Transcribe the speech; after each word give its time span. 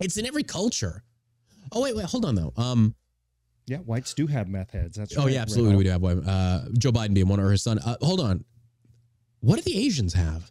It's 0.00 0.16
in 0.16 0.26
every 0.26 0.42
culture. 0.44 1.02
Oh 1.72 1.82
wait, 1.82 1.96
wait, 1.96 2.06
hold 2.06 2.24
on 2.24 2.34
though. 2.34 2.52
Um, 2.56 2.94
Yeah, 3.66 3.78
whites 3.78 4.14
do 4.14 4.26
have 4.26 4.48
meth 4.48 4.70
heads. 4.72 4.96
That's 4.96 5.16
oh 5.18 5.24
right, 5.24 5.32
yeah, 5.34 5.42
absolutely, 5.42 5.76
we 5.76 5.84
do 5.84 5.90
have 5.90 6.02
one. 6.02 6.24
Uh, 6.26 6.66
Joe 6.78 6.92
Biden 6.92 7.14
being 7.14 7.28
one 7.28 7.40
or 7.40 7.50
his 7.50 7.62
son. 7.62 7.78
Uh, 7.78 7.96
hold 8.00 8.20
on. 8.20 8.44
What 9.40 9.56
do 9.56 9.62
the 9.62 9.78
Asians 9.78 10.14
have? 10.14 10.50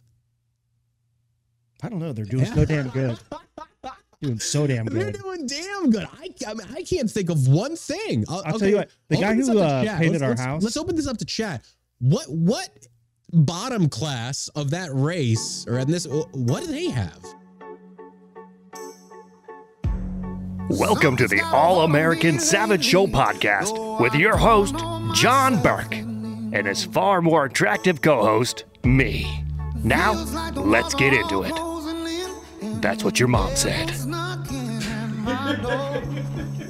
I 1.82 1.88
don't 1.88 1.98
know. 2.00 2.12
They're 2.12 2.24
doing 2.24 2.44
Yeah. 2.44 2.54
so 2.54 2.64
damn 2.64 2.88
good. 2.88 3.18
Doing 4.20 4.38
so 4.40 4.66
damn 4.66 4.86
good. 4.86 5.00
They're 5.00 5.12
doing 5.22 5.46
damn 5.46 5.90
good. 5.90 6.04
I, 6.12 6.28
I 6.46 6.54
mean, 6.54 6.66
I 6.74 6.82
can't 6.82 7.10
think 7.10 7.30
of 7.30 7.46
one 7.46 7.76
thing. 7.76 8.24
I'll, 8.28 8.42
I'll 8.46 8.58
tell 8.58 8.68
you 8.68 8.76
what, 8.78 8.90
the 9.08 9.16
guy 9.16 9.34
who, 9.34 9.58
uh, 9.58 9.82
painted 9.98 10.12
Let's- 10.12 10.22
our 10.22 10.28
let's- 10.30 10.40
house- 10.40 10.62
Let's 10.62 10.76
open 10.76 10.96
this 10.96 11.06
up 11.06 11.18
to 11.18 11.24
chat. 11.24 11.64
What 12.00 12.26
what 12.30 12.68
bottom 13.32 13.88
class 13.88 14.48
of 14.54 14.70
that 14.70 14.90
race 14.92 15.66
or 15.68 15.78
in 15.78 15.90
this? 15.90 16.06
What 16.32 16.60
do 16.64 16.66
they 16.68 16.88
have? 16.90 17.18
Welcome 20.70 21.16
to 21.16 21.26
the 21.26 21.40
All 21.46 21.80
American 21.80 22.38
Savage 22.38 22.84
Show 22.84 23.06
podcast 23.06 24.00
with 24.00 24.14
your 24.14 24.36
host, 24.36 24.74
John 25.14 25.62
Burk, 25.62 25.94
and 25.94 26.66
his 26.66 26.84
far 26.84 27.22
more 27.22 27.46
attractive 27.46 28.02
co 28.02 28.22
host, 28.22 28.64
me. 28.84 29.44
Now, 29.82 30.12
let's 30.54 30.92
get 30.94 31.14
into 31.14 31.42
it. 31.42 31.54
That's 32.82 33.02
what 33.02 33.18
your 33.18 33.28
mom 33.28 33.56
said. 33.56 33.90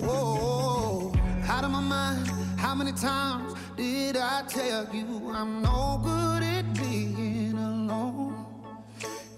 Whoa, 0.01 1.13
out 1.49 1.65
of 1.65 1.71
my 1.73 1.81
mind. 1.81 2.29
How 2.57 2.77
many 2.77 2.93
times 2.93 3.55
did 3.77 4.17
I 4.17 4.45
tell 4.49 4.87
you 4.95 5.31
I'm 5.33 5.61
no 5.61 6.01
good 6.05 6.45
at 6.45 6.73
being 6.75 7.59
alone? 7.59 8.47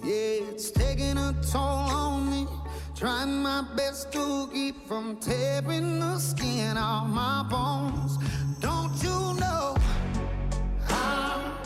Yeah, 0.04 0.51
it's 0.51 0.70
taking 0.70 1.16
a 1.16 1.34
toll 1.51 1.62
on 1.62 2.30
me. 2.30 2.46
Trying 3.00 3.42
my 3.42 3.64
best 3.77 4.12
to 4.12 4.46
keep 4.52 4.86
from 4.86 5.16
tearing 5.16 6.00
the 6.00 6.18
skin 6.18 6.77
off 6.77 7.09
my 7.09 7.43
bones. 7.48 8.18
Don't 8.60 8.93
you 9.02 9.40
know? 9.40 9.74
I 10.87 11.59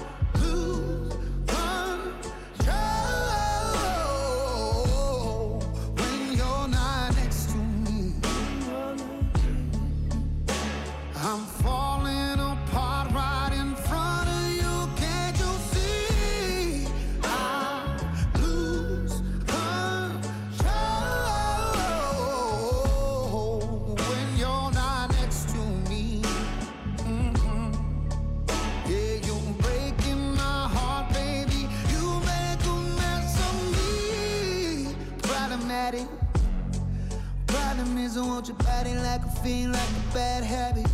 I 38.45 38.47
your 38.47 38.57
body 38.57 38.95
like 38.97 39.25
a 39.25 39.31
fiend, 39.43 39.73
like 39.73 39.81
a 39.81 40.15
bad 40.15 40.45
habit. 40.45 40.87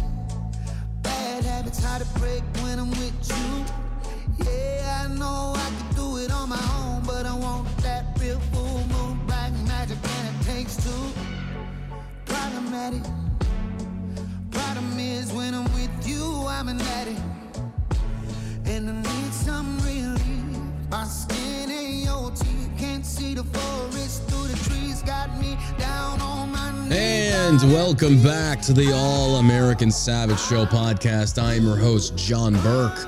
Bad 1.02 1.42
habits 1.42 1.82
hard 1.82 2.00
to 2.00 2.20
break 2.20 2.44
when 2.62 2.78
I'm 2.78 2.90
with 2.90 3.28
you. 3.28 4.46
Yeah, 4.46 5.04
I 5.04 5.08
know 5.08 5.54
I 5.56 5.70
can 5.76 5.96
do 5.96 6.18
it 6.18 6.30
on 6.30 6.50
my 6.50 6.62
own, 6.78 7.02
but 7.04 7.26
I 7.26 7.34
want 7.34 7.66
that 7.78 8.16
real 8.20 8.38
full 8.52 8.86
moon 8.92 9.18
black 9.26 9.52
magic, 9.66 9.98
and 10.00 10.28
it 10.28 10.46
takes 10.46 10.76
two. 10.76 10.90
Problematic. 12.26 13.02
Problem 14.52 15.00
is, 15.00 15.32
when 15.32 15.52
I'm 15.52 15.64
with 15.74 16.06
you, 16.06 16.44
I'm 16.46 16.68
an 16.68 16.80
addict. 16.80 17.20
And 18.66 18.90
I 18.90 18.92
need 18.92 19.32
some 19.32 19.76
relief. 19.80 20.20
My 20.88 21.02
skin 21.04 21.68
and 21.68 22.02
your 22.04 22.30
teeth 22.30 22.59
can't 22.80 23.04
see 23.04 23.34
the 23.34 23.44
forest 23.44 24.22
through 24.24 24.48
the 24.48 24.56
trees. 24.64 25.02
Got 25.02 25.38
me 25.38 25.58
down 25.78 26.18
on 26.22 26.50
my 26.50 26.88
knees. 26.88 27.34
And 27.34 27.60
welcome 27.70 28.22
back 28.22 28.62
to 28.62 28.72
the 28.72 28.90
All 28.94 29.36
American 29.36 29.90
Savage 29.90 30.40
Show 30.40 30.64
podcast. 30.64 31.40
I 31.40 31.56
am 31.56 31.66
your 31.66 31.76
host, 31.76 32.16
John 32.16 32.54
Burk. 32.62 33.06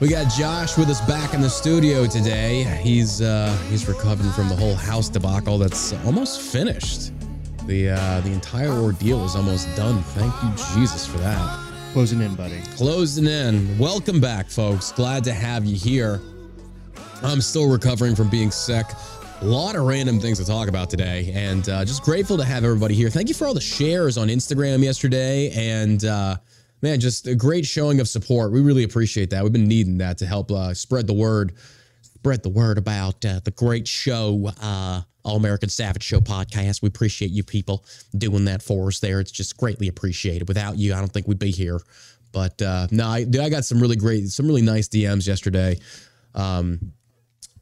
We 0.00 0.08
got 0.08 0.28
Josh 0.32 0.76
with 0.76 0.88
us 0.88 1.00
back 1.02 1.34
in 1.34 1.40
the 1.40 1.48
studio 1.48 2.04
today. 2.04 2.64
He's 2.82 3.22
uh, 3.22 3.56
he's 3.70 3.86
recovering 3.86 4.32
from 4.32 4.48
the 4.48 4.56
whole 4.56 4.74
house 4.74 5.08
debacle 5.08 5.56
that's 5.56 5.92
almost 6.04 6.40
finished. 6.40 7.12
The 7.68 7.90
uh, 7.90 8.20
the 8.22 8.32
entire 8.32 8.72
ordeal 8.72 9.24
is 9.24 9.36
almost 9.36 9.68
done. 9.76 10.02
Thank 10.02 10.34
you, 10.42 10.50
Jesus, 10.74 11.06
for 11.06 11.18
that. 11.18 11.72
Closing 11.92 12.20
in, 12.22 12.34
buddy. 12.34 12.60
Closing 12.74 13.26
in. 13.26 13.78
Welcome 13.78 14.20
back, 14.20 14.50
folks. 14.50 14.90
Glad 14.90 15.22
to 15.24 15.32
have 15.32 15.64
you 15.64 15.76
here. 15.76 16.20
I'm 17.24 17.40
still 17.40 17.70
recovering 17.70 18.16
from 18.16 18.28
being 18.28 18.50
sick. 18.50 18.86
A 19.40 19.44
lot 19.44 19.76
of 19.76 19.84
random 19.86 20.18
things 20.18 20.38
to 20.38 20.44
talk 20.44 20.68
about 20.68 20.90
today, 20.90 21.30
and 21.34 21.68
uh, 21.68 21.84
just 21.84 22.02
grateful 22.02 22.36
to 22.36 22.44
have 22.44 22.64
everybody 22.64 22.94
here. 22.94 23.10
Thank 23.10 23.28
you 23.28 23.34
for 23.34 23.46
all 23.46 23.54
the 23.54 23.60
shares 23.60 24.18
on 24.18 24.26
Instagram 24.26 24.82
yesterday, 24.82 25.50
and 25.50 26.04
uh, 26.04 26.36
man, 26.82 26.98
just 26.98 27.28
a 27.28 27.36
great 27.36 27.64
showing 27.64 28.00
of 28.00 28.08
support. 28.08 28.50
We 28.50 28.60
really 28.60 28.82
appreciate 28.82 29.30
that. 29.30 29.42
We've 29.44 29.52
been 29.52 29.68
needing 29.68 29.98
that 29.98 30.18
to 30.18 30.26
help 30.26 30.50
uh, 30.50 30.74
spread 30.74 31.06
the 31.06 31.14
word, 31.14 31.52
spread 32.02 32.42
the 32.42 32.48
word 32.48 32.76
about 32.76 33.24
uh, 33.24 33.40
the 33.44 33.52
great 33.52 33.86
show, 33.86 34.50
uh, 34.60 35.02
All 35.24 35.36
American 35.36 35.68
Savage 35.68 36.02
Show 36.02 36.20
podcast. 36.20 36.82
We 36.82 36.88
appreciate 36.88 37.30
you 37.30 37.44
people 37.44 37.84
doing 38.18 38.46
that 38.46 38.62
for 38.62 38.88
us. 38.88 38.98
There, 38.98 39.20
it's 39.20 39.32
just 39.32 39.56
greatly 39.56 39.86
appreciated. 39.86 40.48
Without 40.48 40.76
you, 40.76 40.92
I 40.92 40.98
don't 40.98 41.12
think 41.12 41.28
we'd 41.28 41.38
be 41.38 41.52
here. 41.52 41.80
But 42.32 42.60
uh, 42.60 42.88
no, 42.90 43.06
I, 43.06 43.26
I 43.40 43.48
got 43.48 43.64
some 43.64 43.80
really 43.80 43.96
great, 43.96 44.28
some 44.28 44.46
really 44.46 44.62
nice 44.62 44.88
DMs 44.88 45.26
yesterday. 45.26 45.78
Um, 46.34 46.92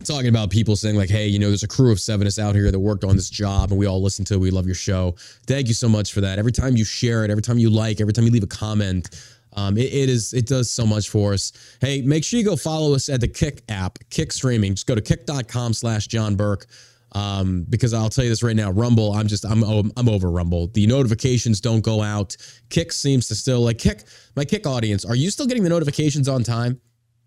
talking 0.05 0.29
about 0.29 0.51
people 0.51 0.77
saying 0.77 0.97
like, 0.97 1.11
"Hey, 1.11 1.29
you 1.29 1.39
know, 1.39 1.49
there's 1.49 1.63
a 1.63 1.69
crew 1.69 1.93
of 1.93 2.01
seven 2.01 2.27
us 2.27 2.39
out 2.39 2.55
here 2.55 2.71
that 2.71 2.79
worked 2.79 3.05
on 3.05 3.17
this 3.17 3.31
job, 3.31 3.71
and 3.71 3.79
we 3.79 3.87
all 3.87 4.03
listen 4.03 4.25
to. 4.27 4.35
it. 4.35 4.39
We 4.39 4.51
love 4.51 4.67
your 4.67 4.75
show. 4.75 5.15
Thank 5.47 5.69
you 5.69 5.75
so 5.75 5.89
much 5.89 6.13
for 6.13 6.21
that. 6.23 6.39
Every 6.39 6.53
time 6.53 6.77
you 6.77 6.85
share 6.85 7.25
it, 7.25 7.31
every 7.31 7.43
time 7.43 7.59
you 7.59 7.71
like, 7.71 8.01
every 8.01 8.13
time 8.13 8.25
you 8.25 8.31
leave 8.31 8.43
a 8.43 8.49
comment, 8.49 9.11
um, 9.55 9.77
it, 9.77 9.93
it 9.93 10.09
is 10.09 10.33
it 10.33 10.47
does 10.47 10.71
so 10.71 10.87
much 10.87 11.09
for 11.09 11.33
us. 11.33 11.53
Hey, 11.81 12.03
make 12.03 12.25
sure 12.25 12.39
you 12.39 12.45
go 12.45 12.57
follow 12.57 12.95
us 12.95 13.09
at 13.09 13.21
the 13.21 13.29
Kick 13.29 13.63
app, 13.69 13.99
Kick 14.11 14.33
Streaming. 14.33 14.75
Just 14.75 14.87
go 14.87 14.95
to 14.95 15.01
kick.com/slash 15.01 16.07
John 16.07 16.37
Burk. 16.37 16.67
Um, 17.13 17.67
because 17.69 17.93
I'll 17.93 18.09
tell 18.09 18.23
you 18.23 18.31
this 18.31 18.45
right 18.45 18.55
now, 18.55 18.71
Rumble, 18.71 19.13
I'm 19.13 19.27
just 19.27 19.45
I'm 19.45 19.65
I'm 19.65 20.09
over 20.09 20.31
Rumble. 20.31 20.69
The 20.69 20.87
notifications 20.87 21.61
don't 21.61 21.81
go 21.81 22.03
out. 22.03 22.37
Kick 22.69 22.93
seems 22.93 23.27
to 23.29 23.35
still 23.35 23.61
like 23.63 23.79
Kick. 23.79 24.05
My 24.37 24.45
Kick 24.45 24.67
audience, 24.67 25.05
are 25.05 25.17
you 25.17 25.31
still 25.31 25.47
getting 25.47 25.65
the 25.65 25.71
notifications 25.71 26.29
on 26.29 26.45
time? 26.45 26.81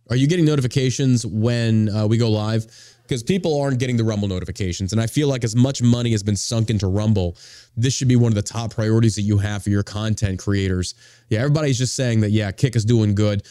Are 0.10 0.16
you 0.16 0.28
getting 0.28 0.46
notifications 0.46 1.26
when 1.26 1.90
uh, 1.90 2.06
we 2.06 2.18
go 2.18 2.30
live? 2.30 2.66
Because 3.04 3.24
people 3.24 3.60
aren't 3.62 3.80
getting 3.80 3.98
the 3.98 4.04
Rumble 4.04 4.28
notifications. 4.28 4.92
And 4.92 5.02
I 5.02 5.08
feel 5.08 5.28
like 5.28 5.44
as 5.44 5.56
much 5.56 5.82
money 5.82 6.12
has 6.12 6.24
been 6.24 6.36
sunk 6.36 6.70
into 6.70 6.88
Rumble, 6.88 7.38
this 7.76 7.94
should 7.94 8.08
be 8.08 8.16
one 8.16 8.32
of 8.32 8.36
the 8.36 8.42
top 8.42 8.74
priorities 8.74 9.16
that 9.16 9.22
you 9.24 9.38
have 9.38 9.64
for 9.64 9.70
your 9.70 9.84
content 9.84 10.40
creators. 10.40 10.96
Yeah, 11.30 11.40
everybody's 11.40 11.78
just 11.78 11.96
saying 11.96 12.22
that, 12.22 12.32
yeah, 12.32 12.52
Kick 12.52 12.76
is 12.76 12.86
doing 12.86 13.16
good. 13.16 13.44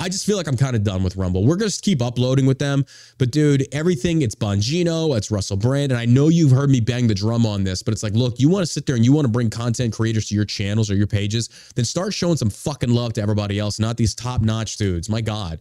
I 0.00 0.08
just 0.08 0.24
feel 0.24 0.36
like 0.36 0.46
I'm 0.46 0.56
kind 0.56 0.76
of 0.76 0.84
done 0.84 1.02
with 1.02 1.16
Rumble. 1.16 1.44
We're 1.44 1.56
going 1.56 1.70
to 1.70 1.80
keep 1.80 2.00
uploading 2.00 2.46
with 2.46 2.60
them. 2.60 2.86
But 3.18 3.32
dude, 3.32 3.66
everything, 3.72 4.22
it's 4.22 4.34
Bongino, 4.34 5.16
it's 5.16 5.30
Russell 5.30 5.56
Brand. 5.56 5.90
And 5.90 6.00
I 6.00 6.04
know 6.04 6.28
you've 6.28 6.52
heard 6.52 6.70
me 6.70 6.78
bang 6.78 7.08
the 7.08 7.14
drum 7.14 7.44
on 7.44 7.64
this, 7.64 7.82
but 7.82 7.92
it's 7.92 8.04
like, 8.04 8.12
look, 8.12 8.38
you 8.38 8.48
want 8.48 8.64
to 8.64 8.72
sit 8.72 8.86
there 8.86 8.94
and 8.94 9.04
you 9.04 9.12
want 9.12 9.24
to 9.24 9.30
bring 9.30 9.50
content 9.50 9.92
creators 9.92 10.28
to 10.28 10.36
your 10.36 10.44
channels 10.44 10.88
or 10.88 10.94
your 10.94 11.08
pages, 11.08 11.48
then 11.74 11.84
start 11.84 12.14
showing 12.14 12.36
some 12.36 12.50
fucking 12.50 12.90
love 12.90 13.12
to 13.14 13.22
everybody 13.22 13.58
else, 13.58 13.80
not 13.80 13.96
these 13.96 14.14
top 14.14 14.40
notch 14.40 14.76
dudes. 14.76 15.08
My 15.08 15.20
God. 15.20 15.60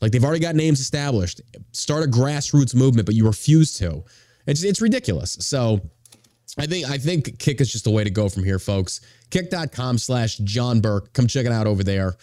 Like 0.00 0.12
they've 0.12 0.24
already 0.24 0.40
got 0.40 0.54
names 0.54 0.80
established. 0.80 1.40
Start 1.72 2.04
a 2.04 2.06
grassroots 2.06 2.74
movement, 2.74 3.06
but 3.06 3.14
you 3.14 3.26
refuse 3.26 3.74
to. 3.78 4.04
It's 4.46 4.62
it's 4.62 4.80
ridiculous. 4.80 5.32
So 5.40 5.80
I 6.58 6.66
think 6.66 6.88
I 6.88 6.98
think 6.98 7.38
Kick 7.38 7.60
is 7.60 7.70
just 7.70 7.84
the 7.84 7.90
way 7.90 8.04
to 8.04 8.10
go 8.10 8.28
from 8.28 8.44
here, 8.44 8.58
folks. 8.58 9.00
Kick.com 9.30 9.98
slash 9.98 10.36
John 10.38 10.80
Burk. 10.80 11.12
Come 11.12 11.26
check 11.26 11.46
it 11.46 11.52
out 11.52 11.66
over 11.66 11.82
there. 11.82 12.16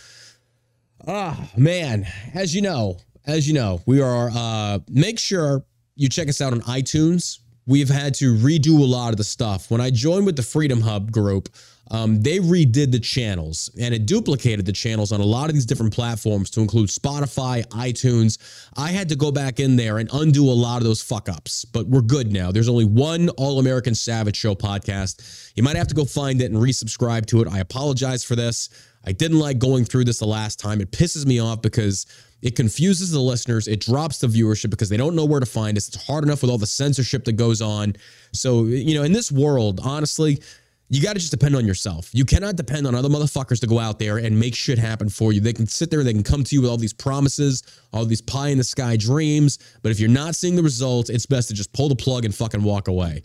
Ah, 1.07 1.50
man. 1.57 2.06
As 2.33 2.56
you 2.56 2.62
know, 2.62 3.00
as 3.25 3.48
you 3.48 3.53
know, 3.53 3.81
we 3.86 4.01
are 4.01 4.30
uh 4.33 4.80
make 4.88 5.19
sure 5.19 5.65
you 5.95 6.09
check 6.09 6.30
us 6.30 6.42
out 6.42 6.53
on 6.53 6.62
iTunes. 6.62 7.39
We've 7.65 7.89
had 7.89 8.13
to 8.15 8.36
redo 8.36 8.80
a 8.80 8.86
lot 8.86 9.12
of 9.12 9.18
the 9.18 9.24
stuff. 9.24 9.71
When 9.71 9.80
I 9.80 9.89
joined 9.89 10.25
with 10.25 10.36
the 10.36 10.44
Freedom 10.44 10.81
Hub 10.81 11.12
group, 11.12 11.50
um, 11.91 12.21
they 12.21 12.39
redid 12.39 12.91
the 12.91 13.00
channels 13.00 13.69
and 13.80 13.94
it 13.94 14.06
duplicated 14.06 14.65
the 14.65 14.71
channels 14.71 15.12
on 15.12 15.19
a 15.19 15.25
lot 15.25 15.50
of 15.50 15.53
these 15.53 15.65
different 15.65 15.94
platforms 15.94 16.50
to 16.51 16.62
include 16.62 16.89
Spotify, 16.89 17.65
iTunes. 17.68 18.38
I 18.77 18.89
had 18.91 19.09
to 19.09 19.15
go 19.15 19.31
back 19.31 19.59
in 19.59 19.75
there 19.75 20.00
and 20.00 20.09
undo 20.13 20.50
a 20.50 20.53
lot 20.53 20.77
of 20.77 20.85
those 20.85 21.01
fuck 21.01 21.30
ups, 21.30 21.65
but 21.65 21.85
we're 21.88 22.01
good 22.01 22.31
now. 22.31 22.51
There's 22.51 22.69
only 22.69 22.85
one 22.85 23.30
All 23.30 23.59
American 23.59 23.95
Savage 23.95 24.38
Show 24.38 24.56
podcast. 24.56 25.51
You 25.56 25.63
might 25.63 25.75
have 25.75 25.88
to 25.88 25.95
go 25.95 26.06
find 26.06 26.41
it 26.41 26.51
and 26.51 26.59
resubscribe 26.59 27.25
to 27.27 27.41
it. 27.41 27.47
I 27.47 27.59
apologize 27.59 28.24
for 28.24 28.36
this. 28.36 28.69
I 29.06 29.12
didn't 29.12 29.39
like 29.39 29.59
going 29.59 29.83
through 29.83 30.06
this 30.06 30.19
the 30.19 30.25
last 30.25 30.59
time. 30.59 30.79
It 30.79 30.91
pisses 30.91 31.25
me 31.25 31.39
off 31.39 31.62
because 31.62 32.06
It 32.44 32.57
confuses 32.57 33.12
the 33.12 33.21
listeners. 33.21 33.69
It 33.69 33.79
drops 33.79 34.19
the 34.19 34.27
viewership 34.27 34.69
because 34.69 34.89
they 34.89 34.97
don't 34.97 35.15
know 35.15 35.24
where 35.24 35.39
to 35.39 35.45
find 35.45 35.77
us. 35.77 35.88
It's 35.88 36.06
hard 36.06 36.25
enough 36.25 36.41
with 36.41 36.51
all 36.51 36.57
the 36.57 36.68
censorship 36.68 37.24
that 37.24 37.33
goes 37.33 37.62
on. 37.62 37.95
So, 38.33 38.65
you 38.65 38.95
know, 38.95 39.03
in 39.03 39.13
this 39.13 39.31
world, 39.31 39.79
honestly, 39.81 40.41
you 40.89 41.01
got 41.01 41.13
to 41.13 41.19
just 41.19 41.31
depend 41.31 41.56
on 41.56 41.65
yourself. 41.65 42.09
You 42.13 42.25
cannot 42.25 42.56
depend 42.56 42.85
on 42.85 42.94
other 42.94 43.09
motherfuckers 43.09 43.59
to 43.62 43.68
go 43.68 43.80
out 43.80 44.00
there 44.00 44.18
and 44.18 44.39
make 44.39 44.53
shit 44.53 44.77
happen 44.77 45.09
for 45.09 45.33
you. 45.33 45.41
They 45.41 45.53
can 45.53 45.65
sit 45.65 45.89
there, 45.89 46.03
they 46.03 46.13
can 46.13 46.24
come 46.24 46.44
to 46.44 46.56
you 46.56 46.62
with 46.62 46.69
all 46.69 46.77
these 46.77 46.94
promises, 46.94 47.63
all 47.91 48.06
these 48.06 48.21
pie 48.21 48.50
in 48.50 48.57
the 48.57 48.63
sky 48.63 48.95
dreams. 48.97 49.59
But 49.81 49.91
if 49.91 50.00
you're 50.00 50.09
not 50.09 50.35
seeing 50.35 50.56
the 50.56 50.63
results, 50.63 51.09
it's 51.09 51.25
best 51.25 51.47
to 51.47 51.53
just 51.53 51.74
pull 51.74 51.89
the 51.89 51.95
plug 51.95 52.25
and 52.25 52.35
fucking 52.35 52.62
walk 52.62 52.88
away. 52.88 53.24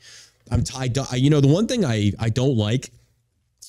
I'm 0.51 0.65
tied. 0.65 0.97
You 1.13 1.31
know, 1.31 1.41
the 1.41 1.49
one 1.49 1.67
thing 1.67 1.85
I 1.85 2.13
I 2.19 2.31
don't 2.31 2.57
like 2.57 2.91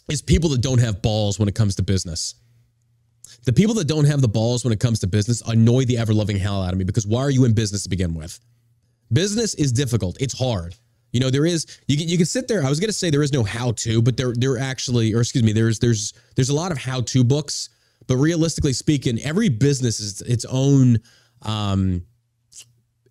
is 0.10 0.22
people 0.22 0.50
that 0.52 0.62
don't 0.62 0.80
have 0.80 1.02
balls 1.02 1.40
when 1.40 1.50
it 1.50 1.56
comes 1.56 1.76
to 1.76 1.84
business. 1.84 2.36
The 3.46 3.54
people 3.54 3.76
that 3.76 3.88
don't 3.88 4.06
have 4.06 4.22
the 4.22 4.28
balls 4.28 4.64
when 4.64 4.74
it 4.74 4.80
comes 4.80 5.00
to 5.00 5.08
business 5.08 5.42
annoy 5.42 5.86
the 5.86 5.98
ever 5.98 6.14
loving 6.14 6.38
hell 6.38 6.64
out 6.64 6.74
of 6.74 6.80
me 6.80 6.86
because 6.86 7.06
why 7.06 7.22
are 7.22 7.30
you 7.30 7.46
in 7.46 7.54
business 7.54 7.84
to 7.84 7.90
begin 7.90 8.14
with? 8.14 8.40
Business 9.12 9.56
is 9.56 9.72
difficult. 9.72 10.18
It's 10.20 10.38
hard. 10.38 10.76
You 11.12 11.20
know, 11.20 11.30
there 11.30 11.46
is 11.46 11.66
you 11.88 11.98
can 11.98 12.08
you 12.08 12.18
can 12.18 12.26
sit 12.26 12.48
there. 12.48 12.64
I 12.64 12.70
was 12.70 12.80
gonna 12.80 12.94
say 12.94 13.10
there 13.10 13.24
is 13.24 13.34
no 13.34 13.44
how 13.44 13.72
to, 13.74 14.02
but 14.02 14.18
there 14.18 14.34
there 14.36 14.58
actually, 14.58 15.14
or 15.14 15.22
excuse 15.22 15.44
me, 15.44 15.54
there's 15.54 15.80
there's 15.80 16.14
there's 16.36 16.50
a 16.50 16.56
lot 16.56 16.72
of 16.72 16.78
how 16.78 17.02
to 17.02 17.24
books, 17.24 17.70
but 18.08 18.18
realistically 18.18 18.74
speaking, 18.74 19.20
every 19.22 19.50
business 19.50 20.00
is 20.00 20.22
its 20.22 20.46
own 20.46 21.00
um 21.44 22.04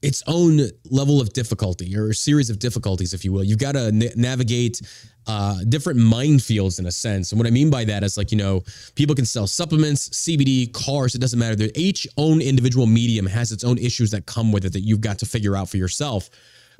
its 0.03 0.23
own 0.27 0.61
level 0.91 1.21
of 1.21 1.33
difficulty 1.33 1.97
or 1.97 2.13
series 2.13 2.51
of 2.51 2.59
difficulties, 2.59 3.15
if 3.15 3.25
you 3.25 3.33
will. 3.33 3.43
You've 3.43 3.59
got 3.59 3.73
to 3.73 3.91
na- 3.91 4.07
navigate 4.15 4.81
uh, 5.27 5.63
different 5.69 5.99
minefields 5.99 6.79
in 6.79 6.87
a 6.87 6.93
sense. 6.93 7.33
And 7.33 7.39
what 7.39 7.47
I 7.47 7.51
mean 7.51 7.69
by 7.69 7.85
that 7.85 8.03
is 8.05 8.17
like, 8.17 8.31
you 8.31 8.39
know, 8.39 8.63
people 8.95 9.15
can 9.15 9.25
sell 9.25 9.47
supplements, 9.47 10.09
CBD, 10.11 10.73
cars, 10.73 11.15
it 11.15 11.19
doesn't 11.19 11.39
matter. 11.39 11.57
They're, 11.57 11.71
each 11.75 12.07
own 12.17 12.41
individual 12.41 12.87
medium 12.87 13.27
has 13.27 13.53
its 13.53 13.65
own 13.65 13.77
issues 13.79 14.11
that 14.13 14.27
come 14.27 14.53
with 14.53 14.65
it 14.65 14.73
that 14.73 14.81
you've 14.81 15.01
got 15.01 15.19
to 15.19 15.27
figure 15.27 15.57
out 15.57 15.69
for 15.69 15.77
yourself. 15.77 16.31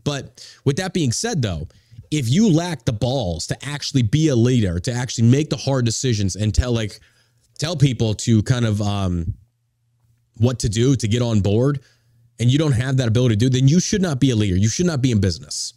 But 0.05 0.47
with 0.65 0.77
that 0.77 0.95
being 0.95 1.13
said, 1.13 1.43
though, 1.43 1.69
if 2.11 2.29
you 2.29 2.51
lack 2.51 2.85
the 2.85 2.93
balls 2.93 3.47
to 3.49 3.65
actually 3.65 4.03
be 4.03 4.29
a 4.29 4.37
leader, 4.37 4.79
to 4.81 4.93
actually 4.93 5.29
make 5.29 5.51
the 5.51 5.57
hard 5.57 5.85
decisions 5.85 6.37
and 6.37 6.55
tell 6.55 6.73
like 6.73 7.01
tell 7.59 7.77
people 7.77 8.15
to 8.15 8.43
kind 8.45 8.65
of 8.65 8.81
um 8.81 9.35
what 10.39 10.61
to 10.61 10.69
do 10.69 10.95
to 10.97 11.09
get 11.09 11.23
on 11.23 11.41
board, 11.41 11.81
and 12.39 12.51
you 12.51 12.59
don't 12.59 12.73
have 12.73 12.97
that 12.99 13.09
ability 13.09 13.35
to 13.35 13.39
do, 13.39 13.49
then 13.49 13.69
you 13.69 13.81
should 13.81 14.01
not 14.01 14.21
be 14.21 14.31
a 14.31 14.37
leader. 14.37 14.57
You 14.57 14.69
should 14.69 14.87
not 14.87 15.03
be 15.03 15.11
in 15.11 15.21
business. 15.21 15.75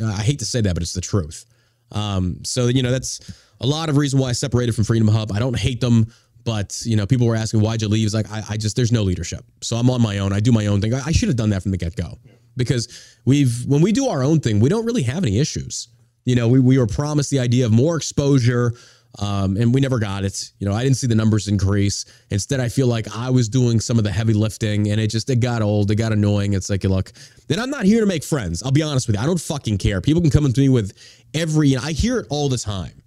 Uh, 0.00 0.06
I 0.06 0.22
hate 0.22 0.38
to 0.38 0.46
say 0.46 0.60
that, 0.62 0.74
but 0.74 0.82
it's 0.82 0.94
the 0.94 1.00
truth. 1.00 1.44
Um, 1.92 2.38
so 2.44 2.68
you 2.68 2.82
know 2.82 2.90
that's 2.90 3.20
a 3.60 3.66
lot 3.66 3.88
of 3.88 3.96
reason 3.96 4.18
why 4.18 4.30
I 4.30 4.32
separated 4.32 4.74
from 4.74 4.84
Freedom 4.84 5.08
Hub. 5.08 5.32
I 5.32 5.38
don't 5.38 5.58
hate 5.58 5.80
them, 5.80 6.12
but 6.44 6.80
you 6.84 6.96
know 6.96 7.06
people 7.06 7.26
were 7.26 7.36
asking 7.36 7.60
why'd 7.60 7.82
you 7.82 7.88
leave? 7.88 8.06
It's 8.06 8.14
like 8.14 8.30
I, 8.30 8.42
I 8.50 8.56
just 8.56 8.74
there's 8.74 8.92
no 8.92 9.02
leadership, 9.02 9.44
so 9.60 9.76
I'm 9.76 9.90
on 9.90 10.00
my 10.00 10.18
own. 10.18 10.32
I 10.32 10.40
do 10.40 10.52
my 10.52 10.66
own 10.66 10.80
thing. 10.80 10.94
I, 10.94 11.02
I 11.06 11.12
should 11.12 11.28
have 11.28 11.36
done 11.36 11.50
that 11.50 11.62
from 11.62 11.70
the 11.70 11.76
get 11.76 11.94
go 11.94 12.18
because 12.56 13.16
we've 13.24 13.64
when 13.66 13.80
we 13.80 13.92
do 13.92 14.08
our 14.08 14.22
own 14.22 14.40
thing, 14.40 14.60
we 14.60 14.68
don't 14.68 14.84
really 14.84 15.02
have 15.02 15.24
any 15.24 15.38
issues. 15.38 15.88
You 16.24 16.34
know, 16.36 16.48
we 16.48 16.60
we 16.60 16.78
were 16.78 16.86
promised 16.86 17.30
the 17.30 17.38
idea 17.38 17.66
of 17.66 17.72
more 17.72 17.96
exposure. 17.96 18.74
Um, 19.18 19.56
and 19.56 19.74
we 19.74 19.80
never 19.80 19.98
got 19.98 20.24
it. 20.24 20.52
You 20.60 20.68
know, 20.68 20.72
I 20.72 20.84
didn't 20.84 20.96
see 20.96 21.08
the 21.08 21.16
numbers 21.16 21.48
increase. 21.48 22.04
Instead, 22.30 22.60
I 22.60 22.68
feel 22.68 22.86
like 22.86 23.08
I 23.12 23.28
was 23.28 23.48
doing 23.48 23.80
some 23.80 23.98
of 23.98 24.04
the 24.04 24.12
heavy 24.12 24.34
lifting, 24.34 24.88
and 24.88 25.00
it 25.00 25.08
just 25.08 25.28
it 25.28 25.40
got 25.40 25.62
old, 25.62 25.90
it 25.90 25.96
got 25.96 26.12
annoying. 26.12 26.52
It's 26.52 26.70
like, 26.70 26.84
look, 26.84 27.10
then 27.48 27.58
I'm 27.58 27.70
not 27.70 27.84
here 27.84 27.98
to 27.98 28.06
make 28.06 28.22
friends. 28.22 28.62
I'll 28.62 28.70
be 28.70 28.82
honest 28.82 29.08
with 29.08 29.16
you. 29.16 29.22
I 29.22 29.26
don't 29.26 29.40
fucking 29.40 29.78
care. 29.78 30.00
People 30.00 30.22
can 30.22 30.30
come 30.30 30.50
to 30.50 30.60
me 30.60 30.68
with 30.68 30.92
every, 31.34 31.74
and 31.74 31.84
I 31.84 31.90
hear 31.90 32.20
it 32.20 32.28
all 32.30 32.48
the 32.48 32.56
time. 32.56 33.02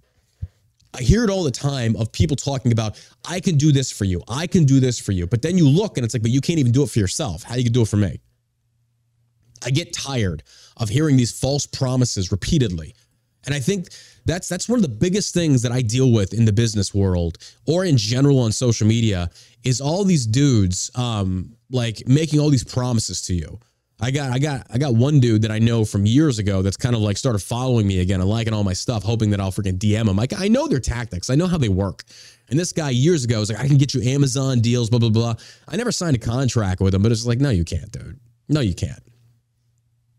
I 0.94 1.02
hear 1.02 1.24
it 1.24 1.30
all 1.30 1.42
the 1.42 1.50
time 1.50 1.96
of 1.96 2.12
people 2.12 2.36
talking 2.36 2.70
about, 2.70 3.00
I 3.28 3.40
can 3.40 3.56
do 3.56 3.72
this 3.72 3.90
for 3.90 4.04
you. 4.04 4.22
I 4.28 4.46
can 4.46 4.64
do 4.64 4.78
this 4.78 5.00
for 5.00 5.12
you. 5.12 5.26
But 5.26 5.42
then 5.42 5.58
you 5.58 5.68
look 5.68 5.96
and 5.96 6.04
it's 6.04 6.14
like, 6.14 6.22
but 6.22 6.30
you 6.30 6.40
can't 6.40 6.58
even 6.58 6.70
do 6.70 6.84
it 6.84 6.90
for 6.90 7.00
yourself. 7.00 7.42
How 7.42 7.56
you 7.56 7.64
can 7.64 7.72
do 7.72 7.82
it 7.82 7.88
for 7.88 7.96
me? 7.96 8.20
I 9.64 9.70
get 9.70 9.92
tired 9.92 10.42
of 10.76 10.88
hearing 10.88 11.16
these 11.16 11.38
false 11.38 11.66
promises 11.66 12.32
repeatedly. 12.32 12.94
And 13.46 13.54
I 13.54 13.60
think 13.60 13.88
that's 14.24 14.48
that's 14.48 14.68
one 14.68 14.78
of 14.78 14.82
the 14.82 14.88
biggest 14.88 15.34
things 15.34 15.62
that 15.62 15.72
I 15.72 15.82
deal 15.82 16.12
with 16.12 16.32
in 16.32 16.44
the 16.44 16.52
business 16.52 16.94
world 16.94 17.38
or 17.66 17.84
in 17.84 17.96
general 17.96 18.40
on 18.40 18.52
social 18.52 18.86
media 18.86 19.30
is 19.64 19.80
all 19.80 20.04
these 20.04 20.26
dudes 20.26 20.90
um 20.94 21.54
like 21.70 22.02
making 22.06 22.40
all 22.40 22.50
these 22.50 22.64
promises 22.64 23.22
to 23.22 23.34
you. 23.34 23.58
I 24.00 24.10
got 24.10 24.32
I 24.32 24.38
got 24.38 24.66
I 24.72 24.78
got 24.78 24.94
one 24.94 25.20
dude 25.20 25.42
that 25.42 25.50
I 25.50 25.58
know 25.58 25.84
from 25.84 26.06
years 26.06 26.38
ago 26.38 26.62
that's 26.62 26.76
kind 26.76 26.96
of 26.96 27.02
like 27.02 27.16
started 27.16 27.40
following 27.40 27.86
me 27.86 28.00
again 28.00 28.20
and 28.20 28.28
liking 28.28 28.52
all 28.52 28.64
my 28.64 28.72
stuff, 28.72 29.02
hoping 29.02 29.30
that 29.30 29.40
I'll 29.40 29.52
freaking 29.52 29.78
DM 29.78 30.08
him. 30.08 30.16
Like 30.16 30.32
I 30.38 30.48
know 30.48 30.66
their 30.66 30.80
tactics. 30.80 31.30
I 31.30 31.34
know 31.34 31.46
how 31.46 31.58
they 31.58 31.68
work. 31.68 32.02
And 32.50 32.58
this 32.58 32.72
guy 32.72 32.90
years 32.90 33.24
ago 33.24 33.40
was 33.40 33.50
like, 33.50 33.60
I 33.60 33.66
can 33.66 33.78
get 33.78 33.94
you 33.94 34.02
Amazon 34.02 34.60
deals, 34.60 34.90
blah, 34.90 34.98
blah, 34.98 35.08
blah. 35.08 35.34
I 35.66 35.76
never 35.76 35.90
signed 35.90 36.14
a 36.16 36.18
contract 36.18 36.80
with 36.80 36.94
him, 36.94 37.02
but 37.02 37.10
it's 37.10 37.24
like, 37.24 37.40
no, 37.40 37.50
you 37.50 37.64
can't, 37.64 37.90
dude. 37.90 38.20
No, 38.48 38.60
you 38.60 38.74
can't. 38.74 39.00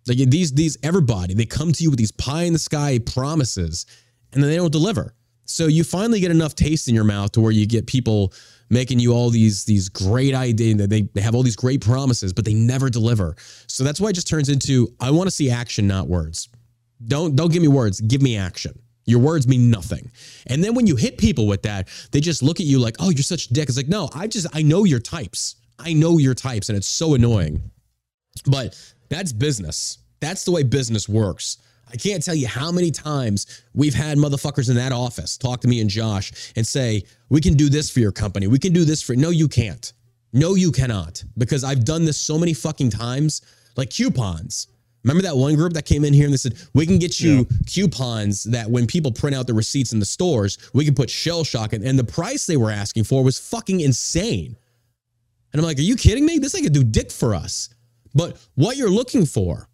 Like 0.08 0.18
these, 0.18 0.54
these 0.54 0.78
everybody, 0.84 1.34
they 1.34 1.46
come 1.46 1.72
to 1.72 1.84
you 1.84 1.90
with 1.90 2.00
these 2.00 2.12
pie 2.12 2.44
in 2.44 2.54
the 2.54 2.60
sky 2.60 3.00
promises, 3.00 3.86
and 4.34 4.42
then 4.44 4.50
they 4.50 4.58
don't 4.58 4.72
deliver. 4.72 5.16
So 5.46 5.68
you 5.68 5.84
finally 5.84 6.20
get 6.20 6.32
enough 6.32 6.56
taste 6.56 6.88
in 6.88 6.96
your 6.96 7.04
mouth 7.04 7.32
to 7.34 7.42
where 7.42 7.52
you 7.52 7.68
get 7.68 7.86
people 7.88 8.34
making 8.70 9.00
you 9.00 9.14
all 9.14 9.30
these 9.30 9.64
these 9.66 9.90
great 9.90 10.34
ideas. 10.34 10.88
They 10.88 11.02
they 11.02 11.22
have 11.22 11.36
all 11.36 11.44
these 11.44 11.56
great 11.56 11.82
promises, 11.82 12.34
but 12.34 12.46
they 12.46 12.54
never 12.54 12.90
deliver. 12.90 13.36
So 13.68 13.84
that's 13.84 14.02
why 14.02 14.10
it 14.10 14.14
just 14.14 14.28
turns 14.28 14.50
into 14.50 14.94
I 15.00 15.12
want 15.12 15.28
to 15.28 15.32
see 15.32 15.50
action, 15.50 15.88
not 15.88 16.08
words. 16.08 16.50
Don't 17.08 17.36
don't 17.36 17.52
give 17.52 17.62
me 17.62 17.68
words, 17.68 18.02
give 18.02 18.22
me 18.22 18.38
action. 18.38 18.78
Your 19.08 19.20
words 19.20 19.48
mean 19.48 19.70
nothing. 19.70 20.12
And 20.48 20.64
then 20.64 20.74
when 20.74 20.88
you 20.88 20.96
hit 20.96 21.20
people 21.20 21.46
with 21.46 21.62
that, 21.62 21.90
they 22.12 22.20
just 22.20 22.42
look 22.42 22.60
at 22.60 22.66
you 22.66 22.80
like, 22.80 22.96
"Oh, 23.00 23.12
you're 23.12 23.22
such 23.22 23.46
a 23.46 23.54
dick." 23.54 23.70
It's 23.70 23.78
like, 23.78 23.88
"No, 23.88 24.10
I 24.16 24.26
just 24.26 24.48
I 24.54 24.64
know 24.64 24.84
your 24.84 25.00
types. 25.00 25.56
I 25.78 25.94
know 25.94 26.18
your 26.18 26.34
types 26.34 26.70
and 26.70 26.78
it's 26.78 26.88
so 26.88 27.14
annoying." 27.14 27.62
But 28.48 28.76
that's 29.10 29.32
business. 29.32 30.00
That's 30.20 30.44
the 30.44 30.52
way 30.52 30.64
business 30.64 31.08
works. 31.08 31.58
I 31.88 31.98
can't 31.98 32.24
tell 32.24 32.36
you 32.36 32.48
how 32.48 32.72
many 32.72 32.92
times 32.92 33.62
we've 33.74 33.94
had 33.94 34.18
motherfuckers 34.18 34.70
in 34.70 34.76
that 34.76 34.92
office 34.92 35.38
talk 35.38 35.62
to 35.62 35.68
me 35.68 35.82
and 35.82 35.90
Josh 35.90 36.52
and 36.56 36.66
say, 36.66 37.04
"We 37.30 37.42
can 37.42 37.54
do 37.54 37.70
this 37.70 37.90
for 37.90 38.00
your 38.00 38.12
company. 38.12 38.48
We 38.48 38.60
can 38.60 38.74
do 38.74 38.86
this 38.86 39.02
for." 39.02 39.16
No, 39.16 39.30
you 39.30 39.48
can't. 39.48 39.94
No, 40.34 40.56
you 40.56 40.72
cannot. 40.72 41.24
Because 41.38 41.64
I've 41.64 41.86
done 41.86 42.06
this 42.06 42.18
so 42.18 42.38
many 42.38 42.54
fucking 42.54 42.90
times. 42.90 43.42
Like 43.78 43.92
coupons. 43.92 44.68
Remember 45.04 45.22
that 45.22 45.38
one 45.38 45.54
group 45.56 45.74
that 45.74 45.86
came 45.86 46.04
in 46.04 46.14
here 46.14 46.26
and 46.26 46.34
they 46.34 46.38
said, 46.38 46.56
"We 46.74 46.88
can 46.88 46.98
get 46.98 47.20
you 47.20 47.48
coupons 47.68 48.44
that 48.46 48.72
when 48.72 48.88
people 48.88 49.12
print 49.12 49.36
out 49.36 49.46
the 49.46 49.54
receipts 49.54 49.94
in 49.94 50.00
the 50.00 50.06
stores, 50.06 50.58
we 50.74 50.84
can 50.84 50.96
put 50.96 51.12
shell 51.12 51.44
shock 51.44 51.74
in." 51.74 51.86
And 51.86 52.00
the 52.00 52.04
price 52.04 52.48
they 52.48 52.58
were 52.58 52.72
asking 52.72 53.04
for 53.04 53.24
was 53.24 53.38
fucking 53.38 53.82
insane. 53.82 54.58
And 55.54 55.60
I'm 55.60 55.66
like, 55.66 55.78
"Are 55.78 55.84
you 55.84 55.96
kidding 55.96 56.26
me? 56.26 56.40
This 56.40 56.56
ain't 56.56 56.64
gonna 56.64 56.74
do 56.74 56.84
dick 56.84 57.12
for 57.12 57.36
us." 57.36 57.70
But 58.16 58.38
what 58.56 58.78
you're 58.78 58.90
looking 58.90 59.26
for 59.26 59.68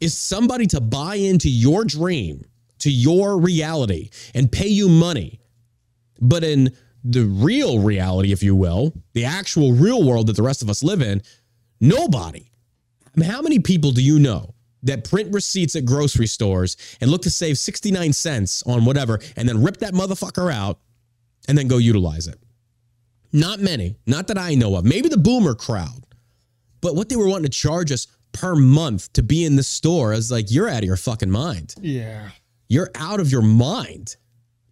is 0.00 0.16
somebody 0.16 0.66
to 0.68 0.80
buy 0.80 1.16
into 1.16 1.50
your 1.50 1.84
dream, 1.84 2.44
to 2.78 2.90
your 2.90 3.38
reality, 3.38 4.10
and 4.34 4.50
pay 4.50 4.68
you 4.68 4.88
money. 4.88 5.40
But 6.20 6.44
in 6.44 6.70
the 7.02 7.24
real 7.24 7.80
reality, 7.80 8.32
if 8.32 8.42
you 8.42 8.54
will, 8.54 8.94
the 9.12 9.24
actual 9.24 9.72
real 9.72 10.06
world 10.06 10.28
that 10.28 10.36
the 10.36 10.42
rest 10.42 10.62
of 10.62 10.70
us 10.70 10.82
live 10.82 11.02
in, 11.02 11.20
nobody. 11.80 12.50
I 13.06 13.20
mean, 13.20 13.28
how 13.28 13.42
many 13.42 13.58
people 13.58 13.90
do 13.90 14.02
you 14.02 14.18
know 14.18 14.54
that 14.82 15.08
print 15.08 15.32
receipts 15.32 15.76
at 15.76 15.84
grocery 15.84 16.26
stores 16.26 16.76
and 17.00 17.10
look 17.10 17.22
to 17.22 17.30
save 17.30 17.58
69 17.58 18.12
cents 18.12 18.62
on 18.66 18.84
whatever 18.84 19.18
and 19.36 19.48
then 19.48 19.62
rip 19.62 19.78
that 19.78 19.94
motherfucker 19.94 20.52
out 20.52 20.78
and 21.48 21.58
then 21.58 21.68
go 21.68 21.78
utilize 21.78 22.26
it? 22.26 22.38
Not 23.32 23.58
many, 23.60 23.96
not 24.06 24.28
that 24.28 24.38
I 24.38 24.54
know 24.54 24.76
of. 24.76 24.84
Maybe 24.84 25.08
the 25.08 25.18
boomer 25.18 25.54
crowd. 25.54 26.03
But 26.84 26.96
what 26.96 27.08
they 27.08 27.16
were 27.16 27.26
wanting 27.26 27.44
to 27.44 27.48
charge 27.48 27.90
us 27.90 28.06
per 28.32 28.54
month 28.54 29.10
to 29.14 29.22
be 29.22 29.46
in 29.46 29.56
the 29.56 29.62
store, 29.62 30.12
I 30.12 30.16
was 30.16 30.30
like, 30.30 30.50
you're 30.50 30.68
out 30.68 30.80
of 30.80 30.84
your 30.84 30.98
fucking 30.98 31.30
mind. 31.30 31.74
Yeah. 31.80 32.28
You're 32.68 32.90
out 32.94 33.20
of 33.20 33.32
your 33.32 33.40
mind. 33.40 34.16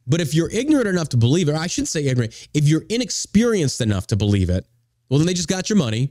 But 0.07 0.21
if 0.21 0.35
you're 0.35 0.50
ignorant 0.50 0.87
enough 0.87 1.09
to 1.11 1.16
believe 1.16 1.49
it, 1.49 1.52
or 1.52 1.57
I 1.57 1.69
shouldn't 1.69 1.88
say 1.88 2.04
ignorant, 2.04 2.50
if 2.52 2.69
you're 2.69 2.85
inexperienced 2.90 3.81
enough 3.81 4.09
to 4.09 4.16
believe 4.16 4.50
it, 4.50 4.66
well, 5.09 5.21
then 5.21 5.26
they 5.26 5.33
just 5.33 5.49
got 5.49 5.71
your 5.71 5.78
money. 5.78 6.11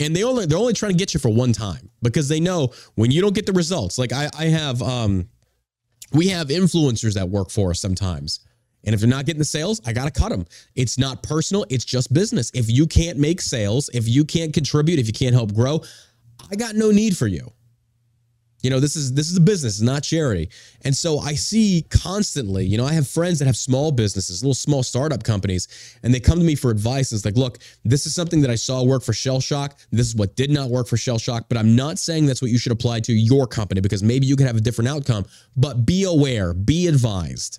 And 0.00 0.16
they 0.16 0.24
only 0.24 0.46
they're 0.46 0.58
only 0.58 0.72
trying 0.72 0.90
to 0.90 0.98
get 0.98 1.14
you 1.14 1.20
for 1.20 1.28
one 1.28 1.52
time 1.52 1.90
because 2.02 2.28
they 2.28 2.40
know 2.40 2.72
when 2.96 3.12
you 3.12 3.22
don't 3.22 3.36
get 3.36 3.46
the 3.46 3.52
results. 3.52 3.98
Like 3.98 4.12
I, 4.12 4.28
I 4.36 4.46
have 4.46 4.82
um 4.82 5.28
we 6.12 6.26
have 6.28 6.48
influencers 6.48 7.14
that 7.14 7.28
work 7.28 7.50
for 7.50 7.70
us 7.70 7.80
sometimes. 7.80 8.40
And 8.84 8.94
if 8.94 9.00
they're 9.00 9.08
not 9.08 9.26
getting 9.26 9.38
the 9.38 9.44
sales, 9.44 9.80
I 9.86 9.92
got 9.92 10.04
to 10.04 10.10
cut 10.10 10.30
them. 10.30 10.46
It's 10.74 10.98
not 10.98 11.22
personal, 11.22 11.64
it's 11.70 11.84
just 11.84 12.12
business. 12.12 12.50
If 12.54 12.70
you 12.70 12.86
can't 12.86 13.18
make 13.18 13.40
sales, 13.40 13.90
if 13.92 14.08
you 14.08 14.24
can't 14.24 14.52
contribute, 14.52 14.98
if 14.98 15.06
you 15.06 15.12
can't 15.12 15.34
help 15.34 15.54
grow, 15.54 15.82
I 16.50 16.56
got 16.56 16.74
no 16.74 16.90
need 16.90 17.16
for 17.16 17.26
you. 17.26 17.52
You 18.64 18.70
know, 18.70 18.80
this 18.80 18.96
is 18.96 19.12
this 19.12 19.30
is 19.30 19.36
a 19.36 19.42
business, 19.42 19.82
not 19.82 20.02
charity. 20.02 20.48
And 20.86 20.96
so 20.96 21.18
I 21.18 21.34
see 21.34 21.84
constantly, 21.90 22.64
you 22.64 22.78
know, 22.78 22.86
I 22.86 22.94
have 22.94 23.06
friends 23.06 23.38
that 23.38 23.44
have 23.44 23.58
small 23.58 23.92
businesses, 23.92 24.42
little 24.42 24.54
small 24.54 24.82
startup 24.82 25.22
companies, 25.22 25.68
and 26.02 26.14
they 26.14 26.18
come 26.18 26.38
to 26.38 26.44
me 26.44 26.54
for 26.54 26.70
advice. 26.70 27.12
And 27.12 27.18
it's 27.18 27.26
like, 27.26 27.36
look, 27.36 27.58
this 27.84 28.06
is 28.06 28.14
something 28.14 28.40
that 28.40 28.50
I 28.50 28.54
saw 28.54 28.82
work 28.82 29.02
for 29.02 29.12
Shell 29.12 29.40
Shock. 29.40 29.78
This 29.92 30.08
is 30.08 30.16
what 30.16 30.34
did 30.34 30.50
not 30.50 30.70
work 30.70 30.86
for 30.86 30.96
Shell 30.96 31.18
Shock, 31.18 31.44
but 31.50 31.58
I'm 31.58 31.76
not 31.76 31.98
saying 31.98 32.24
that's 32.24 32.40
what 32.40 32.50
you 32.50 32.56
should 32.56 32.72
apply 32.72 33.00
to 33.00 33.12
your 33.12 33.46
company 33.46 33.82
because 33.82 34.02
maybe 34.02 34.26
you 34.26 34.34
could 34.34 34.46
have 34.46 34.56
a 34.56 34.62
different 34.62 34.88
outcome. 34.88 35.26
But 35.54 35.84
be 35.84 36.04
aware, 36.04 36.54
be 36.54 36.86
advised. 36.86 37.58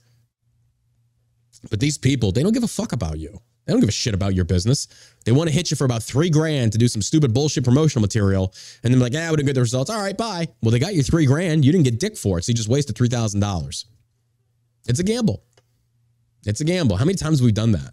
But 1.69 1.79
these 1.79 1.97
people, 1.97 2.31
they 2.31 2.43
don't 2.43 2.53
give 2.53 2.63
a 2.63 2.67
fuck 2.67 2.91
about 2.91 3.19
you. 3.19 3.39
They 3.65 3.73
don't 3.73 3.79
give 3.79 3.89
a 3.89 3.93
shit 3.93 4.13
about 4.13 4.35
your 4.35 4.45
business. 4.45 4.87
They 5.25 5.31
want 5.31 5.49
to 5.49 5.53
hit 5.55 5.71
you 5.71 5.77
for 5.77 5.85
about 5.85 6.03
three 6.03 6.29
grand 6.29 6.71
to 6.73 6.77
do 6.77 6.87
some 6.87 7.01
stupid 7.01 7.33
bullshit 7.33 7.63
promotional 7.63 8.01
material. 8.01 8.53
And 8.83 8.93
then 8.93 8.99
be 8.99 9.03
like, 9.03 9.13
yeah, 9.13 9.29
we 9.31 9.37
didn't 9.37 9.47
get 9.47 9.53
the 9.55 9.61
results. 9.61 9.89
All 9.89 9.99
right, 9.99 10.15
bye. 10.15 10.47
Well, 10.61 10.71
they 10.71 10.77
got 10.79 10.93
you 10.93 11.01
three 11.01 11.25
grand. 11.25 11.65
You 11.65 11.71
didn't 11.71 11.85
get 11.85 11.99
dick 11.99 12.15
for 12.15 12.37
it. 12.37 12.43
So 12.43 12.51
you 12.51 12.53
just 12.55 12.69
wasted 12.69 12.95
$3,000. 12.95 13.85
It's 14.87 14.99
a 14.99 15.03
gamble. 15.03 15.43
It's 16.45 16.61
a 16.61 16.63
gamble. 16.63 16.97
How 16.97 17.05
many 17.05 17.15
times 17.17 17.39
have 17.39 17.45
we 17.45 17.51
done 17.51 17.71
that? 17.71 17.89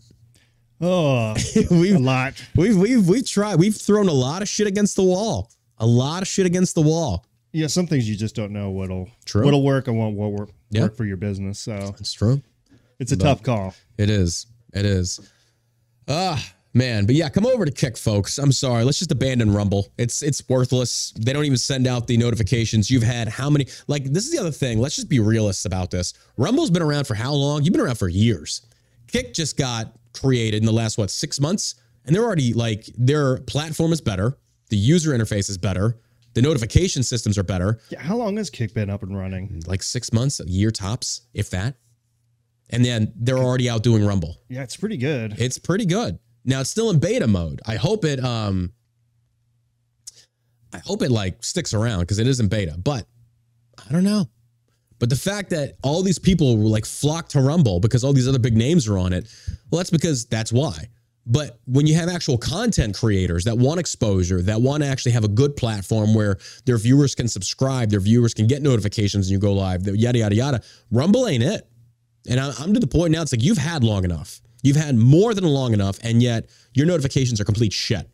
Oh, 0.83 1.35
we've, 1.71 1.97
a 1.97 1.99
lot. 1.99 2.35
we've, 2.55 2.77
we've, 2.77 3.09
we've 3.09 3.27
tried, 3.27 3.57
we've 3.59 3.77
thrown 3.77 4.09
a 4.09 4.13
lot 4.13 4.43
of 4.43 4.49
shit 4.49 4.67
against 4.67 4.97
the 4.97 5.03
wall. 5.03 5.51
A 5.79 5.87
lot 5.87 6.21
of 6.21 6.29
shit 6.29 6.45
against 6.45 6.75
the 6.75 6.83
wall. 6.83 7.25
Yeah, 7.53 7.67
some 7.69 7.87
things 7.87 8.09
you 8.09 8.17
just 8.17 8.35
don't 8.35 8.53
know 8.53 8.71
what'll 8.71 9.09
True. 9.25 9.45
what'll 9.45 9.63
work 9.63 9.87
and 9.89 9.99
what 9.99 10.13
won't 10.13 10.35
work, 10.39 10.51
Yeah. 10.71 10.83
work 10.83 10.97
for 10.97 11.05
your 11.05 11.17
business. 11.19 11.59
So 11.59 11.95
It's 12.01 12.13
true. 12.13 12.43
It's 13.03 13.13
a 13.13 13.17
But- 13.17 13.25
tough 13.25 13.43
call. 13.43 13.75
It 13.99 14.09
is. 14.09 14.47
It 14.73 14.87
is. 14.87 15.21
Ah, 16.09 16.43
man. 16.75 17.05
But 17.07 17.15
yeah, 17.15 17.29
come 17.29 17.47
over 17.47 17.65
to 17.65 17.71
Kick, 17.71 17.97
folks. 17.97 18.39
I'm 18.39 18.53
sorry. 18.53 18.85
Let's 18.85 18.99
just 18.99 19.13
abandon 19.13 19.53
Rumble. 19.53 19.89
It's 19.99 20.23
it's 20.23 20.43
worthless. 20.49 21.13
They 21.19 21.33
don't 21.33 21.45
even 21.45 21.59
send 21.59 21.87
out 21.87 22.07
the 22.07 22.17
notifications. 22.17 22.91
You've 22.91 23.03
had 23.03 23.29
how 23.29 23.51
many? 23.51 23.67
Like, 23.87 24.05
this 24.05 24.25
is 24.25 24.33
the 24.33 24.39
other 24.39 24.51
thing. 24.51 24.79
Let's 24.81 24.97
just 24.97 25.09
be 25.09 25.21
realists 25.21 25.65
about 25.65 25.91
this. 25.91 26.15
Rumble's 26.37 26.71
been 26.71 26.83
around 26.83 27.07
for 27.07 27.15
how 27.15 27.33
long? 27.35 27.63
You've 27.63 27.73
been 27.73 27.83
around 27.83 27.99
for 27.99 28.09
years. 28.09 28.63
Kick 29.07 29.35
just 29.35 29.57
got 29.57 29.93
created 30.15 30.59
in 30.61 30.67
the 30.67 30.73
last 30.73 30.99
what 30.99 31.11
six 31.11 31.39
months, 31.41 31.75
and 32.07 32.15
they're 32.17 32.25
already 32.25 32.53
like 32.55 32.87
their 32.97 33.39
platform 33.39 33.93
is 33.93 34.01
better. 34.01 34.37
The 34.71 34.77
user 34.77 35.11
interface 35.11 35.51
is 35.51 35.59
better. 35.59 35.99
The 36.35 36.41
notification 36.41 37.03
systems 37.03 37.37
are 37.37 37.43
better. 37.43 37.79
Yeah, 37.91 38.01
how 38.01 38.17
long 38.17 38.39
has 38.39 38.49
Kick 38.49 38.73
been 38.73 38.89
up 38.89 39.03
and 39.03 39.15
running? 39.17 39.63
Like 39.67 39.83
six 39.83 40.15
months, 40.15 40.41
a 40.41 40.49
year 40.49 40.71
tops, 40.71 41.21
if 41.35 41.51
that. 41.51 41.75
And 42.73 42.85
then 42.85 43.13
they're 43.17 43.39
already 43.39 43.69
out 43.69 43.83
doing 43.83 44.05
Rumble. 44.05 44.39
Yeah, 44.49 44.63
it's 44.63 44.77
pretty 44.77 44.97
good. 44.97 45.35
It's 45.39 45.59
pretty 45.59 45.85
good. 45.85 46.19
Now 46.45 46.61
it's 46.61 46.71
still 46.71 46.91
in 46.91 46.99
beta 46.99 47.27
mode. 47.27 47.61
I 47.67 47.77
hope 47.77 48.05
it 48.05 48.23
um 48.25 48.73
I 50.73 50.79
hope 50.79 51.03
it 51.03 51.11
like 51.11 51.45
sticks 51.45 51.75
around 51.75 52.01
because 52.01 52.19
it 52.19 52.27
is 52.27 52.41
in 52.41 52.49
beta, 52.49 52.77
but 52.83 53.07
I 53.89 53.93
don't 53.93 54.05
know. 54.05 54.29
But 54.99 55.11
the 55.11 55.17
fact 55.17 55.51
that 55.51 55.77
all 55.83 56.03
these 56.03 56.19
people 56.19 56.57
were 56.57 56.69
like 56.69 56.87
flock 56.87 57.29
to 57.31 57.41
Rumble 57.41 57.81
because 57.81 58.05
all 58.05 58.13
these 58.13 58.29
other 58.29 58.39
big 58.39 58.57
names 58.57 58.89
are 58.89 58.97
on 58.97 59.13
it, 59.13 59.29
well, 59.71 59.79
that's 59.79 59.91
because 59.91 60.25
that's 60.27 60.53
why. 60.53 60.89
But 61.27 61.61
when 61.67 61.87
you 61.87 61.95
have 61.95 62.09
actual 62.09 62.37
content 62.37 62.97
creators 62.97 63.45
that 63.45 63.57
want 63.57 63.79
exposure, 63.79 64.43
that 64.43 64.61
want 64.61 64.83
to 64.83 64.89
actually 64.89 65.13
have 65.13 65.25
a 65.25 65.29
good 65.29 65.57
platform 65.57 66.15
where 66.15 66.39
their 66.67 66.79
viewers 66.79 67.15
can 67.15 67.29
subscribe, 67.29 67.91
their 67.91 68.01
viewers 68.01 68.35
can 68.35 68.47
get 68.47 68.63
notifications 68.63 69.27
and 69.27 69.33
you 69.33 69.39
go 69.39 69.53
live, 69.53 69.87
yada, 69.87 70.19
yada, 70.19 70.35
yada, 70.35 70.63
Rumble 70.91 71.29
ain't 71.29 71.43
it. 71.43 71.69
And 72.29 72.39
I- 72.41 72.53
I'm 72.59 72.73
to 72.75 72.81
the 72.81 72.87
point 72.87 73.13
now, 73.13 73.23
it's 73.23 73.33
like 73.33 73.43
you've 73.43 73.59
had 73.59 73.83
long 73.85 74.05
enough. 74.05 74.41
You've 74.63 74.77
had 74.77 74.97
more 74.97 75.35
than 75.35 75.45
long 75.45 75.73
enough, 75.73 75.99
and 76.03 76.23
yet 76.23 76.49
your 76.75 76.87
notifications 76.87 77.41
are 77.41 77.45
complete 77.45 77.73
shit. 77.73 78.09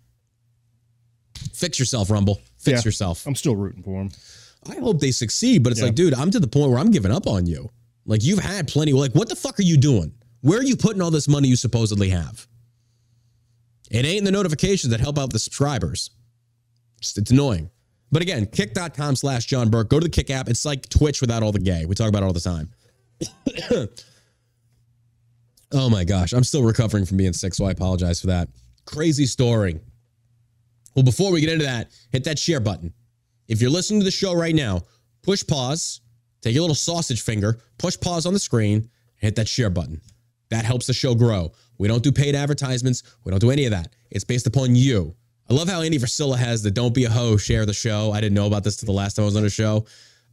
Fix 1.52 1.78
yourself, 1.78 2.10
Rumble. 2.10 2.40
Fix 2.58 2.80
Yeah. 2.80 2.88
yourself. 2.88 3.26
I'm 3.26 3.34
still 3.34 3.54
rooting 3.56 3.82
for 3.82 4.00
him. 4.00 4.10
I 4.66 4.76
hope 4.80 5.00
they 5.00 5.10
succeed, 5.12 5.62
but 5.62 5.70
it's 5.72 5.80
Yeah. 5.80 5.86
like, 5.86 5.94
dude, 5.94 6.14
I'm 6.14 6.30
to 6.30 6.40
the 6.40 6.48
point 6.48 6.70
where 6.70 6.78
I'm 6.78 6.90
giving 6.90 7.12
up 7.12 7.26
on 7.26 7.46
you. 7.46 7.70
Like, 8.06 8.24
you've 8.24 8.38
had 8.40 8.66
plenty. 8.68 8.92
Like, 8.92 9.14
what 9.14 9.28
the 9.28 9.36
fuck 9.36 9.58
are 9.58 9.62
you 9.64 9.76
doing? 9.76 10.12
Where 10.40 10.58
are 10.58 10.64
you 10.64 10.76
putting 10.76 11.02
all 11.02 11.10
this 11.10 11.28
money 11.28 11.48
you 11.48 11.56
supposedly 11.56 12.08
have? 12.10 12.46
It 13.90 14.04
ain't 14.04 14.24
the 14.24 14.30
notifications 14.32 14.90
that 14.90 15.00
help 15.00 15.18
out 15.18 15.32
the 15.32 15.38
subscribers. 15.38 16.10
Just, 17.00 17.18
it's 17.18 17.30
annoying. 17.30 17.70
But 18.10 18.22
again, 18.22 18.46
kick.com 18.46 19.16
slash 19.16 19.46
John 19.46 19.68
Burk. 19.70 19.90
Go 19.90 20.00
to 20.00 20.04
the 20.04 20.10
Kick 20.10 20.30
app. 20.30 20.48
It's 20.48 20.64
like 20.64 20.88
Twitch 20.88 21.20
without 21.20 21.42
all 21.42 21.52
the 21.52 21.58
gay. 21.58 21.84
We 21.84 21.94
talk 21.94 22.08
about 22.08 22.22
it 22.22 22.26
all 22.26 22.32
the 22.32 22.40
time. 22.40 22.70
Oh 25.70 25.90
my 25.90 26.04
gosh. 26.04 26.32
I'm 26.32 26.44
still 26.44 26.62
recovering 26.62 27.04
from 27.04 27.18
being 27.18 27.32
sick, 27.32 27.54
so 27.54 27.66
I 27.66 27.72
apologize 27.72 28.20
for 28.20 28.28
that. 28.28 28.48
Crazy 28.86 29.26
story. 29.26 29.78
Well, 30.94 31.04
before 31.04 31.30
we 31.30 31.40
get 31.40 31.50
into 31.50 31.66
that, 31.66 31.90
hit 32.10 32.24
that 32.24 32.38
share 32.38 32.60
button. 32.60 32.92
If 33.48 33.60
you're 33.60 33.70
listening 33.70 34.00
to 34.00 34.04
the 34.04 34.10
show 34.10 34.34
right 34.34 34.54
now, 34.54 34.82
push 35.22 35.46
pause, 35.46 36.00
take 36.40 36.54
your 36.54 36.62
little 36.62 36.74
sausage 36.74 37.22
finger, 37.22 37.58
push 37.78 37.98
pause 38.00 38.26
on 38.26 38.32
the 38.32 38.38
screen, 38.38 38.88
hit 39.16 39.36
that 39.36 39.48
share 39.48 39.70
button. 39.70 40.00
That 40.50 40.64
helps 40.64 40.86
the 40.86 40.94
show 40.94 41.14
grow. 41.14 41.52
We 41.76 41.88
don't 41.88 42.02
do 42.02 42.10
paid 42.10 42.34
advertisements. 42.34 43.02
We 43.24 43.30
don't 43.30 43.38
do 43.38 43.50
any 43.50 43.66
of 43.66 43.72
that. 43.72 43.94
It's 44.10 44.24
based 44.24 44.46
upon 44.46 44.74
you. 44.74 45.14
I 45.50 45.54
love 45.54 45.68
how 45.68 45.82
Andy 45.82 45.98
Frisella 45.98 46.36
has 46.36 46.62
the 46.62 46.70
don't 46.70 46.94
be 46.94 47.04
a 47.04 47.10
hoe, 47.10 47.36
share 47.36 47.64
the 47.64 47.72
show. 47.72 48.12
I 48.12 48.20
didn't 48.20 48.34
know 48.34 48.46
about 48.46 48.64
this 48.64 48.76
till 48.76 48.86
the 48.86 48.92
last 48.92 49.14
time 49.14 49.24
I 49.24 49.26
was 49.26 49.36
on 49.36 49.42
the 49.42 49.50
show. 49.50 49.86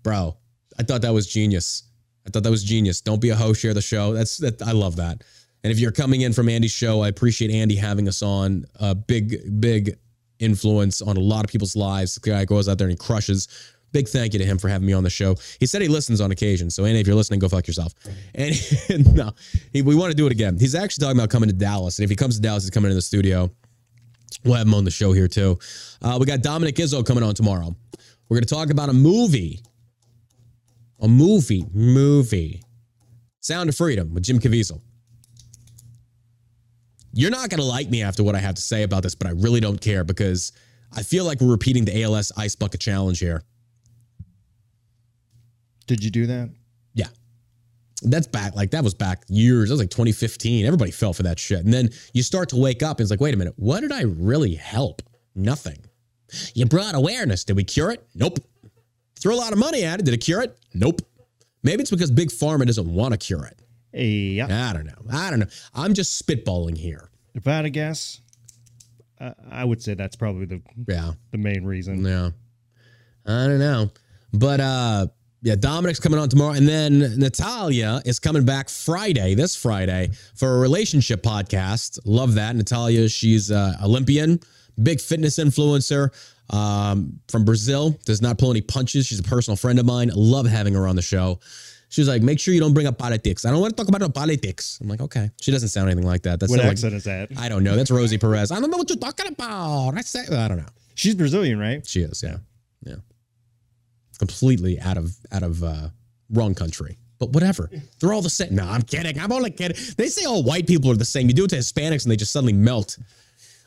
Bro, 0.03 0.37
I 0.77 0.83
thought 0.83 1.01
that 1.03 1.13
was 1.13 1.27
genius. 1.27 1.83
I 2.25 2.32
thought 2.32 2.44
that 2.44 2.51
was 2.51 2.63
genius. 2.63 3.01
Don't 3.01 3.22
be 3.22 3.29
a 3.29 3.36
hoe, 3.36 3.53
share 3.53 3.74
the 3.74 3.82
show. 3.82 4.13
That's 4.13 4.38
that 4.38 4.62
I 4.62 4.72
love 4.72 4.96
that. 4.98 5.24
And 5.63 5.72
if 5.72 5.79
you're 5.79 5.91
coming 5.91 6.22
in 6.22 6.34
from 6.34 6.48
Andy's 6.48 6.72
show, 6.72 7.01
I 7.01 7.08
appreciate 7.08 7.51
Andy 7.51 7.75
having 7.75 8.08
us 8.08 8.22
on. 8.22 8.65
A 8.79 8.94
big, 8.94 9.60
big 9.60 9.98
influence 10.39 11.01
on 11.01 11.17
a 11.17 11.20
lot 11.20 11.44
of 11.44 11.51
people's 11.51 11.75
lives. 11.75 12.15
The 12.15 12.29
guy 12.29 12.46
goes 12.46 12.70
out 12.70 12.77
there 12.77 12.88
and 12.88 12.94
he 12.94 12.98
crushes. 12.98 13.48
Big 13.91 14.08
thank 14.08 14.34
you 14.34 14.39
to 14.39 14.46
him 14.46 14.58
for 14.58 14.67
having 14.67 14.86
me 14.86 14.94
on 14.94 15.03
the 15.03 15.10
show. 15.10 15.36
He 15.60 15.65
said 15.65 15.82
he 15.82 15.88
listens 15.88 16.20
on 16.22 16.32
occasion. 16.32 16.70
So, 16.70 16.86
Andy, 16.86 17.00
if 17.00 17.08
you're 17.08 17.15
listening, 17.15 17.39
go 17.39 17.48
fuck 17.48 17.65
yourself. 17.65 17.94
And 18.34 18.53
no, 19.15 19.32
he, 19.72 19.82
we 19.82 19.96
want 19.96 20.12
to 20.12 20.15
do 20.15 20.25
it 20.25 20.32
again. 20.32 20.58
He's 20.60 20.75
actually 20.75 21.03
talking 21.03 21.17
about 21.17 21.29
coming 21.29 21.50
to 21.50 21.55
Dallas. 21.55 21.98
And 21.98 22.03
if 22.03 22.10
he 22.10 22.15
comes 22.15 22.36
to 22.36 22.41
Dallas, 22.41 22.63
he's 22.63 22.72
coming 22.72 22.91
into 22.91 22.98
the 22.98 23.01
studio. 23.01 23.50
We'll 24.44 24.55
have 24.55 24.67
him 24.67 24.74
on 24.74 24.84
the 24.84 24.91
show 24.91 25.13
here 25.13 25.27
too. 25.27 25.58
Uh, 26.01 26.17
we 26.20 26.25
got 26.25 26.41
Dominic 26.41 26.75
Izzo 26.75 27.05
coming 27.05 27.24
on 27.24 27.34
tomorrow. 27.34 27.75
We're 28.27 28.36
going 28.36 28.46
to 28.46 28.53
talk 28.53 28.70
about 28.70 28.89
a 28.89 28.94
movie. 28.94 29.62
A 31.01 31.07
movie. 31.07 31.65
Movie. 31.73 32.63
Sound 33.41 33.69
of 33.69 33.75
Freedom 33.75 34.13
with 34.13 34.23
Jim 34.23 34.39
Caviezel. 34.39 34.81
You're 37.13 37.31
not 37.31 37.49
going 37.49 37.59
to 37.61 37.65
like 37.65 37.89
me 37.89 38.03
after 38.03 38.23
what 38.23 38.35
I 38.35 38.39
have 38.39 38.55
to 38.55 38.61
say 38.61 38.83
about 38.83 39.03
this, 39.03 39.15
but 39.15 39.27
I 39.27 39.31
really 39.31 39.59
don't 39.59 39.79
care 39.79 40.03
because 40.03 40.51
I 40.91 41.01
feel 41.03 41.23
like 41.25 41.39
we're 41.39 41.51
repeating 41.51 41.85
the 41.85 42.03
ALS 42.03 42.31
Ice 42.35 42.55
Bucket 42.55 42.81
Challenge 42.81 43.17
here. 43.19 43.41
Did 45.87 46.03
you 46.03 46.09
do 46.09 46.25
that? 46.25 46.49
Yeah. 46.93 47.07
That's 48.01 48.27
back, 48.27 48.55
like 48.55 48.71
that 48.71 48.83
was 48.83 48.93
back 48.93 49.23
years. 49.27 49.69
That 49.69 49.73
was 49.73 49.81
like 49.81 49.91
2015. 49.91 50.65
Everybody 50.65 50.91
fell 50.91 51.13
for 51.13 51.23
that 51.23 51.39
shit. 51.39 51.63
And 51.63 51.73
then 51.73 51.89
you 52.13 52.23
start 52.23 52.49
to 52.49 52.57
wake 52.57 52.83
up 52.83 52.97
and 52.97 53.05
it's 53.05 53.11
like, 53.11 53.21
wait 53.21 53.33
a 53.33 53.37
minute, 53.37 53.53
what 53.57 53.81
did 53.81 53.91
I 53.91 54.01
really 54.01 54.55
help? 54.55 55.01
Nothing. 55.35 55.85
You 56.53 56.65
brought 56.65 56.95
awareness. 56.95 57.43
Did 57.43 57.55
we 57.55 57.63
cure 57.63 57.91
it? 57.91 58.05
Nope. 58.15 58.39
Throw 59.19 59.34
a 59.34 59.38
lot 59.38 59.53
of 59.53 59.60
money 59.60 59.84
at 59.84 60.00
it. 60.00 60.05
Did 60.05 60.13
it 60.13 60.19
cure 60.22 60.41
it? 60.41 60.57
Nope. 60.74 61.01
Maybe 61.63 61.81
it's 61.81 61.91
because 61.91 62.12
Big 62.12 62.29
Pharma 62.29 62.65
doesn't 62.65 62.91
want 62.93 63.13
to 63.13 63.17
cure 63.17 63.45
it. 63.45 63.60
Yeah. 64.00 64.69
I 64.69 64.74
don't 64.74 64.86
know. 64.86 64.93
I 65.12 65.29
don't 65.29 65.39
know. 65.39 65.48
I'm 65.74 65.93
just 65.93 66.24
spitballing 66.25 66.77
here. 66.77 67.10
If 67.34 67.48
I 67.48 67.55
had 67.55 67.62
to 67.63 67.69
guess, 67.69 68.19
uh, 69.19 69.31
I 69.50 69.63
would 69.63 69.81
say 69.81 69.93
that's 69.93 70.15
probably 70.15 70.45
the 70.45 70.62
Yeah. 70.88 71.13
the 71.31 71.38
main 71.38 71.63
reason. 71.63 72.03
Yeah. 72.05 72.31
I 73.25 73.48
don't 73.48 73.60
know. 73.60 73.89
But 74.34 74.60
uh 74.60 75.07
yeah, 75.41 75.55
Dominic's 75.55 76.00
coming 76.00 76.19
on 76.19 76.27
tomorrow. 76.27 76.53
And 76.53 76.67
then 76.67 77.19
Natalia 77.19 78.01
is 78.03 78.19
coming 78.19 78.45
back 78.45 78.67
Friday, 78.67 79.36
this 79.36 79.55
Friday, 79.55 80.10
for 80.34 80.55
a 80.57 80.60
relationship 80.60 81.22
podcast. 81.22 82.00
Love 82.03 82.34
that. 82.36 82.55
Natalia, 82.55 83.07
she's 83.10 83.50
uh 83.51 83.74
Olympian, 83.84 84.39
big 84.84 85.00
fitness 85.00 85.38
influencer 85.39 86.10
um, 86.49 87.19
from 87.27 87.45
Brazil. 87.45 87.97
Does 88.05 88.21
not 88.21 88.37
pull 88.37 88.51
any 88.51 88.61
punches. 88.61 89.07
She's 89.07 89.19
a 89.19 89.23
personal 89.23 89.55
friend 89.55 89.79
of 89.79 89.85
mine. 89.85 90.11
Love 90.15 90.45
having 90.45 90.73
her 90.73 90.87
on 90.87 90.95
the 90.95 91.01
show. 91.01 91.39
She 91.89 92.01
was 92.01 92.07
like, 92.07 92.21
make 92.21 92.39
sure 92.39 92.53
you 92.53 92.59
don't 92.59 92.73
bring 92.73 92.87
up 92.87 92.97
politics. 92.97 93.45
I 93.45 93.51
don't 93.51 93.61
want 93.61 93.77
to 93.77 93.83
talk 93.83 93.93
about 93.93 94.13
politics. 94.13 94.79
I'm 94.81 94.89
like, 94.89 95.01
okay. 95.01 95.29
She 95.39 95.51
doesn't 95.51 95.69
sound 95.69 95.89
anything 95.89 96.05
like 96.05 96.23
that. 96.23 96.39
That's 96.39 96.49
What 96.49 96.57
not 96.57 96.63
like, 96.63 96.71
accent 96.71 96.93
is 96.95 97.03
that? 97.05 97.29
I 97.37 97.47
don't 97.47 97.63
know. 97.63 97.75
That's 97.75 97.91
Rosie 97.91 98.17
Perez. 98.17 98.51
I 98.51 98.59
don't 98.59 98.69
know 98.69 98.77
what 98.77 98.89
you're 98.89 98.97
talking 98.97 99.27
about. 99.27 99.93
I 99.95 100.01
say 100.01 100.25
I 100.35 100.47
don't 100.47 100.57
know. 100.57 100.65
She's 100.95 101.15
Brazilian, 101.15 101.59
right? 101.59 101.85
She 101.85 102.01
is, 102.01 102.21
yeah. 102.23 102.37
Yeah. 102.83 102.95
Completely 104.19 104.79
out 104.79 104.97
of 104.97 105.15
out 105.31 105.43
of 105.43 105.63
uh 105.63 105.89
wrong 106.31 106.53
country. 106.55 106.97
But 107.17 107.29
whatever. 107.29 107.69
They're 107.99 108.11
all 108.13 108.21
the 108.21 108.29
same. 108.29 108.55
No, 108.55 108.65
I'm 108.65 108.81
kidding. 108.81 109.19
I'm 109.19 109.31
only 109.31 109.51
kidding. 109.51 109.77
They 109.97 110.07
say 110.07 110.25
all 110.25 110.43
white 110.43 110.67
people 110.67 110.91
are 110.91 110.95
the 110.97 111.05
same. 111.05 111.27
You 111.27 111.33
do 111.33 111.45
it 111.45 111.49
to 111.51 111.57
Hispanics 111.57 112.03
and 112.03 112.11
they 112.11 112.17
just 112.17 112.31
suddenly 112.33 112.53
melt. 112.53 112.97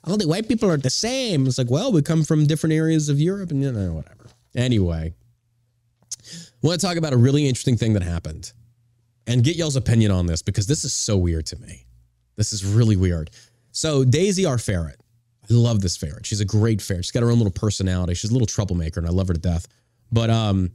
All 0.09 0.17
the 0.17 0.27
white 0.27 0.49
people 0.49 0.71
are 0.71 0.77
the 0.79 0.91
same. 0.91 1.47
It's 1.47 1.59
like, 1.59 1.71
well, 1.71 1.93
we 1.93 2.01
come 2.01 2.25
from 2.25 2.47
different 2.47 2.73
areas 2.73 3.09
of 3.09 3.21
Europe 3.21 3.51
and 3.51 3.63
you 3.63 3.71
know, 3.71 3.93
whatever. 3.93 4.27
Anyway. 4.57 5.15
I 6.25 6.67
want 6.67 6.81
to 6.81 6.87
talk 6.87 6.97
about 6.97 7.13
a 7.13 7.17
really 7.17 7.47
interesting 7.47 7.77
thing 7.77 7.93
that 7.93 8.03
happened. 8.03 8.53
And 9.27 9.45
get 9.45 9.57
y'all's 9.57 9.77
opinion 9.77 10.11
on 10.11 10.27
this 10.27 10.41
because 10.41 10.67
this 10.67 10.85
is 10.85 10.95
so 10.95 11.17
weird 11.19 11.45
to 11.47 11.57
me. 11.57 11.85
This 12.37 12.53
is 12.53 12.65
really 12.65 12.97
weird. 12.97 13.31
So 13.73 14.03
Daisy, 14.05 14.47
our 14.47 14.57
ferret, 14.57 15.01
I 15.51 15.55
love 15.55 15.83
this 15.83 15.97
ferret. 15.97 16.25
She's 16.25 16.41
a 16.41 16.47
great 16.47 16.81
ferret. 16.81 17.05
She's 17.05 17.13
got 17.13 17.23
her 17.23 17.31
own 17.31 17.39
little 17.39 17.53
personality. 17.53 18.15
She's 18.15 18.31
a 18.31 18.33
little 18.33 18.47
troublemaker, 18.47 18.99
and 18.99 19.07
I 19.07 19.13
love 19.13 19.29
her 19.29 19.35
to 19.35 19.41
death. 19.41 19.69
But 20.11 20.31
um, 20.31 20.71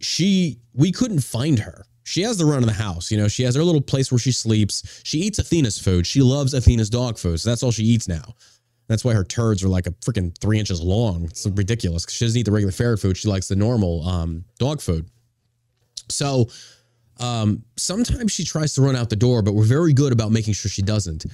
she 0.00 0.58
we 0.74 0.90
couldn't 0.90 1.20
find 1.20 1.60
her. 1.60 1.84
She 2.04 2.22
has 2.22 2.38
the 2.38 2.46
run 2.46 2.58
of 2.58 2.66
the 2.66 2.72
house. 2.72 3.10
You 3.10 3.18
know, 3.18 3.28
she 3.28 3.42
has 3.44 3.54
her 3.54 3.62
little 3.62 3.80
place 3.80 4.10
where 4.10 4.18
she 4.18 4.32
sleeps. 4.32 5.02
She 5.04 5.18
eats 5.18 5.38
Athena's 5.38 5.78
food. 5.78 6.06
She 6.06 6.22
loves 6.22 6.54
Athena's 6.54 6.90
dog 6.90 7.18
food. 7.18 7.40
So 7.40 7.50
that's 7.50 7.62
all 7.62 7.70
she 7.70 7.84
eats 7.84 8.08
now. 8.08 8.34
That's 8.88 9.04
why 9.04 9.14
her 9.14 9.22
turds 9.22 9.62
are 9.62 9.68
like 9.68 9.86
a 9.86 9.92
freaking 9.92 10.36
three 10.38 10.58
inches 10.58 10.82
long. 10.82 11.24
It's 11.26 11.46
ridiculous. 11.46 12.06
She 12.08 12.24
doesn't 12.24 12.40
eat 12.40 12.46
the 12.46 12.52
regular 12.52 12.72
ferret 12.72 12.98
food. 12.98 13.16
She 13.16 13.28
likes 13.28 13.46
the 13.46 13.54
normal 13.54 14.06
um, 14.08 14.44
dog 14.58 14.80
food. 14.80 15.08
So 16.08 16.48
um, 17.20 17.62
sometimes 17.76 18.32
she 18.32 18.44
tries 18.44 18.74
to 18.74 18.82
run 18.82 18.96
out 18.96 19.10
the 19.10 19.16
door, 19.16 19.42
but 19.42 19.54
we're 19.54 19.62
very 19.62 19.92
good 19.92 20.12
about 20.12 20.32
making 20.32 20.54
sure 20.54 20.68
she 20.68 20.82
doesn't. 20.82 21.26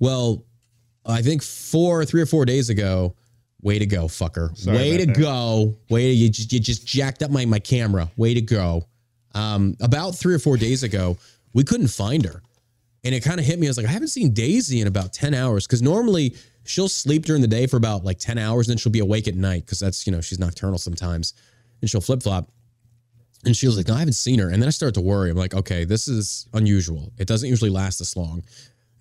Well, 0.00 0.44
I 1.04 1.22
think 1.22 1.42
four, 1.42 2.04
three 2.04 2.20
or 2.20 2.26
four 2.26 2.44
days 2.44 2.70
ago. 2.70 3.14
Way 3.62 3.78
to 3.78 3.86
go, 3.86 4.04
fucker! 4.04 4.56
Sorry 4.56 4.76
way 4.76 4.96
to 4.98 5.06
that. 5.06 5.16
go! 5.16 5.76
Way 5.88 6.08
to 6.08 6.12
you 6.12 6.28
just 6.28 6.52
you 6.52 6.60
just 6.60 6.86
jacked 6.86 7.22
up 7.22 7.30
my 7.30 7.44
my 7.46 7.58
camera. 7.58 8.10
Way 8.16 8.34
to 8.34 8.40
go! 8.40 8.84
Um, 9.36 9.76
about 9.80 10.14
three 10.14 10.34
or 10.34 10.38
four 10.38 10.56
days 10.56 10.82
ago, 10.82 11.18
we 11.52 11.62
couldn't 11.62 11.88
find 11.88 12.24
her, 12.24 12.42
and 13.04 13.14
it 13.14 13.22
kind 13.22 13.38
of 13.38 13.44
hit 13.44 13.58
me. 13.58 13.66
I 13.66 13.70
was 13.70 13.76
like, 13.76 13.86
I 13.86 13.90
haven't 13.90 14.08
seen 14.08 14.32
Daisy 14.32 14.80
in 14.80 14.86
about 14.86 15.12
ten 15.12 15.34
hours 15.34 15.66
because 15.66 15.82
normally 15.82 16.34
she'll 16.64 16.88
sleep 16.88 17.26
during 17.26 17.42
the 17.42 17.48
day 17.48 17.66
for 17.66 17.76
about 17.76 18.02
like 18.02 18.18
ten 18.18 18.38
hours, 18.38 18.66
and 18.66 18.72
then 18.72 18.78
she'll 18.78 18.92
be 18.92 19.00
awake 19.00 19.28
at 19.28 19.34
night 19.34 19.66
because 19.66 19.78
that's 19.78 20.06
you 20.06 20.12
know 20.12 20.22
she's 20.22 20.38
nocturnal 20.38 20.78
sometimes, 20.78 21.34
and 21.82 21.90
she'll 21.90 22.00
flip 22.00 22.22
flop. 22.22 22.50
And 23.44 23.54
she 23.54 23.66
was 23.66 23.76
like, 23.76 23.88
No, 23.88 23.94
I 23.94 23.98
haven't 23.98 24.14
seen 24.14 24.38
her. 24.38 24.48
And 24.48 24.60
then 24.60 24.66
I 24.66 24.70
started 24.70 24.94
to 24.94 25.02
worry. 25.02 25.30
I'm 25.30 25.36
like, 25.36 25.54
Okay, 25.54 25.84
this 25.84 26.08
is 26.08 26.48
unusual. 26.54 27.12
It 27.18 27.28
doesn't 27.28 27.48
usually 27.48 27.70
last 27.70 27.98
this 27.98 28.16
long. 28.16 28.42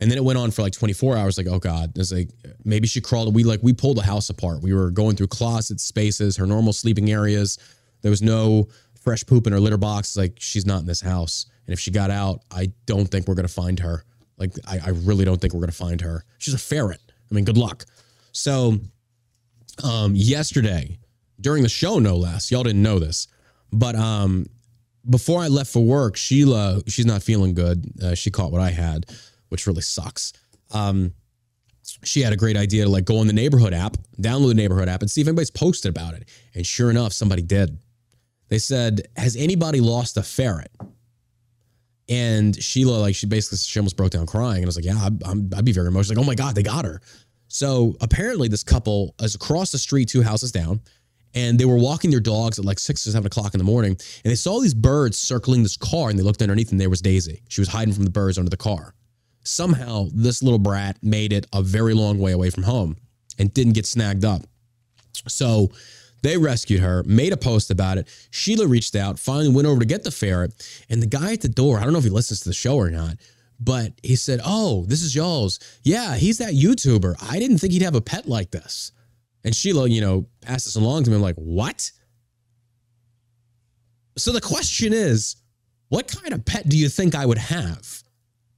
And 0.02 0.12
then 0.12 0.18
it 0.18 0.24
went 0.24 0.38
on 0.38 0.52
for 0.52 0.62
like 0.62 0.74
24 0.74 1.18
hours. 1.18 1.38
Like, 1.38 1.48
oh 1.48 1.58
God, 1.58 1.98
it's 1.98 2.12
like 2.12 2.30
maybe 2.66 2.86
she 2.86 3.00
crawled. 3.00 3.34
We 3.34 3.44
like 3.46 3.62
we 3.64 3.72
pulled 3.72 3.98
the 3.98 4.04
house 4.04 4.30
apart. 4.30 4.62
We 4.62 4.74
were 4.74 4.92
going 4.92 5.16
through 5.16 5.28
closets, 5.28 5.84
spaces, 5.84 6.36
her 6.38 6.46
normal 6.46 6.74
sleeping 6.74 7.10
areas. 7.10 7.58
There 8.02 8.12
was 8.12 8.22
no 8.22 8.68
fresh 9.06 9.26
poop 9.26 9.48
in 9.48 9.54
her 9.54 9.60
litter 9.60 9.78
box. 9.78 10.18
Like, 10.18 10.34
she's 10.40 10.66
not 10.66 10.82
in 10.82 10.86
this 10.86 11.02
house. 11.02 11.46
And 11.66 11.74
if 11.74 11.80
she 11.80 11.92
got 11.92 12.12
out, 12.12 12.42
I 12.52 12.72
don't 12.86 13.06
think 13.06 13.28
we're 13.28 13.36
gonna 13.36 13.48
find 13.48 13.80
her. 13.80 14.04
Like, 14.38 14.52
I, 14.68 14.80
I 14.86 14.90
really 14.90 15.24
don't 15.24 15.40
think 15.40 15.54
we're 15.54 15.62
gonna 15.62 15.72
find 15.72 16.02
her. 16.02 16.26
She's 16.40 16.54
a 16.54 16.60
ferret. 16.60 17.02
I 17.32 17.34
mean, 17.34 17.46
good 17.46 17.58
luck. 17.58 17.86
So 18.34 18.80
um 19.84 20.14
yesterday, 20.16 21.00
during 21.40 21.64
the 21.64 21.70
show, 21.70 22.00
no 22.00 22.18
less, 22.18 22.52
y'all 22.52 22.64
didn't 22.64 22.84
know 22.84 23.00
this. 23.00 23.28
But 23.72 23.96
um 23.96 24.48
before 25.10 25.42
I 25.42 25.48
left 25.48 25.72
for 25.72 25.84
work, 25.84 26.18
Sheila, 26.18 26.82
she's 26.88 27.06
not 27.06 27.22
feeling 27.24 27.54
good. 27.54 27.86
Uh, 28.02 28.16
she 28.16 28.32
caught 28.32 28.52
what 28.52 28.62
I 28.62 28.72
had, 28.72 29.06
which 29.50 29.68
really 29.68 29.82
sucks. 29.82 30.34
Um, 30.72 31.14
she 32.04 32.22
had 32.22 32.34
a 32.34 32.38
great 32.38 32.58
idea 32.58 32.86
to 32.86 32.90
like 32.90 33.06
go 33.06 33.20
on 33.20 33.28
the 33.28 33.34
neighborhood 33.34 33.74
app, 33.74 33.98
download 34.20 34.48
the 34.50 34.56
neighborhood 34.56 34.90
app, 34.90 35.02
and 35.02 35.12
see 35.12 35.22
if 35.22 35.28
anybody's 35.28 35.52
posted 35.52 35.90
about 35.90 36.16
it. 36.16 36.28
And 36.56 36.66
sure 36.66 36.90
enough, 36.90 37.14
somebody 37.14 37.44
did. 37.44 37.78
They 38.50 38.60
said, 38.60 39.08
"Has 39.16 39.36
anybody 39.36 39.82
lost 39.82 40.18
a 40.18 40.24
ferret?" 40.24 40.72
And 42.08 42.62
Sheila, 42.62 43.00
like, 43.00 43.16
she 43.16 43.26
basically 43.26 43.58
she 43.58 43.80
almost 43.80 43.98
broke 43.98 44.12
down 44.12 44.28
crying, 44.28 44.58
and 44.58 44.66
I 44.66 44.68
was 44.68 44.76
like, 44.76 44.86
"Yeah, 44.86 45.00
I'm, 45.02 45.20
I'm, 45.26 45.50
I'd 45.56 45.66
be 45.66 45.72
very 45.72 45.88
emotional." 45.88 46.18
Like, 46.18 46.26
"Oh 46.26 46.28
my 46.28 46.36
god, 46.36 46.56
they 46.56 46.64
got 46.64 46.86
her!" 46.86 47.02
So 47.48 47.96
apparently, 48.02 48.48
this 48.48 48.64
couple 48.64 49.16
is 49.22 49.36
across 49.36 49.72
the 49.72 49.78
street, 49.78 50.10
two 50.10 50.22
houses 50.22 50.52
down, 50.52 50.82
and 51.34 51.60
they 51.60 51.66
were 51.66 51.78
walking 51.78 52.12
their 52.12 52.20
dogs 52.20 52.60
at 52.60 52.66
like 52.66 52.80
six 52.80 53.06
or 53.08 53.12
seven 53.12 53.28
o'clock 53.28 53.54
in 53.54 53.58
the 53.58 53.64
morning, 53.64 53.92
and 53.92 54.32
they 54.32 54.36
saw 54.36 54.60
these 54.60 54.74
birds 54.74 55.18
circling 55.18 55.64
this 55.64 55.78
car, 55.78 56.10
and 56.10 56.18
they 56.18 56.24
looked 56.24 56.42
underneath, 56.42 56.72
and 56.72 56.80
there 56.80 56.90
was 56.90 57.02
Daisy. 57.02 57.42
She 57.48 57.62
was 57.62 57.70
hiding 57.70 57.94
from 57.94 58.04
the 58.04 58.12
birds 58.12 58.38
under 58.38 58.50
the 58.50 58.58
car. 58.58 58.94
Somehow, 59.44 60.08
this 60.12 60.42
little 60.42 60.60
brat 60.60 60.98
made 61.04 61.32
it 61.32 61.46
a 61.54 61.62
very 61.62 61.94
long 61.94 62.20
way 62.20 62.32
away 62.32 62.50
from 62.50 62.64
home 62.64 62.98
and 63.38 63.54
didn't 63.54 63.74
get 63.74 63.86
snagged 63.86 64.26
up. 64.26 64.42
So 65.28 65.72
they 66.22 66.38
rescued 66.38 66.82
her, 66.82 67.04
made 67.04 67.34
a 67.34 67.38
post 67.38 67.70
about 67.70 67.98
it. 67.98 68.08
Sheila 68.32 68.68
reached 68.68 68.96
out, 68.96 69.20
finally 69.20 69.50
went 69.50 69.68
over 69.68 69.80
to 69.80 69.86
get 69.86 70.04
the 70.04 70.12
ferret. 70.12 70.54
And 70.90 71.02
the 71.02 71.08
guy 71.08 71.34
at 71.34 71.42
the 71.42 71.50
door, 71.50 71.80
I 71.80 71.84
don't 71.84 71.94
know 71.94 72.00
if 72.00 72.06
he 72.06 72.10
listens 72.10 72.42
to 72.42 72.50
the 72.50 72.56
show 72.56 72.78
or 72.78 72.90
not, 72.90 73.18
but 73.60 73.94
he 74.02 74.16
said, 74.16 74.42
Oh, 74.44 74.86
this 74.88 75.02
is 75.02 75.16
y'all's. 75.16 75.60
Yeah, 75.84 76.16
he's 76.16 76.40
that 76.40 76.54
YouTuber. 76.54 77.16
I 77.22 77.40
didn't 77.40 77.60
think 77.60 77.74
he'd 77.74 77.84
have 77.84 77.96
a 77.96 78.02
pet 78.02 78.28
like 78.28 78.52
this. 78.52 78.92
And 79.44 79.56
Sheila, 79.56 79.88
you 79.88 80.02
know, 80.02 80.26
passed 80.42 80.66
this 80.66 80.76
along 80.76 81.04
to 81.04 81.10
me. 81.10 81.16
I'm 81.16 81.22
like, 81.22 81.36
What? 81.36 81.92
So 84.18 84.32
the 84.32 84.42
question 84.42 84.94
is, 84.94 85.36
what 85.90 86.08
kind 86.08 86.34
of 86.34 86.44
pet 86.46 86.68
do 86.68 86.78
you 86.78 86.90
think 86.90 87.16
I 87.16 87.26
would 87.26 87.38
have? 87.38 88.04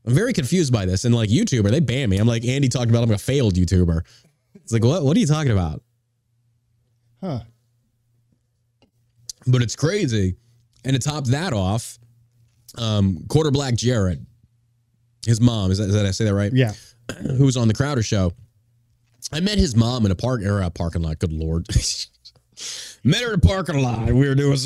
I'm 0.05 0.13
very 0.13 0.31
confused 0.31 0.71
by 0.71 0.85
this. 0.85 1.03
And 1.03 1.13
like 1.13 1.29
YouTuber, 1.29 1.69
they 1.69 1.81
ban 1.81 2.09
me. 2.09 2.17
I'm 2.17 2.27
like, 2.27 2.45
Andy 2.45 2.69
talked 2.69 2.89
about 2.89 3.03
I'm 3.03 3.11
a 3.11 3.17
failed 3.17 3.55
YouTuber. 3.55 4.05
It's 4.55 4.71
like, 4.71 4.83
what? 4.83 5.03
What 5.03 5.17
are 5.17 5.19
you 5.19 5.27
talking 5.27 5.51
about? 5.51 5.81
Huh. 7.27 7.39
But 9.45 9.61
it's 9.61 9.75
crazy. 9.75 10.35
And 10.85 10.93
to 10.93 10.99
top 10.99 11.25
that 11.25 11.53
off, 11.53 11.99
um, 12.77 13.25
quarter 13.27 13.51
black 13.51 13.75
Jarrett, 13.75 14.19
his 15.25 15.41
mom, 15.41 15.71
is 15.71 15.79
that, 15.79 15.89
is 15.89 15.93
that 15.93 16.05
I 16.05 16.11
say 16.11 16.25
that 16.25 16.33
right? 16.33 16.51
Yeah. 16.53 16.73
Who 17.37 17.45
was 17.45 17.57
on 17.57 17.67
the 17.67 17.73
Crowder 17.73 18.03
show. 18.03 18.31
I 19.31 19.41
met 19.41 19.57
his 19.57 19.75
mom 19.75 20.05
in 20.05 20.11
a 20.11 20.15
park 20.15 20.41
or 20.41 20.61
a 20.61 20.69
parking 20.69 21.01
lot. 21.01 21.19
Good 21.19 21.33
lord. 21.33 21.67
met 23.03 23.21
her 23.21 23.33
in 23.33 23.35
a 23.35 23.37
parking 23.39 23.81
lot. 23.81 24.05
We 24.05 24.27
were 24.27 24.35
doing. 24.35 24.57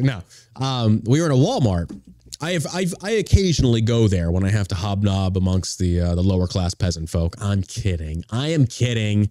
No, 0.00 0.22
um, 0.56 1.02
we 1.06 1.20
were 1.20 1.26
in 1.26 1.32
a 1.32 1.36
Walmart. 1.36 1.96
I 2.40 2.52
have 2.52 2.66
I've, 2.72 2.94
I 3.02 3.12
occasionally 3.12 3.82
go 3.82 4.08
there 4.08 4.30
when 4.30 4.44
I 4.44 4.50
have 4.50 4.66
to 4.68 4.74
hobnob 4.74 5.36
amongst 5.36 5.78
the 5.78 6.00
uh, 6.00 6.14
the 6.14 6.22
lower 6.22 6.46
class 6.46 6.74
peasant 6.74 7.08
folk. 7.08 7.36
I'm 7.40 7.62
kidding. 7.62 8.24
I 8.30 8.48
am 8.48 8.66
kidding. 8.66 9.30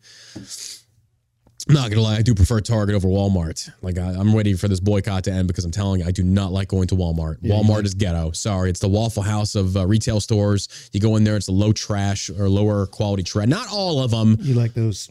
Not 1.68 1.90
gonna 1.90 2.02
lie, 2.02 2.16
I 2.16 2.22
do 2.22 2.34
prefer 2.34 2.62
Target 2.62 2.96
over 2.96 3.08
Walmart. 3.08 3.70
Like 3.82 3.98
I, 3.98 4.12
I'm 4.12 4.34
ready 4.34 4.54
for 4.54 4.68
this 4.68 4.80
boycott 4.80 5.26
to 5.26 5.32
end 5.32 5.48
because 5.48 5.66
I'm 5.66 5.72
telling 5.72 6.02
you, 6.02 6.08
I 6.08 6.12
do 6.12 6.24
not 6.24 6.52
like 6.52 6.70
going 6.70 6.88
to 6.88 6.96
Walmart. 6.96 7.40
Walmart 7.42 7.86
is 7.86 7.94
ghetto. 7.94 8.32
Sorry, 8.32 8.70
it's 8.70 8.80
the 8.80 8.88
Waffle 8.88 9.24
House 9.24 9.56
of 9.56 9.76
uh, 9.76 9.86
retail 9.86 10.20
stores. 10.22 10.90
You 10.94 11.00
go 11.00 11.16
in 11.18 11.24
there, 11.24 11.36
it's 11.36 11.50
a 11.50 11.52
low 11.52 11.74
trash 11.74 12.30
or 12.30 12.50
lower 12.50 12.86
quality 12.86 13.24
trash. 13.24 13.48
Not 13.48 13.68
all 13.72 14.02
of 14.02 14.12
them. 14.12 14.38
You 14.40 14.54
like 14.56 14.74
those 14.74 15.10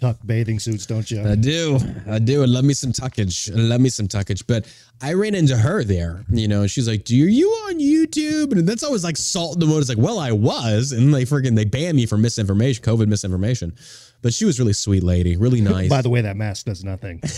tuck 0.00 0.16
bathing 0.24 0.58
suits, 0.58 0.86
don't 0.86 1.10
you? 1.10 1.22
I 1.22 1.34
do, 1.34 1.78
I 2.08 2.18
do. 2.18 2.42
I 2.42 2.46
love 2.46 2.64
me 2.64 2.74
some 2.74 2.92
tuckage. 2.92 3.50
Love 3.54 3.80
me 3.80 3.88
some 3.88 4.08
tuckage. 4.08 4.44
But 4.46 4.66
I 5.02 5.14
ran 5.14 5.34
into 5.34 5.56
her 5.56 5.84
there, 5.84 6.24
you 6.30 6.48
know, 6.48 6.62
and 6.62 6.70
she's 6.70 6.88
like, 6.88 7.04
"Do 7.04 7.16
you 7.16 7.48
on 7.48 7.78
YouTube?" 7.78 8.52
And 8.52 8.66
that's 8.68 8.82
always 8.82 9.04
like 9.04 9.16
salt 9.16 9.54
in 9.54 9.60
the 9.60 9.66
wound. 9.66 9.80
It's 9.80 9.88
like, 9.88 9.98
well, 9.98 10.18
I 10.18 10.32
was, 10.32 10.92
and 10.92 11.12
they 11.14 11.24
freaking 11.24 11.56
they 11.56 11.64
banned 11.64 11.96
me 11.96 12.06
for 12.06 12.16
misinformation, 12.18 12.84
COVID 12.84 13.08
misinformation. 13.08 13.74
But 14.22 14.34
she 14.34 14.44
was 14.44 14.58
really 14.58 14.72
sweet 14.74 15.02
lady, 15.02 15.36
really 15.36 15.60
nice. 15.76 15.88
By 15.88 16.02
the 16.02 16.10
way, 16.10 16.20
that 16.20 16.36
mask 16.36 16.66
does 16.66 16.84
nothing. 16.84 17.20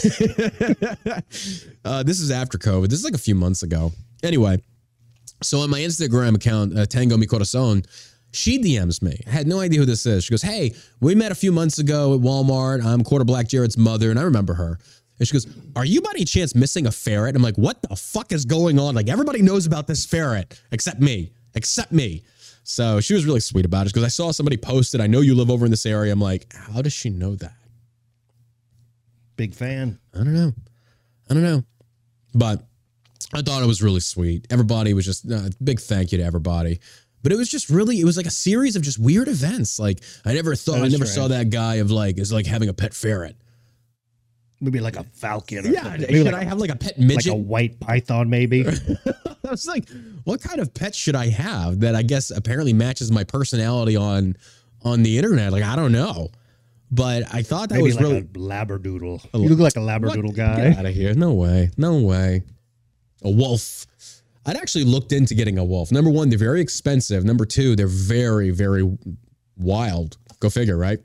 Uh, 1.84 2.02
this 2.02 2.20
is 2.20 2.30
after 2.30 2.58
COVID. 2.58 2.88
This 2.88 2.98
is 3.00 3.04
like 3.04 3.14
a 3.14 3.18
few 3.18 3.34
months 3.34 3.64
ago. 3.64 3.92
Anyway, 4.22 4.62
so 5.42 5.60
on 5.60 5.70
my 5.70 5.80
Instagram 5.80 6.36
account, 6.36 6.78
uh, 6.78 6.86
Tango 6.86 7.16
Mi 7.16 7.26
Corazon, 7.26 7.82
she 8.32 8.60
DMs 8.62 9.02
me. 9.02 9.18
I 9.26 9.30
had 9.30 9.46
no 9.48 9.58
idea 9.60 9.80
who 9.80 9.84
this 9.84 10.06
is. 10.06 10.24
She 10.24 10.30
goes, 10.30 10.42
Hey, 10.42 10.74
we 11.00 11.14
met 11.14 11.32
a 11.32 11.34
few 11.34 11.50
months 11.50 11.78
ago 11.78 12.14
at 12.14 12.20
Walmart. 12.20 12.84
I'm 12.84 13.02
Quarter 13.02 13.24
Black 13.24 13.48
Jared's 13.48 13.76
mother, 13.76 14.10
and 14.10 14.18
I 14.18 14.22
remember 14.22 14.54
her. 14.54 14.78
And 15.18 15.26
she 15.28 15.32
goes, 15.32 15.46
Are 15.74 15.84
you 15.84 16.00
by 16.00 16.10
any 16.14 16.24
chance 16.24 16.54
missing 16.54 16.86
a 16.86 16.92
ferret? 16.92 17.34
I'm 17.34 17.42
like, 17.42 17.56
What 17.56 17.82
the 17.82 17.96
fuck 17.96 18.32
is 18.32 18.44
going 18.44 18.78
on? 18.78 18.94
Like, 18.94 19.08
everybody 19.08 19.42
knows 19.42 19.66
about 19.66 19.86
this 19.86 20.06
ferret 20.06 20.60
except 20.70 21.00
me, 21.00 21.32
except 21.54 21.92
me. 21.92 22.22
So 22.64 23.00
she 23.00 23.14
was 23.14 23.26
really 23.26 23.40
sweet 23.40 23.64
about 23.64 23.86
it 23.86 23.92
because 23.92 24.04
I 24.04 24.08
saw 24.08 24.30
somebody 24.30 24.56
posted. 24.56 25.00
I 25.00 25.06
know 25.06 25.20
you 25.20 25.34
live 25.34 25.50
over 25.50 25.64
in 25.64 25.70
this 25.70 25.86
area. 25.86 26.12
I'm 26.12 26.20
like, 26.20 26.52
How 26.52 26.82
does 26.82 26.92
she 26.92 27.10
know 27.10 27.34
that? 27.36 27.54
Big 29.36 29.54
fan. 29.54 29.98
I 30.14 30.18
don't 30.18 30.34
know. 30.34 30.52
I 31.28 31.34
don't 31.34 31.42
know. 31.42 31.64
But 32.34 32.64
I 33.34 33.42
thought 33.42 33.62
it 33.62 33.66
was 33.66 33.82
really 33.82 34.00
sweet. 34.00 34.46
Everybody 34.50 34.94
was 34.94 35.04
just 35.04 35.30
uh, 35.30 35.48
big 35.62 35.80
thank 35.80 36.12
you 36.12 36.18
to 36.18 36.24
everybody. 36.24 36.80
But 37.22 37.32
it 37.32 37.36
was 37.36 37.48
just 37.48 37.70
really, 37.70 38.00
it 38.00 38.04
was 38.04 38.16
like 38.16 38.26
a 38.26 38.30
series 38.30 38.76
of 38.76 38.82
just 38.82 38.98
weird 38.98 39.28
events. 39.28 39.78
Like 39.78 40.02
I 40.24 40.34
never 40.34 40.54
thought, 40.54 40.78
I 40.78 40.88
never 40.88 41.06
saw 41.06 41.28
that 41.28 41.50
guy 41.50 41.76
of 41.76 41.90
like, 41.90 42.18
is 42.18 42.32
like 42.32 42.46
having 42.46 42.68
a 42.68 42.74
pet 42.74 42.94
ferret. 42.94 43.36
Maybe 44.62 44.80
like 44.80 44.96
a 44.96 45.02
falcon. 45.04 45.66
Or 45.66 45.70
Yeah. 45.70 45.82
something. 45.82 46.00
Maybe 46.02 46.14
Should 46.14 46.26
like, 46.26 46.34
I 46.34 46.44
have 46.44 46.58
like 46.58 46.70
a 46.70 46.76
pet 46.76 46.98
midget, 46.98 47.26
like 47.26 47.34
a 47.34 47.36
white 47.36 47.80
python, 47.80 48.30
maybe. 48.30 48.64
I 49.44 49.50
was 49.50 49.66
like, 49.66 49.88
what 50.24 50.40
kind 50.40 50.60
of 50.60 50.72
pet 50.72 50.94
should 50.94 51.16
I 51.16 51.28
have 51.30 51.80
that 51.80 51.96
I 51.96 52.02
guess 52.02 52.30
apparently 52.30 52.72
matches 52.72 53.10
my 53.10 53.24
personality 53.24 53.96
on 53.96 54.36
on 54.84 55.02
the 55.02 55.18
internet? 55.18 55.52
Like 55.52 55.64
I 55.64 55.74
don't 55.76 55.92
know. 55.92 56.30
But 56.92 57.24
I 57.34 57.42
thought 57.42 57.70
that 57.70 57.76
maybe 57.76 57.84
was 57.88 57.96
like 57.96 58.02
really 58.04 58.18
a 58.18 58.22
labradoodle. 58.24 59.24
You 59.34 59.48
look 59.48 59.58
like 59.58 59.76
a 59.76 59.80
labradoodle 59.80 60.26
What? 60.26 60.36
guy. 60.36 60.56
Get 60.70 60.78
out 60.78 60.86
of 60.86 60.94
here. 60.94 61.14
No 61.14 61.32
way. 61.32 61.70
No 61.76 61.98
way. 61.98 62.42
A 63.24 63.30
wolf. 63.30 63.86
I'd 64.46 64.56
actually 64.56 64.84
looked 64.84 65.12
into 65.12 65.34
getting 65.34 65.58
a 65.58 65.64
wolf. 65.64 65.90
Number 65.90 66.10
one, 66.10 66.28
they're 66.28 66.38
very 66.38 66.60
expensive. 66.60 67.24
Number 67.24 67.46
two, 67.46 67.74
they're 67.76 67.86
very, 67.86 68.50
very 68.50 68.96
wild. 69.56 70.18
Go 70.40 70.50
figure, 70.50 70.76
right? 70.76 70.98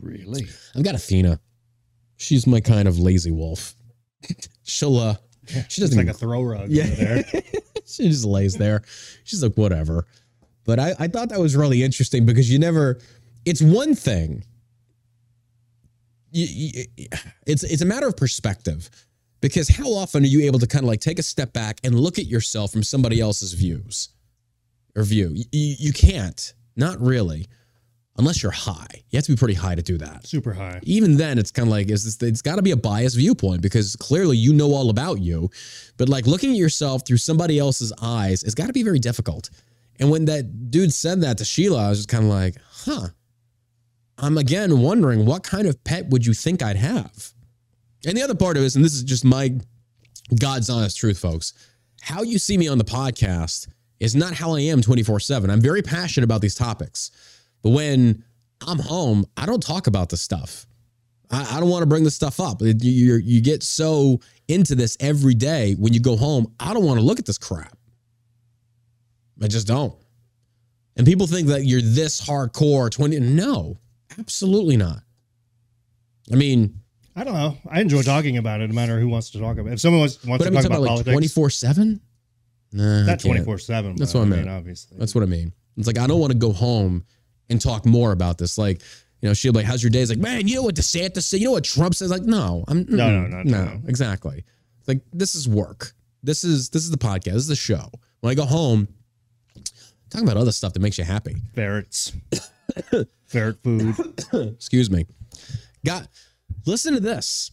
Really? 0.00 0.46
I've 0.76 0.82
got 0.82 0.94
Athena. 0.94 1.40
She's 2.22 2.46
my 2.46 2.60
kind 2.60 2.86
of 2.86 2.98
lazy 2.98 3.30
wolf. 3.32 3.74
She'll 4.62 4.96
uh 4.98 5.16
she 5.68 5.80
doesn't 5.80 5.96
like 5.96 6.04
even 6.04 6.08
a 6.14 6.14
throw 6.14 6.42
rug 6.42 6.68
Yeah. 6.70 6.84
over 6.84 6.94
there. 6.94 7.24
she 7.86 8.08
just 8.08 8.24
lays 8.24 8.54
there. 8.56 8.82
She's 9.24 9.42
like, 9.42 9.54
whatever. 9.54 10.06
But 10.64 10.78
I, 10.78 10.94
I 11.00 11.08
thought 11.08 11.30
that 11.30 11.40
was 11.40 11.56
really 11.56 11.82
interesting 11.82 12.24
because 12.24 12.48
you 12.48 12.60
never, 12.60 13.00
it's 13.44 13.60
one 13.60 13.96
thing. 13.96 14.44
You, 16.30 16.46
you- 16.96 17.06
it's 17.46 17.64
it's 17.64 17.82
a 17.82 17.86
matter 17.86 18.06
of 18.06 18.16
perspective 18.16 18.88
because 19.40 19.68
how 19.68 19.88
often 19.92 20.22
are 20.22 20.26
you 20.28 20.42
able 20.42 20.60
to 20.60 20.66
kind 20.68 20.84
of 20.84 20.88
like 20.88 21.00
take 21.00 21.18
a 21.18 21.22
step 21.24 21.52
back 21.52 21.80
and 21.82 21.98
look 21.98 22.18
at 22.20 22.26
yourself 22.26 22.70
from 22.72 22.82
somebody 22.84 23.20
else's 23.20 23.52
views 23.54 24.10
or 24.96 25.02
view? 25.02 25.30
You 25.34 25.44
you 25.50 25.92
can't, 25.92 26.54
not 26.76 27.00
really, 27.00 27.48
unless 28.16 28.42
you're 28.42 28.52
high. 28.52 29.02
You 29.10 29.16
have 29.16 29.24
to 29.24 29.32
be 29.32 29.36
pretty 29.36 29.54
high 29.54 29.74
to 29.74 29.82
do 29.82 29.96
that 29.98 30.26
Super 30.26 30.52
high. 30.52 30.80
even 30.82 31.16
then 31.16 31.38
it's 31.38 31.50
kind 31.50 31.66
of 31.66 31.70
like 31.70 31.90
is 31.90 32.04
this 32.04 32.28
it's 32.28 32.42
got 32.42 32.56
to 32.56 32.62
be 32.62 32.70
a 32.72 32.76
biased 32.76 33.16
viewpoint 33.16 33.62
because 33.62 33.96
clearly 33.96 34.36
you 34.36 34.52
know 34.52 34.72
all 34.74 34.90
about 34.90 35.20
you 35.20 35.50
but 35.96 36.08
like 36.08 36.26
looking 36.26 36.50
at 36.50 36.56
yourself 36.56 37.06
through 37.06 37.16
somebody 37.16 37.58
else's 37.58 37.92
eyes 38.02 38.42
it's 38.42 38.54
got 38.54 38.66
to 38.66 38.72
be 38.72 38.82
very 38.82 38.98
difficult 38.98 39.48
And 39.98 40.10
when 40.10 40.24
that 40.26 40.70
dude 40.70 40.92
said 40.92 41.20
that 41.22 41.38
to 41.38 41.44
Sheila, 41.44 41.86
I 41.86 41.88
was 41.90 41.98
just 41.98 42.08
kind 42.08 42.24
of 42.24 42.30
like, 42.30 42.56
huh. 42.70 43.08
I'm 44.18 44.38
again 44.38 44.80
wondering 44.80 45.26
what 45.26 45.42
kind 45.42 45.66
of 45.66 45.82
pet 45.84 46.08
would 46.10 46.24
you 46.26 46.34
think 46.34 46.62
I'd 46.62 46.76
have? 46.76 47.32
And 48.06 48.16
the 48.16 48.22
other 48.22 48.34
part 48.34 48.56
of 48.56 48.62
this, 48.62 48.74
and 48.74 48.84
this 48.84 48.94
is 48.94 49.02
just 49.04 49.24
my 49.24 49.58
God's 50.38 50.70
honest 50.70 50.96
truth, 50.96 51.18
folks, 51.18 51.52
how 52.00 52.22
you 52.22 52.38
see 52.38 52.56
me 52.58 52.68
on 52.68 52.78
the 52.78 52.84
podcast 52.84 53.68
is 54.00 54.14
not 54.16 54.34
how 54.34 54.54
I 54.54 54.60
am 54.60 54.82
24 54.82 55.20
7. 55.20 55.50
I'm 55.50 55.60
very 55.60 55.82
passionate 55.82 56.24
about 56.24 56.40
these 56.40 56.54
topics. 56.54 57.10
But 57.62 57.70
when 57.70 58.24
I'm 58.66 58.78
home, 58.78 59.24
I 59.36 59.46
don't 59.46 59.62
talk 59.62 59.86
about 59.86 60.08
the 60.08 60.16
stuff. 60.16 60.66
I, 61.30 61.56
I 61.56 61.60
don't 61.60 61.68
want 61.70 61.82
to 61.82 61.86
bring 61.86 62.04
this 62.04 62.14
stuff 62.14 62.40
up. 62.40 62.60
It- 62.62 62.82
You, 62.82 63.16
you 63.16 63.40
get 63.40 63.62
so 63.62 64.20
into 64.48 64.74
this 64.74 64.96
every 65.00 65.34
day. 65.34 65.74
When 65.74 65.92
you 65.92 66.00
go 66.00 66.16
home, 66.16 66.52
I 66.60 66.74
don't 66.74 66.84
want 66.84 66.98
to 67.00 67.06
look 67.06 67.18
at 67.18 67.26
this 67.26 67.38
crap. 67.38 67.76
I 69.42 69.48
just 69.48 69.66
don't. 69.66 69.94
And 70.96 71.06
people 71.06 71.26
think 71.26 71.48
that 71.48 71.64
you're 71.64 71.80
this 71.80 72.20
hardcore 72.24 72.90
20. 72.90 73.18
No, 73.20 73.78
absolutely 74.18 74.76
not. 74.76 74.98
I 76.30 76.36
mean, 76.36 76.78
I 77.16 77.24
don't 77.24 77.34
know. 77.34 77.56
I 77.68 77.80
enjoy 77.80 78.02
talking 78.02 78.36
about 78.36 78.60
it, 78.60 78.68
no 78.68 78.74
matter 78.74 79.00
who 79.00 79.08
wants 79.08 79.30
to 79.30 79.38
talk 79.40 79.56
about 79.58 79.70
it. 79.70 79.74
If 79.74 79.80
someone 79.80 80.00
wants, 80.00 80.22
wants 80.24 80.44
to 80.44 80.50
talk 80.50 80.64
about 80.64 80.76
about 80.76 80.80
like 80.82 80.88
politics, 80.88 81.12
24 81.34 81.50
7? 81.50 82.00
Nah, 82.74 83.00
I 83.02 83.06
not 83.06 83.20
twenty 83.20 83.44
four 83.44 83.58
seven. 83.58 83.96
That's 83.96 84.14
what 84.14 84.22
I 84.22 84.24
mean. 84.26 84.48
obviously. 84.48 84.96
That's 84.98 85.14
what 85.14 85.22
I 85.22 85.26
mean. 85.26 85.52
It's 85.76 85.86
like 85.86 85.98
I 85.98 86.06
don't 86.06 86.20
want 86.20 86.32
to 86.32 86.38
go 86.38 86.52
home 86.52 87.04
and 87.52 87.60
talk 87.60 87.86
more 87.86 88.10
about 88.12 88.36
this. 88.38 88.58
Like, 88.58 88.80
you 89.20 89.28
know, 89.28 89.34
she'll 89.34 89.52
be 89.52 89.58
like, 89.60 89.66
"How's 89.66 89.82
your 89.82 89.90
day?" 89.90 90.00
It's 90.00 90.10
like, 90.10 90.18
man, 90.18 90.48
you 90.48 90.56
know 90.56 90.62
what 90.64 90.74
DeSantis 90.74 91.22
said? 91.22 91.38
You 91.40 91.46
know 91.46 91.52
what 91.52 91.64
Trump 91.64 91.94
says? 91.94 92.10
Like, 92.10 92.22
no, 92.22 92.64
I'm 92.66 92.84
No, 92.88 93.08
no, 93.10 93.26
no, 93.28 93.42
no, 93.44 93.64
no. 93.64 93.80
exactly. 93.86 94.44
It's 94.80 94.88
like 94.88 95.00
this 95.12 95.34
is 95.36 95.48
work. 95.48 95.92
This 96.24 96.42
is 96.42 96.70
this 96.70 96.82
is 96.82 96.90
the 96.90 96.98
podcast. 96.98 97.24
This 97.34 97.42
is 97.42 97.46
the 97.48 97.56
show. 97.56 97.88
When 98.20 98.30
I 98.30 98.34
go 98.34 98.44
home, 98.44 98.88
talking 100.10 100.26
about 100.26 100.36
other 100.40 100.52
stuff 100.52 100.72
that 100.72 100.80
makes 100.80 100.98
you 100.98 101.04
happy. 101.04 101.36
ferrets, 101.54 102.12
ferret 103.26 103.62
food. 103.62 103.94
Excuse 104.32 104.90
me. 104.90 105.06
Got 105.84 106.08
listen 106.66 106.94
to 106.94 107.00
this. 107.00 107.50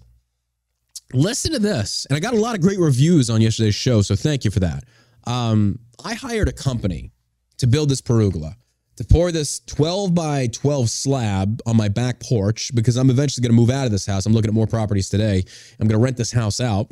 Listen 1.14 1.52
to 1.54 1.60
this. 1.60 2.06
And 2.10 2.16
I 2.16 2.20
got 2.20 2.34
a 2.36 2.40
lot 2.40 2.56
of 2.56 2.62
great 2.62 2.78
reviews 2.80 3.30
on 3.32 3.42
yesterday's 3.42 3.74
show, 3.76 4.02
so 4.04 4.16
thank 4.16 4.46
you 4.46 4.52
for 4.52 4.60
that. 4.60 4.84
Um, 5.26 5.80
I 6.06 6.14
hired 6.14 6.48
a 6.48 6.52
company 6.52 7.12
to 7.58 7.66
build 7.68 7.90
this 7.90 8.00
pergola, 8.02 8.56
to 9.00 9.06
pour 9.06 9.32
this 9.32 9.62
12 9.62 10.14
by 10.14 10.48
12 10.48 10.90
slab 10.90 11.62
on 11.66 11.78
my 11.78 11.88
back 11.88 12.20
porch 12.20 12.70
because 12.76 12.98
I'm 12.98 13.10
eventually 13.10 13.42
going 13.42 13.56
to 13.56 13.60
move 13.60 13.70
out 13.70 13.86
of 13.86 13.94
this 13.94 14.06
house. 14.06 14.26
I'm 14.26 14.34
looking 14.34 14.50
at 14.50 14.54
more 14.54 14.68
properties 14.68 15.08
today. 15.08 15.42
I'm 15.80 15.88
going 15.88 15.98
to 15.98 16.04
rent 16.04 16.18
this 16.18 16.34
house 16.34 16.60
out. 16.60 16.92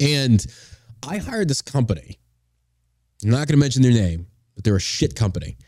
And 0.00 0.44
I 1.08 1.18
hired 1.18 1.46
this 1.46 1.62
company. 1.62 2.18
I'm 3.22 3.30
not 3.30 3.46
going 3.46 3.56
to 3.56 3.56
mention 3.56 3.82
their 3.82 3.92
name, 3.92 4.26
but 4.56 4.64
they're 4.64 4.74
a 4.74 4.80
shit 4.80 5.14
company. 5.14 5.58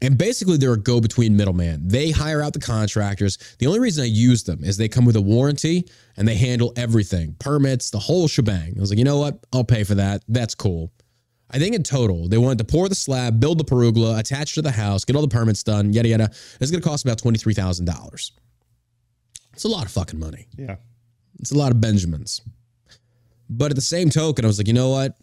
And 0.00 0.16
basically, 0.16 0.56
they're 0.56 0.72
a 0.72 0.80
go 0.80 0.98
between 0.98 1.36
middleman. 1.36 1.86
They 1.86 2.10
hire 2.10 2.40
out 2.40 2.54
the 2.54 2.60
contractors. 2.60 3.36
The 3.58 3.66
only 3.66 3.80
reason 3.80 4.04
I 4.04 4.06
use 4.06 4.44
them 4.44 4.64
is 4.64 4.78
they 4.78 4.88
come 4.88 5.04
with 5.04 5.16
a 5.16 5.20
warranty 5.20 5.86
and 6.16 6.26
they 6.26 6.36
handle 6.36 6.72
everything 6.76 7.36
permits, 7.38 7.90
the 7.90 7.98
whole 7.98 8.28
shebang. 8.28 8.76
I 8.78 8.80
was 8.80 8.88
like, 8.88 8.98
you 8.98 9.04
know 9.04 9.18
what? 9.18 9.44
I'll 9.52 9.62
pay 9.62 9.84
for 9.84 9.96
that. 9.96 10.22
That's 10.26 10.54
cool. 10.54 10.90
I 11.50 11.58
think 11.58 11.74
in 11.74 11.82
total, 11.82 12.28
they 12.28 12.38
wanted 12.38 12.58
to 12.58 12.64
pour 12.64 12.88
the 12.88 12.94
slab, 12.94 13.38
build 13.38 13.58
the 13.58 13.64
pergola, 13.64 14.18
attach 14.18 14.54
to 14.54 14.62
the 14.62 14.70
house, 14.70 15.04
get 15.04 15.14
all 15.14 15.22
the 15.22 15.28
permits 15.28 15.62
done, 15.62 15.92
yada, 15.92 16.08
yada. 16.08 16.24
It's 16.60 16.70
going 16.70 16.82
to 16.82 16.88
cost 16.88 17.04
about 17.04 17.18
$23,000. 17.18 18.30
It's 19.52 19.64
a 19.64 19.68
lot 19.68 19.84
of 19.84 19.92
fucking 19.92 20.18
money. 20.18 20.48
Yeah. 20.56 20.76
It's 21.38 21.52
a 21.52 21.58
lot 21.58 21.70
of 21.70 21.80
Benjamins. 21.80 22.40
But 23.48 23.70
at 23.70 23.76
the 23.76 23.82
same 23.82 24.10
token, 24.10 24.44
I 24.44 24.48
was 24.48 24.58
like, 24.58 24.66
you 24.66 24.72
know 24.72 24.90
what? 24.90 25.16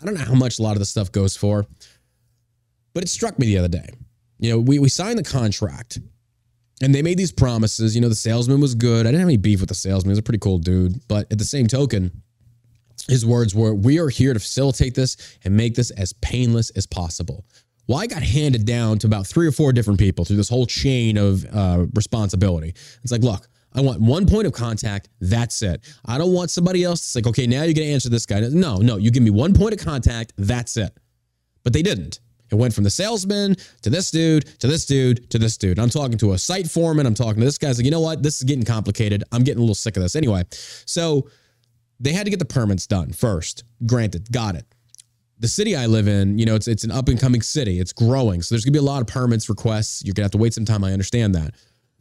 I 0.00 0.04
don't 0.04 0.14
know 0.14 0.24
how 0.24 0.34
much 0.34 0.58
a 0.58 0.62
lot 0.62 0.72
of 0.72 0.78
this 0.78 0.90
stuff 0.90 1.12
goes 1.12 1.36
for, 1.36 1.66
but 2.94 3.02
it 3.02 3.08
struck 3.08 3.38
me 3.38 3.46
the 3.46 3.58
other 3.58 3.68
day. 3.68 3.90
You 4.38 4.50
know, 4.50 4.58
we, 4.58 4.78
we 4.78 4.88
signed 4.88 5.18
the 5.18 5.24
contract 5.24 5.98
and 6.82 6.94
they 6.94 7.02
made 7.02 7.18
these 7.18 7.32
promises. 7.32 7.94
You 7.94 8.02
know, 8.02 8.08
the 8.08 8.14
salesman 8.14 8.60
was 8.60 8.74
good. 8.74 9.06
I 9.06 9.10
didn't 9.10 9.20
have 9.20 9.28
any 9.28 9.36
beef 9.36 9.60
with 9.60 9.68
the 9.68 9.74
salesman. 9.74 10.10
He 10.10 10.12
was 10.12 10.18
a 10.18 10.22
pretty 10.22 10.38
cool 10.38 10.58
dude. 10.58 11.06
But 11.08 11.30
at 11.32 11.38
the 11.38 11.44
same 11.44 11.66
token, 11.66 12.22
his 13.08 13.24
words 13.24 13.54
were, 13.54 13.74
We 13.74 13.98
are 13.98 14.08
here 14.08 14.32
to 14.32 14.40
facilitate 14.40 14.94
this 14.94 15.16
and 15.44 15.56
make 15.56 15.74
this 15.74 15.90
as 15.92 16.12
painless 16.14 16.70
as 16.70 16.86
possible. 16.86 17.44
Well, 17.88 17.98
I 17.98 18.06
got 18.06 18.22
handed 18.22 18.66
down 18.66 18.98
to 19.00 19.06
about 19.06 19.26
three 19.26 19.46
or 19.46 19.52
four 19.52 19.72
different 19.72 20.00
people 20.00 20.24
through 20.24 20.36
this 20.36 20.48
whole 20.48 20.66
chain 20.66 21.16
of 21.16 21.46
uh, 21.52 21.86
responsibility. 21.94 22.74
It's 23.02 23.12
like, 23.12 23.22
look, 23.22 23.48
I 23.74 23.80
want 23.80 24.00
one 24.00 24.26
point 24.26 24.46
of 24.46 24.52
contact. 24.52 25.08
That's 25.20 25.62
it. 25.62 25.84
I 26.04 26.18
don't 26.18 26.32
want 26.32 26.50
somebody 26.50 26.82
else. 26.82 27.00
It's 27.00 27.14
like, 27.14 27.26
okay, 27.28 27.46
now 27.46 27.62
you're 27.62 27.74
going 27.74 27.86
to 27.86 27.92
answer 27.92 28.08
this 28.08 28.26
guy. 28.26 28.40
No, 28.40 28.78
no, 28.78 28.96
you 28.96 29.10
give 29.10 29.22
me 29.22 29.30
one 29.30 29.54
point 29.54 29.74
of 29.74 29.84
contact. 29.84 30.32
That's 30.36 30.76
it. 30.76 30.96
But 31.62 31.74
they 31.74 31.82
didn't. 31.82 32.20
It 32.50 32.54
went 32.54 32.74
from 32.74 32.84
the 32.84 32.90
salesman 32.90 33.56
to 33.82 33.90
this 33.90 34.10
dude 34.10 34.46
to 34.60 34.68
this 34.68 34.86
dude 34.86 35.28
to 35.30 35.38
this 35.38 35.56
dude. 35.56 35.78
I'm 35.80 35.90
talking 35.90 36.16
to 36.18 36.32
a 36.32 36.38
site 36.38 36.70
foreman. 36.70 37.04
I'm 37.04 37.14
talking 37.14 37.40
to 37.40 37.44
this 37.44 37.58
guy's 37.58 37.78
like, 37.78 37.84
you 37.84 37.90
know 37.90 38.00
what? 38.00 38.22
This 38.22 38.36
is 38.38 38.44
getting 38.44 38.64
complicated. 38.64 39.24
I'm 39.32 39.42
getting 39.42 39.58
a 39.58 39.62
little 39.62 39.74
sick 39.74 39.96
of 39.96 40.02
this. 40.02 40.14
Anyway, 40.14 40.44
so 40.50 41.28
they 42.00 42.12
had 42.12 42.24
to 42.24 42.30
get 42.30 42.38
the 42.38 42.44
permits 42.44 42.86
done 42.86 43.12
first. 43.12 43.64
Granted, 43.86 44.30
got 44.30 44.54
it. 44.54 44.66
The 45.38 45.48
city 45.48 45.76
I 45.76 45.86
live 45.86 46.08
in, 46.08 46.38
you 46.38 46.46
know, 46.46 46.54
it's 46.54 46.66
it's 46.68 46.84
an 46.84 46.90
up 46.90 47.08
and 47.08 47.20
coming 47.20 47.42
city. 47.42 47.78
It's 47.78 47.92
growing. 47.92 48.42
So 48.42 48.54
there's 48.54 48.64
gonna 48.64 48.72
be 48.72 48.78
a 48.78 48.82
lot 48.82 49.02
of 49.02 49.06
permits, 49.06 49.48
requests. 49.48 50.02
You're 50.04 50.14
gonna 50.14 50.24
have 50.24 50.32
to 50.32 50.38
wait 50.38 50.54
some 50.54 50.64
time. 50.64 50.82
I 50.82 50.92
understand 50.92 51.34
that. 51.34 51.54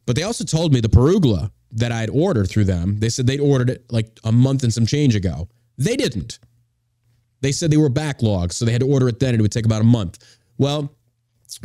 But 0.06 0.16
they 0.16 0.24
also 0.24 0.44
told 0.44 0.74
me 0.74 0.80
the 0.80 0.90
perugula 0.90 1.52
that 1.72 1.92
I 1.92 2.00
had 2.00 2.10
ordered 2.10 2.50
through 2.50 2.66
them, 2.66 3.00
they 3.00 3.10
said 3.10 3.28
they'd 3.28 3.40
ordered 3.40 3.70
it 3.70 3.86
like 3.92 4.20
a 4.24 4.32
month 4.32 4.64
and 4.64 4.74
some 4.74 4.86
change 4.86 5.16
ago. 5.16 5.50
They 5.78 5.98
didn't. 5.98 6.40
They 7.42 7.52
said 7.52 7.70
they 7.72 7.78
were 7.78 7.90
backlogged, 7.90 8.54
so 8.54 8.64
they 8.64 8.72
had 8.72 8.82
to 8.82 8.88
order 8.88 9.10
it 9.10 9.20
then 9.20 9.30
and 9.30 9.40
it 9.40 9.42
would 9.42 9.52
take 9.52 9.66
about 9.66 9.82
a 9.82 9.86
month. 9.86 10.24
Well, 10.58 10.96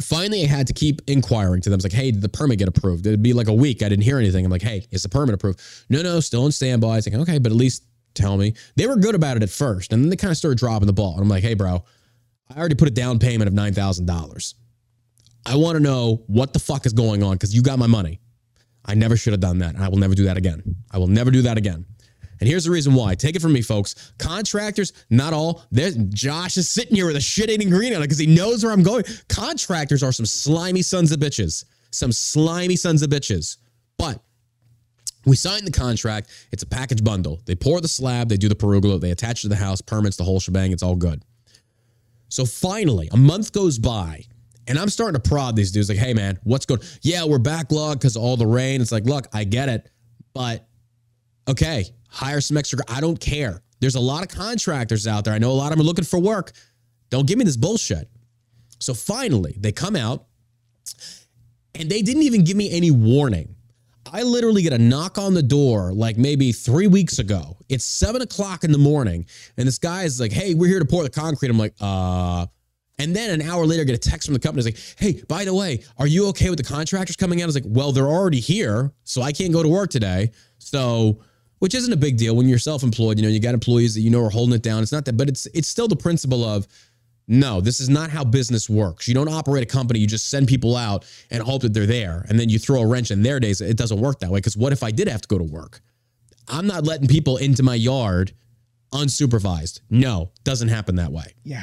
finally 0.00 0.42
I 0.42 0.46
had 0.46 0.66
to 0.66 0.72
keep 0.72 1.00
inquiring 1.06 1.60
to 1.62 1.70
them. 1.70 1.76
It's 1.76 1.84
like, 1.84 1.92
hey, 1.92 2.10
did 2.10 2.22
the 2.22 2.28
permit 2.28 2.58
get 2.58 2.68
approved? 2.68 3.06
It'd 3.06 3.22
be 3.22 3.32
like 3.32 3.48
a 3.48 3.52
week. 3.52 3.82
I 3.82 3.88
didn't 3.88 4.04
hear 4.04 4.18
anything. 4.18 4.44
I'm 4.44 4.50
like, 4.50 4.62
hey, 4.62 4.86
is 4.90 5.02
the 5.02 5.08
permit 5.08 5.34
approved? 5.34 5.60
No, 5.88 6.02
no, 6.02 6.20
still 6.20 6.44
in 6.46 6.52
standby. 6.52 6.98
It's 6.98 7.06
like, 7.08 7.20
okay, 7.20 7.38
but 7.38 7.52
at 7.52 7.56
least 7.56 7.84
tell 8.14 8.36
me. 8.36 8.54
They 8.76 8.86
were 8.86 8.96
good 8.96 9.14
about 9.14 9.36
it 9.36 9.42
at 9.42 9.50
first, 9.50 9.92
and 9.92 10.02
then 10.02 10.10
they 10.10 10.16
kind 10.16 10.30
of 10.30 10.36
started 10.36 10.58
dropping 10.58 10.86
the 10.86 10.92
ball. 10.92 11.14
And 11.14 11.22
I'm 11.22 11.28
like, 11.28 11.42
hey, 11.42 11.54
bro, 11.54 11.84
I 12.54 12.58
already 12.58 12.74
put 12.74 12.88
a 12.88 12.92
down 12.92 13.18
payment 13.18 13.48
of 13.48 13.54
nine 13.54 13.74
thousand 13.74 14.06
dollars. 14.06 14.54
I 15.46 15.56
want 15.56 15.76
to 15.76 15.80
know 15.80 16.22
what 16.26 16.52
the 16.52 16.58
fuck 16.58 16.86
is 16.86 16.92
going 16.92 17.22
on 17.22 17.32
because 17.32 17.54
you 17.54 17.62
got 17.62 17.78
my 17.78 17.86
money. 17.86 18.20
I 18.84 18.94
never 18.94 19.16
should 19.16 19.32
have 19.32 19.40
done 19.40 19.58
that. 19.58 19.74
and 19.74 19.84
I 19.84 19.88
will 19.88 19.98
never 19.98 20.14
do 20.14 20.24
that 20.24 20.36
again. 20.36 20.62
I 20.90 20.98
will 20.98 21.06
never 21.06 21.30
do 21.30 21.42
that 21.42 21.56
again. 21.58 21.84
And 22.40 22.48
here's 22.48 22.64
the 22.64 22.70
reason 22.70 22.94
why. 22.94 23.14
Take 23.14 23.36
it 23.36 23.42
from 23.42 23.52
me, 23.52 23.60
folks. 23.60 24.12
Contractors, 24.18 24.92
not 25.10 25.34
all. 25.34 25.62
There's 25.70 25.96
Josh 25.96 26.56
is 26.56 26.68
sitting 26.68 26.96
here 26.96 27.06
with 27.06 27.16
a 27.16 27.20
shit 27.20 27.50
eating 27.50 27.68
green 27.68 27.94
on 27.94 28.00
it 28.00 28.04
because 28.06 28.18
he 28.18 28.26
knows 28.26 28.64
where 28.64 28.72
I'm 28.72 28.82
going. 28.82 29.04
Contractors 29.28 30.02
are 30.02 30.12
some 30.12 30.24
slimy 30.26 30.80
sons 30.82 31.12
of 31.12 31.20
bitches. 31.20 31.64
Some 31.90 32.12
slimy 32.12 32.76
sons 32.76 33.02
of 33.02 33.10
bitches. 33.10 33.58
But 33.98 34.22
we 35.26 35.36
signed 35.36 35.66
the 35.66 35.70
contract. 35.70 36.30
It's 36.52 36.62
a 36.62 36.66
package 36.66 37.04
bundle. 37.04 37.40
They 37.44 37.54
pour 37.54 37.80
the 37.80 37.88
slab, 37.88 38.28
they 38.28 38.36
do 38.36 38.48
the 38.48 38.54
pergola, 38.54 38.98
they 38.98 39.10
attach 39.10 39.40
it 39.40 39.42
to 39.42 39.48
the 39.48 39.56
house, 39.56 39.80
permits, 39.80 40.16
the 40.16 40.24
whole 40.24 40.40
shebang. 40.40 40.72
It's 40.72 40.82
all 40.82 40.96
good. 40.96 41.22
So 42.28 42.44
finally, 42.44 43.08
a 43.12 43.16
month 43.16 43.52
goes 43.52 43.78
by, 43.78 44.24
and 44.66 44.78
I'm 44.78 44.88
starting 44.88 45.20
to 45.20 45.28
prod 45.28 45.56
these 45.56 45.72
dudes 45.72 45.88
like, 45.88 45.98
hey, 45.98 46.14
man, 46.14 46.38
what's 46.44 46.64
going 46.64 46.80
Yeah, 47.02 47.24
we're 47.24 47.38
backlogged 47.38 47.94
because 47.94 48.16
of 48.16 48.22
all 48.22 48.36
the 48.36 48.46
rain. 48.46 48.80
It's 48.80 48.92
like, 48.92 49.04
look, 49.04 49.26
I 49.32 49.44
get 49.44 49.68
it, 49.68 49.90
but 50.32 50.66
okay, 51.48 51.84
hire 52.08 52.40
some 52.40 52.56
extra. 52.56 52.78
I 52.88 53.00
don't 53.00 53.18
care. 53.18 53.62
There's 53.80 53.96
a 53.96 54.00
lot 54.00 54.22
of 54.22 54.28
contractors 54.28 55.06
out 55.06 55.24
there. 55.24 55.34
I 55.34 55.38
know 55.38 55.50
a 55.50 55.52
lot 55.52 55.72
of 55.72 55.78
them 55.78 55.80
are 55.80 55.88
looking 55.88 56.04
for 56.04 56.20
work. 56.20 56.52
Don't 57.08 57.26
give 57.26 57.38
me 57.38 57.44
this 57.44 57.56
bullshit. 57.56 58.08
So 58.78 58.94
finally, 58.94 59.56
they 59.58 59.72
come 59.72 59.96
out 59.96 60.26
and 61.74 61.90
they 61.90 62.02
didn't 62.02 62.22
even 62.22 62.44
give 62.44 62.56
me 62.56 62.70
any 62.70 62.90
warning. 62.90 63.56
I 64.12 64.22
literally 64.22 64.62
get 64.62 64.72
a 64.72 64.78
knock 64.78 65.18
on 65.18 65.34
the 65.34 65.42
door 65.42 65.92
like 65.92 66.18
maybe 66.18 66.52
three 66.52 66.86
weeks 66.86 67.18
ago. 67.18 67.56
It's 67.68 67.84
seven 67.84 68.22
o'clock 68.22 68.64
in 68.64 68.72
the 68.72 68.78
morning, 68.78 69.26
and 69.56 69.66
this 69.66 69.78
guy 69.78 70.04
is 70.04 70.20
like, 70.20 70.32
"Hey, 70.32 70.54
we're 70.54 70.68
here 70.68 70.80
to 70.80 70.84
pour 70.84 71.02
the 71.02 71.10
concrete." 71.10 71.50
I'm 71.50 71.58
like, 71.58 71.74
"Uh." 71.80 72.46
And 72.98 73.16
then 73.16 73.30
an 73.30 73.48
hour 73.48 73.64
later, 73.64 73.80
I 73.80 73.84
get 73.84 73.94
a 73.94 74.10
text 74.10 74.26
from 74.26 74.34
the 74.34 74.40
company. 74.40 74.68
It's 74.68 74.76
like, 74.76 74.98
"Hey, 74.98 75.22
by 75.26 75.44
the 75.44 75.54
way, 75.54 75.82
are 75.96 76.06
you 76.06 76.26
okay 76.28 76.50
with 76.50 76.58
the 76.58 76.64
contractors 76.64 77.16
coming 77.16 77.40
out?" 77.40 77.44
I 77.44 77.46
was 77.46 77.54
like, 77.54 77.64
"Well, 77.66 77.92
they're 77.92 78.08
already 78.08 78.40
here, 78.40 78.92
so 79.04 79.22
I 79.22 79.32
can't 79.32 79.52
go 79.52 79.62
to 79.62 79.68
work 79.68 79.90
today." 79.90 80.32
So, 80.58 81.20
which 81.60 81.74
isn't 81.74 81.92
a 81.92 81.96
big 81.96 82.16
deal 82.16 82.36
when 82.36 82.48
you're 82.48 82.58
self-employed. 82.58 83.18
You 83.18 83.22
know, 83.22 83.30
you 83.30 83.40
got 83.40 83.54
employees 83.54 83.94
that 83.94 84.00
you 84.00 84.10
know 84.10 84.22
are 84.24 84.30
holding 84.30 84.54
it 84.54 84.62
down. 84.62 84.82
It's 84.82 84.92
not 84.92 85.04
that, 85.06 85.16
but 85.16 85.28
it's 85.28 85.46
it's 85.54 85.68
still 85.68 85.88
the 85.88 85.96
principle 85.96 86.44
of 86.44 86.66
no, 87.30 87.60
this 87.60 87.78
is 87.78 87.88
not 87.88 88.10
how 88.10 88.24
business 88.24 88.68
works. 88.68 89.06
You 89.06 89.14
don't 89.14 89.28
operate 89.28 89.62
a 89.62 89.66
company, 89.66 90.00
you 90.00 90.08
just 90.08 90.28
send 90.28 90.48
people 90.48 90.76
out 90.76 91.06
and 91.30 91.40
hope 91.40 91.62
that 91.62 91.72
they're 91.72 91.86
there. 91.86 92.26
And 92.28 92.40
then 92.40 92.48
you 92.48 92.58
throw 92.58 92.80
a 92.80 92.86
wrench 92.86 93.12
in 93.12 93.22
their 93.22 93.38
days. 93.38 93.60
It 93.60 93.76
doesn't 93.76 94.00
work 94.00 94.18
that 94.18 94.30
way. 94.30 94.38
Because 94.38 94.56
what 94.56 94.72
if 94.72 94.82
I 94.82 94.90
did 94.90 95.06
have 95.06 95.20
to 95.20 95.28
go 95.28 95.38
to 95.38 95.44
work? 95.44 95.80
I'm 96.48 96.66
not 96.66 96.82
letting 96.82 97.06
people 97.06 97.36
into 97.36 97.62
my 97.62 97.76
yard 97.76 98.34
unsupervised. 98.92 99.80
No, 99.90 100.32
doesn't 100.42 100.68
happen 100.68 100.96
that 100.96 101.12
way. 101.12 101.34
Yeah. 101.44 101.62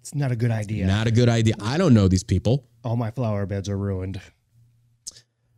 It's 0.00 0.14
not 0.14 0.32
a 0.32 0.36
good 0.36 0.50
idea. 0.50 0.86
Not 0.86 1.06
a 1.06 1.10
good 1.10 1.30
idea. 1.30 1.54
I 1.62 1.78
don't 1.78 1.94
know 1.94 2.08
these 2.08 2.22
people. 2.22 2.66
All 2.84 2.96
my 2.96 3.10
flower 3.10 3.46
beds 3.46 3.70
are 3.70 3.78
ruined. 3.78 4.20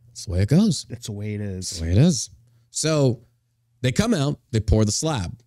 That's 0.07 0.23
the 0.23 0.31
way 0.31 0.39
it 0.39 0.47
goes. 0.49 0.85
That's 0.89 1.07
the 1.07 1.11
way 1.11 1.33
it 1.33 1.41
is. 1.41 1.69
the 1.79 1.85
way 1.85 1.91
it 1.91 1.97
is. 1.97 2.29
So 2.71 3.25
they 3.81 3.91
come 3.91 4.13
out, 4.13 4.39
they 4.51 4.61
pour 4.61 4.85
the 4.85 4.91
slab. 4.93 5.37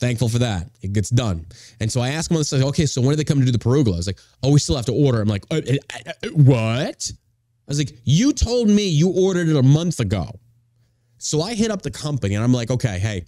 Thankful 0.00 0.28
for 0.28 0.38
that. 0.38 0.70
It 0.80 0.92
gets 0.92 1.10
done. 1.10 1.46
And 1.80 1.90
so 1.90 2.00
I 2.00 2.10
asked 2.10 2.30
him 2.30 2.36
on 2.36 2.40
the 2.40 2.44
side, 2.44 2.62
okay, 2.62 2.86
so 2.86 3.00
when 3.00 3.10
do 3.10 3.16
they 3.16 3.24
come 3.24 3.40
to 3.40 3.44
do 3.44 3.50
the 3.50 3.58
perugula? 3.58 3.94
I 3.94 3.96
was 3.96 4.06
like, 4.06 4.20
oh, 4.42 4.52
we 4.52 4.60
still 4.60 4.76
have 4.76 4.86
to 4.86 4.92
order. 4.92 5.20
I'm 5.20 5.28
like, 5.28 5.44
uh, 5.50 5.56
uh, 5.56 5.74
uh, 6.06 6.12
uh, 6.24 6.28
what? 6.34 7.10
I 7.12 7.70
was 7.70 7.78
like, 7.78 7.98
you 8.04 8.32
told 8.32 8.68
me 8.68 8.88
you 8.88 9.10
ordered 9.10 9.48
it 9.48 9.56
a 9.56 9.62
month 9.62 9.98
ago. 10.00 10.30
So 11.18 11.42
I 11.42 11.54
hit 11.54 11.70
up 11.70 11.82
the 11.82 11.90
company 11.90 12.36
and 12.36 12.44
I'm 12.44 12.52
like, 12.52 12.70
okay, 12.70 12.98
hey, 12.98 13.24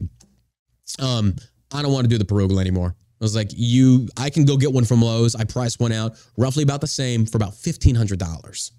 um, 1.01 1.35
I 1.73 1.83
don't 1.83 1.93
want 1.93 2.05
to 2.05 2.09
do 2.09 2.19
the 2.19 2.25
perugula 2.25 2.61
anymore. 2.61 2.95
I 3.21 3.25
was 3.25 3.35
like, 3.35 3.51
you, 3.53 4.09
I 4.17 4.31
can 4.31 4.45
go 4.45 4.57
get 4.57 4.73
one 4.73 4.85
from 4.85 5.03
Lowe's. 5.03 5.35
I 5.35 5.45
priced 5.45 5.81
one 5.81 5.93
out 5.93 6.17
roughly 6.39 6.63
about 6.63 6.81
the 6.81 6.87
same 6.87 7.27
for 7.27 7.37
about 7.37 7.53
$1,500. 7.53 8.71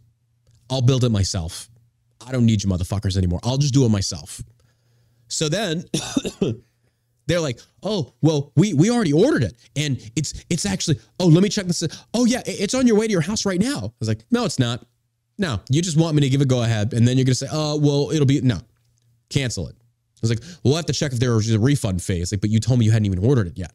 I'll 0.70 0.82
build 0.82 1.04
it 1.04 1.12
myself. 1.12 1.70
I 2.26 2.32
don't 2.32 2.46
need 2.46 2.64
you 2.64 2.70
motherfuckers 2.70 3.18
anymore. 3.18 3.40
I'll 3.44 3.58
just 3.58 3.74
do 3.74 3.86
it 3.86 3.90
myself. 3.90 4.42
So 5.28 5.50
then 5.50 5.86
they're 7.28 7.40
like, 7.40 7.60
"Oh, 7.84 8.14
well, 8.22 8.52
we 8.56 8.74
we 8.74 8.90
already 8.90 9.14
ordered 9.14 9.44
it, 9.44 9.54
and 9.76 9.98
it's 10.16 10.46
it's 10.50 10.66
actually. 10.66 11.00
Oh, 11.20 11.28
let 11.28 11.44
me 11.44 11.50
check 11.50 11.66
this. 11.66 11.84
Oh 12.14 12.26
yeah, 12.26 12.42
it's 12.46 12.74
on 12.74 12.88
your 12.88 12.98
way 12.98 13.08
to 13.08 13.12
your 13.12 13.22
house 13.22 13.46
right 13.46 13.60
now." 13.60 13.80
I 13.86 13.92
was 14.00 14.08
like, 14.08 14.24
"No, 14.32 14.46
it's 14.46 14.60
not. 14.60 14.86
No, 15.38 15.60
you 15.70 15.82
just 15.82 15.98
want 15.98 16.16
me 16.16 16.22
to 16.22 16.30
give 16.30 16.42
a 16.42 16.46
go 16.46 16.64
ahead, 16.64 16.94
and 16.94 17.08
then 17.08 17.18
you're 17.18 17.26
gonna 17.26 17.36
say, 17.36 17.48
oh, 17.52 17.78
well, 17.78 18.12
it'll 18.12 18.26
be 18.26 18.42
no, 18.42 18.60
cancel 19.30 19.68
it." 19.68 19.76
I 19.76 20.20
was 20.22 20.30
like, 20.30 20.44
"We'll 20.64 20.76
have 20.76 20.86
to 20.86 20.94
check 20.94 21.14
if 21.14 21.20
there 21.20 21.34
was 21.34 21.52
a 21.52 21.60
refund 21.60 22.02
fee." 22.02 22.22
It's 22.22 22.32
like, 22.32 22.42
"But 22.42 22.50
you 22.50 22.60
told 22.60 22.80
me 22.80 22.86
you 22.86 22.92
hadn't 22.92 23.06
even 23.06 23.20
ordered 23.20 23.48
it 23.48 23.58
yet." 23.58 23.74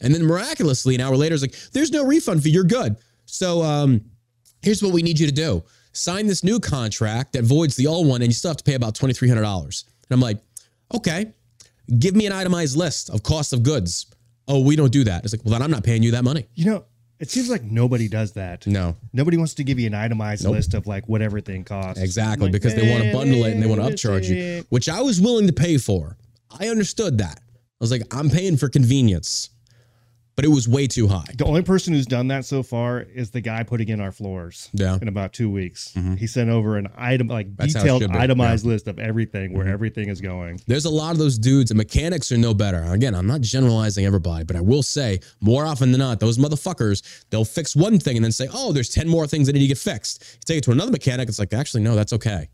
And 0.00 0.14
then 0.14 0.24
miraculously, 0.24 0.94
an 0.94 1.00
hour 1.00 1.16
later, 1.16 1.34
it's 1.34 1.42
like, 1.42 1.56
"There's 1.72 1.90
no 1.90 2.04
refund 2.04 2.42
fee. 2.42 2.50
You're 2.50 2.64
good." 2.64 2.96
So 3.26 3.62
um, 3.62 4.02
here's 4.62 4.82
what 4.82 4.92
we 4.92 5.02
need 5.02 5.18
you 5.18 5.26
to 5.26 5.32
do 5.32 5.62
sign 5.92 6.26
this 6.26 6.42
new 6.42 6.58
contract 6.58 7.34
that 7.34 7.44
voids 7.44 7.76
the 7.76 7.86
old 7.86 8.06
one 8.06 8.22
and 8.22 8.30
you 8.30 8.34
still 8.34 8.50
have 8.50 8.56
to 8.56 8.64
pay 8.64 8.74
about 8.74 8.94
$2300 8.94 9.34
and 9.36 9.74
i'm 10.10 10.20
like 10.20 10.38
okay 10.94 11.32
give 11.98 12.14
me 12.16 12.26
an 12.26 12.32
itemized 12.32 12.76
list 12.76 13.10
of 13.10 13.22
cost 13.22 13.52
of 13.52 13.62
goods. 13.62 14.06
Oh 14.48 14.60
we 14.60 14.76
don't 14.76 14.92
do 14.92 15.04
that. 15.04 15.24
It's 15.24 15.32
like 15.32 15.44
well 15.44 15.52
then 15.52 15.62
i'm 15.62 15.70
not 15.70 15.84
paying 15.84 16.02
you 16.02 16.12
that 16.12 16.24
money. 16.24 16.46
You 16.54 16.66
know, 16.66 16.84
it 17.20 17.30
seems 17.30 17.48
like 17.48 17.62
nobody 17.62 18.08
does 18.08 18.32
that. 18.32 18.66
no. 18.66 18.96
Nobody 19.12 19.36
wants 19.36 19.54
to 19.54 19.64
give 19.64 19.78
you 19.78 19.86
an 19.86 19.94
itemized 19.94 20.44
list 20.46 20.74
of 20.74 20.86
like 20.86 21.08
what 21.08 21.22
everything 21.22 21.64
costs. 21.64 22.02
exactly 22.02 22.46
Like, 22.46 22.52
because 22.52 22.74
they 22.74 22.90
want 22.90 23.04
to 23.04 23.12
bundle 23.12 23.44
it 23.44 23.52
and 23.52 23.62
they 23.62 23.66
want 23.66 23.80
to 23.80 23.88
upcharge 23.88 24.28
you 24.28 24.64
which 24.70 24.88
i 24.88 25.00
was 25.00 25.20
willing 25.20 25.46
to 25.46 25.52
pay 25.52 25.78
for. 25.78 26.16
I 26.58 26.68
understood 26.68 27.18
that. 27.18 27.38
I 27.40 27.80
was 27.80 27.90
like 27.90 28.02
i'm 28.14 28.30
paying 28.30 28.56
for 28.56 28.68
convenience 28.68 29.50
but 30.34 30.44
it 30.44 30.48
was 30.48 30.68
way 30.68 30.86
too 30.86 31.08
high 31.08 31.24
The 31.36 31.44
only 31.44 31.62
person 31.62 31.92
who's 31.92 32.06
done 32.06 32.28
that 32.28 32.44
so 32.44 32.62
far 32.62 33.00
is 33.00 33.30
the 33.30 33.40
guy 33.40 33.62
putting 33.62 33.88
in 33.88 34.00
our 34.00 34.12
floors. 34.12 34.70
Yeah. 34.72 34.98
In 35.00 35.08
about 35.08 35.32
two 35.32 35.50
weeks, 35.50 35.94
he 36.18 36.26
sent 36.26 36.50
over 36.50 36.76
an 36.76 36.88
item 36.96 37.28
like 37.28 37.54
That's 37.56 37.74
detailed 37.74 38.04
itemized 38.04 38.64
list 38.64 38.88
of 38.88 38.98
everything 38.98 39.52
where 39.54 39.68
everything 39.68 40.08
is 40.08 40.20
going. 40.20 40.60
There's 40.66 40.84
a 40.84 40.90
lot 40.90 41.12
of 41.12 41.18
those 41.18 41.38
dudes, 41.38 41.70
and 41.70 41.78
mechanics 41.78 42.32
are 42.32 42.38
no 42.38 42.54
better. 42.54 42.82
Again, 42.82 43.14
I'm 43.14 43.26
not 43.26 43.40
generalizing 43.40 44.04
everybody, 44.04 44.44
but 44.44 44.56
I 44.56 44.60
will 44.60 44.82
say 44.82 45.20
more 45.40 45.66
often 45.66 45.92
than 45.92 45.98
not, 45.98 46.20
those 46.20 46.38
motherfuckers, 46.38 47.24
they'll 47.30 47.44
fix 47.44 47.76
one 47.76 47.98
thing 47.98 48.16
and 48.16 48.24
then 48.24 48.32
say, 48.32 48.48
oh, 48.52 48.72
there's 48.72 48.88
10 48.88 49.08
more 49.08 49.26
things 49.26 49.46
that 49.46 49.54
need 49.54 49.60
to 49.60 49.66
get 49.66 49.78
fixed. 49.78 50.22
You 50.34 50.40
take 50.44 50.58
it 50.58 50.64
to 50.64 50.72
another 50.72 50.92
mechanic, 50.92 51.28
it's 51.28 51.38
like, 51.38 51.52
actually, 51.52 51.82
no, 51.82 51.94
that's 51.94 52.12
okay. 52.14 52.48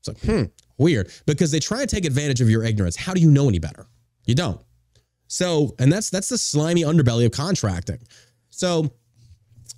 It's 0.00 0.08
like, 0.08 0.18
hmm, 0.20 0.44
weird. 0.78 1.10
Because 1.26 1.50
they 1.50 1.60
try 1.60 1.80
to 1.80 1.86
take 1.86 2.04
advantage 2.04 2.40
of 2.40 2.48
your 2.50 2.64
ignorance. 2.64 2.96
How 2.96 3.14
do 3.14 3.20
you 3.20 3.30
know 3.30 3.48
any 3.48 3.58
better? 3.58 3.86
You 4.26 4.34
don't. 4.34 4.60
So, 5.30 5.76
and 5.78 5.92
that's 5.92 6.10
that's 6.10 6.28
the 6.28 6.36
slimy 6.36 6.82
underbelly 6.82 7.24
of 7.24 7.30
contracting. 7.30 8.00
So 8.50 8.90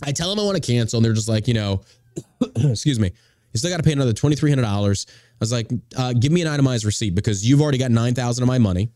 I 0.02 0.10
tell 0.10 0.30
them 0.30 0.40
I 0.40 0.44
want 0.44 0.56
to 0.56 0.66
cancel, 0.66 0.96
and 0.96 1.04
they're 1.04 1.12
just 1.12 1.28
like, 1.28 1.46
you 1.46 1.52
know, 1.52 1.82
excuse 2.56 2.98
me, 2.98 3.08
you 3.52 3.58
still 3.58 3.70
got 3.70 3.76
to 3.76 3.82
pay 3.82 3.92
another 3.92 4.14
twenty 4.14 4.34
three 4.34 4.50
hundred 4.50 4.62
dollars. 4.62 5.06
I 5.10 5.12
was 5.40 5.52
like, 5.52 5.70
uh, 5.94 6.14
give 6.14 6.32
me 6.32 6.40
an 6.40 6.48
itemized 6.48 6.86
receipt 6.86 7.14
because 7.14 7.46
you've 7.46 7.60
already 7.60 7.76
got 7.76 7.90
nine 7.90 8.14
thousand 8.14 8.44
of 8.44 8.48
my 8.48 8.56
money, 8.56 8.90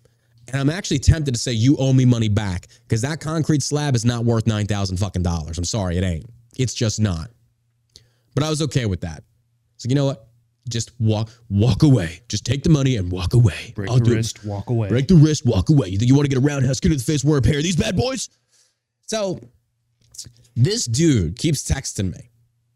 and 0.49 0.59
I'm 0.59 0.71
actually 0.71 0.99
tempted 0.99 1.35
to 1.35 1.39
say 1.39 1.53
you 1.53 1.77
owe 1.77 1.93
me 1.93 2.07
money 2.07 2.31
back 2.31 2.69
because 2.89 3.03
that 3.03 3.21
concrete 3.21 3.63
slab 3.63 3.95
is 3.95 4.07
not 4.07 4.25
worth 4.25 4.47
nine 4.47 4.65
thousand 4.65 4.97
fucking 4.97 5.23
dollars. 5.23 5.59
I'm 5.59 5.65
sorry, 5.65 5.99
it 5.99 6.05
ain't. 6.05 6.25
It's 6.57 6.73
just 6.73 6.99
not. 6.99 7.29
But 8.35 8.45
I 8.45 8.49
was 8.49 8.63
okay 8.63 8.87
with 8.87 9.03
that. 9.03 9.23
So 9.77 9.91
you 9.91 9.95
know 9.95 10.07
what? 10.07 10.26
Just 10.69 10.91
walk 10.99 11.31
walk 11.49 11.83
away. 11.83 12.21
Just 12.29 12.45
take 12.45 12.63
the 12.63 12.71
money 12.71 12.97
and 12.97 13.11
walk 13.11 13.35
away. 13.35 13.73
Break 13.75 13.91
I'll 13.91 13.99
the 13.99 14.05
do 14.05 14.13
it. 14.13 14.17
wrist, 14.17 14.45
walk 14.45 14.71
away. 14.71 14.89
Break 14.89 15.09
the 15.09 15.15
wrist, 15.15 15.47
walk 15.47 15.71
away. 15.71 15.89
You 15.89 15.99
think 15.99 16.09
you 16.09 16.15
want 16.15 16.25
to 16.25 16.35
get 16.35 16.39
a 16.39 16.47
roundhouse 16.47 16.81
kick 16.81 16.91
to 16.91 16.97
the 16.97 17.03
face, 17.03 17.25
wear 17.25 17.39
a 17.39 17.43
pair 17.43 17.59
of 17.59 17.63
these 17.63 17.77
bad 17.77 17.97
boys? 17.97 18.29
So 19.07 19.41
this 20.57 20.87
dude 20.87 21.39
keeps 21.39 21.63
texting 21.63 22.13
me. 22.13 22.31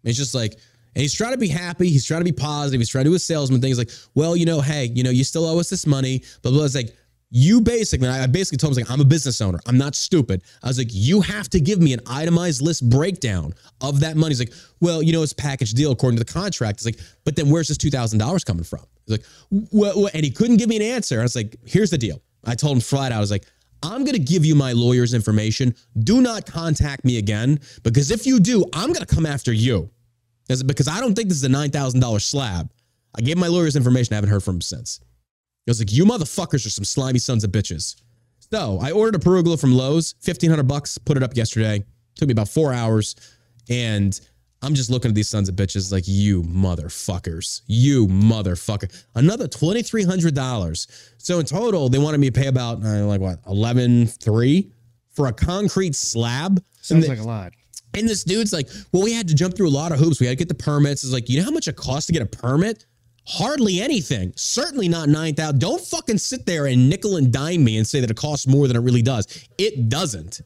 It's 0.04 0.16
just 0.16 0.34
like, 0.34 0.52
and 0.94 1.02
he's 1.02 1.14
trying 1.14 1.32
to 1.32 1.38
be 1.38 1.48
happy. 1.48 1.88
He's 1.88 2.04
trying 2.04 2.20
to 2.20 2.24
be 2.24 2.32
positive. 2.32 2.80
He's 2.80 2.88
trying 2.88 3.04
to 3.04 3.10
do 3.10 3.16
a 3.16 3.18
salesman 3.18 3.60
thing. 3.60 3.68
He's 3.68 3.78
like, 3.78 3.90
well, 4.14 4.36
you 4.36 4.44
know, 4.44 4.60
hey, 4.60 4.90
you 4.92 5.02
know, 5.02 5.10
you 5.10 5.24
still 5.24 5.46
owe 5.46 5.58
us 5.58 5.70
this 5.70 5.86
money. 5.86 6.22
But 6.42 6.52
it's 6.52 6.74
like, 6.74 6.96
you 7.30 7.60
basically, 7.60 8.08
I 8.08 8.26
basically 8.26 8.58
told 8.58 8.76
him, 8.76 8.82
like, 8.82 8.90
I'm 8.90 9.00
a 9.00 9.04
business 9.04 9.40
owner. 9.40 9.60
I'm 9.66 9.78
not 9.78 9.94
stupid. 9.94 10.42
I 10.62 10.68
was 10.68 10.78
like, 10.78 10.88
you 10.90 11.20
have 11.20 11.48
to 11.50 11.60
give 11.60 11.80
me 11.80 11.92
an 11.92 12.00
itemized 12.06 12.60
list 12.60 12.88
breakdown 12.90 13.54
of 13.80 14.00
that 14.00 14.16
money. 14.16 14.32
He's 14.32 14.40
like, 14.40 14.52
well, 14.80 15.00
you 15.00 15.12
know, 15.12 15.22
it's 15.22 15.32
package 15.32 15.72
deal 15.72 15.92
according 15.92 16.18
to 16.18 16.24
the 16.24 16.32
contract. 16.32 16.78
It's 16.78 16.86
like, 16.86 16.98
but 17.24 17.36
then 17.36 17.48
where's 17.48 17.68
this 17.68 17.78
$2,000 17.78 18.44
coming 18.44 18.64
from? 18.64 18.80
He's 19.06 19.18
like, 19.18 19.26
well, 19.70 20.00
well, 20.00 20.10
and 20.12 20.24
he 20.24 20.30
couldn't 20.30 20.56
give 20.56 20.68
me 20.68 20.76
an 20.76 20.82
answer. 20.82 21.20
I 21.20 21.22
was 21.22 21.36
like, 21.36 21.56
here's 21.64 21.90
the 21.90 21.98
deal. 21.98 22.20
I 22.44 22.56
told 22.56 22.76
him 22.76 22.80
flat 22.80 23.12
out, 23.12 23.18
I 23.18 23.20
was 23.20 23.30
like, 23.30 23.46
I'm 23.82 24.04
going 24.04 24.16
to 24.16 24.18
give 24.18 24.44
you 24.44 24.54
my 24.54 24.72
lawyer's 24.72 25.14
information. 25.14 25.74
Do 26.02 26.20
not 26.20 26.46
contact 26.46 27.04
me 27.04 27.18
again 27.18 27.60
because 27.82 28.10
if 28.10 28.26
you 28.26 28.40
do, 28.40 28.64
I'm 28.72 28.92
going 28.92 29.06
to 29.06 29.14
come 29.14 29.24
after 29.24 29.52
you. 29.52 29.90
Because 30.48 30.88
I 30.88 30.98
don't 30.98 31.14
think 31.14 31.28
this 31.28 31.38
is 31.38 31.44
a 31.44 31.48
$9,000 31.48 32.20
slab. 32.20 32.72
I 33.16 33.20
gave 33.20 33.36
my 33.38 33.46
lawyer's 33.46 33.76
information. 33.76 34.14
I 34.14 34.16
haven't 34.16 34.30
heard 34.30 34.42
from 34.42 34.56
him 34.56 34.62
since. 34.62 35.00
I 35.70 35.72
was 35.72 35.80
like, 35.80 35.92
you 35.92 36.04
motherfuckers 36.04 36.66
are 36.66 36.70
some 36.70 36.84
slimy 36.84 37.20
sons 37.20 37.44
of 37.44 37.52
bitches. 37.52 37.96
So 38.50 38.78
I 38.82 38.90
ordered 38.90 39.20
a 39.20 39.24
perugula 39.24 39.60
from 39.60 39.72
Lowe's, 39.72 40.14
1500 40.24 40.64
bucks, 40.64 40.98
put 40.98 41.16
it 41.16 41.22
up 41.22 41.36
yesterday. 41.36 41.84
Took 42.16 42.26
me 42.28 42.32
about 42.32 42.48
four 42.48 42.72
hours. 42.72 43.14
And 43.68 44.20
I'm 44.62 44.74
just 44.74 44.90
looking 44.90 45.10
at 45.10 45.14
these 45.14 45.28
sons 45.28 45.48
of 45.48 45.54
bitches 45.54 45.92
like, 45.92 46.04
you 46.06 46.42
motherfuckers. 46.42 47.62
You 47.68 48.08
motherfucker. 48.08 48.92
Another 49.14 49.46
$2,300. 49.46 51.12
So 51.18 51.38
in 51.38 51.46
total, 51.46 51.88
they 51.88 51.98
wanted 51.98 52.18
me 52.18 52.30
to 52.30 52.40
pay 52.40 52.48
about, 52.48 52.84
uh, 52.84 53.06
like 53.06 53.20
what, 53.20 53.40
11.3 53.44 54.70
for 55.12 55.28
a 55.28 55.32
concrete 55.32 55.94
slab? 55.94 56.62
Sounds 56.82 57.08
like 57.08 57.20
a 57.20 57.22
lot. 57.22 57.52
and 57.94 58.08
this 58.08 58.24
dude's 58.24 58.52
like, 58.52 58.68
well, 58.92 59.02
we 59.02 59.12
had 59.12 59.28
to 59.28 59.34
jump 59.34 59.56
through 59.56 59.68
a 59.68 59.70
lot 59.70 59.92
of 59.92 59.98
hoops. 59.98 60.18
We 60.20 60.26
had 60.26 60.32
to 60.32 60.36
get 60.36 60.48
the 60.48 60.54
permits. 60.54 61.04
It's 61.04 61.12
like, 61.12 61.28
you 61.28 61.38
know 61.38 61.44
how 61.44 61.50
much 61.52 61.68
it 61.68 61.76
costs 61.76 62.06
to 62.06 62.12
get 62.12 62.22
a 62.22 62.26
permit? 62.26 62.86
Hardly 63.26 63.80
anything. 63.80 64.32
Certainly 64.36 64.88
not 64.88 65.08
9,000. 65.08 65.58
Don't 65.58 65.80
fucking 65.80 66.18
sit 66.18 66.46
there 66.46 66.66
and 66.66 66.88
nickel 66.88 67.16
and 67.16 67.32
dime 67.32 67.62
me 67.62 67.76
and 67.76 67.86
say 67.86 68.00
that 68.00 68.10
it 68.10 68.16
costs 68.16 68.46
more 68.46 68.66
than 68.66 68.76
it 68.76 68.80
really 68.80 69.02
does. 69.02 69.26
It 69.58 69.88
doesn't. 69.88 70.40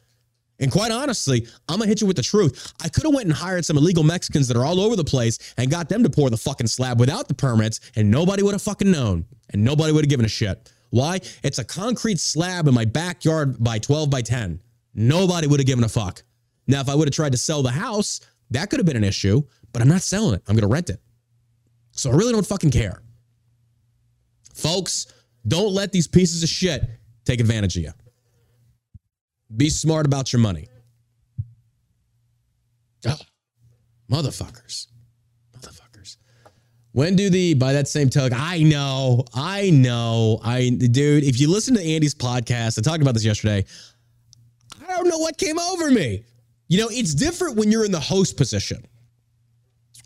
And 0.59 0.71
quite 0.71 0.91
honestly, 0.91 1.47
I'm 1.67 1.79
gonna 1.79 1.89
hit 1.89 2.01
you 2.01 2.07
with 2.07 2.15
the 2.15 2.23
truth. 2.23 2.73
I 2.81 2.87
could 2.87 3.03
have 3.03 3.13
went 3.13 3.25
and 3.25 3.33
hired 3.33 3.65
some 3.65 3.77
illegal 3.77 4.03
Mexicans 4.03 4.47
that 4.47 4.55
are 4.55 4.65
all 4.65 4.79
over 4.79 4.95
the 4.95 5.03
place 5.03 5.37
and 5.57 5.69
got 5.69 5.89
them 5.89 6.03
to 6.03 6.09
pour 6.09 6.29
the 6.29 6.37
fucking 6.37 6.67
slab 6.67 6.99
without 6.99 7.27
the 7.27 7.33
permits, 7.33 7.81
and 7.95 8.09
nobody 8.09 8.41
would 8.41 8.53
have 8.53 8.61
fucking 8.61 8.89
known, 8.89 9.25
and 9.49 9.63
nobody 9.63 9.91
would 9.91 10.05
have 10.05 10.09
given 10.09 10.25
a 10.25 10.29
shit. 10.29 10.71
Why? 10.91 11.19
It's 11.43 11.59
a 11.59 11.63
concrete 11.65 12.19
slab 12.19 12.67
in 12.67 12.73
my 12.73 12.85
backyard 12.85 13.61
by 13.61 13.79
12 13.79 14.09
by 14.09 14.21
10. 14.21 14.61
Nobody 14.93 15.47
would 15.47 15.59
have 15.59 15.67
given 15.67 15.83
a 15.83 15.89
fuck. 15.89 16.23
Now, 16.67 16.79
if 16.79 16.87
I 16.87 16.95
would 16.95 17.07
have 17.07 17.15
tried 17.15 17.33
to 17.33 17.37
sell 17.37 17.61
the 17.61 17.71
house, 17.71 18.21
that 18.51 18.69
could 18.69 18.79
have 18.79 18.85
been 18.85 18.95
an 18.95 19.03
issue, 19.03 19.41
but 19.73 19.81
I'm 19.81 19.89
not 19.89 20.03
selling 20.03 20.35
it. 20.35 20.43
I'm 20.47 20.55
gonna 20.55 20.67
rent 20.71 20.89
it. 20.89 21.01
So 21.95 22.11
I 22.11 22.15
really 22.15 22.33
don't 22.33 22.45
fucking 22.45 22.71
care. 22.71 23.01
Folks, 24.53 25.07
don't 25.47 25.73
let 25.73 25.91
these 25.91 26.07
pieces 26.07 26.43
of 26.43 26.49
shit 26.49 26.83
take 27.25 27.39
advantage 27.39 27.77
of 27.77 27.83
you. 27.83 27.91
Be 29.55 29.69
smart 29.69 30.05
about 30.05 30.33
your 30.33 30.41
money. 30.41 30.67
Ah, 33.07 33.17
motherfuckers. 34.11 34.87
Motherfuckers. 35.55 36.17
When 36.91 37.15
do 37.15 37.29
the, 37.29 37.53
by 37.53 37.73
that 37.73 37.87
same 37.87 38.09
token, 38.09 38.37
I 38.39 38.63
know, 38.63 39.23
I 39.33 39.69
know, 39.69 40.39
I, 40.43 40.69
dude, 40.69 41.23
if 41.23 41.39
you 41.39 41.49
listen 41.49 41.75
to 41.75 41.81
Andy's 41.81 42.15
podcast, 42.15 42.77
I 42.77 42.81
talked 42.81 43.01
about 43.01 43.13
this 43.13 43.25
yesterday. 43.25 43.65
I 44.81 44.95
don't 44.97 45.07
know 45.07 45.19
what 45.19 45.37
came 45.37 45.59
over 45.59 45.91
me. 45.91 46.25
You 46.67 46.79
know, 46.79 46.87
it's 46.89 47.13
different 47.13 47.55
when 47.55 47.71
you're 47.71 47.85
in 47.85 47.91
the 47.91 47.99
host 47.99 48.37
position. 48.37 48.85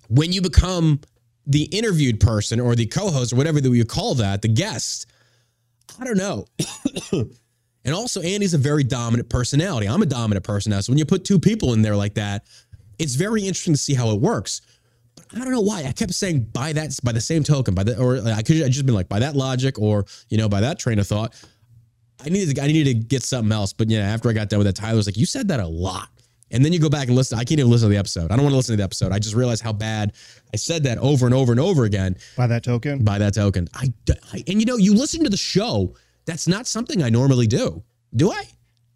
When 0.09 0.31
you 0.31 0.41
become 0.41 0.99
the 1.49 1.63
interviewed 1.63 2.19
person 2.19 2.59
or 2.59 2.75
the 2.75 2.85
co-host 2.85 3.33
or 3.33 3.35
whatever 3.35 3.59
that 3.59 3.69
you 3.69 3.83
call 3.83 4.13
that, 4.15 4.41
the 4.43 4.47
guest, 4.47 5.07
I 5.99 6.05
don't 6.05 6.17
know. 6.17 6.45
and 7.11 7.93
also, 7.93 8.21
Andy's 8.21 8.53
a 8.53 8.59
very 8.59 8.83
dominant 8.83 9.29
personality. 9.29 9.87
I'm 9.87 10.01
a 10.03 10.05
dominant 10.05 10.45
personality. 10.45 10.83
So 10.85 10.91
when 10.91 10.99
you 10.99 11.05
put 11.05 11.25
two 11.25 11.39
people 11.39 11.73
in 11.73 11.81
there 11.81 11.95
like 11.95 12.13
that, 12.13 12.45
it's 12.99 13.15
very 13.15 13.41
interesting 13.41 13.73
to 13.73 13.79
see 13.79 13.95
how 13.95 14.11
it 14.11 14.21
works. 14.21 14.61
But 15.15 15.25
I 15.33 15.39
don't 15.39 15.51
know 15.51 15.61
why. 15.61 15.85
I 15.85 15.91
kept 15.91 16.13
saying 16.13 16.41
by 16.53 16.71
that, 16.73 16.97
by 17.03 17.13
the 17.13 17.21
same 17.21 17.43
token, 17.43 17.73
by 17.73 17.83
the, 17.83 17.99
or 17.99 18.17
I 18.17 18.43
could 18.43 18.57
have 18.57 18.69
just 18.69 18.85
been 18.85 18.95
like 18.95 19.09
by 19.09 19.19
that 19.19 19.35
logic, 19.35 19.79
or 19.79 20.05
you 20.29 20.37
know, 20.37 20.47
by 20.47 20.61
that 20.61 20.77
train 20.77 20.99
of 20.99 21.07
thought. 21.07 21.33
I 22.23 22.29
needed 22.29 22.55
to, 22.55 22.61
I 22.61 22.67
needed 22.67 22.85
to 22.85 22.93
get 22.93 23.23
something 23.23 23.51
else. 23.51 23.73
But 23.73 23.89
yeah, 23.89 24.01
after 24.01 24.29
I 24.29 24.33
got 24.33 24.49
done 24.49 24.59
with 24.59 24.67
that, 24.67 24.75
Tyler 24.75 24.97
was 24.97 25.07
like, 25.07 25.17
"You 25.17 25.25
said 25.25 25.47
that 25.47 25.59
a 25.59 25.67
lot." 25.67 26.09
And 26.51 26.65
then 26.65 26.73
you 26.73 26.79
go 26.79 26.89
back 26.89 27.07
and 27.07 27.15
listen. 27.15 27.37
I 27.37 27.43
can't 27.43 27.59
even 27.59 27.69
listen 27.71 27.87
to 27.89 27.93
the 27.93 27.99
episode. 27.99 28.31
I 28.31 28.35
don't 28.35 28.43
want 28.43 28.53
to 28.53 28.57
listen 28.57 28.73
to 28.73 28.77
the 28.77 28.83
episode. 28.83 29.11
I 29.11 29.19
just 29.19 29.35
realized 29.35 29.63
how 29.63 29.73
bad 29.73 30.13
I 30.53 30.57
said 30.57 30.83
that 30.83 30.97
over 30.97 31.25
and 31.25 31.35
over 31.35 31.51
and 31.51 31.59
over 31.59 31.85
again 31.85 32.15
By 32.35 32.47
that 32.47 32.63
token, 32.63 33.03
by 33.03 33.19
that 33.19 33.33
token. 33.35 33.67
I, 33.73 33.93
I 34.33 34.43
and 34.47 34.59
you 34.59 34.65
know, 34.65 34.77
you 34.77 34.95
listen 34.95 35.23
to 35.23 35.29
the 35.29 35.37
show. 35.37 35.95
That's 36.25 36.47
not 36.47 36.67
something 36.67 37.03
I 37.03 37.09
normally 37.09 37.47
do. 37.47 37.83
Do 38.15 38.31
I? 38.31 38.43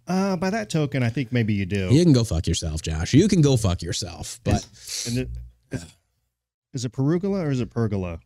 Uh, 0.05 0.35
by 0.35 0.49
that 0.49 0.69
token, 0.69 1.01
I 1.01 1.09
think 1.09 1.31
maybe 1.31 1.53
you 1.53 1.65
do. 1.65 1.89
You 1.91 2.03
can 2.03 2.11
go 2.13 2.23
fuck 2.23 2.45
yourself, 2.47 2.81
Josh. 2.81 3.13
You 3.13 3.27
can 3.27 3.41
go 3.41 3.55
fuck 3.55 3.81
yourself. 3.81 4.39
But 4.43 4.67
And 5.07 5.17
it, 5.19 5.29
is 6.73 6.85
it 6.85 6.91
perugula 6.91 7.45
or 7.45 7.51
is 7.51 7.61
it 7.61 7.69
pergola? 7.69 8.19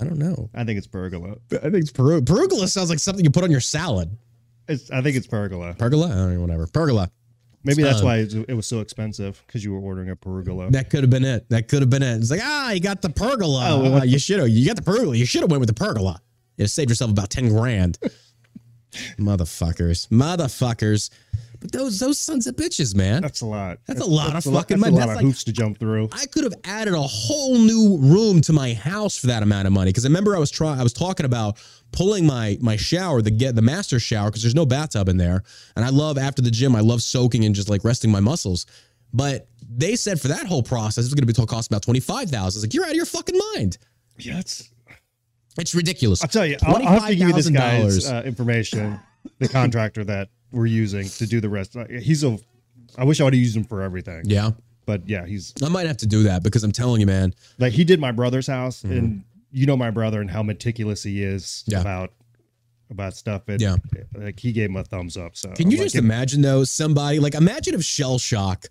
I 0.00 0.04
don't 0.04 0.18
know. 0.18 0.48
I 0.54 0.64
think 0.64 0.78
it's 0.78 0.86
pergola. 0.86 1.36
I 1.52 1.58
think 1.58 1.76
it's 1.76 1.92
peru- 1.92 2.22
perugula 2.22 2.68
sounds 2.68 2.90
like 2.90 2.98
something 2.98 3.24
you 3.24 3.30
put 3.30 3.44
on 3.44 3.50
your 3.50 3.60
salad. 3.60 4.16
It's, 4.70 4.90
I 4.90 5.02
think 5.02 5.16
it's 5.16 5.26
pergola. 5.26 5.74
Pergola? 5.74 6.06
I 6.06 6.14
don't 6.14 6.34
know, 6.34 6.40
whatever. 6.40 6.66
Pergola. 6.66 7.10
Maybe 7.62 7.82
that's 7.82 7.98
Um, 8.00 8.06
why 8.06 8.16
it 8.18 8.32
it 8.48 8.54
was 8.54 8.66
so 8.66 8.80
expensive 8.80 9.42
because 9.46 9.62
you 9.62 9.72
were 9.74 9.80
ordering 9.80 10.08
a 10.08 10.16
pergola. 10.16 10.70
That 10.70 10.88
could 10.88 11.02
have 11.02 11.10
been 11.10 11.24
it. 11.26 11.46
That 11.50 11.68
could 11.68 11.82
have 11.82 11.90
been 11.90 12.02
it. 12.02 12.16
It's 12.16 12.30
like, 12.30 12.40
ah, 12.42 12.70
you 12.70 12.80
got 12.80 13.02
the 13.02 13.10
pergola. 13.10 13.68
Oh, 13.68 13.82
well, 13.82 13.96
Ah, 14.00 14.04
you 14.04 14.18
should 14.18 14.38
have. 14.38 14.48
You 14.48 14.66
got 14.66 14.76
the 14.76 14.82
pergola. 14.82 15.14
You 15.16 15.26
should 15.26 15.42
have 15.42 15.50
went 15.50 15.60
with 15.60 15.68
the 15.68 15.74
pergola. 15.74 16.22
You 16.56 16.66
saved 16.66 16.88
yourself 16.90 17.10
about 17.10 17.28
10 17.28 17.48
grand. 17.50 17.98
Motherfuckers. 19.18 20.08
Motherfuckers. 20.08 21.10
But 21.60 21.72
those 21.72 21.98
those 21.98 22.18
sons 22.18 22.46
of 22.46 22.56
bitches, 22.56 22.94
man. 22.94 23.20
That's 23.22 23.42
a 23.42 23.46
lot. 23.46 23.78
That's 23.86 24.00
a 24.00 24.04
lot 24.04 24.34
of 24.34 24.46
a 24.46 24.50
lot- 24.50 24.62
fucking 24.62 24.78
That's 24.80 24.90
a 24.92 24.94
lot 24.94 24.98
That's 25.00 25.10
of 25.10 25.16
like- 25.16 25.24
hoops 25.24 25.44
to 25.44 25.52
jump 25.52 25.78
through. 25.78 26.08
I 26.12 26.24
could 26.26 26.44
have 26.44 26.54
added 26.64 26.94
a 26.94 27.02
whole 27.02 27.58
new 27.58 27.98
room 27.98 28.40
to 28.42 28.52
my 28.54 28.72
house 28.72 29.18
for 29.18 29.26
that 29.26 29.42
amount 29.42 29.66
of 29.66 29.72
money. 29.74 29.90
Because 29.90 30.04
I 30.06 30.08
remember 30.08 30.34
I 30.34 30.38
was 30.38 30.50
trying, 30.50 30.80
I 30.80 30.82
was 30.82 30.94
talking 30.94 31.26
about 31.26 31.58
pulling 31.92 32.24
my 32.26 32.56
my 32.62 32.76
shower, 32.76 33.20
the 33.20 33.30
get 33.30 33.56
the 33.56 33.62
master 33.62 34.00
shower, 34.00 34.30
because 34.30 34.42
there's 34.42 34.54
no 34.54 34.64
bathtub 34.64 35.08
in 35.08 35.18
there. 35.18 35.42
And 35.76 35.84
I 35.84 35.90
love 35.90 36.16
after 36.16 36.40
the 36.40 36.50
gym, 36.50 36.74
I 36.74 36.80
love 36.80 37.02
soaking 37.02 37.44
and 37.44 37.54
just 37.54 37.68
like 37.68 37.84
resting 37.84 38.10
my 38.10 38.20
muscles. 38.20 38.64
But 39.12 39.48
they 39.68 39.96
said 39.96 40.20
for 40.20 40.28
that 40.28 40.46
whole 40.46 40.62
process, 40.62 41.04
it's 41.04 41.12
going 41.14 41.26
to 41.26 41.32
be 41.40 41.46
cost 41.46 41.70
about 41.70 41.82
twenty 41.82 42.00
five 42.00 42.30
thousand. 42.30 42.62
Like 42.62 42.72
you're 42.72 42.84
out 42.84 42.90
of 42.90 42.96
your 42.96 43.04
fucking 43.06 43.38
mind. 43.54 43.76
Yeah, 44.18 44.38
it's, 44.38 44.70
It's 45.58 45.74
ridiculous. 45.74 46.22
I'll 46.22 46.28
tell 46.28 46.46
you. 46.46 46.56
I'll, 46.62 46.76
I'll 46.76 47.00
have 47.00 47.08
to 47.08 47.16
give 47.16 47.28
you 47.28 47.34
this 47.34 47.50
guy's 47.50 48.06
$25,000. 48.06 48.12
uh, 48.12 48.22
information. 48.26 48.98
The 49.38 49.48
contractor 49.48 50.04
that 50.04 50.28
we're 50.52 50.66
using 50.66 51.08
to 51.08 51.26
do 51.26 51.40
the 51.40 51.48
rest. 51.48 51.76
Uh, 51.76 51.84
He's 51.88 52.24
a. 52.24 52.38
I 52.98 53.04
wish 53.04 53.20
I 53.20 53.24
would 53.24 53.34
have 53.34 53.40
used 53.40 53.56
him 53.56 53.64
for 53.64 53.82
everything. 53.82 54.22
yeah, 54.24 54.50
But 54.84 55.08
yeah, 55.08 55.24
he's 55.24 55.54
I 55.64 55.68
might 55.68 55.86
have 55.86 55.98
to 55.98 56.06
do 56.06 56.24
that 56.24 56.42
because 56.42 56.64
I'm 56.64 56.72
telling 56.72 57.00
you, 57.00 57.06
man. 57.06 57.32
like 57.58 57.72
he 57.72 57.84
did 57.84 58.00
my 58.00 58.10
brother's 58.12 58.46
house, 58.48 58.82
and 58.82 59.22
you 59.52 59.66
know 59.66 59.76
my 59.76 59.90
brother 59.90 60.20
and 60.20 60.30
how 60.30 60.42
meticulous 60.42 61.02
he 61.02 61.22
is 61.22 61.44
Mm-hmm. 61.66 61.72
Yeah. 61.72 61.80
about 61.80 62.12
about 62.90 63.14
stuff. 63.14 63.42
And 63.48 63.60
Yeah. 63.60 63.76
like 64.16 64.40
he 64.40 64.50
gave 64.52 64.70
him 64.70 64.76
a 64.76 64.82
thumbs 64.84 65.16
up. 65.16 65.36
So 65.36 65.50
Can 65.52 65.70
you 65.70 65.78
I'm 65.78 65.84
just 65.84 65.94
like, 65.94 66.02
imagine 66.02 66.42
though, 66.42 66.64
somebody 66.64 67.20
like 67.20 67.34
imagine 67.36 67.74
if 67.74 67.84
Shell 67.84 68.18
Shock, 68.18 68.66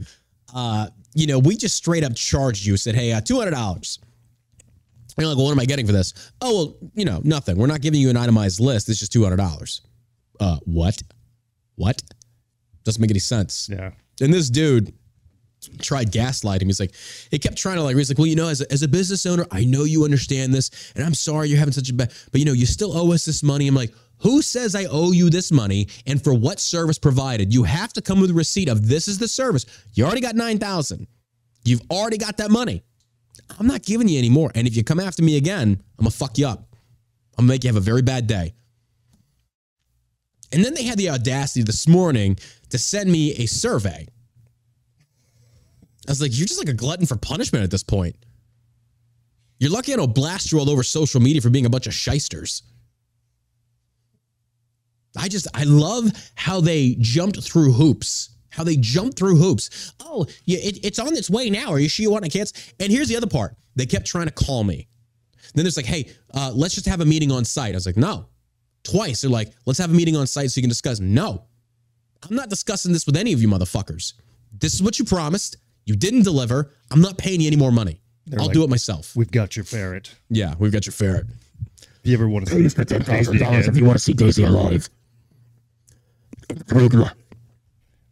uh, 0.53 0.87
you 1.13 1.25
know, 1.27 1.39
we 1.39 1.55
just 1.55 1.75
straight 1.77 2.03
up 2.03 2.13
charged 2.15 2.65
you, 2.65 2.75
said, 2.75 2.95
hey, 2.95 3.13
uh, 3.13 3.21
two 3.21 3.37
hundred 3.37 3.51
dollars. 3.51 3.99
You're 5.17 5.27
like, 5.27 5.37
well, 5.37 5.45
what 5.47 5.51
am 5.53 5.59
I 5.59 5.65
getting 5.65 5.85
for 5.85 5.91
this? 5.91 6.13
Oh, 6.41 6.53
well, 6.55 6.77
you 6.93 7.03
know, 7.05 7.19
nothing. 7.25 7.57
We're 7.57 7.67
not 7.67 7.81
giving 7.81 7.99
you 7.99 8.09
an 8.09 8.15
itemized 8.17 8.59
list. 8.61 8.87
It's 8.89 8.99
just 8.99 9.11
two 9.13 9.23
hundred 9.23 9.37
dollars. 9.37 9.81
Uh, 10.39 10.57
what? 10.65 11.01
What? 11.79 12.03
Doesn't 12.83 13.01
make 13.01 13.09
any 13.09 13.19
sense. 13.19 13.69
Yeah. 13.71 13.91
And 14.19 14.33
this 14.33 14.49
dude 14.49 14.93
tried 15.79 16.11
gaslighting. 16.11 16.65
He's 16.65 16.79
like, 16.79 16.93
he 17.31 17.39
kept 17.39 17.57
trying 17.57 17.77
to 17.77 17.83
like, 17.83 17.95
he's 17.95 18.09
like, 18.09 18.17
well, 18.17 18.27
you 18.27 18.35
know, 18.35 18.49
as 18.49 18.59
a, 18.59 18.69
as 18.71 18.83
a 18.83 18.87
business 18.87 19.25
owner, 19.25 19.45
I 19.49 19.63
know 19.63 19.85
you 19.85 20.03
understand 20.03 20.53
this, 20.53 20.91
and 20.95 21.05
I'm 21.05 21.13
sorry 21.13 21.47
you're 21.47 21.57
having 21.57 21.71
such 21.71 21.89
a 21.89 21.93
bad, 21.93 22.11
but 22.31 22.39
you 22.39 22.45
know, 22.45 22.51
you 22.51 22.65
still 22.65 22.97
owe 22.97 23.13
us 23.13 23.23
this 23.23 23.43
money. 23.43 23.65
I'm 23.65 23.75
like, 23.75 23.93
who 24.17 24.41
says 24.41 24.75
I 24.75 24.85
owe 24.91 25.13
you 25.13 25.29
this 25.29 25.53
money 25.53 25.87
and 26.05 26.21
for 26.21 26.33
what 26.33 26.59
service 26.59 26.99
provided? 26.99 27.53
You 27.53 27.63
have 27.63 27.93
to 27.93 28.01
come 28.01 28.19
with 28.19 28.31
a 28.31 28.33
receipt 28.33 28.67
of 28.67 28.89
this 28.89 29.07
is 29.07 29.17
the 29.17 29.29
service. 29.29 29.65
You 29.93 30.03
already 30.03 30.19
got 30.19 30.35
9,000. 30.35 31.07
You've 31.63 31.81
already 31.89 32.17
got 32.17 32.35
that 32.37 32.51
money. 32.51 32.83
I'm 33.57 33.67
not 33.67 33.83
giving 33.83 34.09
you 34.09 34.19
any 34.19 34.29
more. 34.29 34.51
And 34.53 34.67
if 34.67 34.75
you 34.75 34.83
come 34.83 34.99
after 34.99 35.23
me 35.23 35.37
again, 35.37 35.81
I'm 35.97 36.03
gonna 36.03 36.11
fuck 36.11 36.37
you 36.37 36.47
up. 36.47 36.75
I'm 37.37 37.45
gonna 37.45 37.53
make 37.53 37.63
you 37.63 37.69
have 37.69 37.77
a 37.77 37.79
very 37.79 38.01
bad 38.01 38.27
day. 38.27 38.53
And 40.51 40.63
then 40.63 40.73
they 40.73 40.83
had 40.83 40.97
the 40.97 41.09
audacity 41.09 41.63
this 41.63 41.87
morning 41.87 42.37
to 42.69 42.77
send 42.77 43.11
me 43.11 43.33
a 43.33 43.45
survey. 43.45 44.07
I 46.07 46.11
was 46.11 46.21
like, 46.21 46.35
you're 46.37 46.47
just 46.47 46.59
like 46.59 46.69
a 46.69 46.73
glutton 46.73 47.05
for 47.05 47.17
punishment 47.17 47.63
at 47.63 47.71
this 47.71 47.83
point. 47.83 48.15
You're 49.59 49.71
lucky 49.71 49.93
I 49.93 49.97
don't 49.97 50.15
blast 50.15 50.51
you 50.51 50.59
all 50.59 50.69
over 50.69 50.83
social 50.83 51.21
media 51.21 51.41
for 51.41 51.49
being 51.49 51.65
a 51.65 51.69
bunch 51.69 51.85
of 51.85 51.93
shysters. 51.93 52.63
I 55.17 55.27
just, 55.27 55.47
I 55.53 55.63
love 55.63 56.11
how 56.35 56.61
they 56.61 56.95
jumped 56.99 57.43
through 57.43 57.73
hoops. 57.73 58.29
How 58.51 58.63
they 58.63 58.77
jumped 58.77 59.19
through 59.19 59.35
hoops. 59.35 59.93
Oh, 59.99 60.25
yeah, 60.45 60.59
it, 60.59 60.83
it's 60.83 60.97
on 60.97 61.15
its 61.15 61.29
way 61.29 61.49
now. 61.49 61.71
Are 61.71 61.79
you 61.79 61.89
sure 61.89 62.03
you 62.03 62.09
want 62.09 62.23
to 62.25 62.31
cancel? 62.31 62.59
And 62.79 62.91
here's 62.91 63.07
the 63.07 63.15
other 63.15 63.27
part. 63.27 63.55
They 63.75 63.85
kept 63.85 64.07
trying 64.07 64.25
to 64.25 64.33
call 64.33 64.63
me. 64.63 64.87
Then 65.53 65.63
there's 65.63 65.77
like, 65.77 65.85
hey, 65.85 66.09
uh, 66.33 66.51
let's 66.55 66.73
just 66.73 66.87
have 66.87 67.01
a 67.01 67.05
meeting 67.05 67.31
on 67.31 67.45
site. 67.45 67.73
I 67.73 67.77
was 67.77 67.85
like, 67.85 67.97
no. 67.97 68.25
Twice. 68.83 69.21
They're 69.21 69.29
like, 69.29 69.53
let's 69.65 69.79
have 69.79 69.91
a 69.91 69.93
meeting 69.93 70.15
on 70.15 70.27
site 70.27 70.51
so 70.51 70.59
you 70.59 70.63
can 70.63 70.69
discuss. 70.69 70.99
No. 70.99 71.43
I'm 72.27 72.35
not 72.35 72.49
discussing 72.49 72.91
this 72.91 73.05
with 73.05 73.15
any 73.15 73.33
of 73.33 73.41
you 73.41 73.47
motherfuckers. 73.47 74.13
This 74.51 74.73
is 74.73 74.83
what 74.83 74.99
you 74.99 75.05
promised. 75.05 75.57
You 75.85 75.95
didn't 75.95 76.23
deliver. 76.23 76.73
I'm 76.91 77.01
not 77.01 77.17
paying 77.17 77.41
you 77.41 77.47
any 77.47 77.55
more 77.55 77.71
money. 77.71 78.01
I'll 78.37 78.45
like- 78.45 78.53
do 78.53 78.63
it 78.63 78.69
myself. 78.69 79.15
We've 79.15 79.31
got 79.31 79.55
your 79.55 79.65
ferret. 79.65 80.13
Yeah, 80.29 80.53
we've 80.59 80.71
got 80.71 80.85
your 80.85 80.93
ferret. 80.93 81.25
If 81.81 81.87
you 82.03 82.13
ever 82.13 82.29
want 82.29 82.47
to 82.47 82.69
see 82.69 82.85
ten 82.85 83.03
thousand 83.03 83.39
dollars 83.39 83.67
if 83.67 83.75
you 83.75 83.85
want 83.85 83.97
to 83.97 84.03
see 84.03 84.13
Daisy 84.13 84.43
alive. 84.43 84.89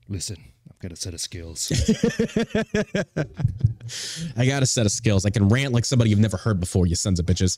Listen, 0.09 0.37
I've 0.69 0.79
got 0.79 0.91
a 0.91 0.95
set 0.95 1.13
of 1.13 1.21
skills. 1.21 1.71
I 4.37 4.45
got 4.45 4.63
a 4.63 4.65
set 4.65 4.85
of 4.85 4.91
skills. 4.91 5.25
I 5.25 5.29
can 5.29 5.49
rant 5.49 5.73
like 5.73 5.85
somebody 5.85 6.09
you've 6.09 6.19
never 6.19 6.37
heard 6.37 6.59
before, 6.59 6.85
you 6.85 6.95
sons 6.95 7.19
of 7.19 7.25
bitches. 7.25 7.57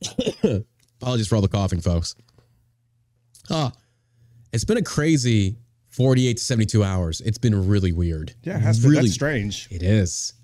Apologies 1.00 1.28
for 1.28 1.36
all 1.36 1.42
the 1.42 1.48
coughing, 1.48 1.80
folks. 1.80 2.14
Oh, 3.50 3.72
it's 4.52 4.64
been 4.64 4.78
a 4.78 4.82
crazy 4.82 5.56
48 5.90 6.36
to 6.36 6.42
72 6.42 6.84
hours. 6.84 7.20
It's 7.20 7.38
been 7.38 7.68
really 7.68 7.92
weird. 7.92 8.34
Yeah, 8.42 8.56
it 8.56 8.60
has 8.60 8.84
really. 8.84 9.02
that's 9.02 9.14
strange. 9.14 9.68
It 9.70 9.82
is. 9.82 10.34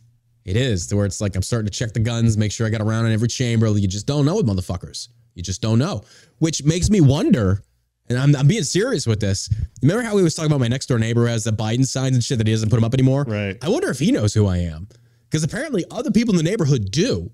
It 0.44 0.56
is 0.56 0.86
to 0.88 0.96
where 0.96 1.06
it's 1.06 1.20
like 1.20 1.36
I'm 1.36 1.42
starting 1.42 1.66
to 1.66 1.72
check 1.72 1.92
the 1.92 2.00
guns, 2.00 2.36
make 2.36 2.50
sure 2.50 2.66
I 2.66 2.70
got 2.70 2.80
a 2.80 2.84
round 2.84 3.06
in 3.06 3.12
every 3.12 3.28
chamber. 3.28 3.68
You 3.68 3.86
just 3.86 4.06
don't 4.06 4.24
know 4.24 4.36
with 4.36 4.46
motherfuckers. 4.46 5.08
You 5.34 5.42
just 5.42 5.62
don't 5.62 5.78
know, 5.78 6.02
which 6.38 6.64
makes 6.64 6.90
me 6.90 7.00
wonder. 7.00 7.62
And 8.08 8.18
I'm, 8.18 8.34
I'm 8.34 8.48
being 8.48 8.64
serious 8.64 9.06
with 9.06 9.20
this. 9.20 9.48
Remember 9.80 10.02
how 10.02 10.14
we 10.14 10.22
was 10.22 10.34
talking 10.34 10.50
about 10.50 10.60
my 10.60 10.68
next 10.68 10.86
door 10.86 10.98
neighbor 10.98 11.26
has 11.28 11.44
the 11.44 11.52
Biden 11.52 11.86
signs 11.86 12.14
and 12.14 12.22
shit 12.22 12.38
that 12.38 12.46
he 12.46 12.52
doesn't 12.52 12.68
put 12.68 12.76
them 12.76 12.84
up 12.84 12.92
anymore? 12.92 13.24
Right. 13.24 13.56
I 13.62 13.68
wonder 13.68 13.88
if 13.90 13.98
he 13.98 14.10
knows 14.10 14.34
who 14.34 14.46
I 14.46 14.58
am 14.58 14.88
because 15.30 15.44
apparently 15.44 15.84
other 15.90 16.10
people 16.10 16.34
in 16.34 16.36
the 16.36 16.50
neighborhood 16.50 16.90
do. 16.90 17.30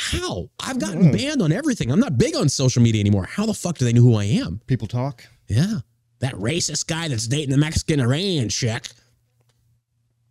How? 0.00 0.48
I've 0.60 0.78
gotten 0.78 1.12
banned 1.12 1.42
on 1.42 1.52
everything. 1.52 1.90
I'm 1.92 2.00
not 2.00 2.16
big 2.16 2.34
on 2.34 2.48
social 2.48 2.82
media 2.82 3.00
anymore. 3.00 3.24
How 3.24 3.44
the 3.46 3.54
fuck 3.54 3.76
do 3.78 3.84
they 3.84 3.92
know 3.92 4.00
who 4.02 4.14
I 4.16 4.24
am? 4.24 4.60
People 4.66 4.88
talk. 4.88 5.24
Yeah. 5.46 5.80
That 6.20 6.34
racist 6.34 6.86
guy 6.86 7.08
that's 7.08 7.26
dating 7.26 7.50
the 7.50 7.56
Mexican 7.58 8.00
Iranian 8.00 8.48
chick. 8.48 8.88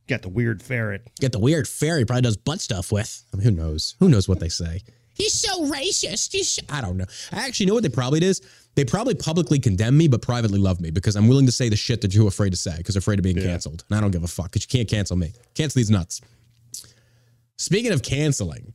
Got 0.07 0.23
the 0.23 0.29
weird 0.29 0.61
ferret. 0.63 1.07
Get 1.19 1.31
the 1.31 1.39
weird 1.39 1.67
fairy 1.67 2.03
probably 2.03 2.23
does 2.23 2.35
butt 2.37 2.61
stuff 2.61 2.91
with. 2.91 3.23
I 3.33 3.37
mean, 3.37 3.43
who 3.45 3.51
knows? 3.51 3.95
Who 3.99 4.09
knows 4.09 4.27
what 4.27 4.39
they 4.39 4.49
say? 4.49 4.81
He's 5.13 5.33
so 5.39 5.65
racist. 5.65 6.31
He's 6.31 6.49
so- 6.49 6.61
I 6.69 6.81
don't 6.81 6.97
know. 6.97 7.05
I 7.31 7.45
actually 7.45 7.67
know 7.67 7.73
what 7.75 7.83
they 7.83 7.89
probably 7.89 8.23
is. 8.23 8.41
They 8.75 8.85
probably 8.85 9.13
publicly 9.15 9.59
condemn 9.59 9.97
me, 9.97 10.07
but 10.07 10.21
privately 10.21 10.57
love 10.59 10.79
me 10.79 10.89
because 10.89 11.15
I'm 11.15 11.27
willing 11.27 11.45
to 11.45 11.51
say 11.51 11.69
the 11.69 11.75
shit 11.75 12.01
that 12.01 12.15
you're 12.15 12.27
afraid 12.27 12.51
to 12.51 12.57
say 12.57 12.75
because 12.77 12.95
they're 12.95 12.99
afraid 12.99 13.19
of 13.19 13.23
being 13.23 13.35
canceled. 13.35 13.83
And 13.89 13.97
I 13.97 14.01
don't 14.01 14.11
give 14.11 14.23
a 14.23 14.27
fuck 14.27 14.51
because 14.51 14.63
you 14.63 14.69
can't 14.69 14.87
cancel 14.89 15.15
me. 15.17 15.33
Cancel 15.53 15.79
these 15.79 15.89
nuts. 15.91 16.21
Speaking 17.57 17.91
of 17.91 18.01
canceling, 18.01 18.73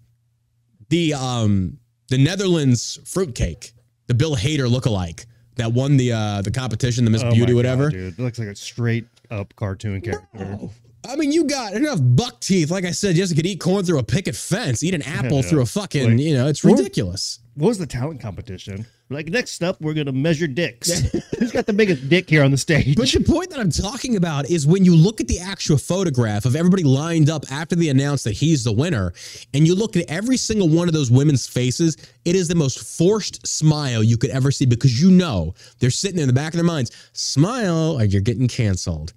the 0.88 1.14
um 1.14 1.78
the 2.08 2.18
Netherlands 2.18 2.98
fruitcake, 3.04 3.72
the 4.06 4.14
Bill 4.14 4.36
Hader 4.36 4.68
lookalike 4.68 5.26
that 5.56 5.72
won 5.72 5.96
the 5.96 6.12
uh 6.12 6.42
the 6.42 6.50
competition, 6.50 7.04
the 7.04 7.10
Miss 7.10 7.22
Oh 7.22 7.30
Beauty, 7.32 7.54
whatever. 7.54 7.84
God, 7.84 7.92
dude. 7.92 8.18
It 8.18 8.22
looks 8.22 8.38
like 8.38 8.48
a 8.48 8.56
straight 8.56 9.06
up 9.30 9.54
cartoon 9.56 10.00
character. 10.00 10.58
I 11.06 11.16
mean, 11.16 11.32
you 11.32 11.44
got 11.44 11.74
enough 11.74 11.98
buck 12.00 12.40
teeth. 12.40 12.70
Like 12.70 12.84
I 12.86 12.90
said, 12.90 13.14
just 13.14 13.36
could 13.36 13.44
eat 13.44 13.60
corn 13.60 13.84
through 13.84 13.98
a 13.98 14.02
picket 14.02 14.34
fence, 14.34 14.82
eat 14.82 14.94
an 14.94 15.02
apple 15.02 15.36
Yeah. 15.42 15.42
through 15.42 15.60
a 15.62 15.66
fucking, 15.66 16.10
Like, 16.12 16.18
you 16.18 16.32
know, 16.34 16.46
it's 16.48 16.64
ridiculous. 16.64 17.40
What 17.56 17.68
was 17.68 17.78
the 17.78 17.86
talent 17.86 18.20
competition? 18.22 18.86
Like 19.10 19.28
next 19.28 19.62
up, 19.62 19.80
we're 19.82 19.92
gonna 19.92 20.12
measure 20.12 20.46
dicks. 20.46 20.90
Who's 21.38 21.52
got 21.52 21.66
the 21.66 21.74
biggest 21.74 22.08
dick 22.08 22.28
here 22.28 22.42
on 22.42 22.50
the 22.50 22.56
stage? 22.56 22.96
But 22.96 23.08
the 23.08 23.20
point 23.20 23.50
that 23.50 23.60
I'm 23.60 23.70
talking 23.70 24.16
about 24.16 24.48
is 24.48 24.66
when 24.66 24.84
you 24.84 24.96
look 24.96 25.20
at 25.20 25.28
the 25.28 25.38
actual 25.38 25.76
photograph 25.76 26.46
of 26.46 26.56
everybody 26.56 26.84
lined 26.84 27.28
up 27.28 27.44
after 27.52 27.76
they 27.76 27.90
announced 27.90 28.24
that 28.24 28.32
he's 28.32 28.64
the 28.64 28.72
winner, 28.72 29.12
and 29.52 29.66
you 29.66 29.74
look 29.74 29.96
at 29.96 30.08
every 30.08 30.38
single 30.38 30.70
one 30.70 30.88
of 30.88 30.94
those 30.94 31.10
women's 31.10 31.46
faces, 31.46 31.98
it 32.24 32.34
is 32.34 32.48
the 32.48 32.54
most 32.54 32.96
forced 32.96 33.46
smile 33.46 34.02
you 34.02 34.16
could 34.16 34.30
ever 34.30 34.50
see 34.50 34.64
because 34.64 35.00
you 35.00 35.10
know 35.10 35.54
they're 35.80 35.90
sitting 35.90 36.16
there 36.16 36.24
in 36.24 36.28
the 36.28 36.32
back 36.32 36.54
of 36.54 36.56
their 36.58 36.64
minds, 36.64 36.90
smile 37.12 38.00
or 38.00 38.04
you're 38.04 38.22
getting 38.22 38.48
canceled. 38.48 39.12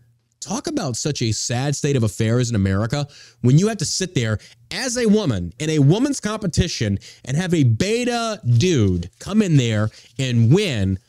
Talk 0.48 0.68
about 0.68 0.96
such 0.96 1.22
a 1.22 1.34
sad 1.34 1.76
state 1.76 1.98
of 1.98 2.04
affairs 2.04 2.50
in 2.50 2.56
America 2.56 3.06
when 3.42 3.58
you 3.58 3.68
have 3.68 3.80
to 3.80 3.86
sit 3.86 4.16
there 4.16 4.40
as 4.72 4.98
a 4.98 5.06
woman 5.06 5.52
in 5.60 5.70
a 5.72 5.80
woman's 5.80 6.22
competition 6.22 7.00
and 7.26 7.36
have 7.36 7.54
a 7.54 7.66
beta 7.66 8.40
dude 8.46 9.10
come 9.20 9.42
in 9.42 9.58
there 9.58 9.90
and 10.18 10.54
win. 10.54 11.00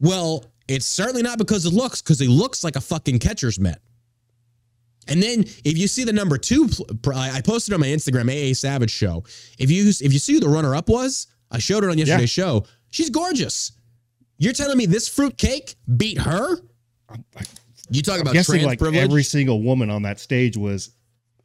Well, 0.00 0.44
it's 0.68 0.84
certainly 0.84 1.22
not 1.22 1.38
because 1.38 1.64
of 1.64 1.72
looks, 1.72 2.02
because 2.02 2.18
he 2.18 2.28
looks 2.28 2.62
like 2.62 2.76
a 2.76 2.80
fucking 2.82 3.20
catcher's 3.20 3.58
mitt. 3.58 3.80
And 5.08 5.22
then 5.22 5.44
if 5.64 5.78
you 5.78 5.88
see 5.88 6.04
the 6.04 6.12
number 6.12 6.36
two, 6.36 6.68
I 7.06 7.36
I 7.36 7.40
posted 7.40 7.72
on 7.72 7.80
my 7.80 7.86
Instagram, 7.86 8.28
AA 8.28 8.52
Savage 8.52 8.90
Show. 8.90 9.24
If 9.58 9.70
you 9.70 9.88
if 9.88 10.12
you 10.12 10.18
see 10.18 10.34
who 10.34 10.40
the 10.40 10.48
runner 10.50 10.74
up 10.74 10.90
was, 10.90 11.28
I 11.50 11.58
showed 11.58 11.84
it 11.84 11.90
on 11.90 11.96
yesterday's 11.96 12.28
show. 12.28 12.66
She's 12.90 13.08
gorgeous. 13.08 13.72
You're 14.36 14.52
telling 14.52 14.76
me 14.76 14.84
this 14.84 15.08
fruitcake 15.08 15.74
beat 15.96 16.18
her? 16.18 16.58
You 17.90 18.02
talk 18.02 18.20
about 18.20 18.32
guessing 18.32 18.54
trans 18.54 18.66
like 18.66 18.78
privilege? 18.78 19.02
every 19.02 19.22
single 19.22 19.62
woman 19.62 19.90
on 19.90 20.02
that 20.02 20.18
stage 20.20 20.56
was 20.56 20.90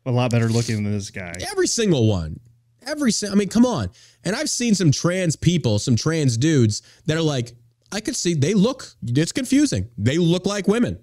a 0.06 0.12
lot 0.12 0.32
better 0.32 0.48
looking 0.48 0.84
than 0.84 0.92
this 0.92 1.10
guy. 1.12 1.34
Every 1.52 1.68
single 1.68 2.08
one. 2.08 2.40
Every 2.86 3.12
si- 3.12 3.28
I 3.28 3.36
mean, 3.36 3.50
come 3.50 3.66
on. 3.66 3.90
And 4.24 4.36
I've 4.36 4.50
seen 4.50 4.74
some 4.74 4.92
trans 4.92 5.36
people, 5.36 5.80
some 5.80 5.96
trans 5.96 6.38
dudes 6.38 6.82
that 7.06 7.18
are 7.18 7.22
like, 7.22 7.52
I 7.92 8.00
could 8.00 8.16
see 8.16 8.34
they 8.34 8.54
look, 8.54 8.88
it's 9.04 9.32
confusing. 9.32 9.90
They 9.98 10.18
look 10.18 10.46
like 10.46 10.68
women. 10.68 11.00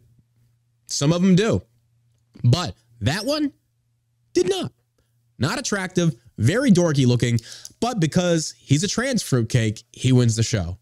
Some 0.86 1.12
of 1.12 1.20
them 1.22 1.34
do. 1.34 1.62
But 2.42 2.74
that 3.00 3.24
one 3.24 3.52
did 4.32 4.48
not. 4.48 4.72
Not 5.38 5.58
attractive, 5.58 6.14
very 6.38 6.70
dorky 6.70 7.06
looking, 7.06 7.38
but 7.80 8.00
because 8.00 8.54
he's 8.58 8.82
a 8.84 8.88
trans 8.88 9.22
fruitcake, 9.22 9.82
he 9.92 10.12
wins 10.12 10.36
the 10.36 10.42
show. 10.42 10.78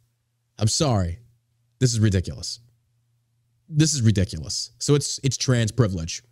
I'm 0.59 0.69
sorry. 0.69 1.19
This 1.81 1.93
is 1.93 1.99
ridiculous. 2.01 2.61
This 3.69 3.95
is 3.95 4.03
ridiculous. 4.03 4.71
So 4.79 4.95
it's 4.95 5.21
it's 5.23 5.37
trans 5.37 5.73
privilege. 5.73 6.23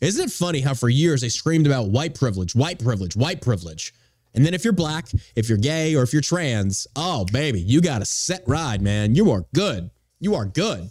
Isn't 0.00 0.26
it 0.26 0.30
funny 0.30 0.60
how 0.60 0.74
for 0.74 0.88
years 0.88 1.22
they 1.22 1.28
screamed 1.30 1.66
about 1.66 1.88
white 1.88 2.14
privilege, 2.14 2.54
white 2.54 2.78
privilege, 2.78 3.16
white 3.16 3.40
privilege? 3.40 3.94
And 4.34 4.44
then 4.44 4.52
if 4.52 4.64
you're 4.64 4.74
black, 4.74 5.08
if 5.34 5.48
you're 5.48 5.56
gay, 5.56 5.96
or 5.96 6.02
if 6.02 6.12
you're 6.12 6.20
trans, 6.20 6.86
oh, 6.94 7.24
baby, 7.32 7.58
you 7.58 7.80
got 7.80 8.02
a 8.02 8.04
set 8.04 8.42
ride, 8.46 8.82
man. 8.82 9.14
You 9.14 9.30
are 9.30 9.46
good. 9.54 9.90
You 10.20 10.34
are 10.34 10.44
good. 10.44 10.90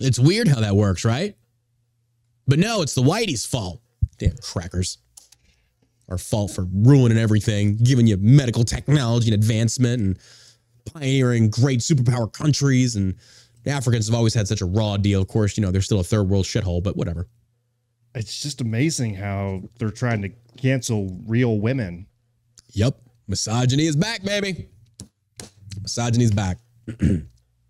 It's 0.00 0.18
weird 0.18 0.46
how 0.46 0.60
that 0.60 0.76
works, 0.76 1.04
right? 1.04 1.36
But 2.46 2.60
no, 2.60 2.82
it's 2.82 2.94
the 2.94 3.02
whitey's 3.02 3.44
fault. 3.44 3.80
Damn 4.18 4.36
crackers. 4.36 4.98
Our 6.08 6.18
fault 6.18 6.52
for 6.52 6.66
ruining 6.72 7.18
everything, 7.18 7.78
giving 7.78 8.06
you 8.06 8.16
medical 8.18 8.62
technology 8.62 9.32
and 9.32 9.42
advancement 9.42 10.02
and 10.02 10.18
pioneering 10.92 11.50
great 11.50 11.80
superpower 11.80 12.30
countries. 12.32 12.94
And 12.94 13.16
the 13.64 13.70
Africans 13.70 14.06
have 14.06 14.14
always 14.14 14.34
had 14.34 14.46
such 14.46 14.60
a 14.60 14.66
raw 14.66 14.96
deal. 14.96 15.20
Of 15.20 15.28
course, 15.28 15.56
you 15.56 15.62
know, 15.62 15.70
they're 15.70 15.80
still 15.80 16.00
a 16.00 16.04
third 16.04 16.28
world 16.28 16.44
shithole, 16.44 16.82
but 16.82 16.96
whatever. 16.96 17.26
It's 18.14 18.40
just 18.42 18.60
amazing 18.60 19.14
how 19.14 19.62
they're 19.78 19.90
trying 19.90 20.22
to 20.22 20.30
cancel 20.56 21.18
real 21.26 21.58
women. 21.58 22.06
Yep. 22.72 22.96
Misogyny 23.26 23.86
is 23.86 23.96
back, 23.96 24.22
baby. 24.22 24.68
Misogyny's 25.82 26.30
back. 26.30 26.58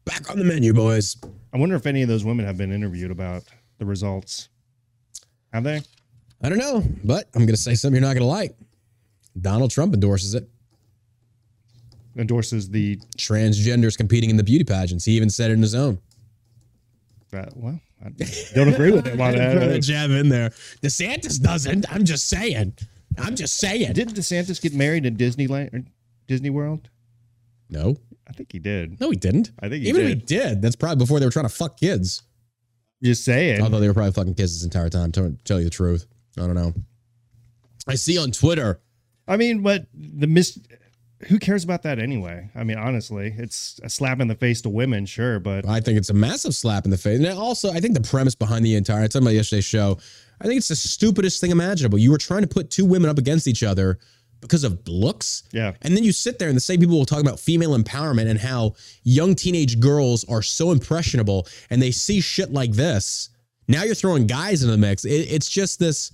back 0.04 0.30
on 0.30 0.38
the 0.38 0.44
menu, 0.44 0.74
boys. 0.74 1.16
I 1.52 1.58
wonder 1.58 1.76
if 1.76 1.86
any 1.86 2.02
of 2.02 2.08
those 2.08 2.24
women 2.24 2.44
have 2.44 2.58
been 2.58 2.72
interviewed 2.72 3.10
about 3.10 3.44
the 3.78 3.86
results. 3.86 4.48
Have 5.52 5.64
they? 5.64 5.80
I 6.42 6.48
don't 6.48 6.58
know, 6.58 6.82
but 7.04 7.28
I'm 7.34 7.42
going 7.42 7.54
to 7.54 7.56
say 7.56 7.74
something 7.74 7.94
you're 7.94 8.06
not 8.06 8.14
going 8.14 8.26
to 8.26 8.26
like. 8.26 8.56
Donald 9.40 9.70
Trump 9.70 9.94
endorses 9.94 10.34
it. 10.34 10.48
Endorses 12.16 12.70
the 12.70 12.96
Transgenders 13.16 13.96
competing 13.96 14.30
in 14.30 14.36
the 14.36 14.44
beauty 14.44 14.64
pageants. 14.64 15.04
He 15.04 15.12
even 15.12 15.30
said 15.30 15.50
it 15.50 15.54
in 15.54 15.62
his 15.62 15.74
own. 15.74 15.98
uh, 17.32 17.44
well, 17.56 17.80
I 18.04 18.10
don't 18.54 18.68
agree 18.72 18.92
with 18.92 19.06
him 19.06 19.20
on 19.20 19.32
Throw 19.34 19.54
that 19.60 19.66
that. 19.68 19.78
jab 19.82 20.10
in 20.10 20.28
there. 20.28 20.50
DeSantis 20.82 21.40
doesn't. 21.40 21.86
I'm 21.92 22.04
just 22.04 22.28
saying. 22.28 22.74
I'm 23.18 23.34
just 23.34 23.56
saying. 23.56 23.92
Didn't 23.94 24.14
DeSantis 24.14 24.60
get 24.60 24.74
married 24.74 25.06
in 25.06 25.16
Disneyland 25.16 25.74
or 25.74 25.82
Disney 26.28 26.50
World? 26.50 26.88
No, 27.70 27.96
I 28.28 28.32
think 28.32 28.52
he 28.52 28.58
did. 28.58 29.00
no, 29.00 29.10
he 29.10 29.16
didn't. 29.16 29.50
I 29.60 29.68
think 29.68 29.82
he 29.82 29.88
even 29.88 30.02
did. 30.02 30.10
if 30.10 30.18
he 30.20 30.24
did, 30.26 30.62
that's 30.62 30.76
probably 30.76 30.96
before 31.04 31.18
they 31.18 31.26
were 31.26 31.32
trying 31.32 31.46
to 31.46 31.54
fuck 31.54 31.78
kids. 31.78 32.22
Just 33.02 33.24
saying. 33.24 33.60
Although 33.60 33.80
they 33.80 33.88
were 33.88 33.94
probably 33.94 34.12
fucking 34.12 34.34
kids 34.34 34.54
this 34.54 34.64
entire 34.64 34.88
time. 34.88 35.10
To 35.12 35.36
tell 35.44 35.58
you 35.58 35.64
the 35.64 35.70
truth, 35.70 36.06
I 36.38 36.42
don't 36.42 36.54
know. 36.54 36.72
I 37.88 37.96
see 37.96 38.18
on 38.18 38.30
Twitter. 38.30 38.80
I 39.26 39.36
mean, 39.36 39.62
but 39.62 39.86
the 39.94 40.26
mis 40.26 40.58
who 41.28 41.38
cares 41.38 41.64
about 41.64 41.82
that 41.82 41.98
anyway? 41.98 42.48
I 42.54 42.64
mean, 42.64 42.78
honestly, 42.78 43.34
it's 43.36 43.80
a 43.82 43.90
slap 43.90 44.20
in 44.20 44.28
the 44.28 44.34
face 44.34 44.60
to 44.62 44.68
women, 44.68 45.06
sure, 45.06 45.40
but 45.40 45.66
I 45.66 45.80
think 45.80 45.98
it's 45.98 46.10
a 46.10 46.14
massive 46.14 46.54
slap 46.54 46.84
in 46.84 46.90
the 46.90 46.98
face. 46.98 47.18
And 47.18 47.26
also, 47.38 47.70
I 47.70 47.80
think 47.80 47.94
the 47.94 48.00
premise 48.00 48.34
behind 48.34 48.64
the 48.64 48.74
entire, 48.74 49.00
I 49.00 49.06
talked 49.06 49.16
about 49.22 49.34
yesterday's 49.34 49.64
show, 49.64 49.98
I 50.40 50.44
think 50.44 50.58
it's 50.58 50.68
the 50.68 50.76
stupidest 50.76 51.40
thing 51.40 51.50
imaginable. 51.50 51.98
You 51.98 52.10
were 52.10 52.18
trying 52.18 52.42
to 52.42 52.48
put 52.48 52.70
two 52.70 52.84
women 52.84 53.08
up 53.08 53.18
against 53.18 53.46
each 53.46 53.62
other 53.62 53.98
because 54.40 54.62
of 54.64 54.86
looks. 54.86 55.44
yeah. 55.52 55.72
And 55.80 55.96
then 55.96 56.04
you 56.04 56.12
sit 56.12 56.38
there 56.38 56.48
and 56.48 56.56
the 56.56 56.60
same 56.60 56.78
people 56.78 56.98
will 56.98 57.06
talk 57.06 57.20
about 57.20 57.40
female 57.40 57.76
empowerment 57.78 58.28
and 58.28 58.38
how 58.38 58.74
young 59.02 59.34
teenage 59.34 59.80
girls 59.80 60.24
are 60.28 60.42
so 60.42 60.70
impressionable 60.70 61.46
and 61.70 61.80
they 61.80 61.90
see 61.90 62.20
shit 62.20 62.52
like 62.52 62.72
this. 62.72 63.30
Now 63.68 63.84
you're 63.84 63.94
throwing 63.94 64.26
guys 64.26 64.62
into 64.62 64.72
the 64.72 64.78
mix. 64.78 65.06
It, 65.06 65.32
it's 65.32 65.48
just 65.48 65.78
this. 65.78 66.12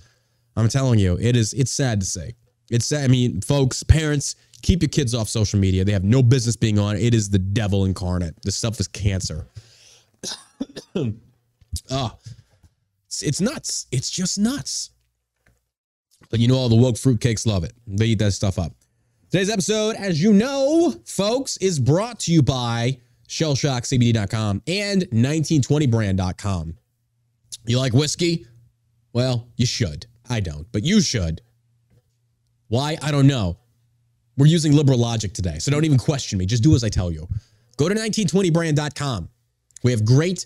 I'm 0.55 0.69
telling 0.69 0.97
you, 0.97 1.17
it 1.19 1.35
is. 1.35 1.53
It's 1.53 1.71
sad 1.71 1.99
to 1.99 2.05
say. 2.05 2.35
It's 2.69 2.85
sad. 2.85 3.03
I 3.03 3.07
mean, 3.09 3.41
folks, 3.41 3.83
parents, 3.83 4.35
keep 4.61 4.81
your 4.81 4.89
kids 4.89 5.13
off 5.13 5.29
social 5.29 5.59
media. 5.59 5.83
They 5.83 5.91
have 5.91 6.03
no 6.03 6.21
business 6.23 6.55
being 6.55 6.79
on. 6.79 6.97
It 6.97 7.13
is 7.13 7.29
the 7.29 7.39
devil 7.39 7.85
incarnate. 7.85 8.35
This 8.43 8.55
stuff 8.55 8.79
is 8.79 8.87
cancer. 8.87 9.47
oh, 10.95 11.13
it's, 13.05 13.23
it's 13.23 13.41
nuts. 13.41 13.87
It's 13.91 14.09
just 14.09 14.39
nuts. 14.39 14.91
But 16.29 16.39
you 16.39 16.47
know, 16.47 16.55
all 16.55 16.69
the 16.69 16.75
woke 16.75 16.95
fruitcakes 16.95 17.45
love 17.45 17.63
it. 17.63 17.73
They 17.85 18.07
eat 18.07 18.19
that 18.19 18.31
stuff 18.31 18.57
up. 18.57 18.73
Today's 19.29 19.49
episode, 19.49 19.95
as 19.95 20.21
you 20.21 20.33
know, 20.33 20.93
folks, 21.05 21.57
is 21.57 21.79
brought 21.79 22.19
to 22.21 22.33
you 22.33 22.41
by 22.41 22.97
shellshockcbd.com 23.29 24.61
and 24.67 25.03
1920brand.com. 25.03 26.75
You 27.65 27.77
like 27.77 27.93
whiskey? 27.93 28.45
Well, 29.13 29.47
you 29.55 29.65
should. 29.65 30.05
I 30.29 30.39
don't, 30.39 30.69
but 30.71 30.83
you 30.83 31.01
should. 31.01 31.41
Why? 32.67 32.97
I 33.01 33.11
don't 33.11 33.27
know. 33.27 33.57
We're 34.37 34.47
using 34.47 34.73
liberal 34.73 34.97
logic 34.97 35.33
today, 35.33 35.59
so 35.59 35.71
don't 35.71 35.85
even 35.85 35.97
question 35.97 36.39
me. 36.39 36.45
Just 36.45 36.63
do 36.63 36.73
as 36.75 36.83
I 36.83 36.89
tell 36.89 37.11
you. 37.11 37.27
Go 37.77 37.89
to 37.89 37.95
1920brand.com. 37.95 39.29
We 39.83 39.91
have 39.91 40.05
great 40.05 40.45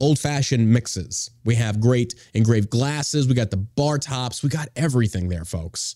old 0.00 0.18
fashioned 0.18 0.68
mixes. 0.68 1.30
We 1.44 1.54
have 1.56 1.80
great 1.80 2.14
engraved 2.34 2.70
glasses. 2.70 3.26
We 3.26 3.34
got 3.34 3.50
the 3.50 3.56
bar 3.56 3.98
tops. 3.98 4.42
We 4.42 4.48
got 4.48 4.68
everything 4.76 5.28
there, 5.28 5.44
folks. 5.44 5.94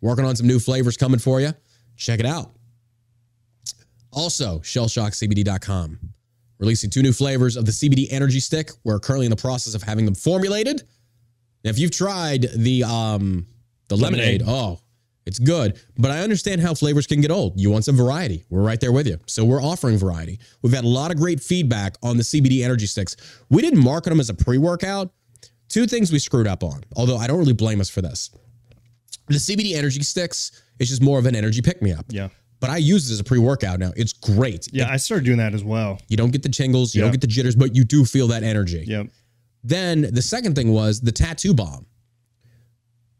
Working 0.00 0.24
on 0.24 0.36
some 0.36 0.46
new 0.46 0.58
flavors 0.58 0.96
coming 0.96 1.18
for 1.18 1.40
you. 1.40 1.52
Check 1.96 2.20
it 2.20 2.26
out. 2.26 2.52
Also, 4.12 4.60
shellshockcbd.com. 4.60 5.98
Releasing 6.58 6.90
two 6.90 7.02
new 7.02 7.12
flavors 7.12 7.56
of 7.56 7.66
the 7.66 7.72
CBD 7.72 8.08
energy 8.10 8.40
stick. 8.40 8.70
We're 8.84 8.98
currently 8.98 9.26
in 9.26 9.30
the 9.30 9.36
process 9.36 9.74
of 9.74 9.82
having 9.82 10.04
them 10.04 10.14
formulated. 10.14 10.82
Now, 11.64 11.70
if 11.70 11.78
you've 11.78 11.90
tried 11.90 12.42
the 12.54 12.84
um 12.84 13.46
the 13.88 13.96
lemonade, 13.96 14.42
oh, 14.46 14.80
it's 15.28 15.38
good. 15.38 15.78
But 15.96 16.10
I 16.10 16.20
understand 16.20 16.60
how 16.60 16.74
flavors 16.74 17.06
can 17.06 17.20
get 17.20 17.30
old. 17.30 17.60
You 17.60 17.70
want 17.70 17.84
some 17.84 17.96
variety. 17.96 18.44
We're 18.50 18.62
right 18.62 18.80
there 18.80 18.90
with 18.92 19.06
you. 19.06 19.18
So 19.26 19.44
we're 19.44 19.62
offering 19.62 19.96
variety. 19.98 20.40
We've 20.62 20.72
had 20.72 20.84
a 20.84 20.88
lot 20.88 21.10
of 21.12 21.16
great 21.18 21.40
feedback 21.40 21.96
on 22.02 22.16
the 22.16 22.22
CBD 22.24 22.64
energy 22.64 22.86
sticks. 22.86 23.16
We 23.48 23.62
didn't 23.62 23.78
market 23.84 24.10
them 24.10 24.18
as 24.18 24.30
a 24.30 24.34
pre-workout. 24.34 25.12
Two 25.68 25.86
things 25.86 26.10
we 26.10 26.18
screwed 26.18 26.46
up 26.46 26.64
on, 26.64 26.82
although 26.96 27.18
I 27.18 27.26
don't 27.26 27.38
really 27.38 27.52
blame 27.52 27.80
us 27.80 27.90
for 27.90 28.00
this. 28.02 28.30
The 29.28 29.34
CBD 29.34 29.74
energy 29.74 30.02
sticks 30.02 30.62
is 30.78 30.88
just 30.88 31.02
more 31.02 31.18
of 31.18 31.26
an 31.26 31.36
energy 31.36 31.60
pick-me-up. 31.60 32.06
Yeah. 32.08 32.28
But 32.60 32.70
I 32.70 32.78
use 32.78 33.08
it 33.08 33.12
as 33.12 33.20
a 33.20 33.24
pre-workout 33.24 33.78
now. 33.78 33.92
It's 33.94 34.12
great. 34.14 34.66
Yeah, 34.72 34.90
I 34.90 34.96
started 34.96 35.24
doing 35.26 35.38
that 35.38 35.54
as 35.54 35.62
well. 35.62 36.00
You 36.08 36.16
don't 36.16 36.30
get 36.32 36.42
the 36.42 36.48
tingles, 36.48 36.94
you 36.94 37.00
Yeah. 37.00 37.04
don't 37.04 37.12
get 37.12 37.20
the 37.20 37.26
jitters, 37.26 37.54
but 37.54 37.76
you 37.76 37.84
do 37.84 38.04
feel 38.04 38.26
that 38.28 38.42
energy. 38.42 38.84
Yep. 38.86 39.08
Then 39.62 40.08
the 40.12 40.22
second 40.22 40.54
thing 40.54 40.72
was 40.72 41.00
the 41.00 41.12
tattoo 41.12 41.52
bomb. 41.52 41.86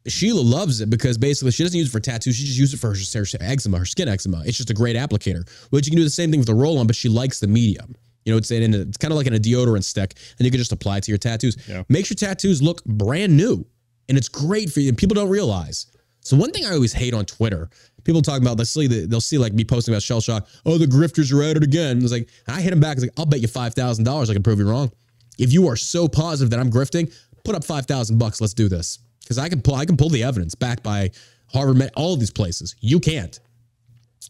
Sheila 0.09 0.41
loves 0.41 0.81
it 0.81 0.91
because 0.91 1.19
basically 1.19 1.53
she 1.53 1.63
doesn't 1.63 1.79
use 1.79 1.89
it 1.89 1.93
for 1.93 2.01
tattoos. 2.01 2.37
She 2.37 2.45
just 2.45 2.59
uses 2.59 2.75
it 2.75 2.81
for 2.81 2.95
her, 2.95 2.95
her 2.95 3.51
eczema, 3.53 3.79
her 3.79 3.85
skin 3.85 4.09
eczema. 4.09 4.43
It's 4.45 4.57
just 4.57 4.71
a 4.71 4.75
great 4.75 4.97
applicator. 4.97 5.49
Which 5.71 5.87
you 5.87 5.91
can 5.91 5.99
do 5.99 6.05
the 6.05 6.11
same 6.11 6.31
thing 6.31 6.41
with 6.41 6.47
the 6.47 6.55
roll 6.55 6.79
on, 6.79 6.87
but 6.87 6.97
she 6.97 7.09
likes 7.09 7.41
the 7.41 7.47
medium. 7.47 7.95
You 8.25 8.33
know, 8.33 8.39
it's 8.39 8.51
in 8.51 8.75
a, 8.75 8.79
it's 8.79 8.99
kind 8.99 9.13
of 9.13 9.17
like 9.17 9.27
in 9.27 9.35
a 9.35 9.39
deodorant 9.39 9.85
stick, 9.85 10.15
and 10.39 10.45
you 10.45 10.51
can 10.51 10.59
just 10.59 10.73
apply 10.73 10.99
it 10.99 11.05
to 11.05 11.11
your 11.11 11.19
tattoos. 11.19 11.57
Yeah. 11.67 11.85
Makes 11.89 12.11
your 12.11 12.17
tattoos 12.17 12.61
look 12.61 12.85
brand 12.85 13.37
new, 13.37 13.65
and 14.09 14.19
it's 14.19 14.29
great 14.29 14.71
for 14.71 14.81
you. 14.81 14.91
And 14.91 14.99
people 14.99 15.15
don't 15.15 15.31
realize. 15.31 15.87
So 16.21 16.37
one 16.37 16.51
thing 16.51 16.67
I 16.67 16.73
always 16.73 16.93
hate 16.93 17.15
on 17.15 17.25
Twitter, 17.25 17.71
people 18.05 18.21
talk 18.21 18.43
about 18.43 18.59
they'll 18.59 18.67
see 18.67 18.87
they'll 18.87 19.21
see 19.21 19.39
like 19.39 19.55
me 19.55 19.65
posting 19.65 19.95
about 19.95 20.03
shell 20.03 20.21
shock. 20.21 20.47
Oh, 20.67 20.77
the 20.77 20.85
grifters 20.85 21.33
are 21.33 21.43
at 21.43 21.57
it 21.57 21.63
again. 21.63 22.03
It's 22.03 22.13
like 22.13 22.29
I 22.47 22.61
hit 22.61 22.71
them 22.71 22.81
back. 22.81 22.99
It's 22.99 23.03
like 23.05 23.13
I'll 23.17 23.25
bet 23.25 23.41
you 23.41 23.49
five 23.49 23.73
thousand 23.73 24.05
dollars 24.05 24.29
I 24.29 24.35
can 24.35 24.43
prove 24.43 24.59
you 24.59 24.69
wrong. 24.69 24.93
If 25.39 25.53
you 25.53 25.69
are 25.69 25.77
so 25.77 26.07
positive 26.07 26.51
that 26.51 26.61
I'm 26.61 26.71
grifting, 26.71 27.15
put 27.45 27.55
up 27.55 27.65
five 27.65 27.87
thousand 27.87 28.19
bucks. 28.19 28.43
Let's 28.43 28.53
do 28.53 28.69
this 28.69 28.99
because 29.29 29.39
I 29.39 29.51
can 29.51 29.61
pull 29.61 29.75
I 29.75 29.85
can 29.85 29.99
pull 29.99 30.09
the 30.09 30.23
evidence 30.23 30.55
backed 30.55 30.83
by 30.83 31.11
Harvard, 31.53 31.77
Med, 31.77 31.91
all 31.97 32.15
of 32.15 32.21
these 32.21 32.31
places. 32.31 32.75
You 32.81 32.99
can't. 32.99 33.39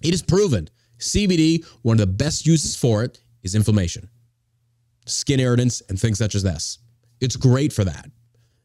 It 0.03 0.13
is 0.13 0.23
proven. 0.23 0.69
CBD, 0.99 1.65
one 1.83 1.95
of 1.95 1.99
the 2.01 2.13
best 2.13 2.47
uses 2.47 2.75
for 2.75 3.05
it 3.05 3.21
is 3.45 3.55
inflammation, 3.55 4.09
skin 5.07 5.39
irritants, 5.39 5.81
and 5.89 6.01
things 6.01 6.19
such 6.19 6.35
as 6.35 6.43
this. 6.43 6.79
It's 7.21 7.37
great 7.37 7.73
for 7.73 7.85
that. 7.85 8.11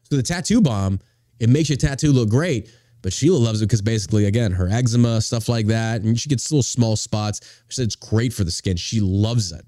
So 0.09 0.15
the 0.15 0.23
tattoo 0.23 0.59
bomb, 0.59 0.99
it 1.39 1.49
makes 1.49 1.69
your 1.69 1.77
tattoo 1.77 2.11
look 2.11 2.29
great. 2.29 2.71
But 3.03 3.13
Sheila 3.13 3.37
loves 3.37 3.61
it 3.61 3.65
because 3.65 3.81
basically, 3.81 4.25
again, 4.25 4.51
her 4.53 4.69
eczema, 4.69 5.21
stuff 5.21 5.49
like 5.49 5.67
that, 5.67 6.01
and 6.01 6.19
she 6.19 6.29
gets 6.29 6.49
little 6.51 6.63
small 6.63 6.95
spots. 6.95 7.41
She 7.67 7.75
said 7.75 7.85
it's 7.85 7.97
great 7.97 8.33
for 8.33 8.45
the 8.45 8.51
skin. 8.51 8.77
She 8.77 9.01
loves 9.01 9.51
it. 9.51 9.65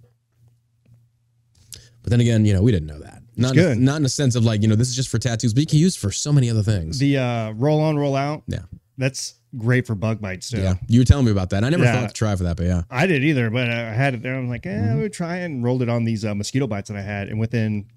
But 2.01 2.11
then 2.11 2.21
again, 2.21 2.45
you 2.45 2.53
know, 2.53 2.63
we 2.63 2.71
didn't 2.71 2.87
know 2.87 2.99
that. 2.99 3.21
Not, 3.37 3.53
good. 3.53 3.77
not 3.77 3.97
in 3.97 4.03
the 4.03 4.09
sense 4.09 4.35
of 4.35 4.43
like, 4.45 4.61
you 4.61 4.67
know, 4.67 4.75
this 4.75 4.89
is 4.89 4.95
just 4.95 5.09
for 5.09 5.19
tattoos, 5.19 5.53
but 5.53 5.61
you 5.61 5.67
can 5.67 5.79
use 5.79 5.95
for 5.95 6.11
so 6.11 6.31
many 6.31 6.49
other 6.49 6.63
things. 6.63 6.99
The 6.99 7.17
uh, 7.17 7.51
roll 7.51 7.81
on, 7.81 7.97
roll 7.97 8.15
out. 8.15 8.43
yeah. 8.47 8.59
That's 8.97 9.35
great 9.57 9.85
for 9.85 9.93
bug 9.93 10.21
bites 10.21 10.49
too. 10.49 10.61
Yeah. 10.61 10.75
You 10.87 11.01
were 11.01 11.05
telling 11.05 11.25
me 11.25 11.31
about 11.31 11.49
that. 11.49 11.65
I 11.65 11.69
never 11.69 11.83
Yeah. 11.83 11.99
thought 11.99 12.07
to 12.09 12.13
try 12.13 12.33
for 12.37 12.43
that, 12.43 12.55
but 12.55 12.65
yeah. 12.65 12.83
I 12.89 13.05
did 13.07 13.25
either, 13.25 13.49
but 13.49 13.69
I 13.69 13.93
had 13.93 14.13
it 14.13 14.21
there. 14.23 14.35
I'm 14.35 14.47
like, 14.47 14.65
eh, 14.65 14.69
Mm-hmm. 14.69 15.01
I'm 15.03 15.09
try 15.11 15.37
and 15.37 15.63
rolled 15.63 15.81
it 15.81 15.89
on 15.89 16.05
these 16.05 16.23
uh, 16.23 16.33
mosquito 16.33 16.65
bites 16.65 16.89
that 16.89 16.97
I 16.97 17.01
had, 17.01 17.27
and 17.27 17.37
within 17.39 17.87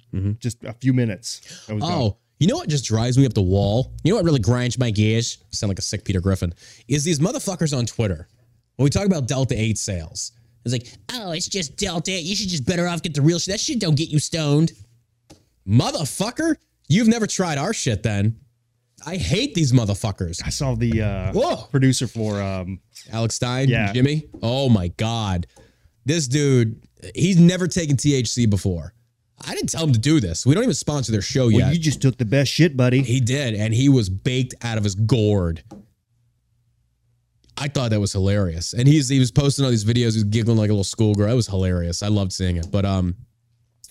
just 0.40 0.64
a 0.64 0.72
few 0.72 0.92
minutes, 0.92 1.40
I 1.68 1.74
was 1.74 1.82
gone. 1.82 1.90
Mm-hmm. 1.92 2.00
Oh, 2.00 2.16
you 2.40 2.48
know 2.48 2.56
what 2.56 2.68
just 2.68 2.84
drives 2.84 3.16
me 3.16 3.26
up 3.26 3.34
the 3.34 3.42
wall? 3.42 3.92
You 4.02 4.10
know 4.12 4.16
what 4.16 4.24
really 4.24 4.40
grinds 4.40 4.76
my 4.78 4.90
gears? 4.90 5.38
Sound 5.50 5.68
like 5.68 5.78
a 5.78 5.82
sick 5.82 6.04
Peter 6.04 6.20
Griffin. 6.20 6.52
Is 6.88 7.04
these 7.04 7.20
motherfuckers 7.20 7.76
on 7.76 7.86
Twitter. 7.86 8.26
When 8.76 8.84
we 8.84 8.90
talk 8.90 9.06
about 9.06 9.26
Delta 9.28 9.54
8 9.60 9.76
sales, 9.78 10.32
it's 10.64 10.72
like, 10.72 10.86
oh, 11.14 11.30
it's 11.32 11.48
just 11.48 11.76
Delta 11.76 12.12
8. 12.12 12.24
You 12.24 12.34
should 12.36 12.48
just 12.48 12.64
better 12.64 12.86
off 12.88 13.02
get 13.02 13.14
the 13.14 13.22
real 13.22 13.38
shit. 13.40 13.52
That 13.52 13.60
shit 13.60 13.78
don't 13.80 13.96
get 13.96 14.08
you 14.08 14.18
stoned. 14.20 14.72
Motherfucker, 15.68 16.56
you've 16.88 17.08
never 17.08 17.26
tried 17.26 17.58
our 17.58 17.72
shit 17.74 18.02
then. 18.02 18.40
I 19.06 19.16
hate 19.16 19.54
these 19.54 19.72
motherfuckers. 19.72 20.40
I 20.44 20.48
saw 20.50 20.74
the 20.74 21.02
uh, 21.02 21.32
Whoa. 21.32 21.66
producer 21.70 22.08
for 22.08 22.40
um, 22.42 22.80
Alex 23.12 23.36
Stein, 23.36 23.68
Yeah. 23.68 23.92
Jimmy. 23.92 24.24
Oh 24.42 24.68
my 24.68 24.88
God. 24.88 25.46
This 26.04 26.26
dude, 26.26 26.82
he's 27.14 27.38
never 27.38 27.68
taken 27.68 27.96
THC 27.96 28.48
before. 28.48 28.94
I 29.46 29.54
didn't 29.54 29.68
tell 29.68 29.84
him 29.84 29.92
to 29.92 29.98
do 30.00 30.18
this. 30.18 30.44
We 30.44 30.54
don't 30.54 30.64
even 30.64 30.74
sponsor 30.74 31.12
their 31.12 31.22
show 31.22 31.46
well, 31.46 31.58
yet. 31.58 31.72
you 31.74 31.78
just 31.78 32.02
took 32.02 32.16
the 32.18 32.24
best 32.24 32.50
shit, 32.50 32.76
buddy. 32.76 33.02
He 33.02 33.20
did, 33.20 33.54
and 33.54 33.72
he 33.72 33.88
was 33.88 34.08
baked 34.08 34.54
out 34.62 34.78
of 34.78 34.84
his 34.84 34.96
gourd. 34.96 35.62
I 37.56 37.68
thought 37.68 37.90
that 37.90 38.00
was 38.00 38.12
hilarious. 38.12 38.72
And 38.72 38.88
he's 38.88 39.08
he 39.08 39.18
was 39.20 39.30
posting 39.30 39.64
all 39.64 39.70
these 39.70 39.84
videos, 39.84 39.94
he 40.12 40.18
was 40.18 40.24
giggling 40.24 40.56
like 40.58 40.70
a 40.70 40.72
little 40.72 40.82
schoolgirl. 40.84 41.30
It 41.30 41.34
was 41.34 41.46
hilarious. 41.46 42.02
I 42.02 42.08
loved 42.08 42.32
seeing 42.32 42.56
it. 42.56 42.68
But 42.70 42.84
um, 42.84 43.14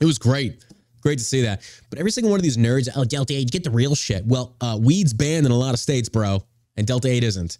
it 0.01 0.05
was 0.05 0.17
great. 0.17 0.63
Great 1.07 1.19
to 1.19 1.23
see 1.23 1.43
that. 1.43 1.61
But 1.89 1.99
every 1.99 2.11
single 2.11 2.29
one 2.31 2.37
of 2.37 2.43
these 2.43 2.57
nerds, 2.57 2.89
oh, 2.93 3.05
Delta 3.05 3.33
8, 3.33 3.49
get 3.49 3.63
the 3.63 3.69
real 3.69 3.95
shit. 3.95 4.25
Well, 4.25 4.57
uh, 4.59 4.77
weed's 4.77 5.13
banned 5.13 5.45
in 5.45 5.53
a 5.53 5.57
lot 5.57 5.73
of 5.73 5.79
states, 5.79 6.09
bro, 6.09 6.43
and 6.75 6.85
Delta 6.85 7.07
8 7.07 7.23
isn't. 7.23 7.59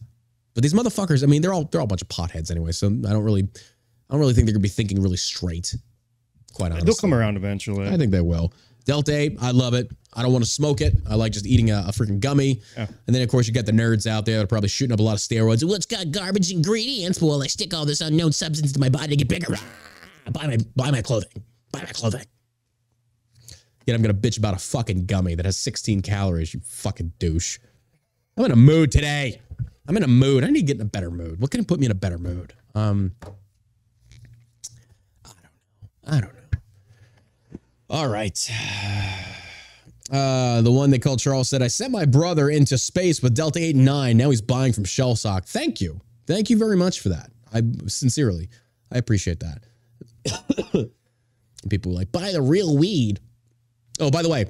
But 0.54 0.64
these 0.64 0.74
motherfuckers, 0.74 1.24
I 1.24 1.28
mean, 1.28 1.41
they're 1.41 1.54
all 1.54 1.64
they're 1.64 1.80
all 1.80 1.86
a 1.86 1.88
bunch 1.88 2.02
of 2.02 2.10
potheads 2.10 2.52
anyway. 2.52 2.74
So 2.74 2.88
I 2.88 3.14
don't 3.14 3.24
really 3.24 3.43
I 3.43 4.14
don't 4.14 4.20
really 4.20 4.34
think 4.34 4.48
they're 4.48 4.54
gonna 4.54 4.64
be 4.64 4.68
thinking 4.68 5.02
really 5.02 5.16
straight. 5.16 5.74
Quite 6.56 6.74
honestly. 6.74 6.88
They'll 6.88 6.95
come 6.95 7.14
around 7.14 7.38
eventually. 7.38 7.88
I 7.88 7.95
think 7.95 8.12
they 8.12 8.20
will. 8.20 8.52
Delta 8.84 9.16
8, 9.16 9.38
I 9.39 9.52
love 9.52 9.74
it. 9.76 9.89
I 10.14 10.24
don't 10.24 10.34
want 10.34 10.43
to 10.43 10.52
smoke 10.52 10.82
it. 10.82 10.95
I 11.10 11.16
like 11.16 11.32
just 11.32 11.45
eating 11.45 11.72
a, 11.72 11.86
a 11.88 11.91
freaking 11.91 12.20
gummy. 12.20 12.62
Yeah. 12.76 12.88
And 13.06 13.16
then, 13.16 13.22
of 13.22 13.30
course, 13.30 13.48
you 13.48 13.54
got 13.54 13.66
the 13.66 13.72
nerds 13.72 14.08
out 14.08 14.26
there 14.26 14.39
that 14.39 14.43
are 14.43 14.48
probably 14.48 14.68
shooting 14.68 14.91
up 14.93 15.00
a 15.00 15.04
lot 15.04 15.14
of 15.14 15.20
steroids. 15.20 15.64
Well, 15.64 15.76
it's 15.76 15.86
got 15.86 16.12
garbage 16.12 16.52
ingredients. 16.52 17.22
Well, 17.22 17.41
I 17.41 17.48
stick 17.48 17.74
all 17.74 17.86
this 17.86 18.02
unknown 18.02 18.34
substance 18.34 18.74
to 18.74 18.80
my 18.80 18.89
body 18.89 19.08
to 19.08 19.16
get 19.16 19.30
bigger. 19.30 19.56
Ah, 19.56 20.32
buy 20.32 20.48
my 20.48 20.58
buy 20.76 20.91
my 20.91 21.02
clothing. 21.02 21.43
Buy 21.72 21.80
my 21.80 21.93
clothing. 21.93 22.26
Yet 23.88 23.96
I'm 23.96 24.02
gonna 24.02 24.14
bitch 24.14 24.38
about 24.38 24.54
a 24.54 24.60
fucking 24.60 25.06
gummy 25.06 25.34
that 25.34 25.46
has 25.46 25.58
16 25.58 26.02
calories. 26.02 26.54
You 26.54 26.60
fucking 26.60 27.14
douche. 27.18 27.58
I'm 28.38 28.46
in 28.46 28.52
a 28.52 28.56
mood 28.56 28.92
today. 28.92 29.42
I'm 29.88 29.98
in 29.98 30.04
a 30.04 30.08
mood. 30.08 30.44
I 30.44 30.48
need 30.48 30.60
to 30.60 30.66
get 30.66 30.76
in 30.76 30.82
a 30.82 30.86
better 30.86 31.10
mood. 31.10 31.40
What 31.40 31.50
can 31.50 31.64
put 31.66 31.80
me 31.80 31.86
in 31.86 31.92
a 31.92 31.96
better 31.96 32.18
mood? 32.18 32.54
Um, 32.76 33.14
I 35.26 35.32
don't 35.32 35.42
know. 35.44 36.18
I 36.18 36.22
don't 36.22 36.34
know. 36.34 37.60
All 37.90 38.08
right. 38.08 38.52
Uh, 40.10 40.62
the 40.62 40.72
one 40.72 40.90
they 40.90 41.00
called 41.00 41.20
Charles 41.20 41.50
said, 41.50 41.62
I 41.62 41.68
sent 41.68 41.92
my 41.92 42.06
brother 42.06 42.50
into 42.50 42.78
space 42.78 43.22
with 43.22 43.36
Delta 43.36 43.60
8 43.60 43.76
and 43.76 43.84
9. 43.84 44.16
Now 44.16 44.30
he's 44.30 44.42
buying 44.42 44.72
from 44.72 44.86
Shell 44.86 45.18
Shock. 45.18 45.44
Thank 45.44 45.82
you. 45.82 46.00
Thank 46.28 46.50
you 46.50 46.58
very 46.58 46.78
much 46.78 47.02
for 47.02 47.10
that. 47.10 47.30
I 47.54 47.62
sincerely, 47.88 48.48
I 48.90 49.00
appreciate 49.00 49.42
that. 49.42 50.90
People 51.70 51.92
like, 51.92 52.10
buy 52.14 52.32
the 52.32 52.42
real 52.42 52.78
weed. 52.78 53.20
Oh, 54.00 54.12
by 54.12 54.22
the 54.22 54.30
way, 54.30 54.45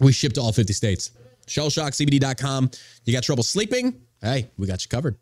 we 0.00 0.12
ship 0.12 0.32
to 0.34 0.40
all 0.40 0.52
50 0.52 0.72
states. 0.72 1.12
ShellShockCBD.com. 1.46 2.70
You 3.04 3.12
got 3.12 3.22
trouble 3.22 3.42
sleeping? 3.42 4.00
Hey, 4.20 4.50
we 4.56 4.66
got 4.66 4.82
you 4.84 4.88
covered. 4.88 5.16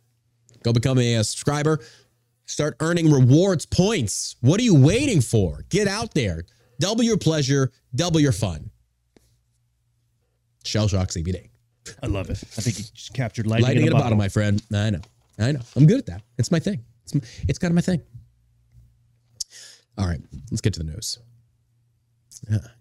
Go 0.62 0.72
become 0.72 0.98
a, 0.98 1.16
uh, 1.16 1.22
subscriber. 1.22 1.80
Start 2.46 2.76
earning 2.80 3.10
rewards 3.10 3.64
points. 3.64 4.36
What 4.40 4.60
are 4.60 4.64
you 4.64 4.74
waiting 4.74 5.20
for? 5.20 5.64
Get 5.68 5.88
out 5.88 6.14
there. 6.14 6.44
Double 6.80 7.02
your 7.04 7.16
pleasure, 7.16 7.70
double 7.94 8.20
your 8.20 8.32
fun. 8.32 8.70
Shell 10.64 10.88
Shock 10.88 11.08
CBD. 11.08 11.48
I 12.02 12.06
love 12.06 12.28
it. 12.30 12.38
I 12.42 12.60
think 12.60 12.78
you 12.78 12.84
just 12.94 13.14
captured 13.14 13.46
lightning, 13.46 13.66
Lightning 13.68 13.86
in 13.86 13.92
at 13.92 13.94
a 13.94 13.98
a 13.98 14.00
bottle, 14.02 14.18
my 14.18 14.28
friend. 14.28 14.62
I 14.74 14.90
know. 14.90 15.00
I 15.38 15.52
know. 15.52 15.60
I'm 15.76 15.86
good 15.86 15.98
at 15.98 16.06
that. 16.06 16.22
It's 16.38 16.50
my 16.50 16.58
thing. 16.58 16.84
It's, 17.04 17.14
m- 17.14 17.22
it's 17.48 17.58
kind 17.58 17.70
of 17.70 17.74
my 17.76 17.80
thing. 17.80 18.02
All 19.96 20.06
right. 20.06 20.20
Let's 20.50 20.60
get 20.60 20.74
to 20.74 20.80
the 20.80 20.90
news. 20.90 21.18
Yeah, 22.50 22.56
let's 22.56 22.79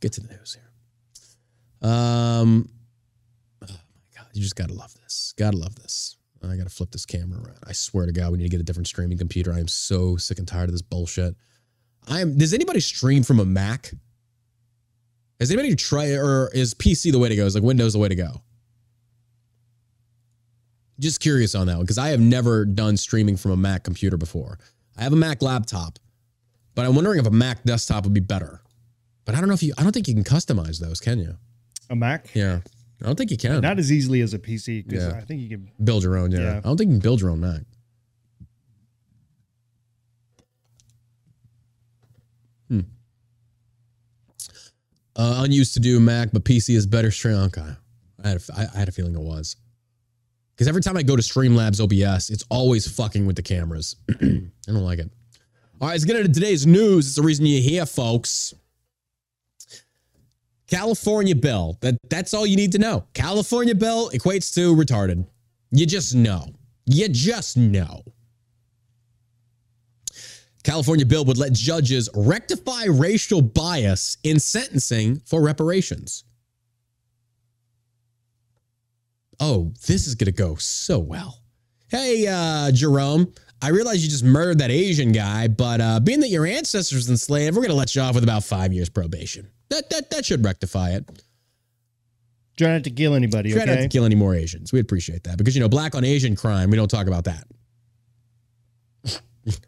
get 0.00 0.12
to 0.14 0.20
the 0.20 0.28
news 0.28 0.56
here. 0.56 1.90
Um, 1.90 2.68
oh 3.62 3.66
my 3.68 4.16
God. 4.16 4.26
You 4.32 4.42
just 4.42 4.56
got 4.56 4.68
to 4.68 4.74
love 4.74 4.94
this. 5.02 5.34
Got 5.36 5.52
to 5.52 5.58
love 5.58 5.76
this. 5.76 6.16
I 6.42 6.56
got 6.56 6.64
to 6.64 6.74
flip 6.74 6.90
this 6.92 7.04
camera 7.04 7.40
around. 7.40 7.58
I 7.66 7.72
swear 7.72 8.06
to 8.06 8.12
God, 8.12 8.30
we 8.30 8.38
need 8.38 8.44
to 8.44 8.50
get 8.50 8.60
a 8.60 8.64
different 8.64 8.86
streaming 8.86 9.18
computer. 9.18 9.52
I 9.52 9.58
am 9.58 9.68
so 9.68 10.16
sick 10.16 10.38
and 10.38 10.46
tired 10.46 10.68
of 10.68 10.72
this 10.72 10.82
bullshit. 10.82 11.34
I 12.08 12.20
am. 12.20 12.38
Does 12.38 12.54
anybody 12.54 12.80
stream 12.80 13.22
from 13.22 13.40
a 13.40 13.44
Mac? 13.44 13.92
Has 15.40 15.50
anybody 15.50 15.74
tried, 15.76 16.12
or 16.12 16.50
is 16.52 16.74
PC 16.74 17.12
the 17.12 17.18
way 17.18 17.28
to 17.28 17.36
go? 17.36 17.44
Is 17.44 17.54
like 17.54 17.64
Windows 17.64 17.92
the 17.92 17.98
way 17.98 18.08
to 18.08 18.14
go? 18.14 18.42
Just 20.98 21.20
curious 21.20 21.54
on 21.54 21.66
that 21.68 21.76
one 21.76 21.84
because 21.84 21.98
I 21.98 22.08
have 22.08 22.20
never 22.20 22.64
done 22.64 22.96
streaming 22.96 23.36
from 23.36 23.52
a 23.52 23.56
Mac 23.56 23.84
computer 23.84 24.16
before. 24.16 24.58
I 24.96 25.02
have 25.02 25.12
a 25.12 25.16
Mac 25.16 25.42
laptop, 25.42 25.98
but 26.74 26.84
I'm 26.84 26.94
wondering 26.94 27.20
if 27.20 27.26
a 27.26 27.30
Mac 27.30 27.62
desktop 27.64 28.04
would 28.04 28.14
be 28.14 28.20
better. 28.20 28.62
But 29.28 29.34
I 29.34 29.40
don't 29.40 29.48
know 29.48 29.54
if 29.54 29.62
you. 29.62 29.74
I 29.76 29.82
don't 29.82 29.92
think 29.92 30.08
you 30.08 30.14
can 30.14 30.24
customize 30.24 30.80
those, 30.80 31.00
can 31.00 31.18
you? 31.18 31.36
A 31.90 31.94
Mac? 31.94 32.34
Yeah, 32.34 32.60
I 33.02 33.04
don't 33.04 33.14
think 33.14 33.30
you 33.30 33.36
can. 33.36 33.60
Not 33.60 33.78
as 33.78 33.92
easily 33.92 34.22
as 34.22 34.32
a 34.32 34.38
PC 34.38 34.90
Yeah. 34.90 35.18
I 35.18 35.20
think 35.20 35.42
you 35.42 35.50
can. 35.50 35.70
build 35.84 36.02
your 36.02 36.16
own. 36.16 36.32
Yeah. 36.32 36.38
Yeah. 36.38 36.56
I 36.56 36.60
don't 36.60 36.78
think 36.78 36.88
you 36.88 36.94
can 36.94 37.02
build 37.02 37.20
your 37.20 37.28
own 37.28 37.40
Mac. 37.40 37.60
Hmm. 42.70 42.80
Uh, 45.14 45.42
unused 45.44 45.74
to 45.74 45.80
do 45.80 46.00
Mac, 46.00 46.30
but 46.32 46.44
PC 46.44 46.74
is 46.74 46.86
better. 46.86 47.10
Stream. 47.10 47.36
Okay. 47.36 47.68
I 48.24 48.28
had 48.28 48.38
a, 48.38 48.40
I, 48.56 48.66
I 48.74 48.78
had 48.78 48.88
a 48.88 48.92
feeling 48.92 49.14
it 49.14 49.20
was. 49.20 49.56
Because 50.54 50.68
every 50.68 50.80
time 50.80 50.96
I 50.96 51.02
go 51.02 51.16
to 51.16 51.22
Streamlabs 51.22 51.82
OBS, 51.82 52.30
it's 52.30 52.44
always 52.48 52.90
fucking 52.90 53.26
with 53.26 53.36
the 53.36 53.42
cameras. 53.42 53.96
I 54.22 54.24
don't 54.68 54.76
like 54.84 55.00
it. 55.00 55.10
All 55.82 55.88
right, 55.88 55.92
let's 55.92 56.06
get 56.06 56.16
into 56.16 56.32
today's 56.32 56.66
news. 56.66 57.08
It's 57.08 57.16
the 57.16 57.22
reason 57.22 57.44
you're 57.44 57.60
here, 57.60 57.84
folks. 57.84 58.54
California 60.68 61.34
bill. 61.34 61.78
That 61.80 61.96
that's 62.08 62.34
all 62.34 62.46
you 62.46 62.56
need 62.56 62.72
to 62.72 62.78
know. 62.78 63.04
California 63.14 63.74
bill 63.74 64.10
equates 64.10 64.54
to 64.54 64.74
retarded. 64.76 65.26
You 65.70 65.86
just 65.86 66.14
know. 66.14 66.46
You 66.86 67.08
just 67.08 67.56
know. 67.56 68.02
California 70.62 71.06
bill 71.06 71.24
would 71.24 71.38
let 71.38 71.52
judges 71.52 72.08
rectify 72.14 72.84
racial 72.84 73.40
bias 73.40 74.18
in 74.22 74.38
sentencing 74.38 75.20
for 75.24 75.40
reparations. 75.40 76.24
Oh, 79.40 79.72
this 79.86 80.06
is 80.06 80.14
going 80.14 80.26
to 80.26 80.32
go 80.32 80.56
so 80.56 80.98
well. 80.98 81.38
Hey, 81.88 82.26
uh, 82.26 82.70
Jerome, 82.72 83.32
I 83.62 83.70
realize 83.70 84.04
you 84.04 84.10
just 84.10 84.24
murdered 84.24 84.58
that 84.58 84.70
Asian 84.70 85.12
guy, 85.12 85.48
but 85.48 85.80
uh, 85.80 86.00
being 86.00 86.20
that 86.20 86.28
your 86.28 86.44
ancestors 86.44 87.08
enslaved, 87.08 87.56
we're 87.56 87.62
going 87.62 87.70
to 87.70 87.76
let 87.76 87.94
you 87.94 88.02
off 88.02 88.14
with 88.14 88.24
about 88.24 88.44
five 88.44 88.72
years 88.72 88.88
probation. 88.88 89.48
That, 89.70 89.90
that, 89.90 90.10
that 90.10 90.24
should 90.24 90.44
rectify 90.44 90.90
it. 90.90 91.04
Try 92.56 92.68
not 92.72 92.84
to 92.84 92.90
kill 92.90 93.14
anybody, 93.14 93.52
Try 93.52 93.64
not 93.66 93.74
to 93.82 93.88
kill 93.88 94.04
any 94.04 94.14
more 94.16 94.34
Asians. 94.34 94.72
We'd 94.72 94.80
appreciate 94.80 95.24
that 95.24 95.38
because, 95.38 95.54
you 95.54 95.60
know, 95.60 95.68
black 95.68 95.94
on 95.94 96.04
Asian 96.04 96.34
crime, 96.34 96.70
we 96.70 96.76
don't 96.76 96.90
talk 96.90 97.06
about 97.06 97.24
that. 97.24 97.44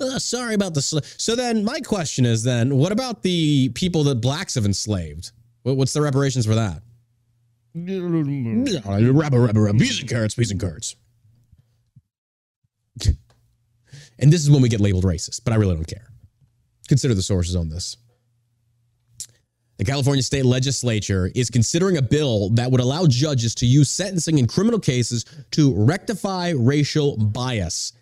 Uh, 0.00 0.18
sorry 0.18 0.54
about 0.54 0.74
the. 0.74 0.82
Sl- 0.82 0.98
so 1.04 1.36
then, 1.36 1.62
my 1.64 1.78
question 1.78 2.26
is 2.26 2.42
then, 2.42 2.76
what 2.76 2.90
about 2.90 3.22
the 3.22 3.68
people 3.74 4.02
that 4.02 4.16
blacks 4.16 4.56
have 4.56 4.66
enslaved? 4.66 5.30
What- 5.62 5.76
What's 5.76 5.92
the 5.92 6.02
reparations 6.02 6.44
for 6.46 6.56
that? 6.56 6.82
Rabba, 9.12 9.38
rabba, 9.40 9.60
rabba. 9.60 9.78
Peas 9.78 10.00
and 10.00 10.08
carrots, 10.08 10.34
peas 10.34 10.50
and 10.50 10.60
carrots. 10.60 10.96
And 14.18 14.32
this 14.32 14.42
is 14.42 14.50
when 14.50 14.62
we 14.62 14.68
get 14.68 14.80
labeled 14.80 15.04
racist, 15.04 15.42
but 15.44 15.52
I 15.52 15.56
really 15.56 15.74
don't 15.74 15.86
care. 15.86 16.08
Consider 16.88 17.14
the 17.14 17.22
sources 17.22 17.54
on 17.56 17.68
this. 17.68 17.96
The 19.76 19.84
California 19.84 20.22
state 20.22 20.44
legislature 20.44 21.30
is 21.34 21.50
considering 21.50 21.96
a 21.96 22.02
bill 22.02 22.50
that 22.50 22.70
would 22.70 22.80
allow 22.80 23.06
judges 23.06 23.54
to 23.56 23.66
use 23.66 23.90
sentencing 23.90 24.38
in 24.38 24.46
criminal 24.46 24.78
cases 24.78 25.24
to 25.52 25.74
rectify 25.74 26.50
racial 26.50 27.16
bias 27.16 27.92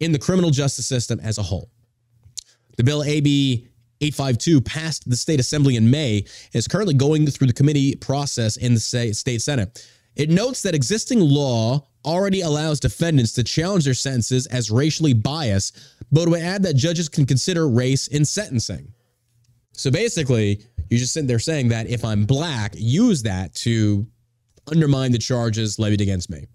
in 0.00 0.12
the 0.12 0.18
criminal 0.18 0.50
justice 0.50 0.86
system 0.86 1.20
as 1.20 1.36
a 1.36 1.42
whole. 1.42 1.70
The 2.78 2.84
bill 2.84 3.04
AB 3.04 3.68
852 4.00 4.62
passed 4.62 5.08
the 5.10 5.16
state 5.16 5.40
assembly 5.40 5.76
in 5.76 5.90
May 5.90 6.18
and 6.18 6.54
is 6.54 6.66
currently 6.66 6.94
going 6.94 7.26
through 7.26 7.48
the 7.48 7.52
committee 7.52 7.94
process 7.96 8.56
in 8.56 8.72
the 8.72 8.80
state 8.80 9.42
senate. 9.42 9.86
It 10.16 10.30
notes 10.30 10.62
that 10.62 10.74
existing 10.74 11.20
law 11.20 11.86
already 12.04 12.40
allows 12.40 12.80
defendants 12.80 13.32
to 13.32 13.44
challenge 13.44 13.84
their 13.84 13.92
sentences 13.92 14.46
as 14.46 14.70
racially 14.70 15.12
biased, 15.12 15.78
but 16.10 16.28
would 16.28 16.40
add 16.40 16.62
that 16.62 16.76
judges 16.76 17.10
can 17.10 17.26
consider 17.26 17.68
race 17.68 18.08
in 18.08 18.24
sentencing. 18.24 18.92
So 19.72 19.90
basically, 19.90 20.64
you're 20.90 20.98
just 20.98 21.14
sitting 21.14 21.28
there 21.28 21.38
saying 21.38 21.68
that 21.68 21.88
if 21.88 22.04
I'm 22.04 22.26
black, 22.26 22.74
use 22.76 23.22
that 23.22 23.54
to 23.56 24.06
undermine 24.70 25.12
the 25.12 25.18
charges 25.18 25.78
levied 25.78 26.00
against 26.00 26.28
me. 26.28 26.46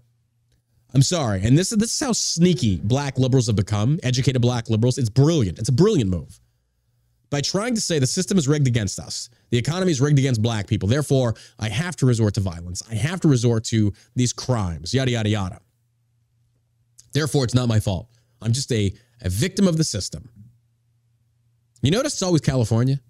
I'm 0.94 1.02
sorry. 1.02 1.42
And 1.42 1.58
this, 1.58 1.72
is 1.72 1.78
this 1.78 1.94
is 1.94 2.00
how 2.00 2.12
sneaky 2.12 2.76
black 2.76 3.18
liberals 3.18 3.46
have 3.48 3.56
become, 3.56 3.98
educated 4.02 4.40
black 4.42 4.70
liberals. 4.70 4.98
It's 4.98 5.08
brilliant. 5.08 5.58
It's 5.58 5.70
a 5.70 5.72
brilliant 5.72 6.10
move. 6.10 6.38
By 7.28 7.40
trying 7.40 7.74
to 7.74 7.80
say 7.80 7.98
the 7.98 8.06
system 8.06 8.38
is 8.38 8.46
rigged 8.46 8.68
against 8.68 9.00
us, 9.00 9.28
the 9.50 9.58
economy 9.58 9.90
is 9.90 10.00
rigged 10.00 10.18
against 10.18 10.40
black 10.42 10.66
people. 10.66 10.88
Therefore, 10.88 11.34
I 11.58 11.68
have 11.70 11.96
to 11.96 12.06
resort 12.06 12.34
to 12.34 12.40
violence. 12.40 12.82
I 12.90 12.94
have 12.94 13.20
to 13.22 13.28
resort 13.28 13.64
to 13.64 13.92
these 14.14 14.32
crimes, 14.32 14.94
yada, 14.94 15.10
yada, 15.10 15.28
yada. 15.28 15.60
Therefore, 17.12 17.44
it's 17.44 17.54
not 17.54 17.68
my 17.68 17.80
fault. 17.80 18.08
I'm 18.40 18.52
just 18.52 18.70
a, 18.70 18.92
a 19.22 19.28
victim 19.28 19.66
of 19.66 19.76
the 19.76 19.84
system. 19.84 20.28
You 21.82 21.90
notice 21.90 22.14
it's 22.14 22.22
always 22.22 22.42
California? 22.42 23.00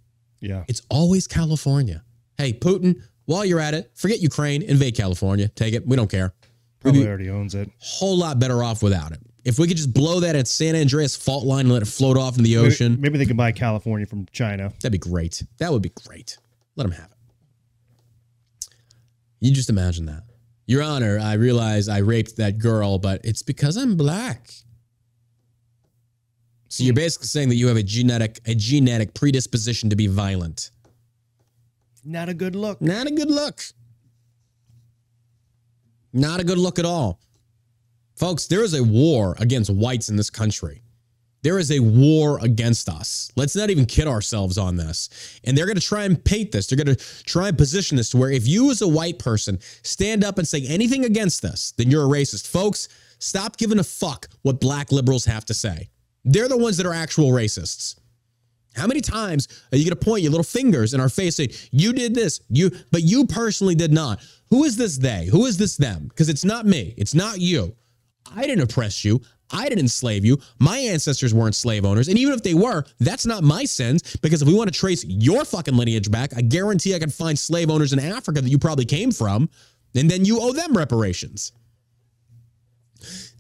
Yeah. 0.41 0.64
It's 0.68 0.82
always 0.91 1.26
California. 1.26 2.03
Hey, 2.39 2.53
Putin, 2.53 3.03
while 3.24 3.45
you're 3.45 3.61
at 3.61 3.74
it, 3.74 3.91
forget 3.95 4.20
Ukraine, 4.20 4.62
invade 4.62 4.97
California. 4.97 5.49
Take 5.49 5.74
it. 5.74 5.87
We 5.87 5.97
don't 5.97 6.11
care. 6.11 6.34
Probably 6.80 7.07
already 7.09 7.30
owns 7.30 7.55
it. 7.55 7.70
whole 7.78 8.16
lot 8.16 8.39
better 8.39 8.62
off 8.62 8.82
without 8.82 9.12
it. 9.12 9.18
If 9.45 9.59
we 9.59 9.66
could 9.68 9.76
just 9.76 9.93
blow 9.95 10.20
that 10.20 10.37
at 10.37 10.47
San 10.49 10.74
Andreas 10.76 11.16
fault 11.16 11.45
line 11.45 11.61
and 11.66 11.72
let 11.72 11.82
it 11.82 11.87
float 11.87 12.16
off 12.16 12.37
in 12.37 12.45
the 12.45 12.55
Maybe- 12.57 12.66
ocean, 12.66 13.01
Maybe, 13.01 13.18
they 13.18 13.26
can 13.26 13.37
buy 13.37 13.53
California 13.53 14.07
from 14.07 14.26
China. 14.32 14.72
that'd 14.80 14.93
be 14.93 14.99
great. 14.99 15.43
That 15.59 15.72
would 15.72 15.82
be 15.82 15.93
great. 16.05 16.37
Let 16.76 16.84
them 16.84 16.93
have 16.93 17.07
it. 17.11 18.68
You 19.41 19.53
just 19.53 19.70
imagine 19.70 20.07
that. 20.07 20.24
Your 20.66 20.82
Honor, 20.82 21.18
I 21.20 21.34
realize 21.34 21.89
I 21.89 21.99
raped 21.99 22.37
that 22.39 22.59
girl, 22.59 22.99
but 22.99 23.20
it's 23.24 23.43
because 23.43 23.76
I'm 23.76 23.97
black. 23.97 24.51
So 26.68 26.84
you're 26.84 26.94
basically 26.94 27.28
saying 27.28 27.48
that 27.50 27.56
you 27.56 27.68
have 27.68 27.76
a 27.76 27.82
genetic 27.82 28.40
a 28.46 28.54
genetic 28.54 29.14
predisposition 29.14 29.90
to 29.90 29.96
be 29.96 30.06
violent. 30.06 30.70
Not 32.04 32.28
a 32.28 32.34
good 32.34 32.54
look. 32.54 32.80
Not 32.80 33.06
a 33.06 33.10
good 33.10 33.30
look. 33.30 33.62
Not 36.12 36.40
a 36.40 36.44
good 36.44 36.58
look 36.58 36.78
at 36.78 36.84
all. 36.84 37.20
Folks, 38.14 38.46
there 38.46 38.62
is 38.62 38.74
a 38.74 38.82
war 38.82 39.36
against 39.38 39.70
whites 39.70 40.08
in 40.08 40.16
this 40.16 40.30
country. 40.30 40.82
There 41.42 41.58
is 41.58 41.70
a 41.70 41.80
war 41.80 42.38
against 42.42 42.88
us. 42.88 43.30
Let's 43.36 43.54
not 43.54 43.70
even 43.70 43.86
kid 43.86 44.08
ourselves 44.08 44.56
on 44.56 44.76
this. 44.76 45.40
And 45.44 45.56
they're 45.56 45.66
going 45.66 45.76
to 45.76 45.82
try 45.82 46.04
and 46.04 46.22
paint 46.24 46.50
this. 46.50 46.66
They're 46.66 46.82
going 46.82 46.96
to 46.96 47.24
try 47.24 47.48
and 47.48 47.58
position 47.58 47.96
this 47.96 48.10
to 48.10 48.16
where 48.16 48.30
if 48.30 48.48
you, 48.48 48.70
as 48.70 48.82
a 48.82 48.88
white 48.88 49.18
person, 49.18 49.60
stand 49.82 50.24
up 50.24 50.38
and 50.38 50.48
say 50.48 50.66
anything 50.66 51.04
against 51.04 51.42
this, 51.42 51.72
then 51.76 51.90
you're 51.90 52.04
a 52.04 52.08
racist. 52.08 52.48
Folks, 52.48 52.88
stop 53.18 53.58
giving 53.58 53.78
a 53.78 53.84
fuck 53.84 54.28
what 54.42 54.60
black 54.60 54.90
liberals 54.90 55.26
have 55.26 55.44
to 55.44 55.54
say. 55.54 55.90
They're 56.26 56.48
the 56.48 56.58
ones 56.58 56.76
that 56.76 56.86
are 56.86 56.92
actual 56.92 57.30
racists. 57.30 57.98
How 58.74 58.86
many 58.86 59.00
times 59.00 59.48
are 59.72 59.78
you 59.78 59.84
going 59.84 59.98
to 59.98 60.04
point 60.04 60.22
your 60.22 60.32
little 60.32 60.44
fingers 60.44 60.92
in 60.92 61.00
our 61.00 61.08
face 61.08 61.36
saying, 61.36 61.50
you 61.70 61.94
did 61.94 62.14
this, 62.14 62.40
you, 62.50 62.70
but 62.92 63.02
you 63.02 63.24
personally 63.24 63.74
did 63.74 63.92
not? 63.92 64.20
Who 64.50 64.64
is 64.64 64.76
this 64.76 64.98
they? 64.98 65.26
Who 65.26 65.46
is 65.46 65.56
this 65.56 65.76
them? 65.76 66.08
Because 66.08 66.28
it's 66.28 66.44
not 66.44 66.66
me. 66.66 66.92
It's 66.98 67.14
not 67.14 67.40
you. 67.40 67.74
I 68.34 68.42
didn't 68.42 68.64
oppress 68.64 69.04
you. 69.04 69.22
I 69.50 69.68
didn't 69.68 69.80
enslave 69.80 70.24
you. 70.24 70.38
My 70.58 70.78
ancestors 70.78 71.32
weren't 71.32 71.54
slave 71.54 71.84
owners. 71.84 72.08
And 72.08 72.18
even 72.18 72.34
if 72.34 72.42
they 72.42 72.54
were, 72.54 72.84
that's 72.98 73.24
not 73.24 73.44
my 73.44 73.64
sins 73.64 74.16
because 74.16 74.42
if 74.42 74.48
we 74.48 74.54
want 74.54 74.72
to 74.72 74.78
trace 74.78 75.04
your 75.04 75.44
fucking 75.44 75.76
lineage 75.76 76.10
back, 76.10 76.36
I 76.36 76.42
guarantee 76.42 76.94
I 76.94 76.98
can 76.98 77.10
find 77.10 77.38
slave 77.38 77.70
owners 77.70 77.92
in 77.92 78.00
Africa 78.00 78.40
that 78.40 78.50
you 78.50 78.58
probably 78.58 78.84
came 78.84 79.12
from, 79.12 79.48
and 79.94 80.10
then 80.10 80.24
you 80.24 80.40
owe 80.40 80.52
them 80.52 80.76
reparations. 80.76 81.52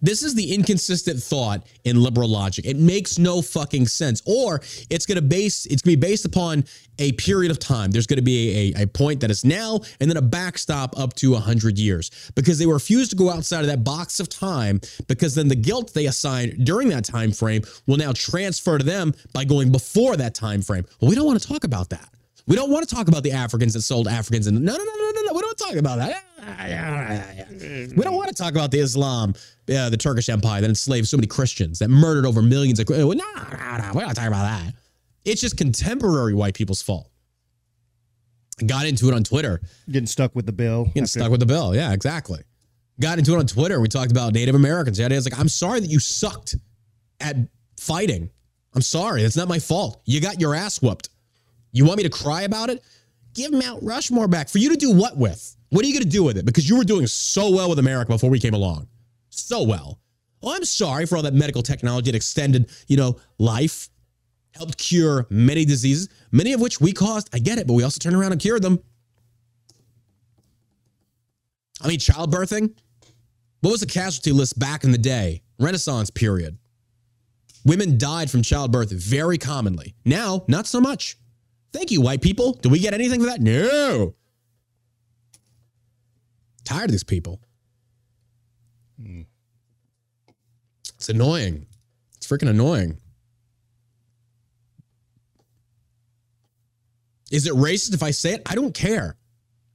This 0.02 0.22
is 0.22 0.34
the 0.34 0.54
inconsistent 0.54 1.22
thought 1.22 1.66
in 1.84 2.02
liberal 2.02 2.28
logic. 2.28 2.66
It 2.66 2.76
makes 2.76 3.18
no 3.18 3.42
fucking 3.42 3.86
sense. 3.86 4.22
Or 4.26 4.60
it's 4.90 5.06
to 5.06 5.22
base 5.22 5.66
it's 5.66 5.82
to 5.82 5.86
be 5.86 5.96
based 5.96 6.24
upon 6.24 6.64
a 6.98 7.12
period 7.12 7.50
of 7.50 7.58
time. 7.58 7.90
There's 7.90 8.06
to 8.06 8.22
be 8.22 8.72
a, 8.76 8.82
a 8.82 8.86
point 8.86 9.20
that 9.20 9.30
is 9.30 9.44
now 9.44 9.80
and 10.00 10.08
then 10.10 10.16
a 10.16 10.22
backstop 10.22 10.98
up 10.98 11.14
to 11.14 11.32
100 11.32 11.78
years 11.78 12.30
because 12.34 12.58
they 12.58 12.66
refuse 12.66 13.08
to 13.10 13.16
go 13.16 13.30
outside 13.30 13.60
of 13.60 13.66
that 13.66 13.84
box 13.84 14.20
of 14.20 14.28
time 14.28 14.80
because 15.06 15.34
then 15.34 15.48
the 15.48 15.56
guilt 15.56 15.92
they 15.94 16.06
assign 16.06 16.64
during 16.64 16.88
that 16.88 17.04
time 17.04 17.32
frame 17.32 17.62
will 17.86 17.96
now 17.96 18.12
transfer 18.12 18.78
to 18.78 18.84
them 18.84 19.12
by 19.32 19.44
going 19.44 19.70
before 19.70 20.16
that 20.16 20.34
time 20.34 20.62
frame. 20.62 20.84
Well, 21.00 21.10
we 21.10 21.14
don't 21.14 21.26
want 21.26 21.40
to 21.40 21.48
talk 21.48 21.64
about 21.64 21.90
that. 21.90 22.08
We 22.46 22.54
don't 22.54 22.70
want 22.70 22.88
to 22.88 22.94
talk 22.94 23.08
about 23.08 23.24
the 23.24 23.32
Africans 23.32 23.74
that 23.74 23.82
sold 23.82 24.06
Africans. 24.06 24.46
And 24.46 24.60
no, 24.60 24.72
no, 24.76 24.84
no, 24.84 24.94
no, 24.96 25.10
no, 25.10 25.22
no. 25.22 25.32
We 25.32 25.40
don't 25.40 25.58
talk 25.58 25.74
about 25.74 25.98
that. 25.98 26.22
We 27.96 28.02
don't 28.04 28.14
want 28.14 28.28
to 28.28 28.34
talk 28.34 28.52
about 28.52 28.70
the 28.70 28.78
Islam, 28.78 29.34
uh, 29.68 29.90
the 29.90 29.96
Turkish 29.96 30.28
Empire 30.28 30.60
that 30.60 30.68
enslaved 30.68 31.08
so 31.08 31.16
many 31.16 31.26
Christians, 31.26 31.78
that 31.80 31.88
murdered 31.88 32.26
over 32.26 32.42
millions 32.42 32.78
of. 32.78 32.88
No, 32.88 32.96
no, 32.96 33.12
no. 33.12 33.90
We're 33.94 34.02
not 34.02 34.14
talking 34.14 34.28
about 34.28 34.44
that. 34.44 34.74
It's 35.24 35.40
just 35.40 35.56
contemporary 35.56 36.34
white 36.34 36.54
people's 36.54 36.82
fault. 36.82 37.08
Got 38.64 38.86
into 38.86 39.08
it 39.08 39.14
on 39.14 39.24
Twitter. 39.24 39.60
Getting 39.90 40.06
stuck 40.06 40.34
with 40.34 40.46
the 40.46 40.52
bill. 40.52 40.84
Getting 40.86 41.02
after- 41.02 41.20
stuck 41.20 41.30
with 41.30 41.40
the 41.40 41.46
bill. 41.46 41.74
Yeah, 41.74 41.92
exactly. 41.92 42.40
Got 43.00 43.18
into 43.18 43.34
it 43.34 43.38
on 43.38 43.46
Twitter. 43.46 43.78
We 43.80 43.88
talked 43.88 44.10
about 44.10 44.32
Native 44.32 44.54
Americans. 44.54 44.98
Yeah, 44.98 45.08
it's 45.10 45.30
like, 45.30 45.38
I'm 45.38 45.50
sorry 45.50 45.80
that 45.80 45.90
you 45.90 45.98
sucked 46.00 46.56
at 47.20 47.36
fighting. 47.78 48.30
I'm 48.74 48.80
sorry. 48.80 49.22
That's 49.22 49.36
not 49.36 49.48
my 49.48 49.58
fault. 49.58 50.00
You 50.06 50.20
got 50.20 50.40
your 50.40 50.54
ass 50.54 50.80
whooped. 50.80 51.10
You 51.72 51.84
want 51.84 51.98
me 51.98 52.04
to 52.04 52.10
cry 52.10 52.42
about 52.42 52.70
it? 52.70 52.82
Give 53.34 53.52
Mount 53.52 53.82
Rushmore 53.82 54.28
back. 54.28 54.48
For 54.48 54.58
you 54.58 54.70
to 54.70 54.76
do 54.76 54.92
what 54.92 55.18
with? 55.18 55.56
What 55.68 55.84
are 55.84 55.88
you 55.88 55.92
going 55.92 56.04
to 56.04 56.08
do 56.08 56.22
with 56.24 56.38
it? 56.38 56.46
Because 56.46 56.66
you 56.66 56.78
were 56.78 56.84
doing 56.84 57.06
so 57.06 57.50
well 57.50 57.68
with 57.68 57.78
America 57.78 58.12
before 58.12 58.30
we 58.30 58.38
came 58.40 58.54
along. 58.54 58.88
So 59.38 59.62
well. 59.62 60.00
Well, 60.42 60.54
I'm 60.54 60.64
sorry 60.64 61.06
for 61.06 61.16
all 61.16 61.22
that 61.22 61.34
medical 61.34 61.62
technology 61.62 62.10
that 62.10 62.16
extended, 62.16 62.70
you 62.88 62.96
know, 62.96 63.18
life, 63.38 63.88
helped 64.52 64.78
cure 64.78 65.26
many 65.28 65.64
diseases, 65.64 66.08
many 66.32 66.52
of 66.52 66.60
which 66.60 66.80
we 66.80 66.92
caused. 66.92 67.28
I 67.34 67.38
get 67.38 67.58
it, 67.58 67.66
but 67.66 67.74
we 67.74 67.82
also 67.82 67.98
turned 67.98 68.16
around 68.16 68.32
and 68.32 68.40
cured 68.40 68.62
them. 68.62 68.80
I 71.82 71.88
mean, 71.88 71.98
childbirthing. 71.98 72.74
What 73.60 73.70
was 73.70 73.80
the 73.80 73.86
casualty 73.86 74.32
list 74.32 74.58
back 74.58 74.84
in 74.84 74.92
the 74.92 74.98
day? 74.98 75.42
Renaissance 75.58 76.10
period. 76.10 76.58
Women 77.64 77.98
died 77.98 78.30
from 78.30 78.42
childbirth 78.42 78.92
very 78.92 79.38
commonly. 79.38 79.94
Now, 80.04 80.44
not 80.48 80.66
so 80.66 80.80
much. 80.80 81.18
Thank 81.72 81.90
you, 81.90 82.00
white 82.00 82.22
people. 82.22 82.52
Do 82.52 82.68
we 82.68 82.78
get 82.78 82.94
anything 82.94 83.20
for 83.20 83.26
that? 83.26 83.40
No. 83.40 84.14
Tired 86.64 86.86
of 86.86 86.92
these 86.92 87.04
people. 87.04 87.40
It's 90.96 91.08
annoying. 91.08 91.66
It's 92.16 92.26
freaking 92.26 92.48
annoying. 92.48 92.98
Is 97.30 97.46
it 97.46 97.54
racist 97.54 97.92
if 97.94 98.02
I 98.02 98.10
say 98.12 98.34
it? 98.34 98.42
I 98.46 98.54
don't 98.54 98.72
care. 98.74 99.16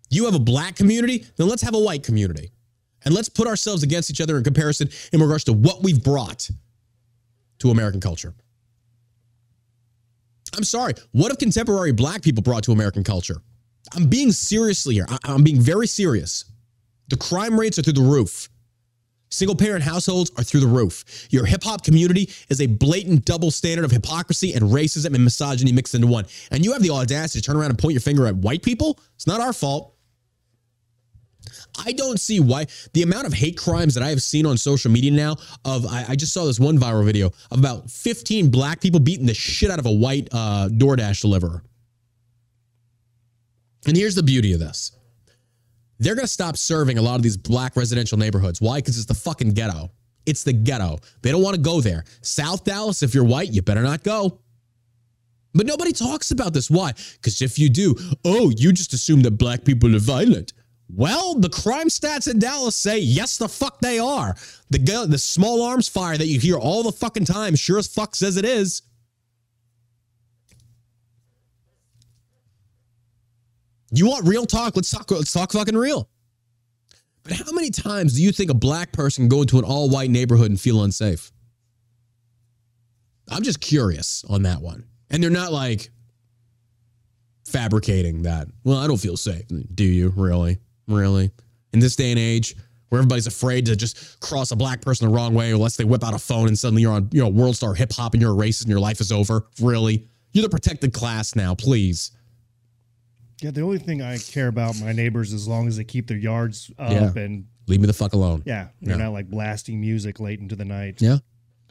You 0.10 0.26
have 0.26 0.36
a 0.36 0.40
black 0.40 0.76
community, 0.76 1.26
then 1.38 1.48
let's 1.48 1.62
have 1.62 1.76
a 1.76 1.80
white 1.80 2.04
community. 2.04 2.52
And 3.04 3.14
let's 3.14 3.30
put 3.30 3.48
ourselves 3.48 3.84
against 3.84 4.10
each 4.10 4.22
other 4.22 4.38
in 4.38 4.44
comparison 4.44 4.90
in 5.12 5.22
regards 5.22 5.44
to 5.46 5.54
what 5.54 5.84
we've 5.84 6.04
brought 6.04 6.50
to 7.60 7.72
American 7.72 8.00
culture. 8.00 8.34
I'm 10.56 10.64
sorry. 10.64 10.94
What 11.12 11.30
have 11.32 11.38
contemporary 11.38 11.94
black 11.94 12.22
people 12.22 12.44
brought 12.44 12.64
to 12.64 12.72
American 12.72 13.04
culture? 13.04 13.42
I'm 13.94 14.08
being 14.08 14.32
seriously 14.32 14.96
here. 14.96 15.06
I- 15.10 15.18
I'm 15.24 15.44
being 15.44 15.60
very 15.60 15.88
serious. 15.88 16.46
The 17.08 17.18
crime 17.18 17.60
rates 17.60 17.80
are 17.80 17.82
through 17.82 17.94
the 17.94 18.02
roof. 18.02 18.50
Single 19.32 19.56
parent 19.56 19.84
households 19.84 20.30
are 20.38 20.44
through 20.44 20.60
the 20.60 20.68
roof. 20.68 21.28
Your 21.30 21.46
hip 21.46 21.64
hop 21.64 21.84
community 21.84 22.30
is 22.50 22.60
a 22.60 22.68
blatant 22.68 23.24
double 23.24 23.50
standard 23.50 23.86
of 23.86 23.92
hypocrisy 23.92 24.54
and 24.54 24.64
racism 24.66 25.16
and 25.16 25.24
misogyny 25.24 25.72
mixed 25.72 25.96
into 25.96 26.08
one. 26.08 26.26
And 26.52 26.66
you 26.66 26.74
have 26.74 26.84
the 26.84 26.90
audacity 26.90 27.40
to 27.40 27.46
turn 27.46 27.56
around 27.56 27.70
and 27.70 27.80
point 27.80 27.94
your 27.94 28.02
finger 28.02 28.28
at 28.28 28.36
white 28.36 28.62
people? 28.62 29.00
It's 29.16 29.26
not 29.26 29.40
our 29.40 29.54
fault. 29.54 29.96
I 31.86 31.94
don't 31.94 32.20
see 32.20 32.42
why 32.42 32.68
the 32.94 33.04
amount 33.04 33.26
of 33.26 33.34
hate 33.34 33.58
crimes 33.58 33.94
that 33.94 34.04
I 34.04 34.10
have 34.10 34.22
seen 34.22 34.46
on 34.46 34.58
social 34.58 34.92
media 34.92 35.12
now. 35.12 35.38
Of 35.64 35.86
I, 35.86 36.06
I 36.10 36.16
just 36.16 36.34
saw 36.34 36.46
this 36.46 36.60
one 36.60 36.78
viral 36.78 37.06
video 37.06 37.32
of 37.52 37.60
about 37.60 37.90
15 37.90 38.52
black 38.52 38.82
people 38.82 39.00
beating 39.00 39.26
the 39.26 39.34
shit 39.34 39.72
out 39.72 39.80
of 39.80 39.86
a 39.86 39.92
white 39.92 40.28
uh, 40.34 40.68
DoorDash 40.70 41.22
deliverer. 41.22 41.64
And 43.88 43.96
here's 43.96 44.16
the 44.16 44.24
beauty 44.24 44.54
of 44.54 44.60
this: 44.60 44.92
they're 46.02 46.16
gonna 46.16 46.28
stop 46.28 46.58
serving 46.58 46.98
a 46.98 47.02
lot 47.02 47.16
of 47.16 47.22
these 47.22 47.38
black 47.38 47.76
residential 47.76 48.18
neighborhoods. 48.18 48.60
Why? 48.60 48.80
Because 48.80 48.98
it's 48.98 49.06
the 49.06 49.14
fucking 49.14 49.52
ghetto. 49.52 49.92
It's 50.26 50.44
the 50.44 50.54
ghetto. 50.54 50.98
They 51.22 51.32
don't 51.32 51.44
want 51.44 51.56
to 51.56 51.62
go 51.62 51.80
there. 51.80 52.04
South 52.22 52.64
Dallas, 52.64 53.04
if 53.04 53.14
you're 53.14 53.24
white, 53.24 53.52
you 53.52 53.62
better 53.62 53.84
not 53.84 54.04
go. 54.04 54.40
But 55.54 55.68
nobody 55.68 55.92
talks 55.92 56.32
about 56.32 56.54
this. 56.54 56.70
Why? 56.70 56.94
Because 57.14 57.42
if 57.42 57.60
you 57.60 57.70
do, 57.70 57.96
oh, 58.26 58.52
you 58.52 58.72
just 58.72 58.94
assume 58.94 59.22
that 59.22 59.32
black 59.32 59.64
people 59.64 59.96
are 59.96 60.00
violent. 60.00 60.54
Well, 60.94 61.36
the 61.36 61.50
crime 61.50 61.88
stats 61.88 62.30
in 62.30 62.40
Dallas 62.40 62.76
say 62.76 63.00
yes, 63.00 63.38
the 63.38 63.48
fuck 63.48 63.80
they 63.80 64.00
are. 64.00 64.36
The 64.70 65.06
the 65.08 65.18
small 65.18 65.64
arms 65.64 65.88
fire 65.88 66.18
that 66.18 66.28
you 66.28 66.40
hear 66.40 66.58
all 66.58 66.84
the 66.84 66.92
fucking 66.92 67.26
time, 67.26 67.56
sure 67.56 67.78
as 67.78 67.88
fuck 67.88 68.16
says 68.16 68.38
it 68.38 68.46
is. 68.46 68.82
You 73.92 74.08
want 74.08 74.28
real 74.28 74.46
talk? 74.46 74.76
Let's 74.76 74.90
talk. 74.90 75.12
Let's 75.12 75.34
talk 75.34 75.52
fucking 75.52 75.76
real. 75.76 76.10
But 77.24 77.34
how 77.34 77.52
many 77.52 77.70
times 77.70 78.16
do 78.16 78.24
you 78.24 78.32
think 78.32 78.50
a 78.50 78.56
black 78.56 78.92
person 78.92 79.24
can 79.24 79.30
go 79.30 79.42
into 79.42 79.60
an 79.60 79.66
all 79.66 79.90
white 79.90 80.10
neighborhood 80.10 80.50
and 80.50 80.60
feel 80.60 80.84
unsafe? 80.84 81.32
I'm 83.30 83.44
just 83.44 83.62
curious 83.62 84.26
on 84.28 84.44
that 84.44 84.62
one. 84.62 84.86
And 85.10 85.22
they're 85.22 85.30
not 85.30 85.52
like 85.52 85.92
fabricating 87.46 88.24
that. 88.24 88.48
Well, 88.64 88.78
I 88.78 88.88
don't 88.88 88.98
feel 88.98 89.18
safe. 89.18 89.46
Do 89.76 89.84
you 89.84 90.14
really? 90.16 90.58
Really? 90.88 91.32
In 91.74 91.80
this 91.80 91.96
day 91.96 92.12
and 92.12 92.20
age, 92.20 92.56
where 92.90 93.00
everybody's 93.00 93.28
afraid 93.28 93.66
to 93.68 93.76
just 93.76 94.20
cross 94.20 94.52
a 94.52 94.56
black 94.56 94.82
person 94.82 95.08
the 95.08 95.14
wrong 95.14 95.34
way 95.34 95.52
unless 95.52 95.78
they 95.78 95.86
whip 95.86 96.04
out 96.04 96.14
a 96.14 96.20
phone 96.20 96.48
and 96.48 96.58
suddenly 96.58 96.82
you're 96.82 96.92
on, 96.92 97.08
you 97.12 97.22
know, 97.22 97.30
world 97.30 97.56
star 97.56 97.74
hip 97.74 97.92
hop 97.94 98.14
and 98.14 98.22
you're 98.22 98.34
a 98.34 98.36
racist 98.36 98.64
and 98.64 98.70
your 98.70 98.80
life 98.80 99.00
is 99.00 99.12
over. 99.12 99.48
Really? 99.62 100.08
You're 100.34 100.44
the 100.44 100.50
protected 100.50 100.92
class 100.94 101.36
now, 101.36 101.56
please. 101.56 102.12
Yeah, 103.42 103.52
the 103.52 103.62
only 103.62 103.80
thing 103.80 104.02
I 104.02 104.18
care 104.18 104.48
about 104.48 104.80
my 104.80 104.92
neighbors 104.94 105.34
as 105.34 105.48
long 105.48 105.68
as 105.68 105.78
they 105.78 105.84
keep 105.84 106.08
their 106.08 106.18
yards 106.18 106.72
up 106.78 106.92
Yeah. 106.92 107.12
and 107.24 107.46
Leave 107.68 107.82
me 107.82 107.88
the 107.88 107.94
fuck 107.94 108.14
alone. 108.14 108.44
yeah, 108.46 108.68
they're 108.82 108.98
Yeah. 108.98 109.04
not 109.06 109.14
like 109.14 109.30
blasting 109.30 109.82
music 109.82 110.20
late 110.20 110.40
into 110.40 110.56
the 110.56 110.66
night. 110.66 111.02
Yeah. 111.02 111.18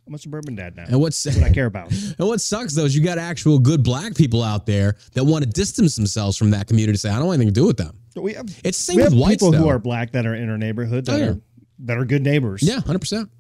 I'm 0.07 0.15
a 0.15 0.19
suburban 0.19 0.57
dad 0.57 0.75
now. 0.77 0.87
And 0.89 1.01
what's 1.01 1.25
what 1.25 1.43
I 1.43 1.51
care 1.51 1.67
about. 1.67 1.93
And 2.19 2.27
what 2.27 2.41
sucks 2.41 2.75
though 2.75 2.85
is 2.85 2.97
you 2.97 3.03
got 3.03 3.19
actual 3.19 3.59
good 3.61 3.85
black 3.85 4.15
people 4.17 4.43
out 4.43 4.67
there 4.67 4.97
that 5.13 5.23
want 5.25 5.45
to 5.45 5.51
distance 5.51 5.95
themselves 5.95 6.37
from 6.37 6.51
that 6.51 6.67
community 6.67 6.95
to 6.95 6.99
say, 6.99 7.11
I 7.11 7.19
don't 7.19 7.27
want 7.29 7.37
anything 7.39 7.55
to 7.55 7.61
do 7.61 7.67
with 7.67 7.77
them. 7.77 7.97
We 8.17 8.33
have, 8.35 8.47
It's 8.65 8.79
the 8.79 8.85
same 8.85 8.97
we 8.97 9.03
with 9.05 9.13
have 9.13 9.21
whites 9.21 9.43
people 9.45 9.53
who 9.53 9.69
are 9.69 9.79
black 9.79 10.11
that 10.13 10.27
are 10.27 10.35
in 10.35 10.49
our 10.51 10.59
neighborhood 10.59 11.05
that 11.07 11.15
Oh, 11.15 11.19
yeah. 11.19 11.31
are 11.31 11.41
that 11.85 11.97
are 11.97 12.05
good 12.05 12.23
neighbors. 12.23 12.63
yeah, 12.63 12.81
hundred 12.81 12.99
percent. 12.99 13.31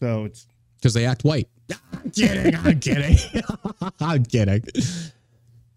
So 0.00 0.24
it's 0.26 0.46
Because 0.76 0.92
they 0.94 1.06
act 1.06 1.24
white. 1.24 1.48
I'm 1.92 2.10
kidding. 2.10 2.54
I'm 2.56 2.78
kidding. 2.78 3.16
I'm 4.00 4.24
kidding. 4.24 4.62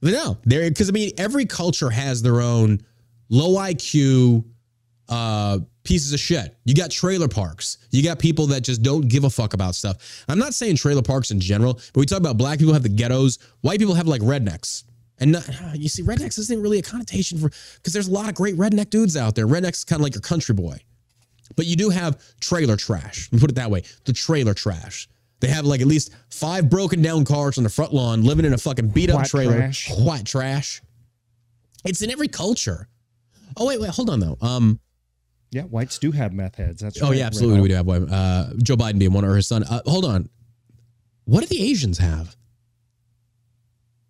But 0.01 0.13
no, 0.13 0.37
there 0.43 0.69
because 0.69 0.89
I 0.89 0.93
mean 0.93 1.11
every 1.17 1.45
culture 1.45 1.89
has 1.89 2.21
their 2.21 2.41
own 2.41 2.81
low 3.29 3.59
IQ 3.59 4.43
uh 5.09 5.59
pieces 5.83 6.13
of 6.13 6.19
shit. 6.19 6.55
You 6.65 6.75
got 6.75 6.91
trailer 6.91 7.27
parks. 7.27 7.77
You 7.91 8.03
got 8.03 8.19
people 8.19 8.47
that 8.47 8.61
just 8.61 8.81
don't 8.83 9.07
give 9.07 9.23
a 9.23 9.29
fuck 9.29 9.53
about 9.53 9.75
stuff. 9.75 10.23
I'm 10.27 10.39
not 10.39 10.53
saying 10.53 10.75
trailer 10.75 11.01
parks 11.01 11.31
in 11.31 11.39
general, 11.39 11.73
but 11.73 11.99
we 11.99 12.05
talk 12.05 12.19
about 12.19 12.37
black 12.37 12.59
people 12.59 12.73
have 12.73 12.83
the 12.83 12.89
ghettos, 12.89 13.39
white 13.61 13.79
people 13.79 13.95
have 13.95 14.07
like 14.07 14.21
rednecks. 14.21 14.83
And 15.19 15.33
not, 15.33 15.47
you 15.75 15.89
see, 15.89 16.03
rednecks 16.03 16.37
isn't 16.39 16.61
really 16.61 16.79
a 16.79 16.83
connotation 16.83 17.37
for 17.39 17.49
because 17.75 17.93
there's 17.93 18.07
a 18.07 18.11
lot 18.11 18.29
of 18.29 18.35
great 18.35 18.57
redneck 18.57 18.89
dudes 18.89 19.15
out 19.15 19.35
there. 19.35 19.47
Redneck's 19.47 19.83
kind 19.83 19.99
of 19.99 20.03
like 20.03 20.15
your 20.15 20.21
country 20.21 20.53
boy. 20.55 20.77
But 21.55 21.65
you 21.65 21.75
do 21.75 21.89
have 21.89 22.21
trailer 22.39 22.77
trash. 22.77 23.31
Me 23.31 23.39
put 23.39 23.49
it 23.49 23.55
that 23.55 23.69
way. 23.69 23.83
The 24.05 24.13
trailer 24.13 24.53
trash. 24.53 25.09
They 25.41 25.47
have 25.47 25.65
like 25.65 25.81
at 25.81 25.87
least 25.87 26.11
five 26.29 26.69
broken 26.69 27.01
down 27.01 27.25
cars 27.25 27.57
on 27.57 27.63
the 27.65 27.69
front 27.69 27.93
lawn, 27.93 28.23
living 28.23 28.45
in 28.45 28.53
a 28.53 28.57
fucking 28.57 28.89
beat 28.89 29.09
up 29.09 29.17
White 29.17 29.27
trailer. 29.27 29.57
trash. 29.57 29.91
White 29.91 30.25
trash. 30.25 30.81
It's 31.83 32.01
in 32.01 32.09
every 32.11 32.27
culture. 32.29 32.87
Oh 33.57 33.67
wait, 33.67 33.81
wait, 33.81 33.89
hold 33.89 34.09
on 34.09 34.19
though. 34.19 34.37
Um. 34.41 34.79
yeah, 35.51 35.63
whites 35.63 35.97
do 35.97 36.11
have 36.11 36.31
meth 36.31 36.55
heads. 36.55 36.81
That's 36.81 37.01
Oh 37.01 37.09
right, 37.09 37.17
yeah, 37.17 37.25
absolutely. 37.25 37.55
Red 37.57 37.63
We 37.63 37.69
do 37.69 37.75
have 37.75 37.85
one. 37.87 38.09
Uh, 38.09 38.53
Joe 38.63 38.75
Biden 38.77 38.99
being 38.99 39.13
one 39.13 39.25
or 39.25 39.35
his 39.35 39.47
son. 39.47 39.63
Uh, 39.63 39.81
hold 39.85 40.05
on. 40.05 40.29
What 41.25 41.41
do 41.41 41.47
the 41.47 41.61
Asians 41.69 41.97
have? 41.97 42.35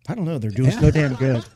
I 0.08 0.14
don't 0.14 0.24
know. 0.24 0.38
They're 0.38 0.50
doing 0.50 0.70
so 0.70 0.90
damn 0.90 1.14
good. 1.14 1.44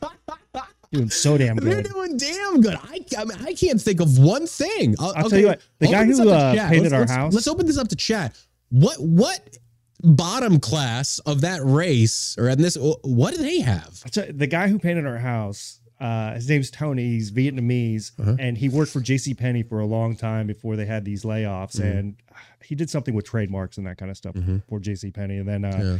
Doing 0.93 1.09
so 1.09 1.37
damn 1.37 1.57
good. 1.57 1.69
They're 1.69 1.83
doing 1.83 2.15
damn 2.15 2.61
good. 2.61 2.75
I, 2.81 3.03
I 3.17 3.25
mean, 3.25 3.37
I 3.45 3.53
can't 3.53 3.79
think 3.81 3.99
of 3.99 4.17
one 4.17 4.47
thing. 4.47 4.95
I'll, 5.01 5.11
I'll 5.17 5.29
tell 5.29 5.37
you 5.37 5.47
what, 5.47 5.61
the 5.79 5.87
guy 5.87 6.05
who, 6.05 6.29
uh, 6.29 6.53
painted 6.69 6.83
Let's- 6.83 6.93
our 6.93 6.99
let's- 7.01 7.11
house- 7.11 7.33
Let's 7.33 7.47
open 7.49 7.65
this 7.65 7.77
up 7.77 7.89
to 7.89 7.95
chat. 7.97 8.37
What 8.69 8.95
what 9.01 9.57
bottom 10.01 10.59
class 10.59 11.19
of 11.19 11.41
that 11.41 11.61
race 11.63 12.35
or 12.37 12.49
in 12.49 12.61
this? 12.61 12.77
What 12.79 13.33
do 13.35 13.41
they 13.41 13.59
have? 13.61 14.01
I'll 14.05 14.11
tell 14.11 14.27
you, 14.27 14.33
the 14.33 14.47
guy 14.47 14.67
who 14.67 14.79
painted 14.79 15.05
our 15.05 15.17
house, 15.17 15.79
uh, 15.99 16.35
his 16.35 16.47
name's 16.49 16.69
Tony. 16.69 17.03
He's 17.03 17.31
Vietnamese, 17.31 18.11
Uh-huh. 18.19 18.35
and 18.39 18.57
he 18.57 18.69
worked 18.69 18.91
for 18.91 18.99
J.C. 19.01 19.33
Penney 19.33 19.63
for 19.63 19.79
a 19.79 19.85
long 19.85 20.15
time 20.15 20.45
before 20.47 20.75
they 20.75 20.85
had 20.85 21.05
these 21.05 21.23
layoffs. 21.23 21.77
Mm-hmm. 21.79 21.97
And 21.97 22.15
he 22.63 22.75
did 22.75 22.89
something 22.89 23.13
with 23.15 23.25
trademarks 23.25 23.77
and 23.77 23.87
that 23.87 23.97
kind 23.97 24.11
of 24.11 24.17
stuff 24.17 24.35
for 24.69 24.79
J.C. 24.79 25.11
Penney. 25.11 25.37
And 25.37 25.47
then 25.47 25.65
uh, 25.65 25.99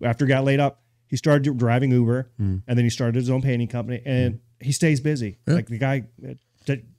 Yeah. 0.00 0.08
after 0.08 0.24
he 0.24 0.28
got 0.28 0.44
laid 0.44 0.58
up, 0.60 0.82
he 1.06 1.16
started 1.16 1.56
driving 1.58 1.90
Uber, 1.92 2.30
Mm. 2.40 2.62
and 2.66 2.78
then 2.78 2.84
he 2.84 2.90
started 2.90 3.16
his 3.16 3.28
own 3.30 3.42
painting 3.42 3.66
company, 3.68 4.00
and 4.06 4.38
he 4.60 4.70
stays 4.72 5.00
busy. 5.00 5.38
Yeah. 5.46 5.54
Like 5.54 5.66
the 5.66 5.78
guy 5.78 6.04
uh, 6.28 6.34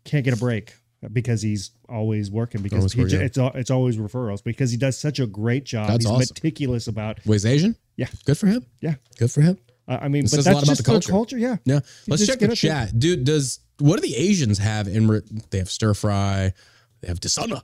can't 0.06 0.24
get 0.26 0.34
a 0.34 0.38
break 0.38 0.76
because 1.12 1.42
he's 1.42 1.72
always 1.90 2.30
working 2.30 2.62
because 2.62 2.78
Always 2.80 2.94
he, 2.94 3.02
working, 3.02 3.12
j- 3.12 3.20
yeah. 3.20 3.26
it's 3.52 3.58
it's 3.58 3.72
always 3.72 3.98
referrals 3.98 4.44
because 4.44 4.70
he 4.72 4.78
does 4.78 4.98
such 4.98 5.20
a 5.20 5.26
great 5.28 5.64
job. 5.66 5.88
That's 5.88 6.06
he's 6.06 6.12
awesome. 6.12 6.20
meticulous 6.36 6.88
about 6.88 7.20
he's 7.24 7.46
Asian. 7.46 7.76
Yeah. 7.98 8.08
Good 8.26 8.38
for 8.38 8.48
him. 8.48 8.66
yeah. 8.82 8.96
Good 9.18 9.32
for 9.32 9.42
him. 9.42 9.58
Uh, 9.88 9.98
I 10.02 10.08
mean, 10.10 10.24
This 10.24 10.32
but 10.32 10.38
says 10.44 10.48
a 10.48 10.52
lot 10.54 10.64
about 10.64 10.68
just 10.72 10.84
the 10.86 10.92
culture. 10.92 11.12
culture. 11.12 11.38
Yeah. 11.38 11.58
Yeah. 11.66 11.80
Let's 12.08 12.26
check 12.28 12.40
the 12.40 12.48
get 12.48 12.54
it 12.54 12.62
there. 12.62 12.86
chat, 12.88 13.00
dude. 13.00 13.24
Does 13.24 13.60
what 13.80 14.00
do 14.00 14.08
the 14.08 14.16
Asians 14.16 14.58
have 14.60 14.88
in? 14.88 15.08
Re- 15.08 15.22
they 15.50 15.58
have 15.58 15.70
stir 15.70 15.94
fry. 15.96 16.54
They 17.02 17.08
have 17.08 17.20
dishonor, 17.20 17.62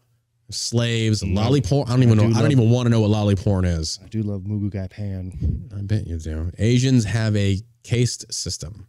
slaves, 0.49 1.23
lolly 1.23 1.61
porn. 1.61 1.87
I 1.87 1.91
don't 1.91 2.03
even 2.03 2.19
I 2.19 2.23
know. 2.23 2.33
do 2.33 2.39
I 2.39 2.41
don't 2.41 2.51
even 2.51 2.69
want 2.71 2.87
to 2.87 2.89
know 2.89 3.01
what 3.01 3.11
lolly 3.11 3.35
porn 3.35 3.65
is. 3.65 3.99
I 4.03 4.07
do 4.07 4.23
love 4.23 4.45
Moo 4.47 4.59
Goo 4.59 4.69
Gai 4.71 4.87
Pan. 4.87 5.69
I 5.77 5.81
bet 5.83 6.07
you 6.07 6.17
do. 6.17 6.51
Asians 6.57 7.05
have 7.05 7.35
a 7.35 7.59
caste 7.83 8.33
system. 8.33 8.87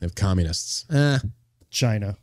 They 0.00 0.06
have 0.06 0.14
communists. 0.14 0.86
Eh, 0.90 1.18
China. 1.70 2.16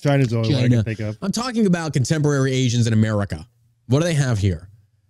China's 0.00 0.28
the 0.28 0.38
only 0.38 0.54
one 0.54 0.64
I 0.64 0.68
can 0.68 0.84
think 0.84 1.00
of. 1.00 1.18
I'm 1.22 1.32
talking 1.32 1.66
about 1.66 1.92
contemporary 1.92 2.52
Asians 2.52 2.86
in 2.86 2.92
America. 2.92 3.46
What 3.86 4.00
do 4.00 4.04
they 4.04 4.14
have 4.14 4.38
here? 4.38 4.68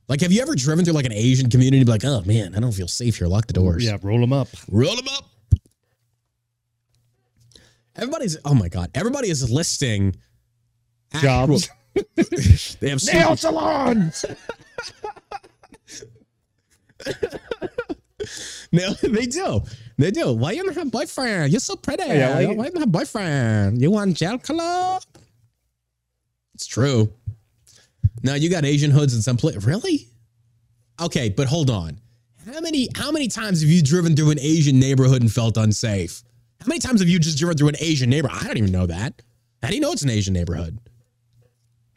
Like, 0.08 0.20
have 0.22 0.32
you 0.32 0.42
ever 0.42 0.56
driven 0.56 0.84
through 0.84 0.94
like 0.94 1.06
an 1.06 1.12
Asian 1.12 1.48
community 1.48 1.78
and 1.78 1.86
be 1.86 1.92
like, 1.92 2.04
oh 2.04 2.22
man, 2.22 2.54
I 2.54 2.60
don't 2.60 2.72
feel 2.72 2.88
safe 2.88 3.16
here. 3.16 3.28
Lock 3.28 3.46
the 3.46 3.52
doors. 3.52 3.84
Yeah, 3.84 3.98
roll 4.02 4.20
them 4.20 4.32
up. 4.32 4.48
Roll 4.68 4.96
them 4.96 5.08
up. 5.08 5.24
Everybody's, 7.96 8.36
oh 8.44 8.54
my 8.54 8.68
God, 8.68 8.90
everybody 8.94 9.30
is 9.30 9.50
listing 9.50 10.16
Jobs. 11.20 11.68
they 11.94 12.88
have 12.88 13.04
Nail 13.04 13.36
super, 13.36 13.36
salons. 13.36 14.24
no, 18.72 18.92
they 18.94 19.26
do. 19.26 19.62
They 19.98 20.10
do. 20.10 20.32
Why 20.32 20.52
you 20.52 20.62
don't 20.64 20.74
have 20.74 20.90
boyfriend? 20.90 21.52
You're 21.52 21.60
so 21.60 21.76
pretty. 21.76 22.04
Oh, 22.04 22.12
yeah, 22.12 22.34
why 22.34 22.46
why, 22.46 22.64
you- 22.66 22.70
don't 22.70 22.80
have 22.80 22.92
boyfriend? 22.92 23.80
You 23.80 23.90
want 23.90 24.16
gel 24.16 24.38
color? 24.38 24.98
It's 26.54 26.66
true. 26.66 27.12
Now 28.22 28.34
you 28.34 28.50
got 28.50 28.64
Asian 28.64 28.90
hoods 28.90 29.14
in 29.14 29.22
some 29.22 29.36
place. 29.36 29.64
Really? 29.64 30.08
Okay, 31.00 31.30
but 31.30 31.46
hold 31.48 31.70
on. 31.70 31.98
How 32.52 32.60
many 32.60 32.88
how 32.94 33.10
many 33.10 33.28
times 33.28 33.60
have 33.60 33.70
you 33.70 33.82
driven 33.82 34.16
through 34.16 34.30
an 34.30 34.40
Asian 34.40 34.78
neighborhood 34.78 35.22
and 35.22 35.30
felt 35.32 35.56
unsafe? 35.56 36.22
How 36.60 36.66
many 36.66 36.78
times 36.80 37.00
have 37.00 37.08
you 37.08 37.18
just 37.18 37.38
driven 37.38 37.56
through 37.56 37.68
an 37.68 37.76
Asian 37.80 38.10
neighborhood? 38.10 38.42
I 38.42 38.46
don't 38.46 38.58
even 38.58 38.72
know 38.72 38.86
that. 38.86 39.22
How 39.62 39.68
do 39.68 39.74
you 39.74 39.80
know 39.80 39.92
it's 39.92 40.02
an 40.02 40.10
Asian 40.10 40.34
neighborhood? 40.34 40.78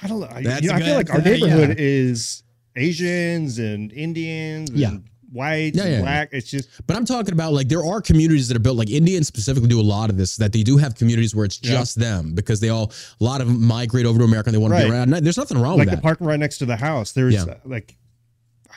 I 0.01 0.07
don't 0.07 0.19
know. 0.19 0.27
I, 0.29 0.43
That's 0.43 0.61
you 0.61 0.69
know, 0.69 0.75
I 0.75 0.81
feel 0.81 0.95
like 0.95 1.09
our 1.13 1.21
neighborhood 1.21 1.69
yeah. 1.69 1.75
is 1.77 2.43
Asians 2.75 3.57
and 3.57 3.91
Indians 3.93 4.69
and 4.69 4.79
Yeah. 4.79 4.97
Whites 5.33 5.77
Yeah, 5.77 5.83
and 5.83 5.93
yeah, 5.93 6.01
black. 6.01 6.29
It's 6.31 6.49
just 6.49 6.69
But 6.87 6.95
I'm 6.95 7.05
talking 7.05 7.33
about 7.33 7.53
like 7.53 7.67
there 7.67 7.83
are 7.83 8.01
communities 8.01 8.47
that 8.47 8.55
are 8.57 8.59
built 8.61 8.77
like 8.77 8.89
Indians 8.89 9.27
specifically 9.27 9.67
do 9.69 9.79
a 9.79 9.83
lot 9.83 10.09
of 10.09 10.17
this 10.17 10.37
that 10.37 10.53
they 10.53 10.63
do 10.63 10.77
have 10.77 10.95
communities 10.95 11.35
where 11.35 11.45
it's 11.45 11.59
Yeah. 11.61 11.71
just 11.79 11.99
them 11.99 12.33
because 12.33 12.59
they 12.59 12.69
all 12.69 12.91
a 13.19 13.23
lot 13.23 13.41
of 13.41 13.47
them 13.47 13.61
migrate 13.65 14.05
over 14.05 14.19
to 14.19 14.25
America 14.25 14.49
and 14.49 14.53
they 14.55 14.59
want 14.59 14.73
to 14.75 14.83
be 14.85 14.89
around. 14.91 15.09
There's 15.09 15.37
nothing 15.37 15.57
wrong 15.57 15.77
like 15.77 15.87
with 15.87 15.87
that. 15.87 15.91
Like 15.91 15.91
the 15.91 15.95
that. 15.97 16.01
park 16.03 16.17
right 16.21 16.39
next 16.39 16.59
to 16.59 16.65
the 16.65 16.75
house. 16.77 17.11
There's 17.11 17.33
Yeah. 17.33 17.43
uh, 17.43 17.55
like 17.65 17.97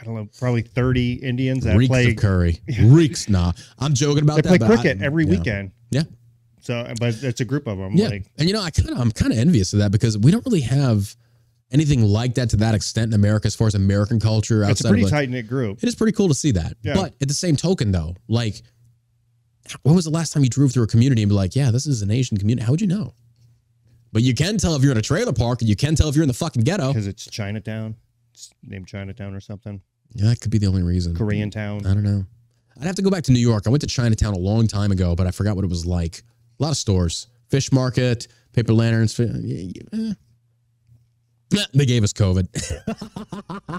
I 0.01 0.05
don't 0.05 0.15
know, 0.15 0.29
probably 0.39 0.61
30 0.63 1.15
Indians 1.15 1.65
that 1.65 1.77
Reeks 1.77 1.89
play 1.89 2.11
of 2.11 2.17
curry. 2.17 2.61
Reeks. 2.83 3.29
Nah, 3.31 3.53
I'm 3.79 3.95
joking 3.95 4.25
about 4.25 4.37
they 4.37 4.43
that. 4.43 4.49
play 4.49 4.59
but 4.59 4.71
I- 4.71 4.75
cricket 4.77 5.03
every 5.03 5.25
yeah. 5.25 5.31
weekend. 5.31 5.71
Yeah. 5.91 6.03
So, 6.61 6.93
but 6.99 7.15
it's 7.23 7.41
a 7.41 7.45
group 7.45 7.67
of 7.69 7.79
them. 7.79 7.93
Yeah, 7.95 8.09
Like, 8.09 8.27
and 8.39 8.49
you 8.49 8.53
know, 8.53 8.61
I 8.61 8.71
kind 8.71 8.91
of 8.91 8.99
I'm 8.99 9.13
kind 9.13 9.33
of 9.33 9.39
envious 9.39 9.73
of 9.73 9.79
that 9.79 9.93
because 9.93 10.19
we 10.19 10.33
don't 10.33 10.45
really 10.45 10.63
have 10.63 11.15
anything 11.71 12.03
like 12.03 12.35
that 12.35 12.51
to 12.51 12.57
that 12.59 12.75
extent 12.75 13.13
in 13.13 13.15
America 13.15 13.47
as 13.47 13.55
far 13.55 13.67
as 13.67 13.75
American 13.75 14.21
culture 14.21 14.63
it's 14.63 14.69
a 14.69 14.71
outside 14.71 14.89
pretty 14.91 15.05
like, 15.05 15.13
tight 15.13 15.31
knit 15.31 15.49
group. 15.49 15.83
It 15.83 15.89
is 15.89 15.95
pretty 15.95 16.13
cool 16.13 16.29
to 16.29 16.35
see 16.35 16.53
that. 16.53 16.75
Yeah. 16.83 16.95
But 16.95 17.15
at 17.21 17.29
the 17.29 17.35
same 17.35 17.57
token, 17.57 17.93
though, 17.93 18.15
like, 18.29 18.63
when 19.83 19.95
was 19.95 20.05
the 20.05 20.11
last 20.11 20.33
time 20.33 20.45
you 20.45 20.49
drove 20.49 20.73
through 20.73 20.85
a 20.85 20.87
community 20.87 21.23
and 21.23 21.29
be 21.29 21.35
like, 21.35 21.57
yeah, 21.57 21.71
this 21.71 21.87
is 21.87 22.03
an 22.03 22.11
Asian 22.11 22.37
community? 22.37 22.65
How 22.65 22.73
would 22.73 22.81
you 22.81 22.87
know? 22.87 23.15
But 24.13 24.23
you 24.23 24.35
can 24.35 24.57
tell 24.59 24.77
if 24.77 24.83
you're 24.83 24.93
in 24.93 24.99
a 24.99 25.03
trailer 25.03 25.33
park 25.33 25.61
and 25.61 25.69
you 25.69 25.77
can 25.77 25.95
tell 25.95 26.09
if 26.09 26.15
you're 26.15 26.23
in 26.23 26.29
the 26.29 26.35
fucking 26.35 26.63
ghetto. 26.63 26.89
Because 26.89 27.07
it's 27.07 27.29
Chinatown. 27.29 27.97
It's 28.33 28.51
named 28.63 28.87
Chinatown 28.87 29.35
or 29.35 29.41
something. 29.41 29.81
Yeah, 30.15 30.29
that 30.29 30.41
could 30.41 30.51
be 30.51 30.59
the 30.59 30.67
only 30.67 30.83
reason. 30.83 31.17
Korean 31.17 31.51
town. 31.51 31.85
I 31.85 31.93
don't 31.93 32.05
know. 32.05 32.25
I'd 32.81 32.87
have 32.87 32.97
to 32.97 33.03
go 33.03 33.11
back 33.11 33.25
to 33.25 33.33
New 33.33 33.41
York. 33.41 33.65
I 33.67 33.71
went 33.71 33.81
to 33.81 33.87
Chinatown 33.87 34.35
a 34.35 34.39
long 34.39 34.67
time 34.69 34.93
ago, 34.93 35.17
but 35.17 35.27
I 35.27 35.31
forgot 35.31 35.57
what 35.57 35.65
it 35.65 35.69
was 35.69 35.85
like. 35.85 36.23
A 36.59 36.63
lot 36.63 36.71
of 36.71 36.77
stores, 36.77 37.27
fish 37.49 37.73
market, 37.73 38.29
paper 38.53 38.73
lanterns. 38.73 39.15
fi- 39.15 39.25
yeah, 39.25 39.73
yeah, 39.93 40.11
eh. 40.11 40.13
They 41.75 41.87
gave 41.87 42.03
us 42.03 42.13
COVID. 42.13 42.49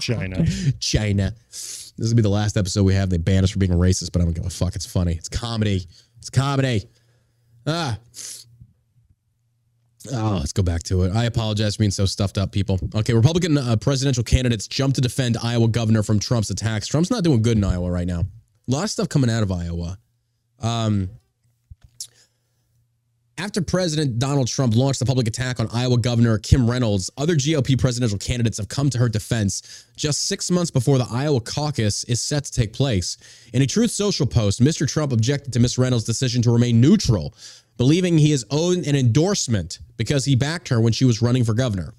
China. 0.00 0.46
China. 0.80 1.34
This 1.50 1.92
will 1.98 2.14
be 2.14 2.22
the 2.22 2.28
last 2.28 2.56
episode 2.56 2.84
we 2.84 2.94
have. 2.94 3.10
They 3.10 3.18
ban 3.18 3.44
us 3.44 3.50
for 3.50 3.58
being 3.58 3.72
racist, 3.72 4.12
but 4.12 4.22
I 4.22 4.24
don't 4.24 4.34
give 4.34 4.46
a 4.46 4.50
fuck. 4.50 4.74
It's 4.74 4.86
funny. 4.86 5.14
It's 5.14 5.28
comedy. 5.28 5.86
It's 6.18 6.30
comedy. 6.30 6.84
Ah. 7.66 7.98
Oh, 10.12 10.36
let's 10.38 10.52
go 10.52 10.62
back 10.62 10.84
to 10.84 11.02
it. 11.02 11.14
I 11.14 11.24
apologize 11.24 11.76
for 11.76 11.80
being 11.80 11.90
so 11.90 12.06
stuffed 12.06 12.38
up, 12.38 12.52
people. 12.52 12.78
Okay, 12.94 13.12
Republican 13.12 13.58
uh, 13.58 13.76
presidential 13.76 14.22
candidates 14.22 14.66
jump 14.66 14.94
to 14.94 15.00
defend 15.00 15.36
Iowa 15.42 15.68
governor 15.68 16.02
from 16.02 16.18
Trump's 16.18 16.50
attacks. 16.50 16.86
Trump's 16.86 17.10
not 17.10 17.24
doing 17.24 17.42
good 17.42 17.58
in 17.58 17.64
Iowa 17.64 17.90
right 17.90 18.06
now. 18.06 18.20
A 18.20 18.70
lot 18.70 18.84
of 18.84 18.90
stuff 18.90 19.08
coming 19.08 19.28
out 19.28 19.42
of 19.42 19.52
Iowa. 19.52 19.98
Um, 20.60 21.10
after 23.38 23.62
President 23.62 24.18
Donald 24.18 24.48
Trump 24.48 24.74
launched 24.74 24.98
the 24.98 25.06
public 25.06 25.28
attack 25.28 25.60
on 25.60 25.68
Iowa 25.72 25.96
Governor 25.96 26.38
Kim 26.38 26.68
Reynolds, 26.68 27.08
other 27.16 27.36
GOP 27.36 27.78
presidential 27.78 28.18
candidates 28.18 28.58
have 28.58 28.68
come 28.68 28.90
to 28.90 28.98
her 28.98 29.08
defense 29.08 29.86
just 29.96 30.24
six 30.24 30.50
months 30.50 30.72
before 30.72 30.98
the 30.98 31.06
Iowa 31.08 31.40
caucus 31.40 32.02
is 32.04 32.20
set 32.20 32.44
to 32.46 32.52
take 32.52 32.72
place. 32.72 33.16
In 33.52 33.62
a 33.62 33.66
Truth 33.66 33.92
Social 33.92 34.26
post, 34.26 34.60
Mr. 34.60 34.88
Trump 34.88 35.12
objected 35.12 35.52
to 35.52 35.60
Ms. 35.60 35.78
Reynolds' 35.78 36.04
decision 36.04 36.42
to 36.42 36.50
remain 36.50 36.80
neutral, 36.80 37.32
believing 37.76 38.18
he 38.18 38.32
is 38.32 38.44
owed 38.50 38.84
an 38.86 38.96
endorsement 38.96 39.78
because 39.96 40.24
he 40.24 40.34
backed 40.34 40.68
her 40.68 40.80
when 40.80 40.92
she 40.92 41.04
was 41.04 41.22
running 41.22 41.44
for 41.44 41.54
governor. 41.54 41.94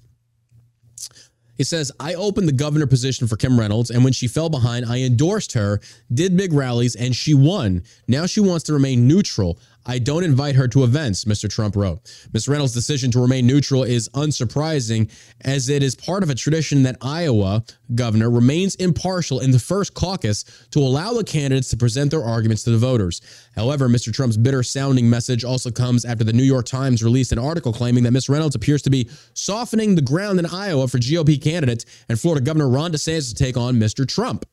He 1.56 1.64
says, 1.64 1.92
I 2.00 2.14
opened 2.14 2.48
the 2.48 2.52
governor 2.52 2.86
position 2.86 3.26
for 3.26 3.36
Kim 3.36 3.60
Reynolds, 3.60 3.90
and 3.90 4.02
when 4.02 4.14
she 4.14 4.28
fell 4.28 4.48
behind, 4.48 4.86
I 4.86 5.00
endorsed 5.00 5.52
her, 5.52 5.80
did 6.12 6.34
big 6.34 6.54
rallies, 6.54 6.96
and 6.96 7.14
she 7.14 7.34
won. 7.34 7.82
Now 8.08 8.24
she 8.24 8.40
wants 8.40 8.64
to 8.64 8.72
remain 8.72 9.06
neutral. 9.06 9.58
I 9.86 9.98
don't 9.98 10.24
invite 10.24 10.56
her 10.56 10.68
to 10.68 10.84
events, 10.84 11.24
Mr. 11.24 11.48
Trump 11.48 11.74
wrote. 11.74 12.00
Ms. 12.32 12.48
Reynolds' 12.48 12.74
decision 12.74 13.10
to 13.12 13.20
remain 13.20 13.46
neutral 13.46 13.82
is 13.82 14.08
unsurprising, 14.10 15.10
as 15.42 15.68
it 15.68 15.82
is 15.82 15.94
part 15.94 16.22
of 16.22 16.30
a 16.30 16.34
tradition 16.34 16.82
that 16.82 16.96
Iowa 17.00 17.64
governor 17.94 18.30
remains 18.30 18.74
impartial 18.76 19.40
in 19.40 19.50
the 19.50 19.58
first 19.58 19.94
caucus 19.94 20.44
to 20.70 20.80
allow 20.80 21.12
the 21.14 21.24
candidates 21.24 21.70
to 21.70 21.76
present 21.76 22.10
their 22.10 22.24
arguments 22.24 22.62
to 22.64 22.70
the 22.70 22.78
voters. 22.78 23.20
However, 23.56 23.88
Mr. 23.88 24.12
Trump's 24.12 24.36
bitter 24.36 24.62
sounding 24.62 25.08
message 25.08 25.44
also 25.44 25.70
comes 25.70 26.04
after 26.04 26.24
the 26.24 26.32
New 26.32 26.42
York 26.42 26.66
Times 26.66 27.02
released 27.02 27.32
an 27.32 27.38
article 27.38 27.72
claiming 27.72 28.04
that 28.04 28.12
Ms. 28.12 28.28
Reynolds 28.28 28.54
appears 28.54 28.82
to 28.82 28.90
be 28.90 29.08
softening 29.34 29.94
the 29.94 30.02
ground 30.02 30.38
in 30.38 30.46
Iowa 30.46 30.88
for 30.88 30.98
GOP 30.98 31.42
candidates 31.42 31.84
and 32.08 32.20
Florida 32.20 32.44
Governor 32.44 32.68
Ron 32.68 32.92
DeSantis 32.92 33.30
to 33.30 33.34
take 33.34 33.56
on 33.56 33.76
Mr. 33.76 34.06
Trump. 34.06 34.44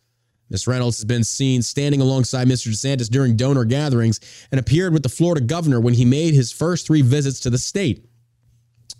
Ms. 0.49 0.67
Reynolds 0.67 0.97
has 0.97 1.05
been 1.05 1.23
seen 1.23 1.61
standing 1.61 2.01
alongside 2.01 2.47
Mr. 2.47 2.69
DeSantis 2.69 3.09
during 3.09 3.35
donor 3.35 3.65
gatherings 3.65 4.19
and 4.51 4.59
appeared 4.59 4.93
with 4.93 5.03
the 5.03 5.09
Florida 5.09 5.41
governor 5.41 5.79
when 5.79 5.93
he 5.93 6.05
made 6.05 6.33
his 6.33 6.51
first 6.51 6.87
three 6.87 7.01
visits 7.01 7.39
to 7.41 7.49
the 7.49 7.57
state. 7.57 8.05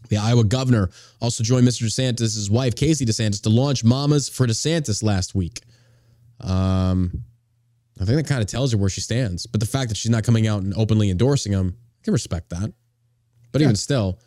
The 0.10 0.18
Iowa 0.18 0.44
governor 0.44 0.90
also 1.22 1.44
joined 1.44 1.68
Mr. 1.68 1.84
DeSantis' 1.84 2.50
wife, 2.50 2.76
Casey 2.76 3.06
DeSantis, 3.06 3.42
to 3.44 3.50
launch 3.50 3.84
Mamas 3.84 4.30
for 4.30 4.48
DeSantis 4.48 5.04
last 5.04 5.36
week. 5.36 5.62
Um, 6.40 7.24
I 8.00 8.06
think 8.06 8.18
that 8.18 8.28
kind 8.28 8.42
of 8.42 8.48
tells 8.48 8.72
you 8.72 8.78
where 8.78 8.90
she 8.90 9.02
stands. 9.02 9.46
But 9.48 9.60
the 9.60 9.66
fact 9.66 9.90
that 9.90 9.98
she's 9.98 10.12
not 10.12 10.24
coming 10.24 10.48
out 10.48 10.64
and 10.64 10.74
openly 10.76 11.10
endorsing 11.10 11.52
him, 11.52 11.76
I 12.02 12.04
can 12.04 12.14
respect 12.14 12.50
that. 12.50 12.74
But 13.52 13.62
even 13.62 13.76
still, 13.76 14.20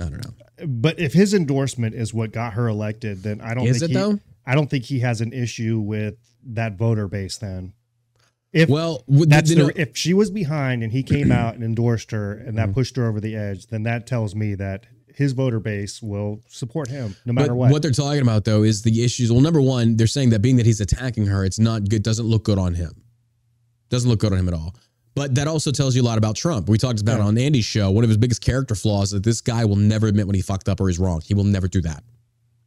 I 0.00 0.04
don't 0.04 0.24
know. 0.24 0.66
But 0.66 0.98
if 0.98 1.12
his 1.12 1.34
endorsement 1.34 1.94
is 1.94 2.14
what 2.14 2.32
got 2.32 2.54
her 2.54 2.68
elected, 2.68 3.22
then 3.22 3.40
I 3.40 3.54
don't 3.54 3.66
Is 3.66 3.80
think 3.80 3.90
it, 3.90 3.94
he, 3.94 4.00
though? 4.00 4.18
I 4.46 4.54
don't 4.54 4.70
think 4.70 4.84
he 4.84 5.00
has 5.00 5.20
an 5.20 5.32
issue 5.32 5.80
with 5.80 6.16
that 6.54 6.76
voter 6.76 7.08
base 7.08 7.36
then. 7.38 7.72
If 8.52 8.68
Well, 8.68 9.04
that's 9.08 9.50
the, 9.50 9.56
know- 9.56 9.70
if 9.76 9.96
she 9.96 10.14
was 10.14 10.30
behind 10.30 10.82
and 10.82 10.92
he 10.92 11.02
came 11.02 11.30
out 11.32 11.54
and 11.54 11.64
endorsed 11.64 12.10
her 12.12 12.32
and 12.32 12.48
Mm-hmm. 12.48 12.56
that 12.56 12.72
pushed 12.74 12.96
her 12.96 13.06
over 13.06 13.20
the 13.20 13.36
edge, 13.36 13.66
then 13.66 13.82
that 13.82 14.06
tells 14.06 14.34
me 14.34 14.54
that 14.54 14.86
his 15.14 15.32
voter 15.32 15.60
base 15.60 16.02
will 16.02 16.40
support 16.48 16.88
him 16.88 17.16
no 17.24 17.32
matter 17.32 17.48
But 17.48 17.54
what. 17.56 17.70
what 17.72 17.82
they're 17.82 17.90
talking 17.90 18.22
about 18.22 18.44
though 18.44 18.62
is 18.62 18.82
the 18.82 19.02
issues. 19.04 19.32
Well, 19.32 19.40
number 19.40 19.60
one, 19.60 19.96
they're 19.96 20.06
saying 20.06 20.30
that 20.30 20.40
being 20.40 20.56
that 20.56 20.66
he's 20.66 20.80
attacking 20.80 21.26
her, 21.26 21.44
it's 21.44 21.58
not 21.58 21.88
good. 21.88 22.02
Doesn't 22.02 22.26
look 22.26 22.44
good 22.44 22.58
on 22.58 22.74
him. 22.74 22.92
Doesn't 23.88 24.08
look 24.10 24.20
good 24.20 24.32
on 24.32 24.38
him 24.38 24.48
at 24.48 24.54
all. 24.54 24.74
But 25.14 25.34
that 25.36 25.48
also 25.48 25.70
tells 25.70 25.96
you 25.96 26.02
a 26.02 26.04
lot 26.04 26.18
about 26.18 26.36
Trump. 26.36 26.68
We 26.68 26.76
talked 26.76 27.00
about 27.00 27.20
it 27.20 27.22
on 27.22 27.38
Andy's 27.38 27.64
show. 27.64 27.90
One 27.90 28.04
of 28.04 28.10
his 28.10 28.18
biggest 28.18 28.42
character 28.42 28.74
flaws 28.74 29.08
is 29.08 29.12
that 29.12 29.22
this 29.24 29.40
guy 29.40 29.64
will 29.64 29.76
never 29.76 30.06
admit 30.06 30.26
when 30.26 30.34
he 30.36 30.42
fucked 30.42 30.68
up 30.68 30.78
or 30.80 30.88
he's 30.88 30.98
wrong. 30.98 31.22
He 31.24 31.32
will 31.32 31.44
never 31.44 31.68
do 31.68 31.80
that. 31.82 32.04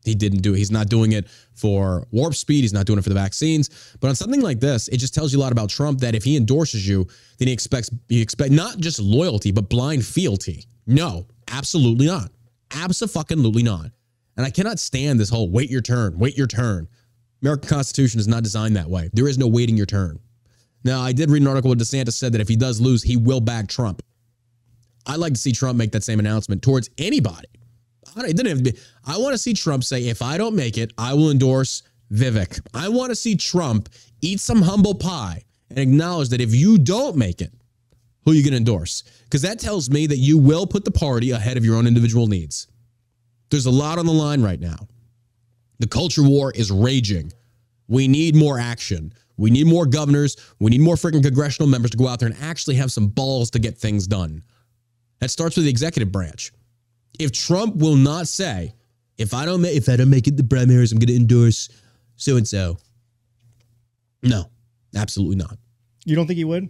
He 0.05 0.15
didn't 0.15 0.41
do 0.41 0.53
it. 0.53 0.57
He's 0.57 0.71
not 0.71 0.87
doing 0.87 1.11
it 1.11 1.27
for 1.53 2.07
warp 2.11 2.33
speed. 2.33 2.61
He's 2.61 2.73
not 2.73 2.85
doing 2.85 2.99
it 2.99 3.01
for 3.01 3.09
the 3.09 3.15
vaccines. 3.15 3.97
But 3.99 4.07
on 4.07 4.15
something 4.15 4.41
like 4.41 4.59
this, 4.59 4.87
it 4.87 4.97
just 4.97 5.13
tells 5.13 5.33
you 5.33 5.39
a 5.39 5.41
lot 5.41 5.51
about 5.51 5.69
Trump 5.69 5.99
that 5.99 6.15
if 6.15 6.23
he 6.23 6.37
endorses 6.37 6.87
you, 6.87 7.05
then 7.37 7.47
he 7.47 7.53
expects 7.53 7.89
he 8.07 8.21
expect 8.21 8.51
not 8.51 8.77
just 8.77 8.99
loyalty, 8.99 9.51
but 9.51 9.69
blind 9.69 10.05
fealty. 10.05 10.65
No, 10.87 11.27
absolutely 11.49 12.07
not. 12.07 12.31
Absolutely 12.71 13.63
not. 13.63 13.91
And 14.37 14.45
I 14.45 14.49
cannot 14.49 14.79
stand 14.79 15.19
this 15.19 15.29
whole 15.29 15.49
wait 15.49 15.69
your 15.69 15.81
turn, 15.81 16.17
wait 16.17 16.37
your 16.37 16.47
turn. 16.47 16.87
American 17.41 17.69
Constitution 17.69 18.19
is 18.19 18.27
not 18.27 18.43
designed 18.43 18.75
that 18.75 18.89
way. 18.89 19.09
There 19.13 19.27
is 19.27 19.37
no 19.37 19.47
waiting 19.47 19.77
your 19.77 19.85
turn. 19.85 20.19
Now, 20.83 21.01
I 21.01 21.11
did 21.11 21.29
read 21.29 21.41
an 21.41 21.47
article 21.47 21.69
where 21.69 21.77
DeSantis 21.77 22.13
said 22.13 22.33
that 22.33 22.41
if 22.41 22.47
he 22.47 22.55
does 22.55 22.79
lose, 22.79 23.03
he 23.03 23.17
will 23.17 23.41
back 23.41 23.67
Trump. 23.67 24.01
I'd 25.05 25.19
like 25.19 25.33
to 25.33 25.39
see 25.39 25.51
Trump 25.51 25.77
make 25.77 25.91
that 25.91 26.03
same 26.03 26.19
announcement 26.19 26.61
towards 26.61 26.89
anybody. 26.97 27.47
It 28.17 28.35
didn't 28.35 28.47
have 28.47 28.57
to 28.63 28.71
be. 28.71 28.79
I 29.05 29.17
want 29.17 29.33
to 29.33 29.37
see 29.37 29.53
Trump 29.53 29.83
say, 29.83 30.07
if 30.07 30.21
I 30.21 30.37
don't 30.37 30.55
make 30.55 30.77
it, 30.77 30.93
I 30.97 31.13
will 31.13 31.31
endorse 31.31 31.83
Vivek. 32.11 32.59
I 32.73 32.89
want 32.89 33.11
to 33.11 33.15
see 33.15 33.35
Trump 33.35 33.89
eat 34.21 34.39
some 34.39 34.61
humble 34.61 34.95
pie 34.95 35.43
and 35.69 35.79
acknowledge 35.79 36.29
that 36.29 36.41
if 36.41 36.53
you 36.53 36.77
don't 36.77 37.15
make 37.15 37.41
it, 37.41 37.53
who 38.25 38.31
are 38.31 38.35
you 38.35 38.43
going 38.43 38.51
to 38.51 38.57
endorse? 38.57 39.03
Because 39.23 39.41
that 39.43 39.59
tells 39.59 39.89
me 39.89 40.07
that 40.07 40.17
you 40.17 40.37
will 40.37 40.67
put 40.67 40.85
the 40.85 40.91
party 40.91 41.31
ahead 41.31 41.57
of 41.57 41.65
your 41.65 41.75
own 41.75 41.87
individual 41.87 42.27
needs. 42.27 42.67
There's 43.49 43.65
a 43.65 43.71
lot 43.71 43.97
on 43.97 44.05
the 44.05 44.11
line 44.11 44.41
right 44.41 44.59
now. 44.59 44.87
The 45.79 45.87
culture 45.87 46.23
war 46.23 46.51
is 46.51 46.71
raging. 46.71 47.31
We 47.87 48.07
need 48.07 48.35
more 48.35 48.59
action. 48.59 49.13
We 49.37 49.49
need 49.49 49.67
more 49.67 49.85
governors. 49.85 50.35
We 50.59 50.69
need 50.69 50.81
more 50.81 50.95
freaking 50.95 51.23
congressional 51.23 51.69
members 51.69 51.91
to 51.91 51.97
go 51.97 52.07
out 52.07 52.19
there 52.19 52.29
and 52.29 52.37
actually 52.41 52.75
have 52.75 52.91
some 52.91 53.07
balls 53.07 53.49
to 53.51 53.59
get 53.59 53.77
things 53.77 54.05
done. 54.05 54.43
That 55.19 55.31
starts 55.31 55.55
with 55.55 55.65
the 55.65 55.71
executive 55.71 56.11
branch. 56.11 56.51
If 57.19 57.31
Trump 57.33 57.75
will 57.75 57.95
not 57.95 58.27
say, 58.27 58.73
if 59.17 59.33
I 59.33 59.45
don't 59.45 59.61
make 59.61 59.75
if 59.75 59.89
I 59.89 59.97
don't 59.97 60.09
make 60.09 60.27
it 60.27 60.37
the 60.37 60.43
primaries, 60.43 60.91
I'm 60.91 60.99
going 60.99 61.07
to 61.07 61.15
endorse 61.15 61.69
so 62.15 62.37
and 62.37 62.47
so. 62.47 62.77
No, 64.23 64.49
absolutely 64.95 65.35
not. 65.37 65.57
you 66.05 66.15
don't 66.15 66.27
think 66.27 66.37
he 66.37 66.43
would? 66.45 66.69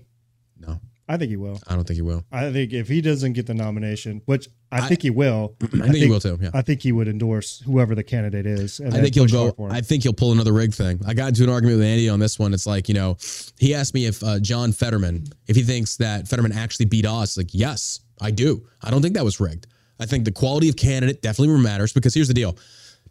No, 0.60 0.80
I 1.08 1.18
think 1.18 1.30
he 1.30 1.38
will. 1.38 1.60
I 1.68 1.76
don't 1.76 1.86
think 1.88 1.95
he 1.95 2.02
will. 2.02 2.24
I 2.32 2.52
think 2.52 2.74
if 2.74 2.88
he 2.88 3.02
doesn't 3.02 3.34
get 3.34 3.47
the 3.47 3.54
nomination, 3.54 4.22
which 4.26 4.47
I, 4.72 4.80
I- 4.80 4.88
think 4.88 5.02
he 5.02 5.10
will, 5.10 5.56
I 5.64 5.68
think 5.89 5.95
he 5.95 6.10
will 6.10 6.20
too. 6.20 6.38
Yeah. 6.41 6.52
I 6.54 6.62
think 6.62 6.82
he 6.82 6.91
would 6.91 7.08
endorse 7.08 7.60
whoever 7.62 7.95
the 7.95 8.04
candidate 8.04 8.45
is. 8.45 8.80
And 8.80 8.93
I 8.93 9.02
think 9.02 9.16
he'll 9.16 9.26
go. 9.28 9.43
hard 9.43 9.56
for 9.56 9.68
him. 9.70 9.74
I 9.76 9.82
think 9.82 10.04
he'll 10.04 10.14
pull 10.14 10.32
another 10.32 10.54
rig 10.54 10.74
thing. 10.74 11.00
I 11.08 11.14
got 11.14 11.30
into 11.30 11.43
an 11.43 11.50
argument 11.50 11.78
with 11.80 11.88
Andy 11.88 12.10
on 12.10 12.20
this 12.20 12.38
one. 12.38 12.54
It's 12.54 12.68
like 12.68 12.88
you 12.88 12.93
know, 12.95 13.18
he 13.58 13.74
asked 13.74 13.93
me 13.93 14.06
if 14.06 14.24
uh, 14.24 14.39
John 14.39 14.72
Fetterman, 14.72 15.26
if 15.47 15.56
he 15.56 15.64
thinks 15.64 15.97
that 15.97 16.28
Fetterman 16.28 16.52
actually 16.52 16.86
beat 16.86 17.06
Oz. 17.06 17.38
Like, 17.38 17.50
yes, 17.54 18.00
I 18.22 18.30
do. 18.32 18.68
I 18.84 18.91
don't 18.91 19.02
think 19.02 19.16
that 19.16 19.26
was 19.26 19.39
rigged. 19.39 19.66
I 20.00 20.06
think 20.06 20.26
the 20.26 20.32
quality 20.32 20.70
of 20.70 20.76
candidate 20.76 21.22
definitely 21.22 21.58
matters 21.62 21.91
because 21.93 22.14
here's 22.14 22.28
the 22.28 22.34
deal: 22.34 22.58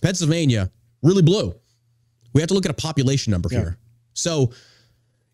Pennsylvania 0.00 0.70
really 1.02 1.22
blew. 1.22 1.54
We 2.32 2.40
have 2.40 2.48
to 2.48 2.54
look 2.54 2.64
at 2.64 2.70
a 2.70 2.74
population 2.74 3.30
number 3.30 3.48
Yeah. 3.50 3.58
here. 3.58 3.78
So, 4.14 4.52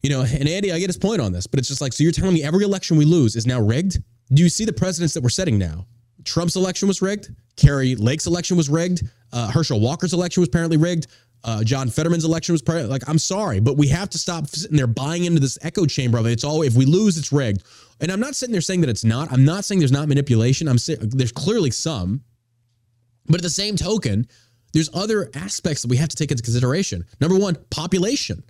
you 0.03 0.11
know, 0.11 0.23
and 0.23 0.49
Andy, 0.49 0.73
I 0.73 0.79
get 0.79 0.89
his 0.89 0.97
point 0.99 1.21
on 1.21 1.33
this, 1.33 1.47
but 1.47 1.59
it's 1.59 1.69
just 1.69 1.81
like, 1.81 1.93
so 1.93 2.03
you're 2.03 2.13
telling 2.13 2.35
me 2.35 2.43
every 2.43 2.65
election 2.65 2.97
we 2.97 3.05
lose 3.05 3.35
is 3.37 3.47
now 3.47 3.61
rigged? 3.61 4.03
Do 4.33 4.43
you 4.43 4.49
see 4.49 4.65
the 4.65 4.73
presidents 4.73 5.15
that 5.15 5.23
we're 5.23 5.29
setting 5.31 5.59
now? 5.59 5.87
Trump's 6.25 6.57
election 6.57 6.89
was 6.89 7.03
rigged. 7.03 7.35
Kari 7.57 7.97
Lake's 7.97 8.27
election 8.27 8.57
was 8.57 8.69
rigged. 8.69 9.03
Uh, 9.33 9.51
Herschel 9.51 9.81
Walker's 9.81 10.13
election 10.13 10.41
was 10.41 10.49
apparently 10.49 10.77
rigged. 10.77 11.07
Uh, 11.43 11.63
John 11.63 11.91
Fetterman's 11.91 12.25
election 12.25 12.53
was 12.55 12.63
par- 12.63 12.85
like, 12.85 13.07
I'm 13.09 13.19
sorry, 13.19 13.61
but 13.61 13.77
we 13.77 13.89
have 13.89 14.09
to 14.11 14.19
stop 14.19 14.47
sitting 14.49 14.77
there 14.77 14.87
buying 14.87 15.25
into 15.25 15.41
this 15.41 15.59
echo 15.63 15.85
chamber 15.85 16.17
of 16.17 16.27
it. 16.27 16.33
It's 16.33 16.45
all 16.45 16.63
if 16.63 16.75
we 16.75 16.87
lose, 16.87 17.19
it's 17.19 17.33
rigged. 17.33 17.63
And 18.01 18.11
I'm 18.11 18.21
not 18.21 18.35
sitting 18.35 18.53
there 18.53 18.61
saying 18.61 18.81
that 18.83 18.91
it's 18.91 19.05
not. 19.05 19.33
I'm 19.33 19.45
not 19.45 19.65
saying 19.65 19.79
there's 19.79 19.93
not 19.93 20.09
manipulation. 20.09 20.69
I'm 20.69 20.79
saying 20.79 20.99
there's 21.03 21.33
clearly 21.33 21.71
some. 21.71 22.23
But 23.27 23.37
at 23.37 23.43
the 23.43 23.51
same 23.51 23.77
token, 23.77 24.27
there's 24.73 24.91
other 24.93 25.31
aspects 25.35 25.83
that 25.83 25.89
we 25.89 25.97
have 25.97 26.09
to 26.09 26.17
take 26.17 26.31
into 26.31 26.43
consideration. 26.43 27.07
Number 27.21 27.39
one, 27.39 27.57
population. 27.71 28.43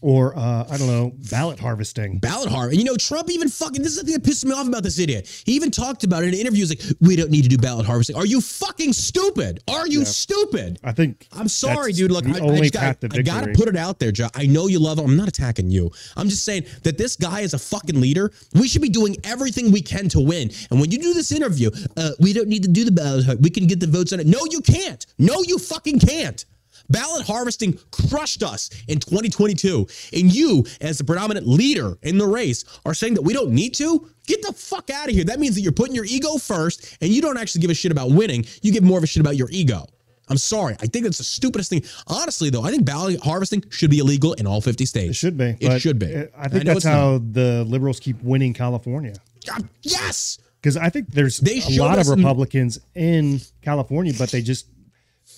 Or 0.00 0.36
uh, 0.36 0.66
I 0.70 0.76
don't 0.76 0.86
know, 0.86 1.12
ballot 1.30 1.58
harvesting. 1.58 2.18
Ballot 2.18 2.48
harvest. 2.48 2.72
And 2.72 2.80
you 2.80 2.84
know, 2.84 2.96
Trump 2.96 3.30
even 3.30 3.48
fucking, 3.48 3.82
this 3.82 3.92
is 3.96 4.00
the 4.00 4.04
thing 4.04 4.14
that 4.14 4.22
pisses 4.22 4.44
me 4.44 4.52
off 4.52 4.68
about 4.68 4.82
this 4.82 4.98
idiot. 4.98 5.26
He 5.44 5.52
even 5.52 5.70
talked 5.70 6.04
about 6.04 6.24
it 6.24 6.34
in 6.34 6.40
interviews 6.40 6.70
like, 6.70 6.82
we 7.00 7.16
don't 7.16 7.30
need 7.30 7.42
to 7.42 7.48
do 7.48 7.56
ballot 7.58 7.86
harvesting. 7.86 8.16
Are 8.16 8.26
you 8.26 8.40
fucking 8.40 8.92
stupid? 8.92 9.60
Are 9.68 9.86
you 9.86 10.04
stupid? 10.04 10.78
I 10.84 10.92
think 10.92 11.26
I'm 11.32 11.48
sorry, 11.48 11.92
dude. 11.92 12.10
Look, 12.10 12.26
I, 12.26 12.38
I, 12.38 12.40
only 12.40 12.70
just 12.70 12.74
gotta, 12.74 13.08
I 13.12 13.22
gotta 13.22 13.52
put 13.52 13.68
it 13.68 13.76
out 13.76 13.98
there, 13.98 14.12
Joe. 14.12 14.28
I 14.34 14.46
know 14.46 14.66
you 14.66 14.78
love 14.78 14.98
him. 14.98 15.06
I'm 15.06 15.16
not 15.16 15.28
attacking 15.28 15.70
you. 15.70 15.90
I'm 16.16 16.28
just 16.28 16.44
saying 16.44 16.66
that 16.82 16.98
this 16.98 17.16
guy 17.16 17.40
is 17.40 17.54
a 17.54 17.58
fucking 17.58 18.00
leader. 18.00 18.32
We 18.54 18.68
should 18.68 18.82
be 18.82 18.88
doing 18.88 19.16
everything 19.24 19.72
we 19.72 19.82
can 19.82 20.08
to 20.10 20.20
win. 20.20 20.50
And 20.70 20.80
when 20.80 20.90
you 20.90 20.98
do 20.98 21.14
this 21.14 21.32
interview, 21.32 21.70
uh, 21.96 22.10
we 22.20 22.32
don't 22.32 22.48
need 22.48 22.62
to 22.62 22.68
do 22.68 22.84
the 22.84 22.92
ballot. 22.92 23.40
We 23.40 23.50
can 23.50 23.66
get 23.66 23.80
the 23.80 23.86
votes 23.86 24.12
on 24.12 24.20
it. 24.20 24.26
No, 24.26 24.40
you 24.50 24.60
can't. 24.60 25.04
No, 25.18 25.42
you 25.42 25.58
fucking 25.58 26.00
can't. 26.00 26.44
Ballot 26.90 27.26
harvesting 27.26 27.78
crushed 27.90 28.42
us 28.42 28.70
in 28.88 28.98
2022. 28.98 29.86
And 30.12 30.34
you, 30.34 30.64
as 30.80 30.98
the 30.98 31.04
predominant 31.04 31.46
leader 31.46 31.98
in 32.02 32.18
the 32.18 32.26
race, 32.26 32.64
are 32.84 32.94
saying 32.94 33.14
that 33.14 33.22
we 33.22 33.32
don't 33.32 33.50
need 33.50 33.74
to? 33.74 34.08
Get 34.26 34.42
the 34.42 34.52
fuck 34.52 34.90
out 34.90 35.08
of 35.08 35.14
here. 35.14 35.24
That 35.24 35.38
means 35.38 35.54
that 35.54 35.60
you're 35.60 35.72
putting 35.72 35.94
your 35.94 36.04
ego 36.04 36.36
first 36.38 36.96
and 37.00 37.10
you 37.10 37.22
don't 37.22 37.36
actually 37.36 37.60
give 37.60 37.70
a 37.70 37.74
shit 37.74 37.92
about 37.92 38.10
winning. 38.10 38.44
You 38.62 38.72
give 38.72 38.82
more 38.82 38.98
of 38.98 39.04
a 39.04 39.06
shit 39.06 39.20
about 39.20 39.36
your 39.36 39.48
ego. 39.50 39.86
I'm 40.28 40.38
sorry. 40.38 40.74
I 40.80 40.86
think 40.86 41.04
that's 41.04 41.18
the 41.18 41.24
stupidest 41.24 41.70
thing. 41.70 41.84
Honestly, 42.08 42.50
though, 42.50 42.64
I 42.64 42.70
think 42.72 42.84
ballot 42.84 43.20
harvesting 43.22 43.62
should 43.70 43.90
be 43.90 44.00
illegal 44.00 44.32
in 44.32 44.46
all 44.46 44.60
50 44.60 44.84
states. 44.84 45.10
it 45.10 45.14
should 45.14 45.36
be. 45.38 45.56
It 45.60 45.80
should 45.80 45.98
be. 46.00 46.16
I 46.16 46.28
I 46.36 46.48
think 46.48 46.64
know 46.64 46.72
that's 46.72 46.84
how 46.84 47.18
the 47.18 47.64
liberals 47.64 48.00
keep 48.00 48.20
winning 48.22 48.52
California. 48.52 49.14
Uh, 49.50 49.60
yes. 49.82 50.38
Because 50.60 50.76
I 50.76 50.88
think 50.88 51.12
there's 51.12 51.38
They 51.38 51.60
a 51.60 51.80
lot 51.80 52.00
of 52.00 52.08
Republicans 52.08 52.80
in 52.96 53.40
California, 53.62 54.14
but 54.18 54.30
they 54.30 54.42
just 54.42 54.66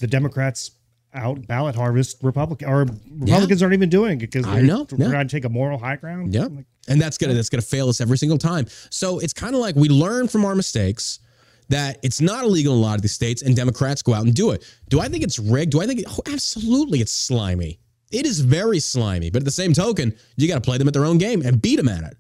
the 0.01 0.07
Democrats 0.07 0.71
out 1.15 1.47
ballot 1.47 1.75
harvest 1.75 2.19
Republican 2.23 2.69
or 2.69 2.87
Republicans 3.19 3.63
aren't 3.63 3.75
even 3.75 3.89
doing 3.89 4.13
it 4.13 4.31
because 4.31 4.47
I 4.47 4.57
they're 4.57 4.65
know, 4.65 4.87
yeah. 4.97 5.09
trying 5.09 5.27
to 5.29 5.37
take 5.37 5.45
a 5.45 5.49
moral 5.49 5.79
high 5.79 5.97
ground. 5.97 6.35
Yeah. 6.35 6.45
Like, 6.45 6.67
And 6.87 7.01
that's 7.01 7.19
gonna 7.19 7.35
that's 7.35 7.49
gonna 7.49 7.63
fail 7.63 7.89
us 7.89 8.01
every 8.01 8.19
single 8.19 8.39
time. 8.39 8.67
So 8.91 9.19
it's 9.19 9.33
kind 9.33 9.55
of 9.55 9.61
like 9.61 9.75
we 9.75 9.89
learn 9.89 10.29
from 10.29 10.45
our 10.45 10.55
mistakes 10.55 11.21
that 11.69 11.99
it's 12.03 12.21
not 12.21 12.45
illegal 12.45 12.75
in 12.75 12.79
a 12.79 12.83
lot 12.83 12.97
of 12.97 13.03
these 13.03 13.13
states 13.13 13.43
and 13.43 13.55
Democrats 13.55 14.03
go 14.03 14.15
out 14.15 14.25
and 14.25 14.35
do 14.35 14.51
it. 14.51 14.65
Do 14.89 15.01
I 15.01 15.09
think 15.09 15.23
it's 15.23 15.39
rigged? 15.39 15.73
Do 15.73 15.81
I 15.81 15.87
think 15.87 16.03
oh, 16.09 16.21
absolutely 16.27 17.01
it's 17.01 17.13
slimy. 17.13 17.79
It 18.11 18.27
is 18.27 18.41
very 18.41 18.81
slimy. 18.81 19.31
But 19.31 19.43
at 19.43 19.45
the 19.45 19.51
same 19.51 19.73
token, 19.73 20.15
you 20.37 20.49
got 20.49 20.55
to 20.55 20.61
play 20.61 20.79
them 20.79 20.89
at 20.89 20.95
their 20.95 21.05
own 21.05 21.19
game 21.19 21.43
and 21.45 21.61
beat 21.61 21.77
them 21.77 21.89
at 21.89 22.05
it. 22.05 22.17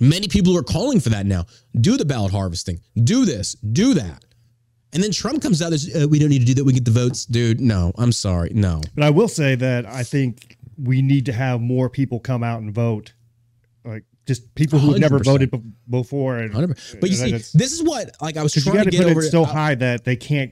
Many 0.00 0.28
people 0.28 0.56
are 0.56 0.62
calling 0.62 1.00
for 1.00 1.10
that 1.10 1.26
now. 1.26 1.46
Do 1.78 1.96
the 1.96 2.04
ballot 2.04 2.32
harvesting. 2.32 2.80
Do 3.02 3.24
this. 3.24 3.54
Do 3.54 3.94
that. 3.94 4.24
And 4.96 5.02
then 5.04 5.10
Trump 5.10 5.42
comes 5.42 5.60
out, 5.60 5.68
there's, 5.68 5.94
uh, 5.94 6.08
we 6.08 6.18
don't 6.18 6.30
need 6.30 6.38
to 6.38 6.46
do 6.46 6.54
that. 6.54 6.64
We 6.64 6.72
get 6.72 6.86
the 6.86 6.90
votes. 6.90 7.26
Dude, 7.26 7.60
no, 7.60 7.92
I'm 7.98 8.12
sorry. 8.12 8.48
No. 8.54 8.80
But 8.94 9.04
I 9.04 9.10
will 9.10 9.28
say 9.28 9.54
that 9.54 9.84
I 9.84 10.02
think 10.02 10.56
we 10.82 11.02
need 11.02 11.26
to 11.26 11.34
have 11.34 11.60
more 11.60 11.90
people 11.90 12.18
come 12.18 12.42
out 12.42 12.62
and 12.62 12.72
vote, 12.72 13.12
like 13.84 14.04
just 14.26 14.54
people 14.54 14.78
who 14.78 14.92
have 14.92 15.00
never 15.00 15.18
voted 15.18 15.50
be- 15.50 15.60
before. 15.90 16.38
And, 16.38 16.50
100%. 16.54 16.98
But 16.98 17.10
you 17.10 17.16
see, 17.16 17.32
this 17.32 17.72
is 17.72 17.82
what, 17.82 18.10
like, 18.22 18.38
I 18.38 18.42
was 18.42 18.54
trying 18.54 18.84
to 18.84 18.90
get 18.90 19.02
put 19.02 19.10
over 19.10 19.20
it 19.20 19.30
so 19.30 19.44
I- 19.44 19.48
high 19.48 19.74
that 19.74 20.04
they 20.04 20.16
can't. 20.16 20.50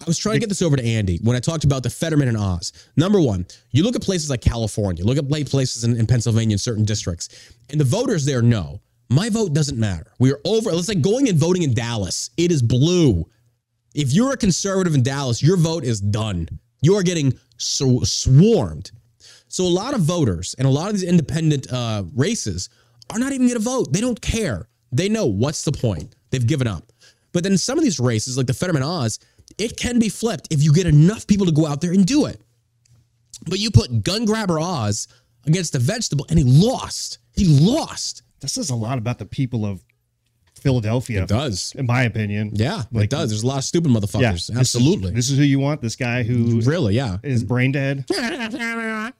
I 0.00 0.04
was 0.04 0.16
trying 0.16 0.34
to 0.34 0.40
get 0.40 0.48
this 0.48 0.62
over 0.62 0.76
to 0.76 0.84
Andy 0.84 1.18
when 1.24 1.34
I 1.36 1.40
talked 1.40 1.64
about 1.64 1.82
the 1.82 1.90
Fetterman 1.90 2.28
and 2.28 2.36
Oz. 2.36 2.72
Number 2.96 3.20
one, 3.20 3.46
you 3.72 3.82
look 3.82 3.96
at 3.96 4.02
places 4.02 4.30
like 4.30 4.42
California, 4.42 5.04
look 5.04 5.18
at 5.18 5.28
pla- 5.28 5.42
places 5.44 5.82
in, 5.82 5.96
in 5.96 6.06
Pennsylvania 6.06 6.54
in 6.54 6.58
certain 6.58 6.84
districts, 6.84 7.52
and 7.70 7.80
the 7.80 7.84
voters 7.84 8.24
there 8.24 8.42
know 8.42 8.80
my 9.10 9.28
vote 9.28 9.52
doesn't 9.52 9.78
matter. 9.78 10.12
We 10.20 10.32
are 10.32 10.40
over. 10.44 10.70
It's 10.70 10.86
like 10.88 11.02
going 11.02 11.28
and 11.28 11.36
voting 11.36 11.62
in 11.62 11.74
Dallas. 11.74 12.30
It 12.36 12.52
is 12.52 12.62
blue. 12.62 13.26
If 13.94 14.12
you're 14.12 14.32
a 14.32 14.36
conservative 14.36 14.94
in 14.94 15.02
Dallas, 15.02 15.42
your 15.42 15.56
vote 15.56 15.84
is 15.84 16.00
done. 16.00 16.48
You 16.80 16.96
are 16.96 17.02
getting 17.02 17.38
so 17.58 18.00
swarmed. 18.00 18.90
So 19.48 19.64
a 19.64 19.68
lot 19.68 19.94
of 19.94 20.00
voters 20.00 20.54
and 20.58 20.66
a 20.66 20.70
lot 20.70 20.88
of 20.88 20.94
these 20.94 21.08
independent 21.08 21.70
uh, 21.72 22.04
races 22.14 22.70
are 23.10 23.18
not 23.18 23.32
even 23.32 23.46
going 23.46 23.58
to 23.58 23.64
vote. 23.64 23.92
They 23.92 24.00
don't 24.00 24.20
care. 24.20 24.68
They 24.90 25.08
know 25.08 25.26
what's 25.26 25.64
the 25.64 25.72
point. 25.72 26.16
They've 26.30 26.46
given 26.46 26.66
up. 26.66 26.92
But 27.32 27.44
then 27.44 27.56
some 27.58 27.78
of 27.78 27.84
these 27.84 28.00
races, 28.00 28.36
like 28.36 28.46
the 28.46 28.54
Fetterman 28.54 28.82
Oz, 28.82 29.18
it 29.58 29.76
can 29.76 29.98
be 29.98 30.08
flipped 30.08 30.48
if 30.50 30.62
you 30.62 30.72
get 30.72 30.86
enough 30.86 31.26
people 31.26 31.46
to 31.46 31.52
go 31.52 31.66
out 31.66 31.80
there 31.80 31.92
and 31.92 32.06
do 32.06 32.26
it. 32.26 32.40
But 33.46 33.58
you 33.58 33.70
put 33.70 34.02
gun 34.02 34.24
grabber 34.24 34.58
Oz 34.58 35.08
against 35.46 35.74
a 35.74 35.78
vegetable, 35.78 36.26
and 36.28 36.38
he 36.38 36.44
lost. 36.44 37.18
He 37.34 37.44
lost. 37.44 38.22
This 38.40 38.52
says 38.52 38.70
a 38.70 38.74
lot 38.74 38.98
about 38.98 39.18
the 39.18 39.26
people 39.26 39.64
of 39.66 39.82
Philadelphia. 40.62 41.22
It 41.24 41.28
does. 41.28 41.72
in 41.76 41.86
my 41.86 42.02
opinion. 42.04 42.52
Yeah, 42.54 42.84
Like- 42.92 43.04
it 43.04 43.10
does. 43.10 43.30
There's 43.30 43.42
a 43.42 43.46
lot 43.46 43.58
of 43.58 43.64
stupid 43.64 43.90
Yeah, 43.90 43.98
motherfuckers. 43.98 44.32
this 44.32 44.48
is- 44.50 44.56
Absolutely. 44.56 45.10
This 45.12 45.30
is 45.30 45.36
who 45.38 45.44
you 45.44 45.58
want. 45.58 45.80
This 45.82 45.96
guy 45.96 46.22
who 46.22 46.60
really, 46.62 46.94
yeah. 46.94 47.18
is 47.22 47.44
brain 47.44 47.72
dead. 47.72 48.04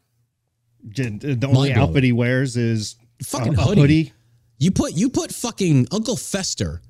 Uh, 0.85 1.11
the 1.21 1.49
only 1.49 1.73
outfit 1.73 2.03
he 2.03 2.11
wears 2.13 2.57
is 2.57 2.97
Fucking 3.23 3.55
a 3.55 3.61
hoodie. 3.63 3.81
hoodie. 3.81 4.13
You 4.59 4.73
put 4.73 4.95
you 4.95 5.09
put 5.11 5.33
fucking 5.33 5.87
Uncle 5.93 6.17
Fester, 6.17 6.83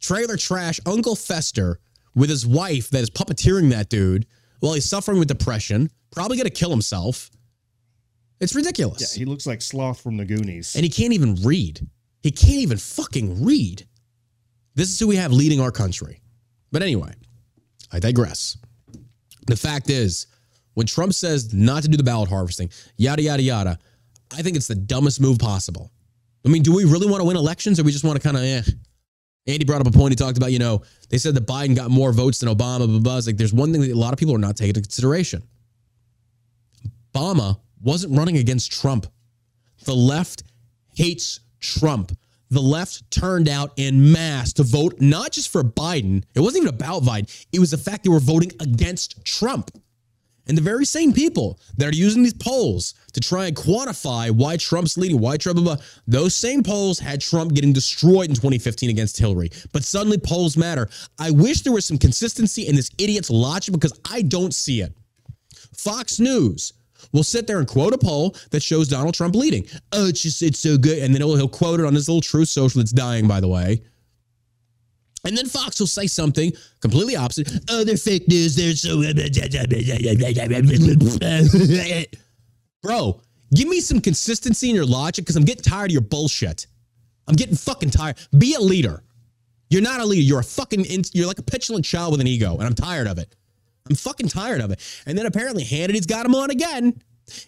trailer 0.00 0.36
trash 0.36 0.80
Uncle 0.84 1.16
Fester 1.16 1.78
with 2.14 2.28
his 2.30 2.46
wife 2.46 2.90
that 2.90 3.00
is 3.00 3.08
puppeteering 3.10 3.70
that 3.70 3.88
dude 3.88 4.26
while 4.60 4.74
he's 4.74 4.84
suffering 4.84 5.18
with 5.18 5.28
depression, 5.28 5.90
probably 6.10 6.36
gonna 6.36 6.50
kill 6.50 6.70
himself. 6.70 7.30
It's 8.38 8.54
ridiculous. 8.54 9.16
Yeah, 9.16 9.20
he 9.20 9.24
looks 9.24 9.46
like 9.46 9.62
Sloth 9.62 10.00
from 10.02 10.18
the 10.18 10.24
Goonies. 10.26 10.74
and 10.74 10.84
he 10.84 10.90
can't 10.90 11.14
even 11.14 11.36
read. 11.42 11.86
He 12.26 12.32
can't 12.32 12.54
even 12.54 12.78
fucking 12.78 13.44
read. 13.44 13.86
This 14.74 14.88
is 14.88 14.98
who 14.98 15.06
we 15.06 15.14
have 15.14 15.30
leading 15.30 15.60
our 15.60 15.70
country. 15.70 16.20
But 16.72 16.82
anyway, 16.82 17.14
I 17.92 18.00
digress. 18.00 18.58
The 19.46 19.54
fact 19.54 19.90
is, 19.90 20.26
when 20.74 20.88
Trump 20.88 21.14
says 21.14 21.54
not 21.54 21.84
to 21.84 21.88
do 21.88 21.96
the 21.96 22.02
ballot 22.02 22.28
harvesting, 22.28 22.70
yada, 22.96 23.22
yada, 23.22 23.44
yada, 23.44 23.78
I 24.36 24.42
think 24.42 24.56
it's 24.56 24.66
the 24.66 24.74
dumbest 24.74 25.20
move 25.20 25.38
possible. 25.38 25.92
I 26.44 26.48
mean, 26.48 26.64
do 26.64 26.74
we 26.74 26.84
really 26.84 27.06
want 27.06 27.20
to 27.20 27.24
win 27.28 27.36
elections 27.36 27.78
or 27.78 27.84
we 27.84 27.92
just 27.92 28.02
want 28.02 28.20
to 28.20 28.24
kind 28.24 28.36
of, 28.36 28.42
eh? 28.42 28.62
Andy 29.46 29.64
brought 29.64 29.80
up 29.80 29.86
a 29.86 29.92
point. 29.92 30.10
He 30.10 30.16
talked 30.16 30.36
about, 30.36 30.50
you 30.50 30.58
know, 30.58 30.82
they 31.10 31.18
said 31.18 31.36
that 31.36 31.46
Biden 31.46 31.76
got 31.76 31.92
more 31.92 32.10
votes 32.10 32.40
than 32.40 32.48
Obama, 32.48 32.88
blah, 32.88 32.98
blah. 32.98 33.20
Like 33.24 33.36
there's 33.36 33.54
one 33.54 33.70
thing 33.70 33.82
that 33.82 33.92
a 33.92 33.94
lot 33.94 34.12
of 34.12 34.18
people 34.18 34.34
are 34.34 34.38
not 34.38 34.56
taking 34.56 34.70
into 34.70 34.80
consideration. 34.80 35.44
Obama 37.14 37.60
wasn't 37.80 38.18
running 38.18 38.38
against 38.38 38.72
Trump. 38.72 39.06
The 39.84 39.94
left 39.94 40.42
hates 40.96 41.38
Trump. 41.60 42.12
The 42.50 42.60
left 42.60 43.10
turned 43.10 43.48
out 43.48 43.72
in 43.76 44.12
mass 44.12 44.52
to 44.54 44.62
vote 44.62 45.00
not 45.00 45.32
just 45.32 45.50
for 45.50 45.64
Biden. 45.64 46.22
It 46.34 46.40
wasn't 46.40 46.64
even 46.64 46.74
about 46.74 47.02
Biden. 47.02 47.46
It 47.52 47.58
was 47.58 47.72
the 47.72 47.78
fact 47.78 48.04
they 48.04 48.10
were 48.10 48.20
voting 48.20 48.52
against 48.60 49.24
Trump. 49.24 49.70
And 50.48 50.56
the 50.56 50.62
very 50.62 50.84
same 50.84 51.12
people 51.12 51.58
that 51.76 51.88
are 51.88 51.94
using 51.94 52.22
these 52.22 52.34
polls 52.34 52.94
to 53.14 53.20
try 53.20 53.46
and 53.46 53.56
quantify 53.56 54.30
why 54.30 54.56
Trump's 54.56 54.96
leading, 54.96 55.18
why 55.18 55.36
Trump, 55.36 55.56
blah, 55.56 55.74
blah, 55.74 55.84
those 56.06 56.36
same 56.36 56.62
polls 56.62 57.00
had 57.00 57.20
Trump 57.20 57.52
getting 57.52 57.72
destroyed 57.72 58.28
in 58.28 58.36
2015 58.36 58.90
against 58.90 59.18
Hillary. 59.18 59.50
But 59.72 59.82
suddenly 59.82 60.18
polls 60.18 60.56
matter. 60.56 60.88
I 61.18 61.32
wish 61.32 61.62
there 61.62 61.72
was 61.72 61.84
some 61.84 61.98
consistency 61.98 62.68
in 62.68 62.76
this 62.76 62.90
idiot's 62.96 63.28
logic 63.28 63.74
because 63.74 63.98
I 64.08 64.22
don't 64.22 64.54
see 64.54 64.82
it. 64.82 64.94
Fox 65.74 66.20
News 66.20 66.72
will 67.12 67.24
sit 67.24 67.46
there 67.46 67.58
and 67.58 67.66
quote 67.66 67.92
a 67.92 67.98
poll 67.98 68.36
that 68.50 68.62
shows 68.62 68.88
Donald 68.88 69.14
Trump 69.14 69.34
leading. 69.34 69.66
Oh, 69.92 70.08
it's 70.08 70.22
just, 70.22 70.42
it's 70.42 70.58
so 70.58 70.76
good. 70.76 70.98
And 70.98 71.14
then 71.14 71.22
he'll, 71.22 71.36
he'll 71.36 71.48
quote 71.48 71.80
it 71.80 71.86
on 71.86 71.94
his 71.94 72.08
little 72.08 72.20
Truth 72.20 72.48
Social 72.48 72.80
that's 72.80 72.92
dying, 72.92 73.26
by 73.26 73.40
the 73.40 73.48
way. 73.48 73.82
And 75.26 75.36
then 75.36 75.46
Fox 75.46 75.80
will 75.80 75.88
say 75.88 76.06
something 76.06 76.52
completely 76.80 77.16
opposite. 77.16 77.52
Oh, 77.68 77.82
they're 77.82 77.96
fake 77.96 78.28
news. 78.28 78.54
They're 78.54 78.74
so. 78.74 79.02
Bro, 82.82 83.20
give 83.52 83.68
me 83.68 83.80
some 83.80 84.00
consistency 84.00 84.70
in 84.70 84.76
your 84.76 84.86
logic 84.86 85.24
because 85.24 85.34
I'm 85.34 85.44
getting 85.44 85.64
tired 85.64 85.90
of 85.90 85.92
your 85.92 86.02
bullshit. 86.02 86.68
I'm 87.26 87.34
getting 87.34 87.56
fucking 87.56 87.90
tired. 87.90 88.16
Be 88.38 88.54
a 88.54 88.60
leader. 88.60 89.02
You're 89.68 89.82
not 89.82 90.00
a 90.00 90.04
leader. 90.04 90.22
You're 90.22 90.40
a 90.40 90.44
fucking. 90.44 90.86
You're 91.12 91.26
like 91.26 91.40
a 91.40 91.42
petulant 91.42 91.84
child 91.84 92.12
with 92.12 92.20
an 92.20 92.28
ego, 92.28 92.54
and 92.54 92.62
I'm 92.62 92.74
tired 92.74 93.08
of 93.08 93.18
it. 93.18 93.34
I'm 93.88 93.96
fucking 93.96 94.28
tired 94.28 94.60
of 94.60 94.70
it. 94.70 94.80
And 95.06 95.16
then 95.16 95.26
apparently 95.26 95.64
Hannity's 95.64 96.06
got 96.06 96.26
him 96.26 96.34
on 96.34 96.50
again. 96.50 97.00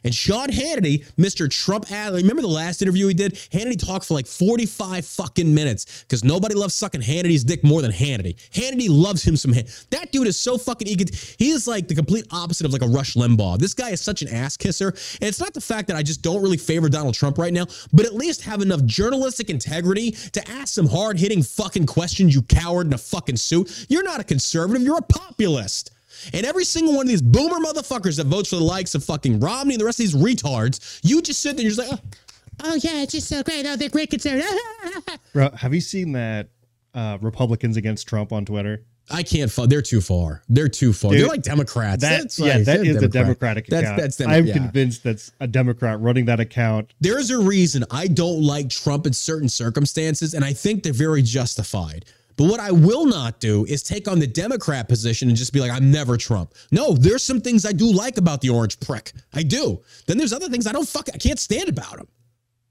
And 0.05 0.15
Sean 0.15 0.49
Hannity, 0.49 1.05
Mr. 1.17 1.49
Trump 1.49 1.91
Adler, 1.93 2.19
remember 2.19 2.43
the 2.43 2.49
last 2.49 2.83
interview 2.83 3.07
he 3.07 3.15
did? 3.15 3.35
Hannity 3.35 3.79
talked 3.79 4.07
for 4.07 4.15
like 4.15 4.27
45 4.27 5.07
fucking 5.07 5.55
minutes 5.55 6.03
because 6.03 6.25
nobody 6.25 6.55
loves 6.55 6.75
sucking 6.75 7.01
Hannity's 7.01 7.45
dick 7.45 7.63
more 7.63 7.81
than 7.81 7.93
Hannity. 7.93 8.35
Hannity 8.51 8.89
loves 8.91 9.23
him 9.23 9.37
some. 9.37 9.53
That 9.91 10.11
dude 10.11 10.27
is 10.27 10.37
so 10.39 10.59
fucking 10.59 10.89
ego. 10.89 11.05
He 11.39 11.51
is 11.51 11.69
like 11.69 11.87
the 11.87 11.95
complete 11.95 12.27
opposite 12.33 12.67
of 12.67 12.73
like 12.73 12.83
a 12.83 12.89
Rush 12.89 13.15
Limbaugh. 13.15 13.59
This 13.59 13.75
guy 13.75 13.91
is 13.91 14.01
such 14.01 14.23
an 14.23 14.29
ass 14.29 14.57
kisser. 14.57 14.89
And 14.89 15.29
it's 15.29 15.41
not 15.41 15.55
the 15.55 15.61
fact 15.61 15.87
that 15.89 15.97
I 15.97 16.03
just 16.03 16.23
don't 16.23 16.43
really 16.43 16.57
favor 16.57 16.89
Donald 16.89 17.15
Trump 17.15 17.39
right 17.39 17.53
now, 17.53 17.67
but 17.93 18.05
at 18.05 18.15
least 18.15 18.43
have 18.43 18.63
enough 18.63 18.85
journalistic 18.85 19.49
integrity 19.49 20.11
to 20.11 20.51
ask 20.51 20.75
some 20.75 20.89
hard 20.89 21.19
hitting 21.19 21.43
fucking 21.43 21.87
questions, 21.87 22.35
you 22.35 22.43
coward 22.43 22.89
in 22.89 22.93
a 22.93 22.99
fucking 22.99 23.37
suit. 23.37 23.87
You're 23.89 24.03
not 24.03 24.21
a 24.21 24.25
conservative, 24.25 24.83
you're 24.83 24.99
a 24.99 25.03
populist. 25.03 25.93
And 26.33 26.45
every 26.47 26.65
single 26.65 26.95
one 26.95 27.07
of 27.07 27.09
these 27.09 27.23
boomer 27.23 27.59
motherfuckers 27.65 28.17
that 28.17 28.27
votes 28.27 28.51
for 28.51 28.57
the 28.57 28.65
likes 28.65 28.95
of 28.95 29.05
fucking 29.05 29.41
Romney 29.41 29.75
and 29.75 29.81
the 29.81 29.85
rest 29.85 30.01
of 30.01 30.05
these 30.11 30.15
retards, 30.15 31.01
you 31.03 31.23
just 31.23 31.41
sit 31.41 31.57
there 31.57 31.65
and 31.67 31.77
you're 31.77 31.85
just 31.85 31.91
like, 31.91 32.01
oh, 32.01 32.19
Oh 32.65 32.75
yeah, 32.75 33.03
it's 33.03 33.13
just 33.13 33.29
so 33.29 33.43
great. 33.45 33.65
Oh, 33.67 33.77
they're 33.77 33.89
great 33.89 34.11
conservative. 34.11 34.51
Bro, 35.33 35.51
have 35.53 35.73
you 35.73 35.81
seen 35.81 36.11
that 36.13 36.49
uh, 36.93 37.17
Republicans 37.21 37.77
against 37.77 38.09
Trump 38.09 38.33
on 38.33 38.45
Twitter? 38.45 38.85
I 39.11 39.23
can't. 39.23 39.49
Fu- 39.51 39.67
they're 39.69 39.81
too 39.81 40.01
far. 40.01 40.43
They're 40.49 40.69
too 40.69 40.93
far. 40.93 41.13
Dude, 41.13 41.21
they're 41.21 41.29
like 41.29 41.43
Democrats. 41.43 42.03
That 42.03 42.19
That's 42.23 42.39
yeah, 42.39 42.57
like- 42.57 42.65
that 42.65 42.83
they're 42.85 43.05
a 43.05 43.09
Democratic 43.09 43.67
That's 43.69 43.85
account. 43.85 44.01
that's 44.01 44.17
Demo- 44.17 44.35
I'm 44.35 44.47
yeah. 44.47 44.55
convinced 44.55 45.05
that's 45.05 45.31
a 45.39 45.47
Democrat 45.47 46.01
running 46.01 46.25
that 46.25 46.41
account. 46.41 46.93
There's 47.01 47.31
a 47.31 47.39
reason 47.39 47.85
I 47.93 48.09
don't 48.09 48.43
like 48.43 48.69
Trump 48.71 49.07
in 49.07 49.13
certain 49.13 49.49
circumstances, 49.49 50.35
and 50.35 50.45
I 50.45 50.53
think 50.53 50.83
they're 50.83 50.93
very 50.93 51.23
justified. 51.23 52.07
But 52.39 52.45
what 52.45 52.61
I 52.61 52.71
will 52.71 53.05
not 53.05 53.41
do 53.41 53.67
is 53.67 53.83
take 53.83 54.07
on 54.07 54.21
the 54.21 54.27
Democrat 54.27 54.89
position 54.89 55.29
and 55.29 55.37
just 55.37 55.53
be 55.53 55.59
like, 55.59 55.73
I'm 55.73 55.91
never 55.91 56.17
Trump. 56.17 56.55
No, 56.71 56.95
there's 56.95 57.25
some 57.25 57.41
things 57.41 57.67
I 57.67 57.73
do 57.73 57.93
like 57.93 58.17
about 58.17 58.41
the 58.41 58.51
orange 58.51 58.79
prick. 58.79 59.13
I 59.35 59.43
do. 59.43 59.83
Then 60.07 60.19
there's 60.19 60.33
other 60.33 60.49
things 60.49 60.69
I 60.69 60.73
don't 60.73 60.89
fuck. 60.89 61.09
I 61.13 61.19
can't 61.19 61.41
stand 61.41 61.69
about 61.69 61.99
him. 61.99 62.07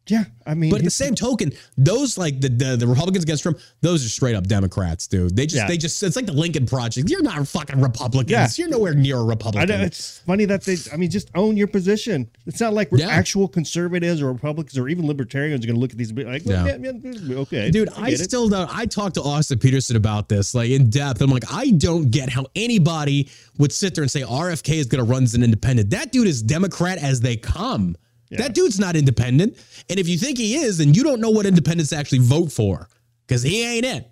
Yeah, 0.10 0.26
I 0.46 0.54
mean, 0.54 0.70
But 0.72 0.80
at 0.80 0.86
the 0.86 0.92
same 0.92 1.16
token, 1.16 1.52
those 1.78 2.18
like 2.18 2.40
the, 2.42 2.50
the 2.50 2.76
the 2.78 2.88
Republicans 2.88 3.24
against 3.24 3.44
Trump, 3.44 3.60
those 3.82 4.06
are 4.06 4.10
straight 4.10 4.36
up 4.36 4.48
Democrats, 4.48 5.08
dude. 5.08 5.36
They 5.36 5.46
just 5.46 5.56
Yeah. 5.58 5.68
they 5.68 5.78
just 5.78 6.02
it's 6.04 6.16
like 6.16 6.26
the 6.26 6.34
Lincoln 6.34 6.66
Project. 6.66 7.10
You're 7.10 7.22
not 7.24 7.48
fucking 7.48 7.82
Republicans. 7.82 8.32
Yeah. 8.32 8.48
You're 8.56 8.70
nowhere 8.70 8.94
near 8.94 9.18
a 9.18 9.24
Republican. 9.24 9.68
know 9.70 9.84
it's 9.84 10.20
funny 10.20 10.46
that 10.46 10.64
they. 10.64 10.78
I 10.94 10.98
mean, 10.98 11.10
just 11.10 11.30
own 11.36 11.58
your 11.58 11.68
position. 11.68 12.30
It's 12.46 12.60
not 12.60 12.74
like 12.74 12.92
we're 12.92 13.00
Yeah. 13.00 13.10
actual 13.10 13.48
conservatives 13.48 14.22
or 14.22 14.32
Republicans 14.32 14.78
or 14.78 14.88
even 14.90 15.06
libertarians 15.08 15.64
are 15.64 15.68
going 15.68 15.76
to 15.76 15.82
look 15.82 15.92
at 15.92 15.98
these 15.98 16.10
and 16.10 16.16
be 16.16 16.24
like, 16.24 16.44
well, 16.46 16.66
Yeah. 16.68 16.78
yeah, 16.82 17.38
okay, 17.40 17.70
Dude, 17.72 17.90
I 17.98 18.10
it. 18.12 18.20
still 18.20 18.48
don't. 18.50 18.70
I 18.76 18.86
talked 18.86 19.16
to 19.16 19.22
Austin 19.22 19.60
Petersen 19.60 19.96
about 19.96 20.30
this, 20.30 20.56
like 20.56 20.70
in 20.70 20.90
depth. 20.90 21.22
I'm 21.22 21.30
like, 21.30 21.44
I 21.52 21.72
don't 21.72 22.10
get 22.12 22.30
how 22.30 22.46
anybody 22.56 23.30
would 23.58 23.72
sit 23.72 23.96
there 23.96 24.04
and 24.04 24.12
say 24.12 24.22
RFK 24.22 24.76
is 24.76 24.86
going 24.88 25.04
to 25.06 25.12
run 25.12 25.24
as 25.24 25.34
an 25.34 25.44
independent. 25.44 25.90
That 25.90 26.12
dude 26.12 26.28
is 26.28 26.42
Democrat 26.42 26.98
as 27.00 27.22
they 27.22 27.36
come. 27.36 27.96
That 28.32 28.54
dude's 28.54 28.80
not 28.80 28.96
independent. 28.96 29.58
And 29.90 30.00
if 30.00 30.08
you 30.08 30.18
think 30.18 30.38
he 30.38 30.56
is, 30.56 30.80
then 30.80 30.94
you 30.94 31.04
don't 31.04 31.22
know 31.22 31.30
what 31.30 31.46
independents 31.46 31.94
actually 31.94 32.20
vote 32.20 32.52
for 32.52 32.90
because 33.26 33.42
he 33.42 33.64
ain't 33.64 33.86
it. 33.86 34.10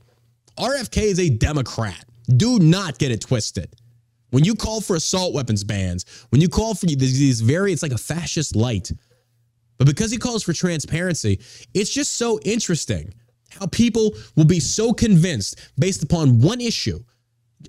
RFK 0.58 1.04
is 1.04 1.20
a 1.20 1.30
Democrat. 1.30 2.06
Do 2.38 2.60
not 2.60 2.98
get 2.98 3.12
it 3.12 3.22
twisted. 3.22 3.76
When 4.32 4.44
you 4.44 4.56
call 4.56 4.82
for 4.82 4.96
assault 4.96 5.34
weapons 5.34 5.64
bans, 5.64 6.06
when 6.30 6.42
you 6.42 6.50
call 6.50 6.76
for 6.76 6.86
these 6.86 6.98
these 6.98 7.42
very, 7.42 7.72
it's 7.74 7.84
like 7.84 7.92
a 7.92 7.98
fascist 7.98 8.56
light. 8.56 8.92
But 9.78 9.88
because 9.88 10.12
he 10.12 10.18
calls 10.18 10.44
for 10.44 10.54
transparency, 10.54 11.42
it's 11.74 11.90
just 11.90 12.16
so 12.16 12.40
interesting 12.46 13.14
how 13.50 13.68
people 13.68 14.12
will 14.36 14.46
be 14.46 14.60
so 14.60 14.94
convinced 14.94 15.60
based 15.78 16.04
upon 16.04 16.40
one 16.40 16.62
issue. 16.62 17.04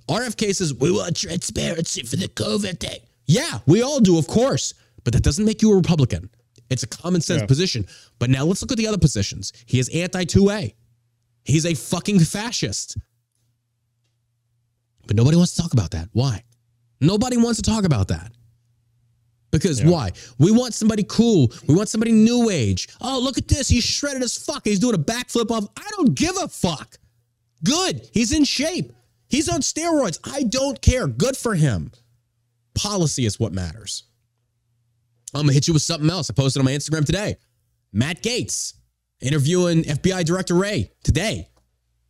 RFK 0.08 0.54
says, 0.54 0.74
we 0.74 0.90
want 0.90 1.16
transparency 1.16 2.02
for 2.02 2.16
the 2.16 2.28
COVID 2.28 2.80
thing. 2.80 3.00
Yeah, 3.26 3.58
we 3.66 3.82
all 3.82 4.00
do, 4.00 4.18
of 4.18 4.26
course. 4.26 4.74
But 5.04 5.12
that 5.12 5.22
doesn't 5.22 5.44
make 5.44 5.62
you 5.62 5.72
a 5.72 5.76
Republican. 5.76 6.30
It's 6.70 6.82
a 6.82 6.86
common 6.86 7.20
sense 7.20 7.40
Yeah. 7.42 7.46
position. 7.46 7.86
But 8.18 8.30
now 8.30 8.44
let's 8.44 8.60
look 8.62 8.72
at 8.72 8.78
the 8.78 8.86
other 8.86 8.98
positions. 8.98 9.52
He 9.66 9.78
is 9.78 9.88
anti 9.90 10.24
2A. 10.24 10.74
He's 11.44 11.64
a 11.64 11.74
fucking 11.74 12.20
fascist. 12.20 12.96
But 15.06 15.16
nobody 15.16 15.36
wants 15.36 15.54
to 15.54 15.62
talk 15.62 15.72
about 15.72 15.92
that. 15.92 16.08
Why? 16.12 16.42
Nobody 17.00 17.36
wants 17.36 17.60
to 17.60 17.70
talk 17.70 17.84
about 17.84 18.08
that. 18.08 18.32
Because 19.52 19.82
why? 19.82 20.10
We 20.38 20.50
want 20.50 20.74
somebody 20.74 21.04
cool. 21.04 21.52
We 21.68 21.74
want 21.74 21.88
somebody 21.88 22.10
new 22.12 22.50
age. 22.50 22.88
Oh, 23.00 23.20
look 23.20 23.38
at 23.38 23.46
this. 23.48 23.68
He's 23.68 23.84
shredded 23.84 24.22
as 24.22 24.36
fuck. 24.36 24.62
He's 24.64 24.80
doing 24.80 24.96
a 24.96 24.98
backflip 24.98 25.50
off. 25.50 25.68
I 25.76 25.88
don't 25.96 26.14
give 26.14 26.36
a 26.36 26.48
fuck. 26.48 26.98
Good. 27.64 28.08
He's 28.12 28.32
in 28.32 28.44
shape. 28.44 28.92
He's 29.28 29.48
on 29.48 29.60
steroids. 29.60 30.18
I 30.24 30.42
don't 30.42 30.82
care. 30.82 31.06
Good 31.06 31.36
for 31.36 31.54
him. 31.54 31.92
Policy 32.74 33.24
is 33.24 33.38
what 33.40 33.52
matters. 33.52 34.02
I'm 35.36 35.42
gonna 35.42 35.52
hit 35.52 35.68
you 35.68 35.74
with 35.74 35.82
something 35.82 36.10
else. 36.10 36.30
I 36.30 36.34
posted 36.34 36.60
on 36.60 36.64
my 36.64 36.72
Instagram 36.72 37.04
today. 37.04 37.36
Matt 37.92 38.22
Gaetz 38.22 38.74
interviewing 39.20 39.82
FBI 39.84 40.24
Director 40.24 40.54
Wray 40.54 40.90
today 41.02 41.48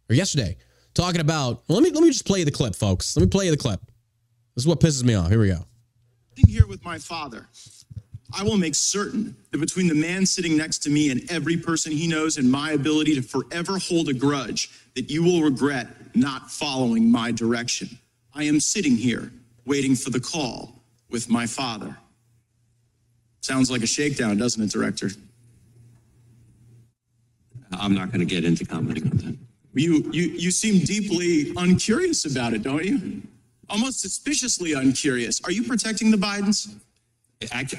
or 0.08 0.14
yesterday, 0.14 0.56
talking 0.94 1.20
about. 1.20 1.62
Well, 1.68 1.78
let 1.78 1.84
me 1.84 1.90
let 1.90 2.02
me 2.02 2.10
just 2.10 2.26
play 2.26 2.44
the 2.44 2.50
clip, 2.50 2.74
folks. 2.74 3.16
Let 3.16 3.22
me 3.22 3.28
play 3.28 3.46
you 3.46 3.50
the 3.50 3.56
clip. 3.56 3.80
This 4.54 4.64
is 4.64 4.66
what 4.66 4.80
pisses 4.80 5.04
me 5.04 5.14
off. 5.14 5.28
Here 5.28 5.40
we 5.40 5.48
go. 5.48 5.64
here 6.48 6.66
with 6.66 6.84
my 6.84 6.98
father, 6.98 7.46
I 8.36 8.42
will 8.42 8.56
make 8.56 8.74
certain 8.74 9.36
that 9.50 9.58
between 9.58 9.86
the 9.86 9.94
man 9.94 10.26
sitting 10.26 10.56
next 10.56 10.78
to 10.80 10.90
me 10.90 11.10
and 11.10 11.30
every 11.30 11.56
person 11.56 11.92
he 11.92 12.06
knows 12.06 12.38
and 12.38 12.50
my 12.50 12.72
ability 12.72 13.14
to 13.14 13.22
forever 13.22 13.78
hold 13.78 14.08
a 14.08 14.14
grudge, 14.14 14.70
that 14.94 15.10
you 15.10 15.22
will 15.22 15.42
regret 15.42 15.88
not 16.16 16.50
following 16.50 17.10
my 17.10 17.30
direction. 17.30 17.88
I 18.34 18.44
am 18.44 18.60
sitting 18.60 18.96
here 18.96 19.30
waiting 19.64 19.94
for 19.94 20.10
the 20.10 20.20
call 20.20 20.72
with 21.10 21.28
my 21.28 21.46
father. 21.46 21.96
Sounds 23.46 23.70
like 23.70 23.84
a 23.84 23.86
shakedown, 23.86 24.36
doesn't 24.38 24.60
it, 24.60 24.70
Director? 24.70 25.08
I'm 27.78 27.94
not 27.94 28.10
going 28.10 28.18
to 28.18 28.26
get 28.26 28.44
into 28.44 28.64
commenting 28.64 29.04
on 29.08 29.16
that. 29.18 29.36
You, 29.72 30.10
you, 30.12 30.22
you 30.30 30.50
seem 30.50 30.84
deeply 30.84 31.52
uncurious 31.56 32.24
about 32.24 32.54
it, 32.54 32.64
don't 32.64 32.84
you? 32.84 33.22
Almost 33.70 34.00
suspiciously 34.00 34.72
uncurious. 34.72 35.40
Are 35.44 35.52
you 35.52 35.62
protecting 35.62 36.10
the 36.10 36.16
Bidens? 36.16 36.74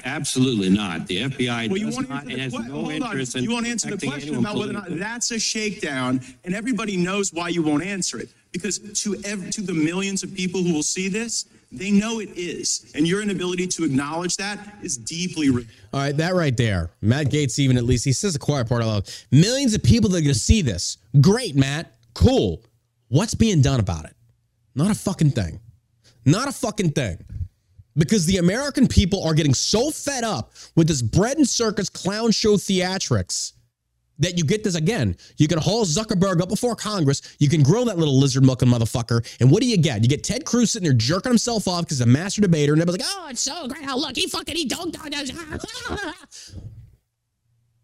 Absolutely 0.06 0.70
not. 0.70 1.06
The 1.06 1.24
FBI 1.24 1.68
Well, 1.68 1.82
does 1.82 1.96
won't 1.96 2.10
answer 2.10 2.30
and 2.30 2.30
the 2.30 2.38
has 2.40 2.52
que- 2.54 2.62
no 2.62 2.90
interest 2.90 3.36
in 3.36 3.44
You 3.44 3.50
won't 3.50 3.66
answer 3.66 3.94
the 3.94 4.06
question 4.06 4.36
about 4.36 4.56
whether 4.56 4.70
or 4.70 4.72
not 4.72 4.98
that's 4.98 5.32
a 5.32 5.38
shakedown, 5.38 6.22
and 6.44 6.54
everybody 6.54 6.96
knows 6.96 7.34
why 7.34 7.50
you 7.50 7.62
won't 7.62 7.82
answer 7.82 8.18
it. 8.18 8.30
Because 8.52 8.78
to 9.02 9.20
ev- 9.24 9.50
to 9.50 9.60
the 9.60 9.74
millions 9.74 10.22
of 10.22 10.34
people 10.34 10.62
who 10.62 10.72
will 10.72 10.82
see 10.82 11.08
this, 11.08 11.44
they 11.70 11.90
know 11.90 12.20
it 12.20 12.30
is, 12.30 12.90
and 12.94 13.06
your 13.06 13.20
inability 13.20 13.66
to 13.66 13.84
acknowledge 13.84 14.36
that 14.38 14.58
is 14.82 14.96
deeply. 14.96 15.50
Re- 15.50 15.66
All 15.92 16.00
right, 16.00 16.16
that 16.16 16.34
right 16.34 16.56
there. 16.56 16.90
Matt 17.02 17.26
Gaetz, 17.26 17.58
even 17.58 17.76
at 17.76 17.84
least, 17.84 18.04
he 18.04 18.12
says 18.12 18.32
the 18.32 18.38
quiet 18.38 18.68
part 18.68 18.82
out 18.82 18.88
loud. 18.88 19.10
Millions 19.30 19.74
of 19.74 19.82
people 19.82 20.08
that 20.10 20.18
are 20.18 20.22
going 20.22 20.32
to 20.32 20.38
see 20.38 20.62
this. 20.62 20.96
Great, 21.20 21.56
Matt. 21.56 21.92
Cool. 22.14 22.62
What's 23.08 23.34
being 23.34 23.60
done 23.60 23.80
about 23.80 24.06
it? 24.06 24.14
Not 24.74 24.90
a 24.90 24.94
fucking 24.94 25.32
thing. 25.32 25.60
Not 26.24 26.48
a 26.48 26.52
fucking 26.52 26.92
thing. 26.92 27.24
Because 27.96 28.26
the 28.26 28.36
American 28.38 28.86
people 28.86 29.24
are 29.24 29.34
getting 29.34 29.54
so 29.54 29.90
fed 29.90 30.24
up 30.24 30.52
with 30.76 30.88
this 30.88 31.02
bread 31.02 31.36
and 31.36 31.48
circus 31.48 31.88
clown 31.90 32.30
show 32.30 32.56
theatrics 32.56 33.52
that 34.18 34.36
you 34.36 34.44
get 34.44 34.64
this 34.64 34.74
again. 34.74 35.16
You 35.36 35.48
can 35.48 35.58
haul 35.58 35.84
Zuckerberg 35.84 36.40
up 36.40 36.48
before 36.48 36.74
Congress. 36.74 37.22
You 37.38 37.48
can 37.48 37.62
grill 37.62 37.84
that 37.86 37.98
little 37.98 38.18
lizard 38.18 38.44
milking 38.44 38.68
motherfucker. 38.68 39.26
And 39.40 39.50
what 39.50 39.62
do 39.62 39.68
you 39.68 39.76
get? 39.76 40.02
You 40.02 40.08
get 40.08 40.24
Ted 40.24 40.44
Cruz 40.44 40.72
sitting 40.72 40.88
there 40.88 40.96
jerking 40.96 41.30
himself 41.30 41.68
off 41.68 41.82
because 41.82 41.98
he's 41.98 42.06
a 42.06 42.10
master 42.10 42.40
debater. 42.40 42.72
And 42.72 42.82
everybody's 42.82 43.06
like, 43.06 43.16
oh, 43.16 43.28
it's 43.30 43.40
so 43.40 43.68
great. 43.68 43.84
Oh, 43.88 43.98
look, 43.98 44.16
he 44.16 44.26
fucking, 44.26 44.56
he 44.56 44.68
us. 44.72 46.54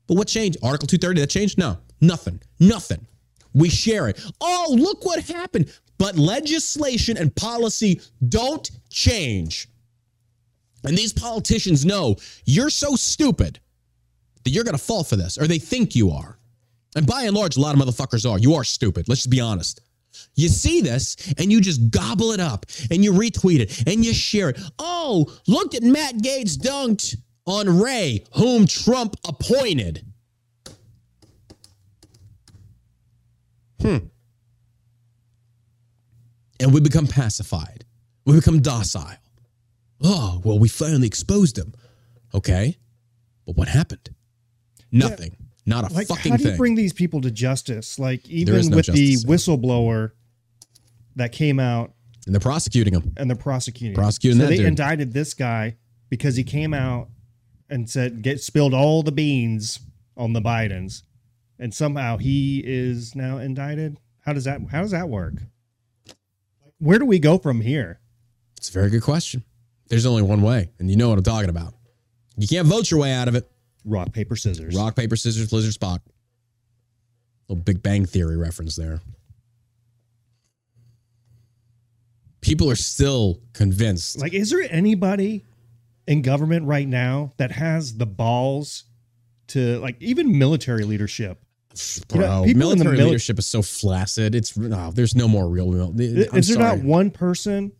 But 0.07 0.19
what 0.19 0.29
changed? 0.29 0.59
Article 0.63 0.87
230, 0.87 1.21
that 1.23 1.29
changed? 1.29 1.57
No, 1.57 1.79
nothing. 2.01 2.41
Nothing. 2.61 3.07
We 3.55 3.71
share 3.71 4.09
it. 4.09 4.23
Oh, 4.41 4.75
look 4.79 5.05
what 5.05 5.25
happened. 5.25 5.73
But 5.97 6.19
legislation 6.19 7.17
and 7.17 7.35
policy 7.35 8.01
don't 8.29 8.71
change. 8.91 9.69
And 10.85 10.99
these 10.99 11.13
politicians 11.13 11.87
know 11.87 12.17
you're 12.45 12.71
so 12.71 12.97
stupid 12.97 13.61
that 14.45 14.51
you're 14.51 14.65
going 14.65 14.77
to 14.77 14.83
fall 14.83 15.05
for 15.05 15.17
this, 15.17 15.39
or 15.39 15.47
they 15.47 15.59
think 15.59 15.95
you 15.95 16.11
are. 16.11 16.39
And 16.97 17.07
by 17.07 17.23
and 17.23 17.35
large, 17.35 17.57
a 17.57 17.61
lot 17.61 17.75
of 17.75 17.81
motherfuckers 17.81 18.31
are. 18.31 18.39
You 18.39 18.55
are 18.55 18.65
stupid. 18.65 19.09
Let's 19.09 19.23
just 19.23 19.31
be 19.31 19.41
honest. 19.41 19.81
You 20.37 20.49
see 20.49 20.81
this 20.81 21.17
and 21.39 21.51
you 21.51 21.61
just 21.61 21.91
gobble 21.91 22.31
it 22.33 22.41
up 22.41 22.67
and 22.91 23.03
you 23.03 23.13
retweet 23.13 23.59
it 23.59 23.87
and 23.89 24.05
you 24.05 24.15
share 24.15 24.51
it. 24.51 24.61
Oh, 24.79 25.27
look 25.49 25.75
at 25.75 25.83
Matt 25.83 26.19
Gaetz 26.19 26.57
dunked 26.57 27.17
on 27.47 27.81
Wray, 27.81 28.25
whom 28.35 28.67
Trump 28.67 29.17
appointed. 29.27 30.07
Hmm. 33.81 33.99
And 36.61 36.73
we 36.73 36.81
become 36.81 37.07
pacified. 37.07 37.85
We 38.25 38.37
become 38.37 38.63
docile. 38.63 39.19
Oh, 40.03 40.41
well, 40.45 40.59
we 40.59 40.69
finally 40.69 41.07
exposed 41.07 41.59
him. 41.59 41.75
Okay. 42.33 42.79
But 43.47 43.57
what 43.57 43.69
happened? 43.69 44.14
Nothing. 44.99 45.37
Not 45.67 45.91
a 45.91 45.95
Like, 45.95 46.07
fucking 46.09 46.23
thing. 46.23 46.33
how 46.33 46.37
do 46.39 46.43
you 46.45 46.49
thing. 46.51 46.57
bring 46.59 46.75
these 46.75 46.93
people 46.93 47.21
to 47.23 47.31
justice? 47.31 47.99
Like, 47.99 48.29
even 48.29 48.69
no 48.71 48.77
with 48.77 48.87
the 48.87 49.17
whistleblower 49.27 50.13
that 51.17 51.33
came 51.33 51.59
out 51.59 51.93
and 52.27 52.35
they're 52.35 52.41
prosecuting 52.41 52.95
him. 52.95 53.13
and 53.17 53.29
they're 53.31 53.37
prosecuting. 53.37 53.93
him. 53.95 54.01
Prosecuting 54.03 54.41
so 54.41 54.47
they 54.47 54.57
dude. 54.59 54.67
indicted 54.67 55.13
this 55.13 55.35
guy 55.35 55.77
because 56.11 56.37
he 56.37 56.45
came 56.45 56.73
out 56.75 57.09
and 57.71 57.89
said 57.89 58.23
get 58.23 58.41
spilled 58.43 58.75
all 58.75 59.03
the 59.03 59.13
beans 59.13 59.81
on 60.17 60.33
the 60.33 60.41
Bidens, 60.41 61.03
and 61.59 61.73
somehow 61.75 62.19
he 62.19 62.63
is 62.65 63.15
now 63.15 63.39
indicted. 63.39 63.99
How 64.21 64.33
does 64.33 64.45
that 64.45 64.61
How 64.71 64.83
does 64.83 64.91
that 64.93 65.09
work? 65.09 65.35
Where 66.79 66.99
do 66.99 67.07
we 67.07 67.19
go 67.19 67.39
from 67.39 67.61
here? 67.63 68.01
It's 68.57 68.69
a 68.69 68.73
very 68.73 68.91
good 68.91 69.03
question. 69.03 69.45
There's 69.89 70.07
only 70.07 70.23
one 70.23 70.43
way, 70.43 70.71
and 70.79 70.91
you 70.91 70.97
know 70.97 71.09
what 71.09 71.19
I'm 71.19 71.25
talking 71.25 71.51
about. 71.51 71.75
You 72.37 72.49
can't 72.49 72.67
vote 72.67 72.91
your 72.91 73.01
way 73.01 73.13
out 73.13 73.29
of 73.29 73.35
it. 73.35 73.51
Rock 73.85 74.13
paper 74.13 74.37
scissors. 74.37 74.75
Rock, 74.77 74.97
paper, 74.97 75.17
scissors, 75.17 75.49
blizzard, 75.51 75.75
Spock. 75.75 76.01
Little 77.49 77.63
Big 77.63 77.83
Bang 77.83 78.07
Theory 78.07 78.37
reference 78.37 78.77
there. 78.77 79.01
People 82.41 82.71
are 82.71 82.77
still 82.77 83.41
convinced. 83.55 84.19
Like, 84.21 84.35
is 84.35 84.51
there 84.51 84.67
anybody 84.71 85.45
in 86.07 86.21
government 86.23 86.67
right 86.67 86.87
now 86.87 87.33
that 87.39 87.53
has 87.53 87.97
the 87.97 88.07
balls 88.07 88.85
to 89.49 89.79
like 89.81 89.97
even 90.01 90.39
military 90.39 90.85
leadership? 90.85 91.41
Bro, 92.09 92.45
you 92.45 92.55
know, 92.55 92.61
people 92.61 92.73
in 92.73 92.79
the 92.79 92.85
military 92.85 92.99
mili- 92.99 93.07
leadership 93.07 93.39
is 93.39 93.47
so 93.47 93.61
flaccid. 93.63 94.35
It's 94.35 94.57
no, 94.57 94.91
there's 94.93 95.15
no 95.17 95.27
more 95.27 95.49
real. 95.49 95.71
real 95.73 95.89
I'm 95.89 95.99
Is 96.01 96.29
there 96.49 96.57
sorry. 96.57 96.77
not 96.77 96.85
one 96.85 97.11
person 97.11 97.73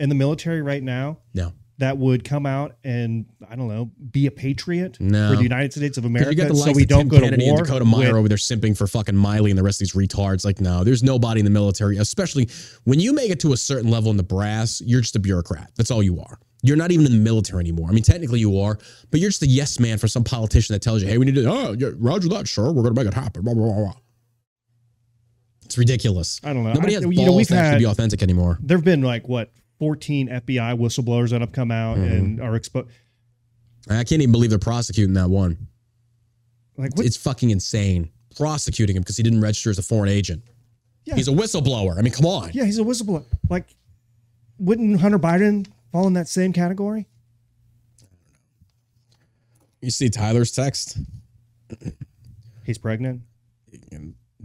in 0.00 0.08
the 0.08 0.14
military 0.14 0.62
right 0.62 0.82
now 0.82 1.18
No, 1.34 1.52
that 1.78 1.98
would 1.98 2.22
come 2.24 2.46
out 2.46 2.76
and 2.84 3.26
I 3.50 3.56
don't 3.56 3.66
know, 3.68 3.90
be 4.12 4.26
a 4.26 4.30
patriot 4.30 4.96
No. 5.00 5.30
for 5.30 5.36
the 5.36 5.42
United 5.42 5.72
States 5.72 5.98
of 5.98 6.04
America, 6.04 6.30
you 6.30 6.36
got 6.36 6.48
the 6.48 6.54
so 6.54 6.70
we 6.72 6.84
don't 6.86 7.00
Tim 7.00 7.08
go 7.08 7.16
to 7.18 7.24
Kennedy 7.24 7.46
war. 7.46 7.58
and 7.58 7.66
Dakota 7.66 7.84
Meyer 7.84 8.08
with- 8.08 8.16
over 8.16 8.28
there 8.28 8.38
simping 8.38 8.76
for 8.76 8.86
fucking 8.86 9.16
Milley 9.16 9.50
and 9.50 9.58
the 9.58 9.62
rest 9.64 9.82
of 9.82 9.88
these 9.88 9.92
retards. 10.08 10.44
Like, 10.44 10.60
no, 10.60 10.84
there's 10.84 11.02
nobody 11.02 11.40
in 11.40 11.44
the 11.44 11.50
military, 11.50 11.96
especially 11.98 12.48
when 12.84 13.00
you 13.00 13.12
make 13.12 13.30
it 13.30 13.40
to 13.40 13.52
a 13.52 13.56
certain 13.56 13.90
level 13.90 14.10
in 14.12 14.16
the 14.16 14.22
brass, 14.22 14.80
you're 14.84 15.00
just 15.00 15.16
a 15.16 15.20
bureaucrat. 15.20 15.72
That's 15.76 15.90
all 15.90 16.02
you 16.02 16.20
are. 16.20 16.38
You're 16.62 16.76
not 16.76 16.92
even 16.92 17.04
in 17.06 17.12
the 17.12 17.18
military 17.18 17.60
anymore. 17.60 17.88
I 17.90 17.92
mean, 17.92 18.04
technically 18.04 18.38
you 18.40 18.58
are, 18.60 18.78
but 19.10 19.20
you're 19.20 19.30
just 19.30 19.42
a 19.42 19.46
yes 19.46 19.78
man 19.80 19.98
for 19.98 20.06
some 20.08 20.22
politician 20.24 20.74
that 20.74 20.80
tells 20.80 21.02
you, 21.02 21.08
hey, 21.08 21.18
we 21.18 21.26
need 21.26 21.34
to, 21.34 21.44
oh, 21.50 21.72
yeah, 21.78 21.88
roger 21.96 22.28
that, 22.28 22.46
sure, 22.48 22.66
we're 22.72 22.82
going 22.82 22.94
to 22.94 23.00
make 23.04 23.08
it 23.08 23.14
happen. 23.14 23.42
Blah, 23.42 23.52
blah, 23.54 23.64
blah, 23.66 23.74
blah. 23.74 23.92
It's 25.64 25.76
ridiculous. 25.76 26.40
I 26.44 26.52
don't 26.52 26.62
know. 26.64 26.72
Nobody 26.72 26.92
I- 26.92 27.00
has 27.00 27.04
you 27.04 27.12
balls 27.16 27.26
know, 27.26 27.32
we've 27.36 27.46
to 27.48 27.54
actually 27.56 27.78
be 27.80 27.86
authentic 27.86 28.22
anymore. 28.22 28.58
There 28.62 28.76
have 28.76 28.84
been 28.84 29.02
like 29.02 29.28
what 29.28 29.50
14 29.84 30.28
FBI 30.30 30.78
whistleblowers 30.78 31.28
that 31.28 31.42
have 31.42 31.52
come 31.52 31.70
out 31.70 31.98
Mm-hmm. 31.98 32.12
and 32.14 32.40
are 32.40 32.56
exposed. 32.56 32.88
I 33.90 34.02
can't 34.04 34.22
even 34.22 34.32
believe 34.32 34.48
they're 34.48 34.58
prosecuting 34.58 35.12
that 35.12 35.28
one. 35.28 35.68
Like 36.78 36.96
what? 36.96 37.04
It's 37.04 37.18
fucking 37.18 37.50
insane. 37.50 38.08
Prosecuting 38.34 38.96
him 38.96 39.02
because 39.02 39.18
he 39.18 39.22
didn't 39.22 39.42
register 39.42 39.68
as 39.68 39.78
a 39.78 39.82
foreign 39.82 40.08
agent. 40.08 40.42
Yeah. 41.04 41.16
He's 41.16 41.28
a 41.28 41.32
whistleblower. 41.32 41.98
I 41.98 42.00
mean, 42.00 42.14
come 42.14 42.24
on. 42.24 42.50
yeah, 42.54 42.64
he's 42.64 42.78
a 42.78 42.82
whistleblower. 42.82 43.26
Like, 43.50 43.66
wouldn't 44.58 45.00
Hunter 45.02 45.18
Biden 45.18 45.66
fall 45.92 46.06
in 46.06 46.14
that 46.14 46.28
same 46.28 46.54
category? 46.54 47.06
You 49.82 49.90
see 49.90 50.08
Tyler's 50.08 50.50
text? 50.50 50.96
He's 52.64 52.78
pregnant. 52.78 53.20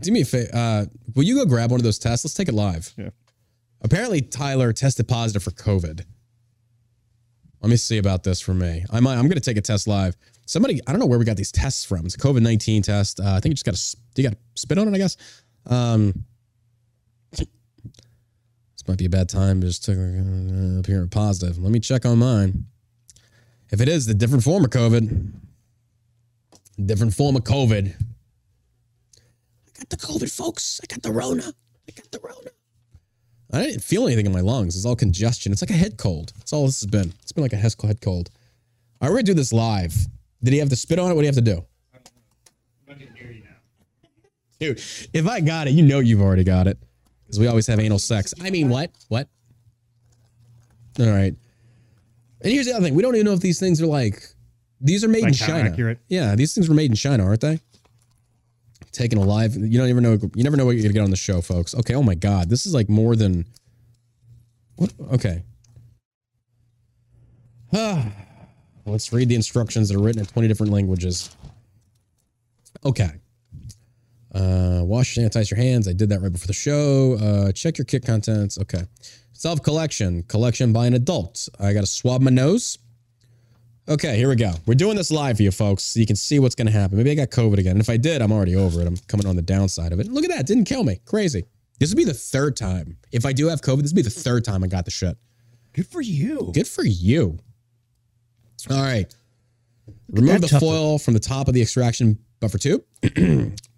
Do 0.02 0.12
me 0.12 0.22
a 0.22 0.26
favor. 0.26 0.50
Uh, 0.54 0.86
will 1.16 1.24
you 1.24 1.36
go 1.36 1.46
grab 1.46 1.72
one 1.72 1.80
of 1.80 1.86
those 1.86 1.98
tests? 1.98 2.26
Let's 2.26 2.34
take 2.34 2.50
it 2.50 2.54
live. 2.54 2.94
Yeah. 2.98 3.12
Apparently, 3.82 4.22
Tyler 4.22 4.74
tested 4.74 5.08
positive 5.08 5.44
for 5.44 5.52
COVID. 5.52 6.06
Let 7.62 7.70
me 7.70 7.76
see 7.76 7.98
about 7.98 8.24
this 8.24 8.40
for 8.40 8.54
me. 8.54 8.86
I 8.90 9.00
might, 9.00 9.14
I'm 9.14 9.24
going 9.24 9.32
to 9.32 9.42
take 9.42 9.58
a 9.58 9.62
test 9.62 9.88
live. 9.88 10.16
Somebody, 10.46 10.80
I 10.88 10.92
don't 10.92 11.00
know 11.00 11.06
where 11.06 11.20
we 11.20 11.26
got 11.26 11.38
these 11.38 11.52
tests 11.52 11.86
from. 11.86 12.06
It's 12.06 12.16
a 12.16 12.18
COVID 12.18 12.42
19 12.42 12.82
test. 12.84 13.20
Uh, 13.20 13.34
I 13.34 13.40
think 13.40 13.52
you 13.52 13.56
just 13.56 13.66
got 13.66 13.76
to, 13.76 14.22
you 14.22 14.30
got 14.30 14.36
to 14.36 14.40
spit 14.56 14.78
on 14.78 14.88
it, 14.88 14.96
I 14.96 14.98
guess. 14.98 15.18
Um, 15.68 16.26
this 17.32 18.88
might 18.88 18.98
be 18.98 19.06
a 19.06 19.10
bad 19.10 19.30
time. 19.30 19.62
Just 19.62 19.84
to 19.86 19.92
uh, 19.94 20.80
appear 20.80 21.06
positive. 21.08 21.58
Let 21.60 21.72
me 21.72 21.80
check 21.80 22.06
on 22.06 22.20
mine. 22.20 22.66
If 23.72 23.82
it 23.82 23.90
is 23.90 24.06
the 24.06 24.14
different 24.14 24.44
form 24.44 24.64
of 24.64 24.72
COVID, 24.72 25.32
different 26.86 27.14
form 27.14 27.36
of 27.36 27.44
COVID, 27.44 27.94
I 29.18 29.72
got 29.78 29.90
the 29.90 29.98
COVID, 29.98 30.36
folks. 30.36 30.80
I 30.82 30.88
got 30.88 31.04
the 31.04 31.12
Rona. 31.12 31.44
I 31.44 31.92
got 31.92 32.10
the 32.12 32.20
Rona. 32.24 32.50
I 33.52 33.64
didn't 33.64 33.82
feel 33.82 34.06
anything 34.06 34.26
in 34.26 34.32
my 34.32 34.42
lungs. 34.42 34.76
It's 34.76 34.86
all 34.86 34.96
congestion. 34.96 35.52
It's 35.52 35.62
like 35.62 35.72
a 35.72 35.74
head 35.74 35.98
cold. 35.98 36.34
That's 36.38 36.54
all 36.54 36.66
this 36.66 36.82
has 36.82 36.90
been. 36.90 37.14
It's 37.24 37.32
been 37.32 37.42
like 37.44 37.54
a 37.54 37.58
head 37.58 37.74
head 37.84 38.02
cold. 38.02 38.30
All 39.02 39.08
right, 39.08 39.12
we're 39.12 39.18
gonna 39.18 39.24
do 39.24 39.34
this 39.34 39.52
live. 39.54 39.96
Did 40.44 40.54
he 40.54 40.60
have 40.60 40.70
to 40.70 40.76
spit 40.76 41.00
on 41.00 41.12
it? 41.12 41.16
What 41.16 41.22
do 41.22 41.26
you 41.26 41.34
have 41.34 41.36
to 41.36 41.42
do? 41.42 41.66
I 42.88 42.94
can 42.94 43.08
hear 43.16 43.32
you 43.32 43.44
now. 43.44 44.10
Dude, 44.60 44.78
if 45.14 45.28
I 45.28 45.40
got 45.42 45.68
it, 45.68 45.72
you 45.72 45.84
know 45.84 46.00
you've 46.00 46.22
already 46.22 46.44
got 46.44 46.68
it. 46.68 46.78
Because 47.26 47.40
we 47.40 47.48
always 47.48 47.68
have 47.68 47.80
anal 47.80 48.00
sex. 48.00 48.34
I 48.42 48.50
mean, 48.50 48.70
what? 48.70 48.92
What? 49.08 49.28
All 51.00 51.06
right. 51.08 51.34
And 52.42 52.54
here's 52.54 52.66
the 52.66 52.74
other 52.74 52.86
thing. 52.86 52.96
We 52.96 53.04
don't 53.04 53.16
even 53.16 53.26
know 53.26 53.34
if 53.34 53.40
these 53.40 53.60
things 53.60 53.82
are 53.82 53.86
like 53.88 54.24
these 54.82 55.04
are 55.04 55.08
made 55.08 55.24
Like 55.24 55.30
in 55.30 55.34
China. 55.34 55.70
accurate? 55.70 56.00
Yeah, 56.08 56.36
these 56.36 56.54
things 56.54 56.70
were 56.70 56.76
made 56.76 56.90
in 56.90 56.96
China, 56.96 57.24
aren't 57.26 57.42
they? 57.42 57.60
Taken 58.92 59.18
alive. 59.18 59.56
You 59.56 59.78
don't 59.78 59.90
even 59.90 60.04
know 60.04 60.18
you 60.36 60.44
never 60.44 60.58
know 60.58 60.66
what 60.66 60.76
you're 60.76 60.84
gonna 60.84 60.94
get 60.94 61.04
on 61.04 61.12
the 61.12 61.16
show, 61.18 61.42
folks. 61.42 61.76
Okay, 61.76 61.96
oh 61.96 62.04
my 62.04 62.16
god. 62.16 62.50
This 62.50 62.66
is 62.66 62.74
like 62.74 62.90
more 62.90 63.16
than 63.16 63.46
what 64.76 64.94
okay. 65.12 65.44
Let's 68.86 69.14
read 69.14 69.30
the 69.30 69.36
instructions 69.36 69.90
that 69.90 69.98
are 69.98 70.02
written 70.02 70.22
in 70.22 70.26
20 70.26 70.48
different 70.48 70.72
languages. 70.72 71.36
Okay. 72.84 73.12
Uh, 74.34 74.82
wash 74.84 75.18
and 75.18 75.30
sanitize 75.30 75.52
your 75.52 75.60
hands. 75.60 75.88
I 75.88 75.94
did 75.94 76.10
that 76.10 76.22
right 76.22 76.32
before 76.32 76.48
the 76.48 76.54
show. 76.54 77.18
Uh, 77.20 77.52
check 77.52 77.78
your 77.78 77.86
kit 77.86 78.06
contents. 78.06 78.58
Okay. 78.60 78.84
Self 79.34 79.62
collection. 79.64 80.24
Collection 80.24 80.74
by 80.74 80.88
an 80.88 80.94
adult. 80.94 81.48
I 81.60 81.74
got 81.74 81.82
to 81.82 81.88
swab 81.88 82.22
my 82.22 82.32
nose. 82.32 82.78
Okay, 83.90 84.18
here 84.18 84.30
we 84.30 84.36
go. 84.36 84.52
We're 84.68 84.76
doing 84.76 84.96
this 84.98 85.10
live 85.10 85.38
for 85.38 85.44
you 85.44 85.50
folks 85.50 85.84
so 85.84 86.00
you 86.00 86.06
can 86.06 86.16
see 86.16 86.38
what's 86.38 86.54
going 86.54 86.68
to 86.68 86.72
happen. 86.72 86.96
Maybe 86.98 87.10
I 87.10 87.16
got 87.16 87.30
COVID 87.30 87.58
again. 87.58 87.72
And 87.72 87.82
if 87.82 87.90
I 87.90 87.98
did, 87.98 88.22
I'm 88.22 88.32
already 88.32 88.56
over 88.56 88.82
it. 88.82 88.88
I'm 88.88 88.98
coming 89.08 89.26
on 89.26 89.36
the 89.36 89.42
downside 89.42 89.92
of 89.92 90.00
it. 90.00 90.08
Look 90.08 90.24
at 90.24 90.30
that. 90.30 90.46
Didn't 90.46 90.66
kill 90.66 90.84
me. 90.84 91.00
Crazy. 91.06 91.46
This 91.80 91.90
would 91.90 91.98
be 91.98 92.04
the 92.04 92.14
third 92.14 92.56
time. 92.56 92.98
If 93.12 93.26
I 93.26 93.34
do 93.34 93.48
have 93.48 93.62
COVID, 93.62 93.82
this 93.82 93.92
would 93.92 93.96
be 93.96 94.02
the 94.04 94.10
third 94.12 94.46
time 94.46 94.64
I 94.64 94.68
got 94.68 94.86
the 94.86 94.92
shit. 94.92 95.18
Good 95.74 95.88
for 95.88 96.02
you. 96.02 96.52
Good 96.54 96.68
for 96.68 96.86
you. 96.86 97.40
All 98.70 98.82
right. 98.82 99.12
Remove 100.10 100.42
the 100.42 100.60
foil 100.60 101.00
from 101.00 101.16
the 101.16 101.20
top 101.20 101.48
of 101.48 101.56
the 101.56 101.62
extraction 101.62 102.20
buffer 102.40 102.60
tube. 102.60 102.84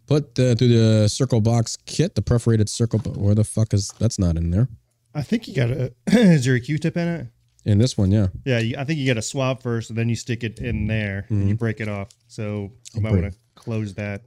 Put 0.07 0.35
the, 0.35 0.55
through 0.57 0.67
the 0.67 1.07
circle 1.07 1.39
box 1.39 1.77
kit, 1.85 2.15
the 2.15 2.21
perforated 2.21 2.67
circle. 2.67 2.99
bu- 2.99 3.11
Where 3.11 3.35
the 3.35 3.45
fuck 3.45 3.73
is 3.73 3.93
that's 3.97 4.19
not 4.19 4.35
in 4.35 4.49
there? 4.51 4.67
I 5.15 5.21
think 5.21 5.47
you 5.47 5.55
got 5.55 5.69
a. 5.69 5.93
is 6.07 6.43
there 6.43 6.55
a 6.55 6.59
Q-tip 6.59 6.97
in 6.97 7.07
it? 7.07 7.27
In 7.63 7.77
this 7.77 7.97
one, 7.97 8.11
yeah. 8.11 8.27
Yeah, 8.43 8.59
you, 8.59 8.75
I 8.77 8.83
think 8.83 8.99
you 8.99 9.05
got 9.05 9.13
to 9.13 9.21
swab 9.21 9.61
first, 9.61 9.89
and 9.89 9.97
then 9.97 10.09
you 10.09 10.15
stick 10.15 10.43
it 10.43 10.59
in 10.59 10.87
there, 10.87 11.25
and 11.29 11.47
you 11.47 11.55
break 11.55 11.79
it 11.79 11.87
off. 11.87 12.09
So 12.27 12.71
you 12.93 13.01
might 13.01 13.11
want 13.11 13.31
to 13.31 13.37
close 13.55 13.93
that. 13.95 14.21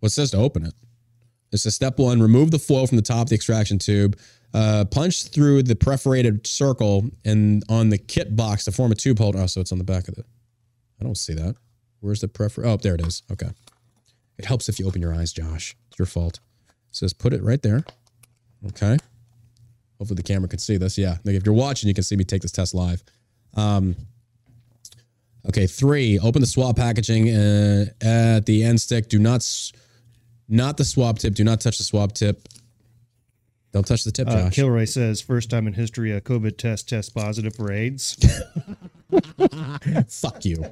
Well, 0.00 0.06
it 0.06 0.10
says 0.10 0.30
to 0.30 0.38
open 0.38 0.64
it. 0.64 0.74
It 1.52 1.58
says 1.58 1.74
step 1.74 1.98
one: 1.98 2.22
remove 2.22 2.50
the 2.50 2.58
foil 2.58 2.86
from 2.86 2.96
the 2.96 3.02
top 3.02 3.22
of 3.22 3.28
the 3.28 3.34
extraction 3.34 3.78
tube. 3.78 4.18
Uh, 4.54 4.86
punch 4.90 5.24
through 5.24 5.62
the 5.62 5.76
perforated 5.76 6.46
circle 6.46 7.10
and 7.24 7.62
on 7.68 7.90
the 7.90 7.98
kit 7.98 8.34
box 8.34 8.64
to 8.64 8.72
form 8.72 8.90
a 8.90 8.94
tube 8.94 9.18
holder. 9.18 9.40
Oh, 9.40 9.46
so 9.46 9.60
it's 9.60 9.72
on 9.72 9.78
the 9.78 9.84
back 9.84 10.08
of 10.08 10.16
it. 10.16 10.24
I 10.98 11.04
don't 11.04 11.18
see 11.18 11.34
that. 11.34 11.56
Where's 12.00 12.20
the 12.22 12.28
prefer? 12.28 12.64
Oh, 12.64 12.76
there 12.78 12.94
it 12.94 13.02
is. 13.02 13.22
Okay. 13.30 13.50
It 14.38 14.46
helps 14.46 14.68
if 14.68 14.78
you 14.78 14.86
open 14.86 15.02
your 15.02 15.12
eyes, 15.12 15.32
Josh. 15.32 15.76
It's 15.88 15.98
your 15.98 16.06
fault. 16.06 16.40
It 16.68 16.96
says 16.96 17.12
put 17.12 17.34
it 17.34 17.42
right 17.42 17.60
there. 17.60 17.84
Okay. 18.68 18.96
Hopefully 19.98 20.16
the 20.16 20.22
camera 20.22 20.48
can 20.48 20.58
see 20.58 20.76
this. 20.76 20.96
Yeah. 20.96 21.16
Like 21.24 21.34
if 21.34 21.44
you're 21.44 21.54
watching, 21.54 21.88
you 21.88 21.94
can 21.94 22.04
see 22.04 22.16
me 22.16 22.24
take 22.24 22.42
this 22.42 22.52
test 22.52 22.74
live. 22.74 23.02
Um, 23.54 23.96
okay. 25.46 25.66
Three. 25.66 26.18
Open 26.18 26.40
the 26.40 26.46
swab 26.46 26.76
packaging 26.76 27.30
uh, 27.30 27.86
at 28.00 28.46
the 28.46 28.62
end 28.64 28.80
stick. 28.80 29.08
Do 29.08 29.18
not, 29.18 29.44
not 30.48 30.76
the 30.76 30.84
swab 30.84 31.18
tip. 31.18 31.34
Do 31.34 31.44
not 31.44 31.60
touch 31.60 31.78
the 31.78 31.84
swab 31.84 32.12
tip. 32.12 32.48
Don't 33.72 33.86
touch 33.86 34.04
the 34.04 34.10
tip, 34.10 34.28
Uh, 34.28 34.48
Kilroy 34.50 34.86
says 34.86 35.20
first 35.20 35.50
time 35.50 35.66
in 35.66 35.74
history 35.74 36.10
a 36.12 36.20
COVID 36.22 36.56
test 36.56 36.88
test 36.88 37.14
positive 37.14 37.54
for 37.54 37.70
AIDS. 37.70 38.16
Fuck 40.08 40.44
you. 40.46 40.64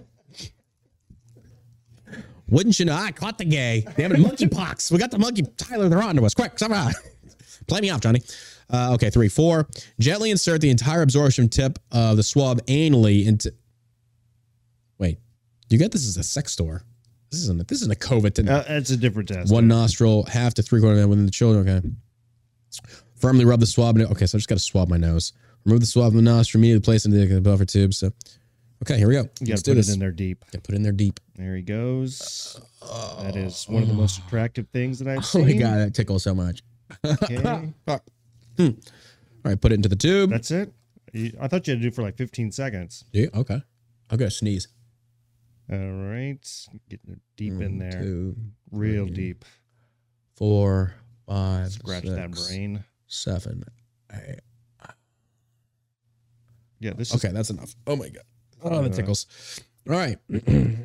Wouldn't 2.49 2.79
you 2.79 2.85
know? 2.87 2.95
I 2.95 3.11
caught 3.13 3.39
the 3.39 3.45
gay. 3.45 3.85
Damn 3.97 4.13
it, 4.13 4.19
monkeypox. 4.19 4.91
We 4.93 4.99
got 4.99 5.11
the 5.11 5.19
monkey. 5.19 5.43
Tyler, 5.57 5.89
they're 5.89 6.03
on 6.03 6.17
to 6.17 6.25
us. 6.25 6.33
Quick, 6.33 6.59
somehow. 6.59 6.89
Play 7.67 7.81
me 7.81 7.91
off, 7.91 8.01
Johnny. 8.01 8.23
Uh, 8.71 8.95
okay, 8.95 9.11
three, 9.11 9.29
four. 9.29 9.69
Gently 10.01 10.31
insert 10.31 10.61
the 10.61 10.71
entire 10.71 11.03
absorption 11.03 11.49
tip 11.49 11.79
of 11.93 12.17
the 12.17 12.23
swab 12.23 12.61
anally 12.67 13.27
into. 13.27 13.53
Wait, 14.99 15.19
you 15.71 15.79
got 15.79 15.91
this 15.93 16.07
as 16.07 16.17
a 16.17 16.23
sex 16.25 16.53
store. 16.53 16.83
This 17.31 17.41
isn't. 17.43 17.69
This 17.69 17.83
isn't 17.83 17.93
a 17.93 17.97
COVID. 17.97 18.35
To, 18.35 18.53
Uh, 18.53 18.65
that's 18.69 18.91
a 18.91 18.97
different 18.97 19.29
test. 19.29 19.53
one 19.53 19.69
nostril, 19.69 20.25
half 20.25 20.55
to 20.55 20.63
three 20.63 20.81
quarter 20.81 21.07
within 21.07 21.25
the 21.27 21.31
children. 21.31 21.69
Okay. 21.69 21.89
Firmly 23.17 23.45
rub 23.45 23.61
the 23.61 23.67
swab. 23.67 23.97
in- 23.97 24.07
Okay, 24.07 24.27
so 24.27 24.37
I 24.37 24.39
just 24.39 24.49
got 24.49 24.57
to 24.59 24.65
swab 24.65 24.89
my 24.89 24.97
nose. 24.97 25.33
Remove 25.65 25.81
the 25.81 25.87
swab 25.87 26.13
from 26.13 26.17
the 26.19 26.23
nostril. 26.31 26.61
Immediately 26.61 26.85
place 26.85 27.05
it 27.07 27.13
into 27.15 27.35
the 27.35 27.41
buffer 27.41 27.65
tube. 27.65 27.95
So, 27.95 28.13
okay, 28.83 28.99
here 28.99 29.09
we 29.09 29.15
go. 29.15 29.29
you 29.41 29.47
got 29.49 29.59
to 29.59 29.63
put 29.71 29.75
this. 29.75 29.89
it 29.89 29.95
in 29.95 29.99
there 29.99 30.13
deep. 30.13 30.45
Yeah, 30.53 30.61
put 30.63 30.75
it 30.75 30.77
in 30.77 30.83
there 30.83 30.93
deep. 30.93 31.19
There 31.35 31.57
he 31.57 31.63
goes. 31.63 32.61
That 33.21 33.35
is 33.37 33.65
one 33.69 33.83
of 33.83 33.89
the 33.89 33.95
most 33.95 34.19
attractive 34.19 34.67
things 34.73 34.99
that 35.01 35.09
I've 35.09 35.19
Oh 35.21 35.23
seen. 35.23 35.47
my 35.47 35.53
god, 35.55 35.79
that 35.79 35.95
tickles 35.95 36.23
so 36.25 36.35
much. 36.35 36.63
Okay. 37.05 37.73
All 38.59 38.73
right, 39.45 39.61
put 39.61 39.73
it 39.73 39.77
into 39.77 39.89
the 39.89 39.97
tube. 39.97 40.31
That's 40.31 40.51
it. 40.51 40.73
I 41.41 41.49
thought 41.49 41.67
you 41.67 41.73
had 41.73 41.79
to 41.79 41.83
do 41.83 41.89
it 41.89 41.95
for 41.95 42.03
like 42.03 42.17
15 42.17 42.53
seconds. 42.53 43.05
Yeah, 43.13 43.27
okay. 43.35 43.61
I'm 44.11 44.19
gonna 44.19 44.31
sneeze. 44.31 44.69
All 45.71 45.77
right, 45.79 46.39
getting 46.89 47.13
it 47.13 47.21
deep 47.37 47.55
in 47.55 47.79
there, 47.79 47.91
Two, 47.91 48.37
real 48.71 49.07
three, 49.07 49.15
deep. 49.15 49.45
four, 50.37 50.95
five, 51.27 51.73
Scratch 51.73 52.05
that 52.05 52.31
brain. 52.31 52.85
seven, 53.09 53.65
eight. 54.13 54.41
Yeah, 56.79 56.93
this 56.93 57.11
is 57.13 57.17
Okay, 57.25 57.33
that's 57.35 57.51
enough. 57.51 57.75
Oh 57.87 57.97
my 57.97 58.09
god. 58.11 58.23
Oh, 58.63 58.83
that 58.83 58.93
Uh, 58.93 58.95
tickles. 58.95 59.27
All 59.89 59.95
right. 59.97 60.19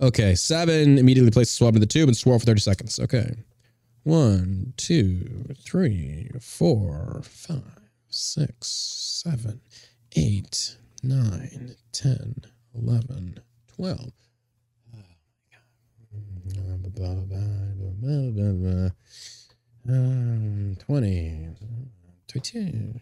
okay, 0.00 0.34
seven. 0.34 0.98
Immediately 0.98 1.30
place 1.30 1.48
the 1.50 1.54
swab 1.56 1.74
in 1.76 1.80
the 1.80 1.86
tube 1.86 2.08
and 2.08 2.16
swirl 2.16 2.38
for 2.38 2.46
30 2.46 2.60
seconds. 2.60 2.98
Okay. 2.98 3.34
One, 4.02 4.72
two, 4.76 5.54
three, 5.62 6.30
four, 6.40 7.20
five, 7.24 7.62
six, 8.08 8.66
seven, 8.68 9.60
eight, 10.16 10.76
nine, 11.02 11.76
ten, 11.92 12.34
eleven, 12.74 13.38
twelve. 13.68 14.12
Um, 19.88 20.76
20, 20.78 21.48
22. 22.28 23.00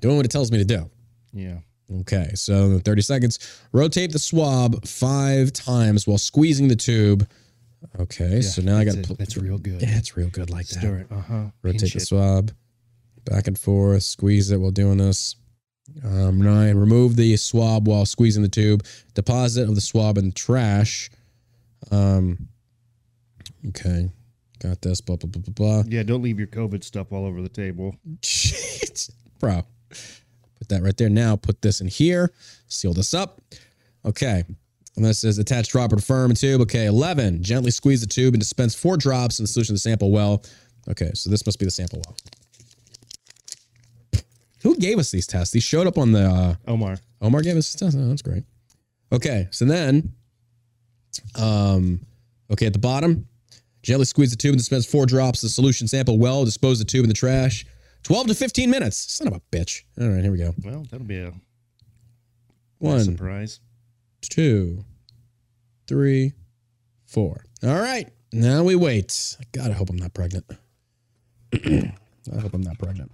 Doing 0.00 0.16
what 0.16 0.26
it 0.26 0.30
tells 0.30 0.50
me 0.52 0.58
to 0.58 0.64
do. 0.64 0.90
yeah. 1.32 1.58
Okay, 2.00 2.32
so 2.34 2.78
30 2.80 3.00
seconds. 3.00 3.62
Rotate 3.72 4.12
the 4.12 4.18
swab 4.18 4.86
five 4.86 5.52
times 5.54 6.06
while 6.06 6.18
squeezing 6.18 6.68
the 6.68 6.76
tube. 6.76 7.26
Okay, 8.00 8.40
so 8.40 8.60
now 8.62 8.78
I 8.78 8.84
got 8.84 8.96
it. 8.96 9.18
That's 9.18 9.36
real 9.36 9.58
good. 9.58 9.82
Yeah, 9.82 9.98
it's 9.98 10.16
real 10.16 10.28
good 10.28 10.50
like 10.50 10.66
that. 10.68 10.78
Stir 10.80 10.96
it. 10.98 11.06
Uh 11.10 11.20
huh. 11.20 11.44
Rotate 11.62 11.92
the 11.92 12.00
swab 12.00 12.50
back 13.24 13.46
and 13.46 13.58
forth. 13.58 14.02
Squeeze 14.02 14.50
it 14.50 14.58
while 14.58 14.70
doing 14.70 14.98
this. 14.98 15.36
Um, 16.04 16.40
nine. 16.40 16.76
Remove 16.76 17.16
the 17.16 17.36
swab 17.36 17.86
while 17.86 18.04
squeezing 18.04 18.42
the 18.42 18.48
tube. 18.48 18.84
Deposit 19.14 19.68
of 19.68 19.74
the 19.74 19.80
swab 19.80 20.18
in 20.18 20.26
the 20.26 20.34
trash. 20.34 21.10
Um. 21.90 22.48
Okay, 23.68 24.08
got 24.60 24.80
this. 24.82 25.00
Blah 25.00 25.16
blah 25.16 25.30
blah 25.30 25.42
blah 25.42 25.54
blah. 25.54 25.82
Yeah, 25.88 26.02
don't 26.02 26.22
leave 26.22 26.38
your 26.38 26.48
COVID 26.48 26.82
stuff 26.82 27.12
all 27.12 27.26
over 27.26 27.42
the 27.42 27.48
table. 27.48 27.94
Shit, 28.22 29.08
bro. 29.38 29.62
Put 30.58 30.68
that 30.68 30.82
right 30.82 30.96
there. 30.96 31.08
Now 31.08 31.36
put 31.36 31.62
this 31.62 31.80
in 31.80 31.86
here. 31.86 32.32
Seal 32.66 32.92
this 32.92 33.14
up. 33.14 33.40
Okay. 34.04 34.44
And 34.98 35.06
this 35.06 35.22
is 35.22 35.38
attached 35.38 35.70
dropper 35.70 35.94
to 35.94 36.02
firm 36.02 36.34
tube. 36.34 36.60
Okay. 36.62 36.86
11. 36.86 37.40
Gently 37.40 37.70
squeeze 37.70 38.00
the 38.00 38.06
tube 38.08 38.34
and 38.34 38.40
dispense 38.40 38.74
four 38.74 38.96
drops 38.96 39.38
in 39.38 39.44
the 39.44 39.46
solution 39.46 39.72
of 39.72 39.76
the 39.76 39.80
sample 39.80 40.10
well. 40.10 40.42
Okay. 40.90 41.12
So 41.14 41.30
this 41.30 41.46
must 41.46 41.60
be 41.60 41.64
the 41.64 41.70
sample 41.70 42.02
well. 42.04 42.16
Who 44.62 44.76
gave 44.76 44.98
us 44.98 45.12
these 45.12 45.26
tests? 45.28 45.52
These 45.54 45.62
showed 45.62 45.86
up 45.86 45.98
on 45.98 46.10
the. 46.10 46.24
Uh, 46.24 46.54
Omar. 46.66 46.96
Omar 47.22 47.42
gave 47.42 47.56
us 47.56 47.72
this 47.72 47.80
test. 47.80 47.96
Oh, 47.96 48.08
that's 48.08 48.22
great. 48.22 48.42
Okay. 49.12 49.46
So 49.52 49.64
then, 49.66 50.12
um, 51.36 52.00
okay, 52.50 52.66
at 52.66 52.72
the 52.72 52.80
bottom, 52.80 53.28
gently 53.84 54.04
squeeze 54.04 54.32
the 54.32 54.36
tube 54.36 54.54
and 54.54 54.58
dispense 54.58 54.84
four 54.84 55.06
drops 55.06 55.44
of 55.44 55.46
the 55.46 55.52
solution 55.52 55.86
sample 55.86 56.18
well. 56.18 56.44
Dispose 56.44 56.80
the 56.80 56.84
tube 56.84 57.04
in 57.04 57.08
the 57.08 57.14
trash. 57.14 57.64
12 58.02 58.26
to 58.28 58.34
15 58.34 58.68
minutes. 58.68 58.96
Son 58.96 59.28
of 59.28 59.34
a 59.34 59.40
bitch. 59.52 59.84
All 60.00 60.08
right, 60.08 60.22
here 60.22 60.32
we 60.32 60.38
go. 60.38 60.52
Well, 60.64 60.84
that'll 60.90 61.06
be 61.06 61.18
a 61.20 61.26
nice 61.26 61.34
One, 62.78 63.04
surprise. 63.04 63.60
Two, 64.22 64.84
three, 65.86 66.32
four. 67.06 67.44
All 67.62 67.78
right. 67.80 68.08
Now 68.32 68.62
we 68.62 68.74
wait. 68.76 69.36
God, 69.52 69.70
I 69.70 69.74
hope 69.74 69.90
I'm 69.90 69.96
not 69.96 70.12
pregnant. 70.14 70.44
I 71.54 72.40
hope 72.40 72.52
I'm 72.54 72.60
not 72.62 72.78
pregnant. 72.78 73.10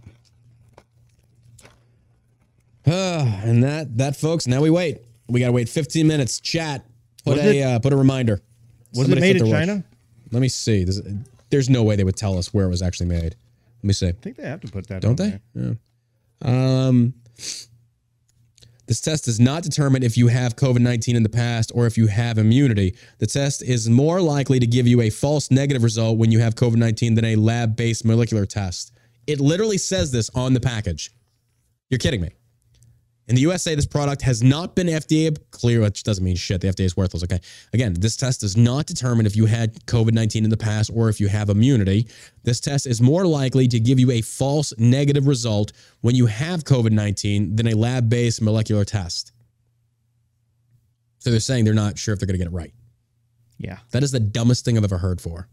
Ah, 2.86 3.40
and 3.44 3.62
that, 3.64 3.96
that, 3.98 4.16
folks. 4.16 4.46
Now 4.46 4.60
we 4.60 4.70
wait. 4.70 4.98
We 5.28 5.40
gotta 5.40 5.52
wait 5.52 5.68
15 5.68 6.06
minutes. 6.06 6.40
Chat. 6.40 6.84
Put 7.24 7.36
Was 7.36 7.46
a 7.46 7.58
it- 7.58 7.62
uh, 7.62 7.78
put 7.78 7.92
a 7.92 7.96
reminder. 7.96 8.40
Was 8.92 9.06
Somebody 9.08 9.30
it 9.30 9.34
made 9.34 9.42
in. 9.42 9.50
China? 9.50 9.84
Let 10.30 10.40
me 10.40 10.48
see. 10.48 10.82
It, 10.82 10.94
there's 11.50 11.70
no 11.70 11.82
way 11.82 11.96
they 11.96 12.04
would 12.04 12.16
tell 12.16 12.36
us 12.38 12.52
where 12.52 12.66
it 12.66 12.68
was 12.68 12.82
actually 12.82 13.06
made. 13.06 13.34
Let 13.82 13.84
me 13.84 13.92
see. 13.92 14.08
I 14.08 14.12
think 14.12 14.36
they 14.36 14.44
have 14.44 14.60
to 14.60 14.68
put 14.70 14.86
that. 14.88 15.00
Don't 15.02 15.18
on 15.20 15.30
they? 15.30 15.40
there. 15.54 15.76
Yeah. 16.44 16.86
Um, 16.88 17.14
this 18.86 19.00
test 19.00 19.24
does 19.24 19.40
not 19.40 19.62
determine 19.62 20.02
if 20.02 20.16
you 20.16 20.28
have 20.28 20.56
COVID 20.56 20.80
19 20.80 21.16
in 21.16 21.22
the 21.22 21.28
past 21.28 21.72
or 21.74 21.86
if 21.86 21.96
you 21.96 22.06
have 22.06 22.38
immunity. 22.38 22.96
The 23.18 23.26
test 23.26 23.62
is 23.62 23.88
more 23.88 24.20
likely 24.20 24.60
to 24.60 24.66
give 24.66 24.86
you 24.86 25.00
a 25.00 25.10
false 25.10 25.50
negative 25.50 25.82
result 25.82 26.18
when 26.18 26.30
you 26.30 26.40
have 26.40 26.54
COVID 26.54 26.76
19 26.76 27.14
than 27.14 27.24
a 27.24 27.36
lab 27.36 27.76
based 27.76 28.04
molecular 28.04 28.46
test. 28.46 28.92
It 29.26 29.40
literally 29.40 29.78
says 29.78 30.12
this 30.12 30.30
on 30.34 30.52
the 30.52 30.60
package. 30.60 31.10
You're 31.88 31.98
kidding 31.98 32.20
me. 32.20 32.30
In 33.26 33.36
the 33.36 33.40
USA, 33.42 33.74
this 33.74 33.86
product 33.86 34.20
has 34.22 34.42
not 34.42 34.74
been 34.74 34.86
FDA 34.86 35.34
clear, 35.50 35.80
which 35.80 36.02
doesn't 36.02 36.22
mean 36.22 36.36
shit. 36.36 36.60
The 36.60 36.68
FDA 36.68 36.84
is 36.84 36.96
worthless. 36.96 37.24
Okay. 37.24 37.40
Again, 37.72 37.94
this 37.94 38.16
test 38.16 38.42
does 38.42 38.54
not 38.54 38.84
determine 38.86 39.24
if 39.24 39.34
you 39.34 39.46
had 39.46 39.74
COVID 39.86 40.12
19 40.12 40.44
in 40.44 40.50
the 40.50 40.56
past 40.56 40.90
or 40.94 41.08
if 41.08 41.20
you 41.20 41.28
have 41.28 41.48
immunity. 41.48 42.06
This 42.42 42.60
test 42.60 42.86
is 42.86 43.00
more 43.00 43.26
likely 43.26 43.66
to 43.68 43.80
give 43.80 43.98
you 43.98 44.10
a 44.10 44.20
false 44.20 44.74
negative 44.76 45.26
result 45.26 45.72
when 46.02 46.14
you 46.14 46.26
have 46.26 46.64
COVID 46.64 46.92
19 46.92 47.56
than 47.56 47.68
a 47.68 47.74
lab 47.74 48.10
based 48.10 48.42
molecular 48.42 48.84
test. 48.84 49.32
So 51.18 51.30
they're 51.30 51.40
saying 51.40 51.64
they're 51.64 51.72
not 51.72 51.98
sure 51.98 52.12
if 52.12 52.20
they're 52.20 52.26
going 52.26 52.38
to 52.38 52.44
get 52.44 52.52
it 52.52 52.56
right. 52.56 52.74
Yeah. 53.56 53.78
That 53.92 54.02
is 54.02 54.12
the 54.12 54.20
dumbest 54.20 54.66
thing 54.66 54.76
I've 54.76 54.84
ever 54.84 54.98
heard 54.98 55.22
for. 55.22 55.48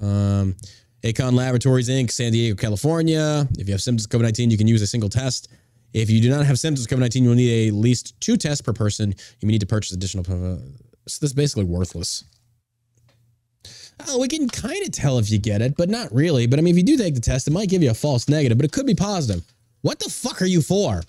Um, 0.00 0.56
Acon 1.04 1.34
Laboratories 1.34 1.88
Inc., 1.88 2.10
San 2.10 2.32
Diego, 2.32 2.56
California. 2.56 3.46
If 3.58 3.68
you 3.68 3.74
have 3.74 3.82
symptoms 3.82 4.06
of 4.06 4.10
COVID 4.10 4.22
19, 4.22 4.50
you 4.50 4.58
can 4.58 4.66
use 4.66 4.82
a 4.82 4.86
single 4.88 5.08
test. 5.08 5.48
If 5.92 6.10
you 6.10 6.20
do 6.20 6.30
not 6.30 6.46
have 6.46 6.58
symptoms 6.58 6.86
of 6.86 6.90
COVID 6.90 7.00
19, 7.00 7.22
you 7.22 7.28
will 7.28 7.36
need 7.36 7.68
at 7.68 7.74
least 7.74 8.18
two 8.20 8.36
tests 8.36 8.62
per 8.62 8.72
person. 8.72 9.14
You 9.40 9.46
may 9.46 9.52
need 9.52 9.60
to 9.60 9.66
purchase 9.66 9.92
additional. 9.92 10.24
So 10.24 10.58
this 11.04 11.22
is 11.22 11.32
basically 11.32 11.64
worthless. 11.64 12.24
Oh, 14.08 14.18
we 14.18 14.28
can 14.28 14.48
kind 14.48 14.82
of 14.84 14.92
tell 14.92 15.18
if 15.18 15.30
you 15.30 15.38
get 15.38 15.62
it, 15.62 15.76
but 15.76 15.88
not 15.88 16.12
really. 16.12 16.46
But 16.46 16.58
I 16.58 16.62
mean, 16.62 16.74
if 16.74 16.78
you 16.78 16.82
do 16.82 16.96
take 16.96 17.14
the 17.14 17.20
test, 17.20 17.46
it 17.46 17.52
might 17.52 17.68
give 17.68 17.82
you 17.82 17.90
a 17.90 17.94
false 17.94 18.28
negative, 18.28 18.58
but 18.58 18.64
it 18.64 18.72
could 18.72 18.86
be 18.86 18.94
positive. 18.94 19.44
What 19.82 19.98
the 19.98 20.08
fuck 20.08 20.40
are 20.42 20.46
you 20.46 20.62
for? 20.62 21.02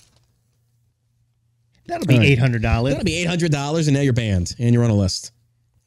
That'll 1.87 2.05
be 2.05 2.17
eight 2.17 2.39
hundred 2.39 2.61
dollars. 2.61 2.93
That'll 2.93 3.05
be 3.05 3.15
eight 3.15 3.27
hundred 3.27 3.51
dollars, 3.51 3.87
and 3.87 3.95
now 3.95 4.01
you're 4.01 4.13
banned, 4.13 4.55
and 4.59 4.73
you're 4.73 4.83
on 4.83 4.89
a 4.89 4.95
list. 4.95 5.31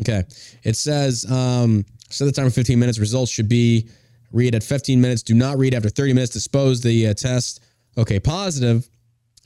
Okay. 0.00 0.24
It 0.62 0.76
says 0.76 1.30
um, 1.30 1.84
set 2.10 2.26
the 2.26 2.32
timer 2.32 2.50
15 2.50 2.78
minutes. 2.78 2.98
Results 2.98 3.30
should 3.30 3.48
be 3.48 3.88
read 4.32 4.54
at 4.54 4.62
15 4.62 5.00
minutes. 5.00 5.22
Do 5.22 5.34
not 5.34 5.58
read 5.58 5.74
after 5.74 5.88
30 5.88 6.12
minutes. 6.12 6.32
Dispose 6.32 6.80
the 6.80 7.08
uh, 7.08 7.14
test. 7.14 7.64
Okay. 7.98 8.20
Positive. 8.20 8.88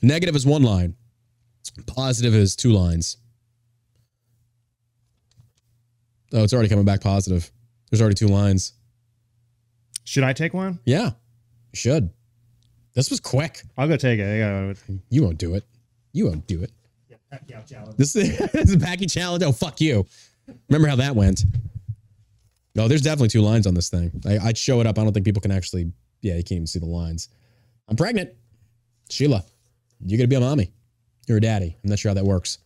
Negative 0.01 0.35
is 0.35 0.45
one 0.45 0.63
line. 0.63 0.95
Positive 1.85 2.33
is 2.33 2.55
two 2.55 2.71
lines. 2.71 3.17
Oh, 6.33 6.43
it's 6.43 6.53
already 6.53 6.69
coming 6.69 6.85
back 6.85 7.01
positive. 7.01 7.51
There's 7.89 8.01
already 8.01 8.15
two 8.15 8.27
lines. 8.27 8.73
Should 10.05 10.23
I 10.23 10.33
take 10.33 10.53
one? 10.53 10.79
Yeah, 10.85 11.11
you 11.71 11.75
should. 11.75 12.09
This 12.93 13.09
was 13.09 13.19
quick. 13.19 13.61
I'll 13.77 13.87
go 13.87 13.97
take 13.97 14.19
it. 14.19 14.77
You 15.09 15.23
won't 15.23 15.37
do 15.37 15.55
it. 15.55 15.63
You 16.13 16.25
won't 16.27 16.47
do 16.47 16.63
it. 16.63 16.71
This 17.97 18.15
is, 18.15 18.37
this 18.51 18.69
is 18.69 18.73
a 18.73 18.79
packy 18.79 19.05
challenge. 19.05 19.43
Oh, 19.43 19.51
fuck 19.51 19.79
you. 19.79 20.05
Remember 20.69 20.87
how 20.87 20.97
that 20.97 21.15
went? 21.15 21.45
No, 22.75 22.87
there's 22.87 23.01
definitely 23.01 23.29
two 23.29 23.41
lines 23.41 23.67
on 23.67 23.73
this 23.73 23.89
thing. 23.89 24.21
I, 24.25 24.39
I'd 24.39 24.57
show 24.57 24.81
it 24.81 24.87
up. 24.87 24.97
I 24.97 25.03
don't 25.03 25.13
think 25.13 25.25
people 25.25 25.41
can 25.41 25.51
actually, 25.51 25.91
yeah, 26.21 26.35
you 26.35 26.43
can't 26.43 26.53
even 26.53 26.67
see 26.67 26.79
the 26.79 26.85
lines. 26.85 27.29
I'm 27.87 27.95
pregnant. 27.95 28.31
Sheila, 29.11 29.43
you're 29.99 30.17
going 30.17 30.29
to 30.29 30.33
be 30.33 30.35
a 30.35 30.39
mommy. 30.39 30.71
You're 31.27 31.37
a 31.37 31.41
daddy. 31.41 31.75
I'm 31.83 31.89
not 31.89 31.99
sure 31.99 32.09
how 32.09 32.13
that 32.15 32.25
works. 32.25 32.57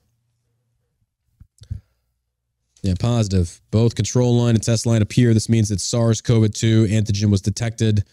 Yeah, 2.82 2.94
positive. 3.00 3.62
Both 3.72 3.96
control 3.96 4.38
line 4.38 4.54
and 4.54 4.64
test 4.64 4.86
line 4.86 5.02
appear. 5.02 5.34
This 5.34 5.50
means 5.50 5.70
that 5.70 5.82
SARS 5.82 6.22
CoV 6.22 6.54
2 6.54 6.86
antigen 6.86 7.32
was 7.32 7.42
detected. 7.42 8.04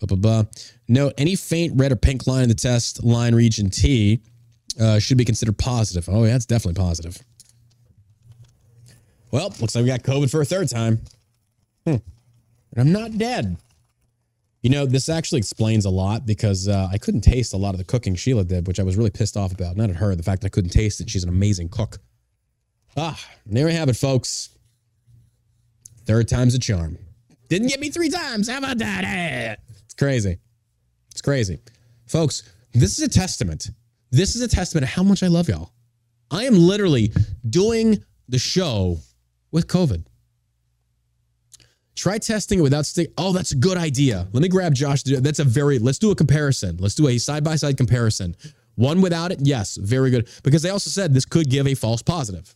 Blah, 0.00 0.16
blah, 0.16 0.16
blah. 0.16 0.50
Note 0.88 1.12
any 1.18 1.36
faint 1.36 1.74
red 1.76 1.92
or 1.92 1.96
pink 1.96 2.26
line 2.26 2.44
in 2.44 2.48
the 2.48 2.54
test 2.54 3.04
line 3.04 3.34
region 3.34 3.68
T 3.68 4.22
uh, 4.80 4.98
should 4.98 5.18
be 5.18 5.26
considered 5.26 5.58
positive. 5.58 6.08
Oh, 6.08 6.24
yeah, 6.24 6.36
it's 6.36 6.46
definitely 6.46 6.82
positive. 6.82 7.22
Well, 9.30 9.52
looks 9.60 9.74
like 9.74 9.82
we 9.82 9.88
got 9.88 10.02
COVID 10.04 10.30
for 10.30 10.40
a 10.40 10.46
third 10.46 10.70
time. 10.70 11.02
Hmm. 11.84 11.96
And 12.72 12.78
I'm 12.78 12.92
not 12.92 13.18
dead. 13.18 13.58
You 14.62 14.70
know, 14.70 14.86
this 14.86 15.08
actually 15.08 15.38
explains 15.38 15.84
a 15.84 15.90
lot 15.90 16.26
because 16.26 16.66
uh, 16.66 16.88
I 16.90 16.98
couldn't 16.98 17.20
taste 17.20 17.52
a 17.54 17.56
lot 17.56 17.74
of 17.74 17.78
the 17.78 17.84
cooking 17.84 18.16
Sheila 18.16 18.44
did, 18.44 18.66
which 18.66 18.80
I 18.80 18.82
was 18.82 18.96
really 18.96 19.10
pissed 19.10 19.36
off 19.36 19.52
about. 19.52 19.76
Not 19.76 19.90
at 19.90 19.96
her, 19.96 20.14
the 20.16 20.22
fact 20.22 20.42
that 20.42 20.46
I 20.46 20.50
couldn't 20.50 20.70
taste 20.70 21.00
it. 21.00 21.08
She's 21.08 21.22
an 21.22 21.28
amazing 21.28 21.68
cook. 21.68 21.98
Ah, 22.96 23.18
there 23.46 23.66
we 23.66 23.72
have 23.72 23.88
it, 23.88 23.96
folks. 23.96 24.50
Third 26.06 26.26
time's 26.26 26.54
a 26.54 26.58
charm. 26.58 26.98
Didn't 27.48 27.68
get 27.68 27.78
me 27.78 27.90
three 27.90 28.10
times. 28.10 28.48
How 28.48 28.58
about 28.58 28.78
that? 28.78 29.60
It's 29.84 29.94
crazy. 29.94 30.38
It's 31.10 31.22
crazy. 31.22 31.60
Folks, 32.06 32.50
this 32.72 32.98
is 32.98 33.04
a 33.04 33.08
testament. 33.08 33.70
This 34.10 34.34
is 34.34 34.42
a 34.42 34.48
testament 34.48 34.84
of 34.84 34.90
how 34.90 35.02
much 35.02 35.22
I 35.22 35.28
love 35.28 35.48
y'all. 35.48 35.72
I 36.30 36.44
am 36.44 36.54
literally 36.54 37.12
doing 37.48 38.02
the 38.28 38.38
show 38.38 38.98
with 39.50 39.66
COVID. 39.66 40.04
Try 41.98 42.18
testing 42.18 42.60
it 42.60 42.62
without 42.62 42.86
stick. 42.86 43.12
Oh, 43.18 43.32
that's 43.32 43.50
a 43.50 43.56
good 43.56 43.76
idea. 43.76 44.28
Let 44.30 44.40
me 44.40 44.48
grab 44.48 44.72
Josh. 44.72 45.02
That's 45.02 45.40
a 45.40 45.44
very, 45.44 45.80
let's 45.80 45.98
do 45.98 46.12
a 46.12 46.14
comparison. 46.14 46.76
Let's 46.78 46.94
do 46.94 47.08
a 47.08 47.18
side 47.18 47.42
by 47.42 47.56
side 47.56 47.76
comparison. 47.76 48.36
One 48.76 49.00
without 49.00 49.32
it, 49.32 49.40
yes, 49.42 49.74
very 49.74 50.10
good. 50.10 50.28
Because 50.44 50.62
they 50.62 50.70
also 50.70 50.90
said 50.90 51.12
this 51.12 51.24
could 51.24 51.50
give 51.50 51.66
a 51.66 51.74
false 51.74 52.00
positive. 52.00 52.54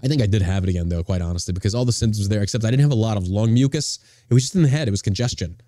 I 0.00 0.06
think 0.06 0.22
I 0.22 0.26
did 0.26 0.42
have 0.42 0.62
it 0.62 0.70
again, 0.70 0.88
though, 0.88 1.02
quite 1.02 1.22
honestly, 1.22 1.52
because 1.52 1.74
all 1.74 1.84
the 1.84 1.90
symptoms 1.90 2.28
were 2.28 2.32
there, 2.32 2.42
except 2.44 2.64
I 2.64 2.70
didn't 2.70 2.82
have 2.82 2.92
a 2.92 2.94
lot 2.94 3.16
of 3.16 3.26
lung 3.26 3.52
mucus. 3.52 3.98
It 4.30 4.34
was 4.34 4.44
just 4.44 4.54
in 4.54 4.62
the 4.62 4.68
head, 4.68 4.86
it 4.86 4.92
was 4.92 5.02
congestion. 5.02 5.60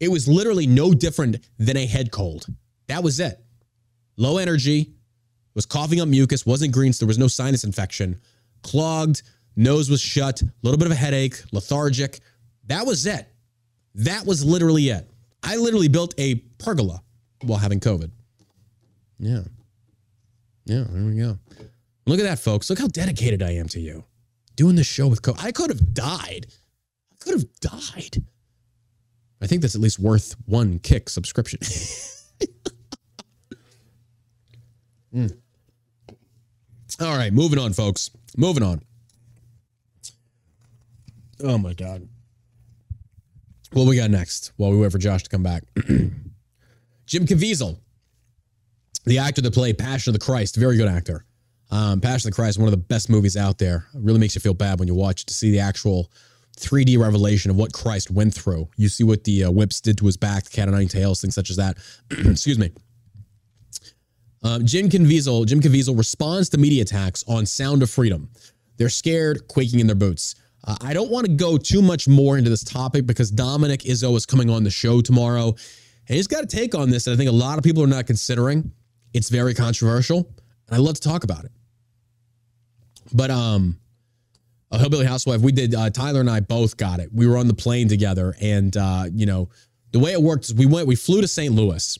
It 0.00 0.08
was 0.08 0.26
literally 0.26 0.66
no 0.66 0.94
different 0.94 1.46
than 1.58 1.76
a 1.76 1.84
head 1.84 2.10
cold. 2.12 2.46
That 2.86 3.04
was 3.04 3.20
it. 3.20 3.38
Low 4.16 4.38
energy, 4.38 4.94
was 5.54 5.66
coughing 5.66 6.00
up 6.00 6.08
mucus, 6.08 6.46
wasn't 6.46 6.72
green, 6.72 6.94
so 6.94 7.04
there 7.04 7.08
was 7.08 7.18
no 7.18 7.28
sinus 7.28 7.62
infection, 7.62 8.18
clogged, 8.62 9.22
nose 9.56 9.90
was 9.90 10.00
shut, 10.00 10.42
a 10.42 10.46
little 10.62 10.78
bit 10.78 10.86
of 10.86 10.92
a 10.92 10.96
headache, 10.96 11.42
lethargic. 11.52 12.20
That 12.66 12.86
was 12.86 13.06
it. 13.06 13.26
That 13.94 14.26
was 14.26 14.44
literally 14.44 14.88
it. 14.90 15.08
I 15.42 15.56
literally 15.56 15.88
built 15.88 16.14
a 16.18 16.36
pergola 16.58 17.02
while 17.42 17.58
having 17.58 17.80
COVID. 17.80 18.10
Yeah. 19.18 19.42
Yeah, 20.64 20.84
there 20.88 21.04
we 21.04 21.16
go. 21.16 21.38
Look 22.06 22.18
at 22.18 22.24
that, 22.24 22.38
folks. 22.38 22.68
Look 22.68 22.78
how 22.78 22.88
dedicated 22.88 23.42
I 23.42 23.52
am 23.52 23.68
to 23.68 23.80
you. 23.80 24.04
Doing 24.56 24.76
this 24.76 24.86
show 24.86 25.06
with 25.06 25.22
COVID. 25.22 25.42
I 25.44 25.52
could 25.52 25.70
have 25.70 25.94
died. 25.94 26.46
I 27.12 27.16
could 27.20 27.34
have 27.34 27.60
died. 27.60 28.22
I 29.40 29.46
think 29.46 29.62
that's 29.62 29.74
at 29.74 29.80
least 29.80 29.98
worth 29.98 30.34
one 30.46 30.78
kick 30.78 31.08
subscription. 31.08 31.60
Mm. 35.14 35.34
All 37.00 37.16
right, 37.16 37.32
moving 37.32 37.58
on, 37.58 37.72
folks. 37.72 38.10
Moving 38.36 38.62
on. 38.62 38.82
Oh 41.42 41.58
my 41.58 41.74
God. 41.74 42.08
What 43.72 43.86
we 43.86 43.96
got 43.96 44.10
next 44.10 44.52
while 44.56 44.70
we 44.70 44.78
wait 44.78 44.92
for 44.92 44.98
Josh 44.98 45.22
to 45.24 45.30
come 45.30 45.42
back? 45.42 45.64
Jim 47.06 47.26
Caviezel, 47.26 47.78
the 49.04 49.18
actor 49.18 49.40
that 49.42 49.54
played 49.54 49.78
Passion 49.78 50.10
of 50.10 50.18
the 50.18 50.24
Christ, 50.24 50.56
very 50.56 50.76
good 50.76 50.88
actor. 50.88 51.24
Um, 51.70 52.00
Passion 52.00 52.28
of 52.28 52.32
the 52.32 52.36
Christ, 52.40 52.58
one 52.58 52.68
of 52.68 52.72
the 52.72 52.76
best 52.76 53.10
movies 53.10 53.36
out 53.36 53.58
there. 53.58 53.86
It 53.94 54.00
really 54.02 54.18
makes 54.18 54.34
you 54.34 54.40
feel 54.40 54.54
bad 54.54 54.78
when 54.78 54.88
you 54.88 54.94
watch 54.94 55.22
it 55.22 55.26
to 55.26 55.34
see 55.34 55.50
the 55.50 55.60
actual 55.60 56.10
3D 56.58 56.98
revelation 56.98 57.50
of 57.50 57.56
what 57.56 57.72
Christ 57.72 58.10
went 58.10 58.32
through. 58.34 58.68
You 58.76 58.88
see 58.88 59.04
what 59.04 59.24
the 59.24 59.44
uh, 59.44 59.50
whips 59.50 59.80
did 59.80 59.98
to 59.98 60.06
his 60.06 60.16
back, 60.16 60.44
the 60.44 60.50
cat 60.50 60.68
o' 60.68 60.72
nine 60.72 60.88
tails, 60.88 61.20
things 61.20 61.34
such 61.34 61.50
as 61.50 61.56
that. 61.56 61.76
Excuse 62.10 62.58
me. 62.58 62.70
Um, 64.42 64.64
Jim 64.64 64.88
Caviezel, 64.88 65.46
Jim 65.46 65.60
Caviezel 65.60 65.98
responds 65.98 66.48
to 66.50 66.58
media 66.58 66.82
attacks 66.82 67.24
on 67.28 67.46
Sound 67.46 67.82
of 67.82 67.90
Freedom. 67.90 68.30
They're 68.76 68.88
scared, 68.88 69.48
quaking 69.48 69.80
in 69.80 69.86
their 69.86 69.96
boots. 69.96 70.34
Uh, 70.66 70.76
I 70.80 70.92
don't 70.92 71.10
want 71.10 71.26
to 71.26 71.32
go 71.32 71.56
too 71.56 71.80
much 71.80 72.08
more 72.08 72.36
into 72.36 72.50
this 72.50 72.64
topic 72.64 73.06
because 73.06 73.30
Dominic 73.30 73.80
Izzo 73.82 74.16
is 74.16 74.26
coming 74.26 74.50
on 74.50 74.64
the 74.64 74.70
show 74.70 75.00
tomorrow, 75.00 75.48
and 75.48 76.16
he's 76.16 76.26
got 76.26 76.42
a 76.42 76.46
take 76.46 76.74
on 76.74 76.90
this 76.90 77.04
that 77.04 77.12
I 77.12 77.16
think 77.16 77.28
a 77.28 77.32
lot 77.32 77.58
of 77.58 77.64
people 77.64 77.82
are 77.82 77.88
not 77.88 78.06
considering. 78.06 78.72
It's 79.12 79.28
very 79.28 79.54
controversial, 79.54 80.18
and 80.66 80.76
I'd 80.76 80.80
love 80.80 80.94
to 80.94 81.00
talk 81.00 81.24
about 81.24 81.44
it. 81.44 81.52
But 83.12 83.30
um, 83.30 83.78
a 84.72 84.78
hillbilly 84.78 85.06
housewife, 85.06 85.40
we 85.40 85.52
did. 85.52 85.74
Uh, 85.74 85.90
Tyler 85.90 86.20
and 86.20 86.28
I 86.30 86.40
both 86.40 86.76
got 86.76 86.98
it. 86.98 87.10
We 87.12 87.26
were 87.28 87.36
on 87.36 87.46
the 87.46 87.54
plane 87.54 87.88
together, 87.88 88.34
and 88.40 88.76
uh, 88.76 89.04
you 89.12 89.26
know, 89.26 89.48
the 89.92 90.00
way 90.00 90.12
it 90.12 90.20
worked 90.20 90.46
is 90.46 90.54
we 90.54 90.66
went, 90.66 90.88
we 90.88 90.96
flew 90.96 91.20
to 91.20 91.28
St. 91.28 91.54
Louis, 91.54 91.98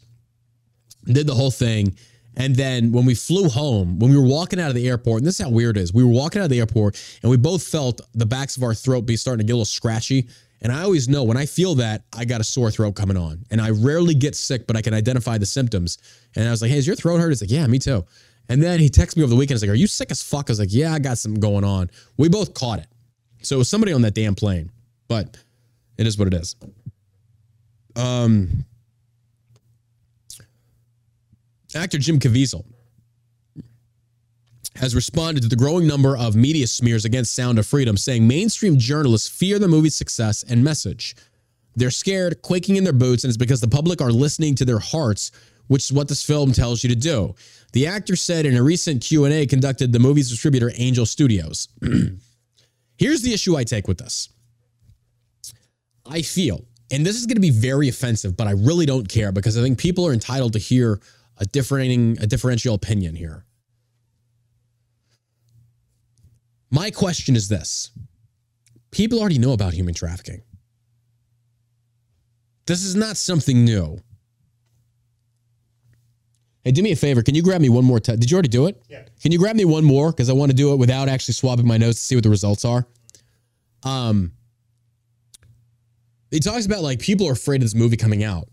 did 1.04 1.26
the 1.26 1.34
whole 1.34 1.52
thing. 1.52 1.96
And 2.36 2.54
then 2.54 2.92
when 2.92 3.06
we 3.06 3.14
flew 3.14 3.48
home, 3.48 3.98
when 3.98 4.10
we 4.10 4.16
were 4.16 4.26
walking 4.26 4.60
out 4.60 4.68
of 4.68 4.74
the 4.74 4.88
airport, 4.88 5.18
and 5.18 5.26
this 5.26 5.40
is 5.40 5.44
how 5.44 5.50
weird 5.50 5.76
it 5.76 5.80
is, 5.80 5.92
we 5.94 6.04
were 6.04 6.10
walking 6.10 6.40
out 6.40 6.44
of 6.44 6.50
the 6.50 6.58
airport 6.58 7.02
and 7.22 7.30
we 7.30 7.36
both 7.36 7.62
felt 7.62 8.00
the 8.12 8.26
backs 8.26 8.56
of 8.56 8.62
our 8.62 8.74
throat 8.74 9.06
be 9.06 9.16
starting 9.16 9.38
to 9.38 9.46
get 9.46 9.54
a 9.54 9.56
little 9.56 9.64
scratchy. 9.64 10.28
And 10.60 10.72
I 10.72 10.82
always 10.82 11.08
know 11.08 11.24
when 11.24 11.36
I 11.36 11.46
feel 11.46 11.74
that, 11.76 12.04
I 12.14 12.24
got 12.24 12.40
a 12.40 12.44
sore 12.44 12.70
throat 12.70 12.94
coming 12.94 13.16
on. 13.16 13.44
And 13.50 13.60
I 13.60 13.70
rarely 13.70 14.14
get 14.14 14.34
sick, 14.34 14.66
but 14.66 14.76
I 14.76 14.82
can 14.82 14.94
identify 14.94 15.38
the 15.38 15.46
symptoms. 15.46 15.98
And 16.34 16.46
I 16.46 16.50
was 16.50 16.62
like, 16.62 16.70
hey, 16.70 16.78
is 16.78 16.86
your 16.86 16.96
throat 16.96 17.18
hurt? 17.18 17.28
He's 17.28 17.42
like, 17.42 17.50
yeah, 17.50 17.66
me 17.66 17.78
too. 17.78 18.04
And 18.48 18.62
then 18.62 18.80
he 18.80 18.88
texted 18.88 19.16
me 19.16 19.22
over 19.22 19.30
the 19.30 19.36
weekend. 19.36 19.56
He's 19.56 19.62
like, 19.62 19.70
are 19.70 19.74
you 19.74 19.86
sick 19.86 20.10
as 20.10 20.22
fuck? 20.22 20.48
I 20.48 20.52
was 20.52 20.60
like, 20.60 20.72
yeah, 20.72 20.92
I 20.92 20.98
got 20.98 21.18
something 21.18 21.40
going 21.40 21.64
on. 21.64 21.90
We 22.16 22.28
both 22.28 22.54
caught 22.54 22.78
it. 22.78 22.86
So 23.42 23.56
it 23.56 23.58
was 23.58 23.68
somebody 23.68 23.92
on 23.92 24.02
that 24.02 24.14
damn 24.14 24.34
plane. 24.34 24.70
but 25.08 25.36
it 25.98 26.06
is 26.06 26.18
what 26.18 26.28
it 26.28 26.34
is. 26.34 26.56
Um, 27.94 28.64
actor 31.74 31.98
Jim 31.98 32.18
Caviezel 32.18 32.64
has 34.76 34.94
responded 34.94 35.42
to 35.42 35.48
the 35.48 35.56
growing 35.56 35.86
number 35.86 36.16
of 36.16 36.36
media 36.36 36.66
smears 36.66 37.04
against 37.04 37.34
Sound 37.34 37.58
of 37.58 37.66
Freedom, 37.66 37.96
saying 37.96 38.26
mainstream 38.26 38.78
journalists 38.78 39.28
fear 39.28 39.58
the 39.58 39.68
movie's 39.68 39.96
success 39.96 40.42
and 40.42 40.62
message. 40.62 41.16
They're 41.74 41.90
scared, 41.90 42.42
quaking 42.42 42.76
in 42.76 42.84
their 42.84 42.92
boots, 42.92 43.24
and 43.24 43.30
it's 43.30 43.36
because 43.36 43.60
the 43.60 43.68
public 43.68 44.00
are 44.00 44.12
listening 44.12 44.54
to 44.56 44.64
their 44.64 44.78
hearts, 44.78 45.30
which 45.68 45.84
is 45.84 45.92
what 45.92 46.08
this 46.08 46.24
film 46.24 46.52
tells 46.52 46.82
you 46.82 46.88
to 46.88 46.96
do. 46.96 47.34
The 47.72 47.86
actor 47.86 48.16
said 48.16 48.46
in 48.46 48.56
a 48.56 48.62
recent 48.62 49.02
Q&A 49.02 49.46
conducted 49.46 49.92
the 49.92 49.98
movie's 49.98 50.30
distributor 50.30 50.72
Angel 50.76 51.04
Studios. 51.04 51.68
Here's 52.96 53.22
the 53.22 53.34
issue 53.34 53.56
I 53.56 53.64
take 53.64 53.88
with 53.88 53.98
this. 53.98 54.30
I 56.06 56.22
feel, 56.22 56.64
and 56.90 57.04
this 57.04 57.16
is 57.16 57.26
going 57.26 57.34
to 57.36 57.40
be 57.40 57.50
very 57.50 57.88
offensive, 57.88 58.36
but 58.36 58.46
I 58.46 58.52
really 58.52 58.86
don't 58.86 59.08
care 59.08 59.32
because 59.32 59.58
I 59.58 59.62
think 59.62 59.78
people 59.78 60.06
are 60.06 60.12
entitled 60.12 60.54
to 60.54 60.58
hear 60.58 61.00
a 61.38 61.46
differing, 61.46 62.18
a 62.20 62.26
differential 62.26 62.74
opinion 62.74 63.14
here. 63.14 63.44
My 66.70 66.90
question 66.90 67.36
is 67.36 67.48
this 67.48 67.90
people 68.90 69.20
already 69.20 69.38
know 69.38 69.52
about 69.52 69.72
human 69.74 69.94
trafficking. 69.94 70.42
This 72.66 72.84
is 72.84 72.96
not 72.96 73.16
something 73.16 73.64
new. 73.64 74.00
Hey, 76.64 76.72
do 76.72 76.82
me 76.82 76.90
a 76.90 76.96
favor. 76.96 77.22
Can 77.22 77.36
you 77.36 77.42
grab 77.42 77.60
me 77.60 77.68
one 77.68 77.84
more 77.84 78.00
time? 78.00 78.18
Did 78.18 78.28
you 78.28 78.34
already 78.34 78.48
do 78.48 78.66
it? 78.66 78.82
Yeah. 78.88 79.04
Can 79.22 79.30
you 79.30 79.38
grab 79.38 79.54
me 79.54 79.64
one 79.64 79.84
more? 79.84 80.10
Because 80.10 80.28
I 80.28 80.32
want 80.32 80.50
to 80.50 80.56
do 80.56 80.72
it 80.72 80.76
without 80.76 81.08
actually 81.08 81.34
swabbing 81.34 81.66
my 81.66 81.76
nose 81.76 81.94
to 81.94 82.00
see 82.00 82.16
what 82.16 82.24
the 82.24 82.30
results 82.30 82.64
are. 82.64 82.84
Um, 83.84 84.32
he 86.32 86.40
talks 86.40 86.66
about 86.66 86.82
like 86.82 86.98
people 86.98 87.28
are 87.28 87.32
afraid 87.32 87.58
of 87.58 87.62
this 87.62 87.74
movie 87.76 87.96
coming 87.96 88.24
out. 88.24 88.48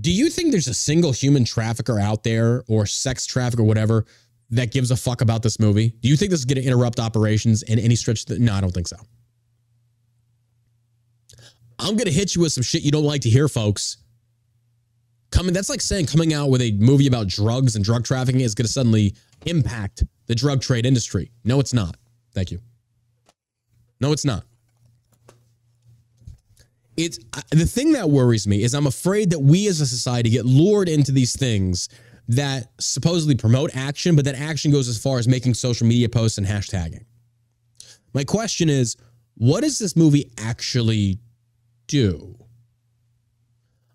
Do 0.00 0.12
you 0.12 0.30
think 0.30 0.52
there's 0.52 0.68
a 0.68 0.74
single 0.74 1.12
human 1.12 1.44
trafficker 1.44 1.98
out 1.98 2.22
there 2.22 2.62
or 2.68 2.86
sex 2.86 3.26
trafficker, 3.26 3.64
whatever, 3.64 4.06
that 4.50 4.70
gives 4.70 4.90
a 4.90 4.96
fuck 4.96 5.20
about 5.20 5.42
this 5.42 5.58
movie? 5.58 5.90
Do 6.00 6.08
you 6.08 6.16
think 6.16 6.30
this 6.30 6.40
is 6.40 6.46
going 6.46 6.60
to 6.60 6.66
interrupt 6.66 7.00
operations 7.00 7.62
in 7.62 7.78
any 7.78 7.96
stretch? 7.96 8.24
That, 8.26 8.40
no, 8.40 8.54
I 8.54 8.60
don't 8.60 8.72
think 8.72 8.88
so. 8.88 8.96
I'm 11.78 11.96
going 11.96 12.06
to 12.06 12.12
hit 12.12 12.34
you 12.34 12.42
with 12.42 12.52
some 12.52 12.62
shit 12.62 12.82
you 12.82 12.90
don't 12.90 13.04
like 13.04 13.22
to 13.22 13.30
hear, 13.30 13.48
folks. 13.48 13.98
Coming, 15.30 15.52
that's 15.52 15.68
like 15.68 15.80
saying 15.80 16.06
coming 16.06 16.32
out 16.32 16.48
with 16.48 16.62
a 16.62 16.72
movie 16.72 17.06
about 17.06 17.28
drugs 17.28 17.76
and 17.76 17.84
drug 17.84 18.04
trafficking 18.04 18.40
is 18.40 18.54
going 18.54 18.66
to 18.66 18.72
suddenly 18.72 19.14
impact 19.46 20.04
the 20.26 20.34
drug 20.34 20.60
trade 20.60 20.86
industry. 20.86 21.30
No, 21.44 21.60
it's 21.60 21.74
not. 21.74 21.96
Thank 22.34 22.50
you. 22.50 22.60
No, 24.00 24.12
it's 24.12 24.24
not. 24.24 24.44
It's 26.98 27.20
the 27.50 27.64
thing 27.64 27.92
that 27.92 28.10
worries 28.10 28.48
me 28.48 28.64
is 28.64 28.74
I'm 28.74 28.88
afraid 28.88 29.30
that 29.30 29.38
we 29.38 29.68
as 29.68 29.80
a 29.80 29.86
society 29.86 30.30
get 30.30 30.44
lured 30.44 30.88
into 30.88 31.12
these 31.12 31.36
things 31.36 31.88
that 32.26 32.72
supposedly 32.80 33.36
promote 33.36 33.74
action, 33.76 34.16
but 34.16 34.24
that 34.24 34.34
action 34.34 34.72
goes 34.72 34.88
as 34.88 34.98
far 34.98 35.18
as 35.18 35.28
making 35.28 35.54
social 35.54 35.86
media 35.86 36.08
posts 36.08 36.38
and 36.38 36.46
hashtagging. 36.46 37.04
My 38.14 38.24
question 38.24 38.68
is, 38.68 38.96
what 39.36 39.60
does 39.60 39.78
this 39.78 39.94
movie 39.94 40.32
actually 40.38 41.20
do? 41.86 42.36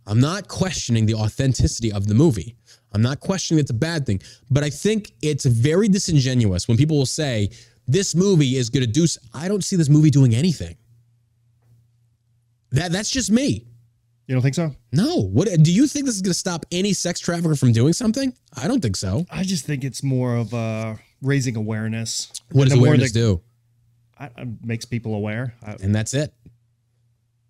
I'm 0.07 0.21
not 0.21 0.47
questioning 0.47 1.05
the 1.05 1.15
authenticity 1.15 1.91
of 1.91 2.07
the 2.07 2.13
movie. 2.13 2.55
I'm 2.93 3.01
not 3.01 3.19
questioning 3.19 3.59
it's 3.59 3.71
a 3.71 3.73
bad 3.73 4.05
thing, 4.05 4.21
but 4.49 4.63
I 4.63 4.69
think 4.69 5.11
it's 5.21 5.43
very 5.43 5.89
disingenuous 5.89 6.69
when 6.69 6.77
people 6.77 6.97
will 6.97 7.05
say 7.05 7.49
this 7.85 8.15
movie 8.15 8.55
is 8.55 8.69
going 8.69 8.85
to 8.85 8.91
do. 8.91 9.05
I 9.34 9.49
don't 9.49 9.63
see 9.63 9.75
this 9.75 9.89
movie 9.89 10.09
doing 10.09 10.34
anything. 10.34 10.77
That 12.74 12.91
that's 12.91 13.10
just 13.10 13.32
me. 13.32 13.66
You 14.28 14.36
don't 14.36 14.41
think 14.41 14.56
so? 14.56 14.74
No. 14.91 15.18
What 15.22 15.48
do 15.64 15.72
you 15.72 15.86
think 15.88 16.06
this 16.06 16.16
is 16.16 16.22
going 16.22 16.32
to 16.32 16.38
stop 16.38 16.66
any 16.72 16.94
sex 16.94 17.20
trafficker 17.20 17.56
from 17.56 17.72
doing 17.72 17.94
something? 17.94 18.34
I 18.56 18.68
don't 18.68 18.82
think 18.82 18.95
so. 18.95 19.26
I 19.30 19.44
just 19.44 19.66
think 19.66 19.84
it's 19.84 20.02
more 20.02 20.36
of 20.36 20.54
uh, 20.54 20.95
raising 21.22 21.56
awareness. 21.56 22.32
What 22.52 22.70
does 22.70 22.78
awareness 22.78 23.12
that- 23.12 23.20
do? 23.20 23.41
I, 24.18 24.30
makes 24.64 24.86
people 24.86 25.16
aware. 25.16 25.56
I, 25.66 25.74
And 25.82 25.94
that's 25.94 26.14
it. 26.14 26.34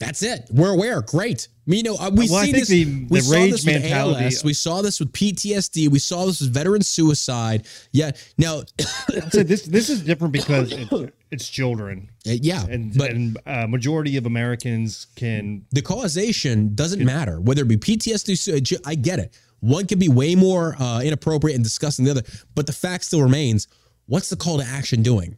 That's 0.05 0.23
it. 0.23 0.47
We're 0.51 0.71
aware. 0.71 1.01
Great. 1.01 1.47
You 1.65 1.81
know, 1.83 1.95
uh, 1.95 2.09
we 2.13 2.29
Well, 2.29 2.43
see 2.43 2.51
this. 2.51 2.67
the- 2.67 2.85
we 3.09 3.19
the 3.19 3.21
saw 3.21 3.33
rage 3.33 3.51
this 3.51 3.65
with 3.65 3.73
mentality- 3.81 4.23
ALS. 4.25 4.43
We 4.43 4.53
saw 4.53 4.81
this 4.81 4.99
with 4.99 5.13
PTSD. 5.13 5.87
We 5.87 5.99
saw 5.99 6.25
this 6.25 6.41
with 6.41 6.53
veteran 6.53 6.81
suicide. 6.81 7.65
Yeah. 7.91 8.11
Now, 8.37 8.63
I'd 9.09 9.31
this 9.31 9.63
this 9.63 9.89
is 9.89 10.01
different 10.01 10.33
because 10.39 10.71
it's, 10.73 11.11
it's 11.31 11.47
children, 11.49 12.09
yeah. 12.25 12.65
and 12.65 12.97
but 12.97 13.11
and 13.11 13.37
uh, 13.45 13.67
majority 13.67 14.17
of 14.17 14.25
Americans 14.25 15.07
can. 15.15 15.65
the 15.71 15.81
causation 15.81 16.75
doesn't 16.75 17.03
matter 17.03 17.39
whether 17.39 17.61
it 17.61 17.67
be 17.69 17.77
PTSD. 17.77 18.79
I 18.85 18.95
get 18.95 19.19
it. 19.19 19.37
One 19.61 19.87
can 19.87 19.97
be 19.99 20.09
way 20.09 20.35
more 20.35 20.75
uh, 20.77 20.99
inappropriate 21.01 21.55
and 21.55 21.63
disgusting 21.63 22.03
than 22.03 22.15
the 22.15 22.21
other, 22.21 22.29
but 22.55 22.65
the 22.67 22.73
fact 22.73 23.05
still 23.05 23.21
remains: 23.21 23.67
what's 24.07 24.29
the 24.29 24.35
call 24.35 24.57
to 24.59 24.65
action 24.65 25.01
doing? 25.01 25.37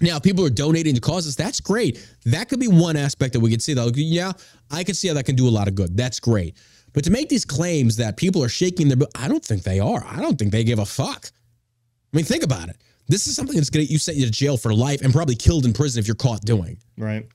Now, 0.00 0.18
people 0.18 0.44
are 0.44 0.50
donating 0.50 0.94
to 0.94 1.00
causes. 1.00 1.36
That's 1.36 1.60
great. 1.60 2.06
That 2.26 2.48
could 2.48 2.60
be 2.60 2.68
one 2.68 2.96
aspect 2.96 3.32
that 3.32 3.40
we 3.40 3.50
could 3.50 3.62
see. 3.62 3.74
Though, 3.74 3.90
yeah, 3.94 4.32
I 4.70 4.84
can 4.84 4.94
see 4.94 5.08
how 5.08 5.14
that 5.14 5.24
can 5.24 5.36
do 5.36 5.48
a 5.48 5.50
lot 5.50 5.68
of 5.68 5.74
good. 5.74 5.96
That's 5.96 6.20
great. 6.20 6.56
But 6.92 7.04
to 7.04 7.10
make 7.10 7.28
these 7.28 7.44
claims 7.44 7.96
that 7.96 8.16
people 8.16 8.42
are 8.42 8.48
shaking 8.48 8.88
their, 8.88 8.98
I 9.14 9.28
don't 9.28 9.44
think 9.44 9.62
they 9.62 9.80
are. 9.80 10.04
I 10.06 10.20
don't 10.20 10.38
think 10.38 10.52
they 10.52 10.64
give 10.64 10.78
a 10.78 10.86
fuck. 10.86 11.30
I 12.12 12.16
mean, 12.16 12.24
think 12.24 12.42
about 12.42 12.68
it. 12.68 12.76
This 13.08 13.26
is 13.26 13.36
something 13.36 13.56
that's 13.56 13.70
going 13.70 13.86
to 13.86 13.92
you 13.92 13.98
sent 13.98 14.18
you 14.18 14.26
to 14.26 14.32
jail 14.32 14.56
for 14.56 14.74
life 14.74 15.02
and 15.02 15.12
probably 15.12 15.36
killed 15.36 15.64
in 15.64 15.72
prison 15.72 16.00
if 16.00 16.08
you're 16.08 16.14
caught 16.16 16.40
doing. 16.42 16.78
Right. 16.96 17.26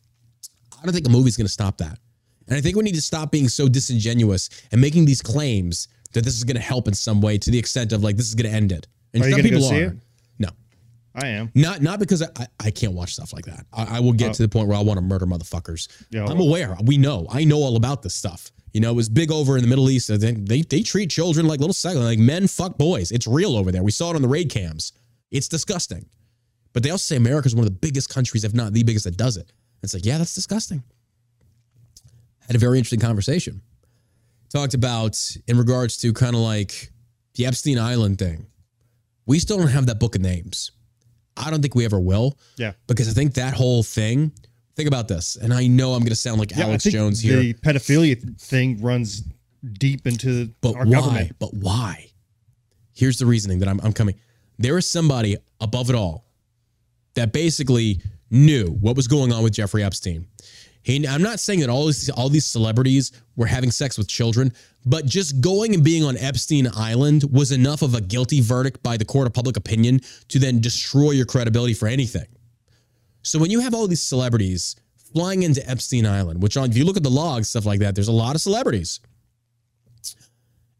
I 0.79 0.85
don't 0.85 0.93
think 0.93 1.07
a 1.07 1.11
movie's 1.11 1.37
going 1.37 1.45
to 1.45 1.51
stop 1.51 1.77
that. 1.77 1.99
And 2.47 2.57
I 2.57 2.61
think 2.61 2.75
we 2.75 2.83
need 2.83 2.95
to 2.95 3.01
stop 3.01 3.31
being 3.31 3.47
so 3.47 3.69
disingenuous 3.69 4.49
and 4.71 4.81
making 4.81 5.05
these 5.05 5.21
claims 5.21 5.87
that 6.13 6.25
this 6.25 6.35
is 6.35 6.43
going 6.43 6.57
to 6.57 6.61
help 6.61 6.87
in 6.87 6.93
some 6.93 7.21
way 7.21 7.37
to 7.37 7.51
the 7.51 7.57
extent 7.57 7.93
of 7.93 8.03
like 8.03 8.17
this 8.17 8.27
is 8.27 8.35
going 8.35 8.49
to 8.49 8.55
end 8.55 8.71
it. 8.71 8.87
And 9.13 9.23
Are 9.23 9.27
you 9.27 9.33
some 9.33 9.41
gonna 9.41 9.49
people 9.49 9.69
see 9.69 9.83
are. 9.83 9.95
I 11.13 11.27
am. 11.27 11.51
not 11.55 11.81
not 11.81 11.99
because 11.99 12.21
I, 12.23 12.47
I, 12.59 12.71
can't 12.71 12.93
watch 12.93 13.13
stuff 13.13 13.33
like 13.33 13.45
that. 13.45 13.65
I, 13.73 13.97
I 13.97 13.99
will 13.99 14.13
get 14.13 14.29
uh, 14.29 14.33
to 14.33 14.43
the 14.43 14.49
point 14.49 14.69
where 14.69 14.77
I 14.77 14.81
want 14.81 14.97
to 14.97 15.01
murder 15.01 15.25
motherfuckers. 15.25 15.89
Yeah. 16.09 16.25
I'm 16.25 16.39
aware. 16.39 16.77
We 16.85 16.97
know. 16.97 17.27
I 17.29 17.43
know 17.43 17.57
all 17.57 17.75
about 17.75 18.01
this 18.01 18.13
stuff. 18.13 18.49
You 18.73 18.79
know, 18.79 18.91
it 18.91 18.95
was 18.95 19.09
big 19.09 19.29
over 19.29 19.57
in 19.57 19.61
the 19.61 19.67
Middle 19.67 19.89
East. 19.89 20.07
They 20.07 20.31
they, 20.31 20.61
they 20.61 20.81
treat 20.81 21.09
children 21.09 21.47
like 21.47 21.59
little 21.59 21.73
seconds, 21.73 22.05
like 22.05 22.19
men 22.19 22.47
fuck 22.47 22.77
boys. 22.77 23.11
It's 23.11 23.27
real 23.27 23.57
over 23.57 23.71
there. 23.71 23.83
We 23.83 23.91
saw 23.91 24.11
it 24.11 24.15
on 24.15 24.21
the 24.21 24.29
raid 24.29 24.49
cams. 24.49 24.93
It's 25.31 25.49
disgusting. 25.49 26.05
But 26.73 26.83
they 26.83 26.89
also 26.89 27.03
say 27.03 27.17
America's 27.17 27.53
one 27.53 27.65
of 27.65 27.73
the 27.73 27.77
biggest 27.77 28.09
countries, 28.09 28.45
if 28.45 28.53
not 28.53 28.71
the 28.71 28.83
biggest, 28.83 29.03
that 29.05 29.17
does 29.17 29.35
it. 29.35 29.51
It's 29.83 29.93
like, 29.93 30.05
yeah, 30.05 30.17
that's 30.17 30.33
disgusting. 30.33 30.83
Had 32.47 32.55
a 32.55 32.59
very 32.59 32.77
interesting 32.77 32.99
conversation. 32.99 33.61
Talked 34.49 34.73
about 34.73 35.19
in 35.47 35.57
regards 35.57 35.97
to 35.97 36.13
kind 36.13 36.35
of 36.35 36.41
like 36.41 36.91
the 37.35 37.45
Epstein 37.45 37.79
Island 37.79 38.19
thing. 38.19 38.47
We 39.25 39.39
still 39.39 39.57
don't 39.57 39.67
have 39.67 39.85
that 39.85 39.99
book 39.99 40.15
of 40.15 40.21
names. 40.21 40.71
I 41.37 41.49
don't 41.49 41.61
think 41.61 41.75
we 41.75 41.85
ever 41.85 41.99
will. 41.99 42.37
Yeah. 42.57 42.73
Because 42.87 43.07
I 43.09 43.11
think 43.13 43.33
that 43.35 43.53
whole 43.53 43.83
thing, 43.83 44.31
think 44.75 44.87
about 44.87 45.07
this. 45.07 45.35
And 45.35 45.53
I 45.53 45.67
know 45.67 45.93
I'm 45.93 45.99
going 46.01 46.09
to 46.09 46.15
sound 46.15 46.39
like 46.39 46.51
Yeah, 46.51 46.65
Alex 46.65 46.85
I 46.85 46.89
think 46.89 46.93
Jones 46.95 47.19
here. 47.21 47.37
The 47.39 47.53
pedophilia 47.53 48.39
thing 48.39 48.81
runs 48.81 49.23
deep 49.73 50.07
into 50.07 50.53
But 50.61 50.75
our 50.75 50.85
why? 50.85 50.91
government. 50.91 51.35
But 51.39 51.53
why? 51.53 52.11
Here's 52.93 53.17
the 53.17 53.25
reasoning 53.25 53.59
that 53.59 53.69
I'm, 53.69 53.79
I'm 53.81 53.93
coming. 53.93 54.15
There 54.59 54.77
is 54.77 54.85
somebody 54.85 55.37
above 55.59 55.89
it 55.89 55.95
all 55.95 56.25
that 57.15 57.31
basically 57.33 58.01
knew 58.29 58.67
what 58.67 58.95
was 58.95 59.07
going 59.07 59.31
on 59.31 59.43
with 59.43 59.53
Jeffrey 59.53 59.83
Epstein. 59.83 60.27
He, 60.83 61.07
I'm 61.07 61.21
not 61.21 61.39
saying 61.39 61.59
that 61.59 61.69
all 61.69 61.85
these 61.85 62.09
all 62.09 62.27
these 62.29 62.45
celebrities 62.45 63.11
were 63.35 63.45
having 63.45 63.69
sex 63.69 63.97
with 63.99 64.07
children, 64.07 64.51
but 64.85 65.05
just 65.05 65.41
going 65.41 65.73
and 65.73 65.83
being 65.83 66.03
on 66.03 66.17
Epstein 66.17 66.67
Island 66.75 67.23
was 67.31 67.51
enough 67.51 67.81
of 67.81 67.93
a 67.93 68.01
guilty 68.01 68.41
verdict 68.41 68.81
by 68.81 68.97
the 68.97 69.05
court 69.05 69.27
of 69.27 69.33
public 69.33 69.57
opinion 69.57 70.01
to 70.29 70.39
then 70.39 70.59
destroy 70.59 71.11
your 71.11 71.25
credibility 71.25 71.73
for 71.73 71.87
anything. 71.87 72.25
So 73.23 73.37
when 73.37 73.51
you 73.51 73.59
have 73.59 73.73
all 73.73 73.87
these 73.87 74.01
celebrities 74.01 74.75
flying 75.13 75.43
into 75.43 75.67
Epstein 75.69 76.05
Island, 76.05 76.41
which 76.41 76.57
if 76.57 76.75
you 76.75 76.85
look 76.85 76.97
at 76.97 77.03
the 77.03 77.09
logs 77.09 77.49
stuff 77.49 77.65
like 77.65 77.79
that, 77.81 77.95
there's 77.95 78.07
a 78.07 78.11
lot 78.13 78.35
of 78.35 78.41
celebrities. 78.41 78.99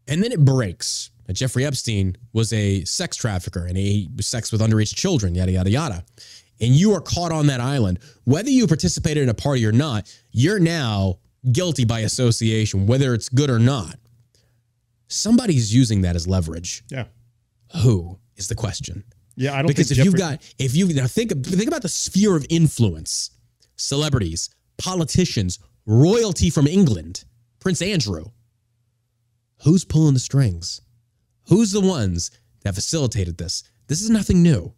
And 0.08 0.22
then 0.22 0.32
it 0.32 0.44
breaks 0.44 1.10
that 1.26 1.34
Jeffrey 1.34 1.64
Epstein 1.64 2.16
was 2.32 2.52
a 2.52 2.84
sex 2.84 3.16
trafficker 3.16 3.66
and 3.66 3.76
he 3.76 4.10
sex 4.20 4.50
with 4.50 4.60
underage 4.60 4.94
children, 4.94 5.34
yada, 5.34 5.52
yada, 5.52 5.70
yada. 5.70 6.04
And 6.60 6.74
you 6.74 6.92
are 6.94 7.00
caught 7.00 7.32
on 7.32 7.46
that 7.46 7.60
island. 7.60 8.00
Whether 8.24 8.50
you 8.50 8.66
participated 8.66 9.22
in 9.22 9.28
a 9.28 9.34
party 9.34 9.64
or 9.64 9.72
not, 9.72 10.12
you're 10.30 10.60
now 10.60 11.18
guilty 11.50 11.84
by 11.84 12.00
association, 12.00 12.86
whether 12.86 13.14
it's 13.14 13.28
good 13.28 13.50
or 13.50 13.58
not. 13.58 13.98
Somebody's 15.08 15.74
using 15.74 16.02
that 16.02 16.16
as 16.16 16.26
leverage. 16.26 16.84
Yeah. 16.88 17.04
Who 17.82 18.18
is 18.36 18.48
the 18.48 18.54
question? 18.54 19.04
Yeah. 19.36 19.54
I 19.54 19.56
don't 19.56 19.68
think. 19.68 19.76
Because 19.78 19.90
if 19.90 19.96
think 19.98 20.04
you've 20.06 20.16
got, 20.16 20.42
if 20.58 20.74
you 20.74 20.92
now 20.94 21.06
think, 21.06 21.44
think 21.44 21.68
about 21.68 21.82
the 21.82 21.88
sphere 21.88 22.36
of 22.36 22.46
influence 22.48 23.30
celebrities, 23.76 24.50
politicians, 24.78 25.58
royalty 25.86 26.50
from 26.50 26.66
England, 26.66 27.24
Prince 27.58 27.82
Andrew. 27.82 28.26
Who's 29.64 29.84
pulling 29.84 30.14
the 30.14 30.20
strings? 30.20 30.80
Who's 31.48 31.72
the 31.72 31.80
ones 31.80 32.30
that 32.62 32.74
facilitated 32.74 33.38
this? 33.38 33.64
This 33.86 34.02
is 34.02 34.10
nothing 34.10 34.42
new. 34.42 34.72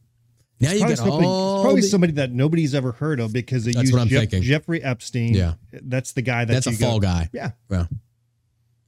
Now 0.61 0.73
you 0.73 0.87
get 0.87 0.99
somebody, 0.99 1.27
all 1.27 1.63
probably 1.63 1.81
the- 1.83 1.89
somebody 1.89 2.13
that 2.15 2.31
nobody's 2.33 2.75
ever 2.75 2.93
heard 2.93 3.21
of 3.21 3.33
because 3.33 3.65
they 3.65 3.73
That's 3.73 3.85
use 3.87 3.93
what 3.93 4.03
I'm 4.03 4.09
Jeff- 4.09 4.21
thinking. 4.21 4.43
Jeffrey 4.43 4.83
Epstein. 4.83 5.35
Yeah. 5.35 5.55
that's 5.73 6.13
the 6.13 6.23
guy 6.23 6.45
that 6.45 6.53
that's 6.53 6.67
a 6.67 6.71
go- 6.73 6.77
fall 6.91 7.01
guy. 7.01 7.29
Yeah, 7.33 7.51
Yeah. 7.71 7.87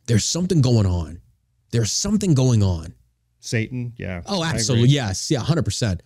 There's 0.06 0.24
something 0.24 0.60
going 0.60 0.86
on. 0.86 1.20
There's 1.72 1.90
something 1.90 2.34
going 2.34 2.62
on. 2.62 2.94
Satan. 3.40 3.92
Yeah. 3.96 4.22
Oh, 4.26 4.44
absolutely. 4.44 4.88
Yes. 4.90 5.30
Yeah, 5.30 5.40
100%. 5.40 6.00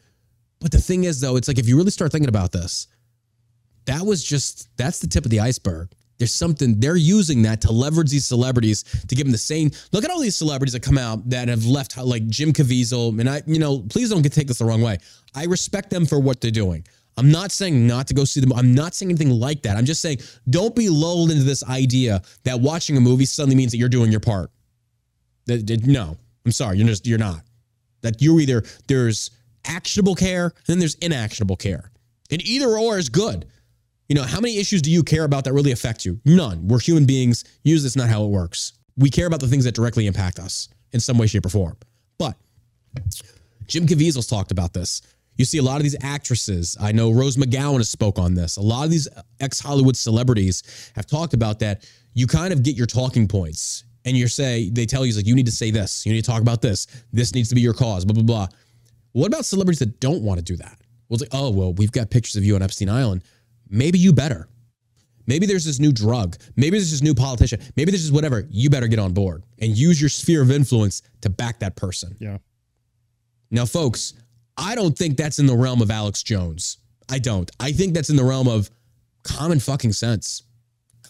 But 0.61 0.73
the 0.73 0.81
thing 0.81 1.05
is, 1.05 1.20
though, 1.20 1.37
it's 1.37 1.49
like 1.49 1.59
if 1.59 1.69
you 1.69 1.77
really 1.77 1.91
start 1.91 2.11
thinking 2.12 2.28
about 2.28 2.53
this, 2.53 2.87
that 3.85 4.03
was 4.05 4.23
just, 4.24 4.69
that's 4.77 4.99
the 5.01 5.07
tip 5.07 5.24
of 5.24 5.31
the 5.31 5.41
iceberg. 5.41 5.93
There's 6.20 6.32
something, 6.32 6.78
they're 6.78 6.94
using 6.94 7.42
that 7.42 7.60
to 7.62 7.72
leverage 7.72 8.10
these 8.10 8.26
celebrities 8.26 8.84
to 9.09 9.14
give 9.16 9.26
them 9.26 9.32
the 9.32 9.38
same. 9.38 9.72
Look 9.90 10.05
at 10.05 10.10
all 10.10 10.20
these 10.20 10.36
celebrities 10.36 10.74
that 10.74 10.82
come 10.84 10.98
out 10.98 11.28
that 11.30 11.48
have 11.48 11.66
left, 11.66 11.97
like 11.97 12.28
Jim 12.28 12.52
Caviezel. 12.52 13.18
And 13.18 13.28
I, 13.28 13.42
you 13.47 13.59
know, 13.59 13.80
please 13.80 14.10
don't 14.10 14.22
get 14.22 14.32
take 14.32 14.47
this 14.47 14.59
the 14.59 14.64
wrong 14.64 14.82
way. 14.82 14.98
I 15.34 15.47
respect 15.47 15.90
them 15.90 16.06
for 16.06 16.20
what 16.20 16.40
they're 16.40 16.52
doing. 16.52 16.86
I'm 17.16 17.32
not 17.32 17.51
saying 17.51 17.86
not 17.88 18.06
to 18.06 18.14
go 18.14 18.24
see 18.24 18.40
them. 18.40 18.52
I'm 18.52 18.72
not 18.72 18.94
saying 18.94 19.10
anything 19.10 19.30
like 19.30 19.62
that. 19.62 19.76
I'm 19.76 19.84
just 19.84 20.01
saying 20.01 20.18
don't 20.48 20.76
be 20.76 20.88
lulled 20.88 21.32
into 21.32 21.42
this 21.42 21.64
idea 21.64 22.22
that 22.44 22.60
watching 22.60 22.97
a 22.97 23.01
movie 23.01 23.24
suddenly 23.24 23.56
means 23.56 23.72
that 23.72 23.78
you're 23.78 23.88
doing 23.88 24.12
your 24.12 24.20
part. 24.20 24.52
No, 25.48 26.16
I'm 26.47 26.52
sorry. 26.52 26.78
You're 26.78 26.86
just, 26.86 27.06
you're 27.06 27.18
not 27.18 27.42
that 28.02 28.20
you're 28.20 28.40
either 28.40 28.62
there's 28.88 29.30
actionable 29.66 30.14
care 30.14 30.44
and 30.44 30.66
then 30.66 30.78
there's 30.78 30.94
inactionable 30.97 31.56
care 31.56 31.90
and 32.30 32.42
either 32.42 32.78
or 32.78 32.98
is 32.98 33.09
good 33.09 33.47
you 34.11 34.16
know 34.16 34.24
how 34.24 34.41
many 34.41 34.59
issues 34.59 34.82
do 34.82 34.91
you 34.91 35.05
care 35.05 35.23
about 35.23 35.45
that 35.45 35.53
really 35.53 35.70
affect 35.70 36.05
you? 36.05 36.20
None. 36.24 36.66
We're 36.66 36.81
human 36.81 37.07
beings. 37.07 37.45
Usually 37.62 37.85
that's 37.85 37.95
not 37.95 38.09
how 38.09 38.24
it 38.24 38.31
works. 38.31 38.73
We 38.97 39.09
care 39.09 39.27
about 39.28 39.39
the 39.39 39.47
things 39.47 39.65
that 39.65 39.74
directly 39.77 40.09
impact 40.09 40.41
us 40.41 40.69
in 40.93 40.99
some 40.99 41.16
way 41.16 41.28
shape 41.28 41.47
or 41.47 41.49
form. 41.49 41.77
But 42.19 42.35
jim 43.66 43.87
caviezel's 43.87 44.27
talked 44.27 44.51
about 44.51 44.73
this. 44.73 45.01
You 45.37 45.45
see 45.45 45.59
a 45.59 45.62
lot 45.62 45.77
of 45.77 45.85
these 45.85 45.97
actresses 46.03 46.77
i 46.81 46.91
know 46.91 47.12
rose 47.12 47.37
mcgowan 47.37 47.77
has 47.77 47.89
spoke 47.89 48.19
on 48.19 48.35
this. 48.35 48.57
A 48.57 48.61
lot 48.61 48.85
of 48.85 48.91
these 48.91 49.07
ex-hollywood 49.39 49.97
celebrities 49.97 50.91
have 50.97 51.07
talked 51.07 51.32
about 51.32 51.61
that. 51.61 51.89
You 52.12 52.27
kind 52.27 52.53
of 52.53 52.65
get 52.65 52.74
your 52.74 52.89
talking 52.89 53.28
points 53.28 53.85
and 54.05 54.16
you 54.16 54.27
say 54.27 54.70
they 54.70 54.87
tell 54.87 55.07
you 55.07 55.15
like 55.15 55.27
you 55.27 55.37
need 55.37 55.47
to 55.47 55.53
say 55.53 55.70
this. 55.70 56.05
You 56.05 56.12
need 56.12 56.24
to 56.24 56.31
talk 56.31 56.43
about 56.43 56.62
this. 56.62 56.89
This 57.12 57.32
needs 57.32 57.49
to 57.51 57.55
be 57.55 57.61
your 57.61 57.74
cause 57.74 58.05
blah 58.05 58.15
blah 58.15 58.24
blah. 58.24 58.49
What 59.12 59.28
about 59.28 59.45
celebrities 59.45 59.78
that 59.78 60.01
don't 60.01 60.24
want 60.24 60.39
to 60.39 60.45
do 60.45 60.57
that? 60.57 60.81
Well 61.09 61.15
it's 61.15 61.23
like 61.23 61.41
oh 61.41 61.51
well 61.51 61.73
we've 61.74 61.93
got 61.93 62.11
pictures 62.11 62.35
of 62.35 62.45
you 62.45 62.57
on 62.57 62.62
epstein 62.62 62.89
island 62.89 63.23
maybe 63.70 63.98
you 63.98 64.12
better 64.12 64.48
maybe 65.26 65.47
there's 65.47 65.64
this 65.64 65.78
new 65.78 65.92
drug 65.92 66.36
maybe 66.56 66.76
there's 66.76 66.90
this 66.90 67.02
new 67.02 67.14
politician 67.14 67.60
maybe 67.76 67.90
there's 67.90 68.02
just 68.02 68.12
whatever 68.12 68.47
you 68.51 68.68
better 68.68 68.88
get 68.88 68.98
on 68.98 69.12
board 69.12 69.42
and 69.60 69.76
use 69.76 70.01
your 70.01 70.10
sphere 70.10 70.42
of 70.42 70.51
influence 70.51 71.02
to 71.20 71.30
back 71.30 71.60
that 71.60 71.76
person 71.76 72.16
Yeah. 72.18 72.38
now, 73.51 73.64
folks, 73.66 74.14
I 74.56 74.74
don't 74.74 74.97
think 74.98 75.16
that's 75.16 75.38
in 75.38 75.47
the 75.47 75.56
realm 75.56 75.80
of 75.80 75.90
Alex 75.90 76.22
Jones. 76.22 76.78
I 77.09 77.18
don't. 77.18 77.51
I 77.59 77.72
think 77.72 77.94
that's 77.94 78.10
in 78.10 78.16
the 78.16 78.24
realm 78.24 78.47
of 78.47 78.68
common 79.22 79.59
fucking 79.59 79.92
sense. 79.94 80.42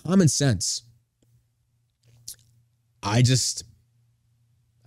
Common 0.07 0.29
sense. 0.29 0.83
I 3.03 3.23
just, 3.23 3.65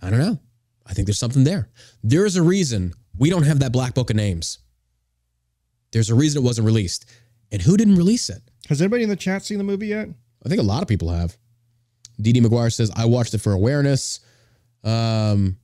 I 0.00 0.10
don't 0.10 0.18
know. 0.20 0.38
I 0.86 0.92
think 0.94 1.06
there's 1.06 1.18
something 1.18 1.44
there. 1.44 1.68
There 2.02 2.24
is 2.24 2.36
a 2.36 2.42
reason 2.42 2.94
we 3.18 3.30
don't 3.30 3.42
have 3.44 3.58
that 3.60 3.72
black 3.72 3.94
book 3.94 4.10
of 4.10 4.16
names. 4.16 4.58
There's 5.92 6.10
a 6.10 6.14
reason 6.14 6.42
it 6.42 6.44
wasn't 6.46 6.66
released. 6.66 7.06
And 7.54 7.62
who 7.62 7.76
didn't 7.76 7.94
release 7.94 8.28
it? 8.30 8.42
Has 8.68 8.82
anybody 8.82 9.04
in 9.04 9.08
the 9.08 9.14
chat 9.14 9.44
seen 9.44 9.58
the 9.58 9.64
movie 9.64 9.86
yet? 9.86 10.08
I 10.44 10.48
think 10.48 10.60
a 10.60 10.64
lot 10.64 10.82
of 10.82 10.88
people 10.88 11.10
have. 11.10 11.36
Dee 12.20 12.32
McGuire 12.32 12.72
says, 12.72 12.90
I 12.96 13.04
watched 13.04 13.32
it 13.32 13.38
for 13.38 13.52
awareness. 13.52 14.18
Um, 14.82 15.56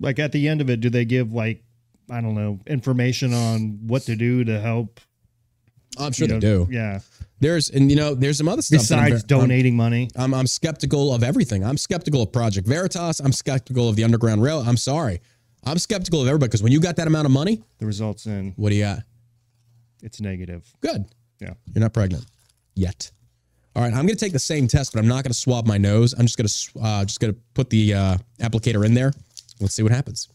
Like 0.00 0.18
at 0.18 0.32
the 0.32 0.46
end 0.48 0.60
of 0.60 0.68
it, 0.68 0.80
do 0.80 0.90
they 0.90 1.06
give 1.06 1.32
like 1.32 1.62
I 2.10 2.20
don't 2.20 2.34
know 2.34 2.60
information 2.66 3.32
on 3.32 3.86
what 3.86 4.02
to 4.02 4.16
do 4.16 4.44
to 4.44 4.60
help? 4.60 5.00
I'm 5.98 6.12
sure 6.12 6.28
you 6.28 6.38
they 6.38 6.46
know, 6.46 6.66
do. 6.66 6.72
Yeah. 6.72 7.00
There's, 7.40 7.70
and 7.70 7.88
you 7.90 7.96
know, 7.96 8.14
there's 8.14 8.36
some 8.36 8.48
other 8.48 8.60
stuff. 8.60 8.80
Besides 8.80 9.08
ver- 9.10 9.16
I'm- 9.16 9.40
donating 9.40 9.76
money, 9.76 10.10
I'm, 10.14 10.34
I'm 10.34 10.46
skeptical 10.46 11.14
of 11.14 11.22
everything. 11.22 11.64
I'm 11.64 11.78
skeptical 11.78 12.20
of 12.20 12.32
Project 12.32 12.66
Veritas. 12.66 13.18
I'm 13.20 13.32
skeptical 13.32 13.88
of 13.88 13.96
the 13.96 14.04
Underground 14.04 14.42
Rail. 14.42 14.60
I'm 14.60 14.76
sorry. 14.76 15.22
I'm 15.64 15.78
skeptical 15.78 16.20
of 16.20 16.28
everybody 16.28 16.48
because 16.48 16.62
when 16.62 16.72
you 16.72 16.80
got 16.80 16.96
that 16.96 17.06
amount 17.06 17.24
of 17.24 17.32
money, 17.32 17.62
the 17.78 17.86
results 17.86 18.26
in 18.26 18.52
what 18.56 18.68
do 18.68 18.74
you 18.76 18.82
got? 18.84 18.98
It's 20.02 20.20
negative. 20.20 20.72
Good. 20.80 21.06
Yeah. 21.40 21.54
You're 21.72 21.82
not 21.82 21.92
pregnant 21.92 22.24
yet. 22.74 23.10
All 23.76 23.82
right. 23.82 23.92
I'm 23.92 24.06
going 24.06 24.08
to 24.08 24.16
take 24.16 24.32
the 24.32 24.38
same 24.38 24.66
test, 24.68 24.92
but 24.92 24.98
I'm 24.98 25.08
not 25.08 25.24
going 25.24 25.32
to 25.32 25.38
swab 25.38 25.66
my 25.66 25.78
nose. 25.78 26.14
I'm 26.18 26.26
just 26.26 26.36
going 26.36 26.48
to 26.48 26.86
uh, 26.86 27.04
just 27.04 27.20
going 27.20 27.34
to 27.34 27.40
put 27.54 27.70
the 27.70 27.94
uh, 27.94 28.16
applicator 28.40 28.84
in 28.84 28.94
there. 28.94 29.12
Let's 29.60 29.74
see 29.74 29.82
what 29.82 29.92
happens. 29.92 30.28